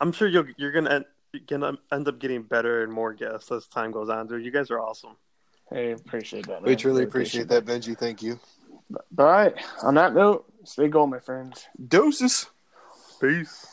I'm 0.00 0.12
sure 0.12 0.28
you're 0.28 0.50
you're 0.58 0.72
gonna 0.72 1.04
gonna 1.46 1.78
end 1.92 2.08
up 2.08 2.18
getting 2.18 2.42
better 2.42 2.82
and 2.82 2.92
more 2.92 3.12
guests 3.12 3.50
as 3.50 3.66
time 3.66 3.90
goes 3.90 4.08
on. 4.08 4.26
Dude, 4.26 4.44
you 4.44 4.50
guys 4.50 4.70
are 4.70 4.80
awesome. 4.80 5.16
Hey, 5.70 5.92
appreciate 5.92 6.46
that. 6.48 6.62
We 6.62 6.74
truly 6.74 7.00
Really 7.00 7.08
appreciate 7.08 7.48
that, 7.48 7.64
Benji. 7.64 7.96
Thank 7.96 8.22
you. 8.22 8.40
But, 8.90 9.04
all 9.18 9.30
right, 9.30 9.54
on 9.82 9.94
that 9.94 10.14
note, 10.14 10.44
stay 10.64 10.88
gold, 10.88 11.10
my 11.10 11.20
friends. 11.20 11.66
Doses. 11.88 12.50
Peace. 13.20 13.66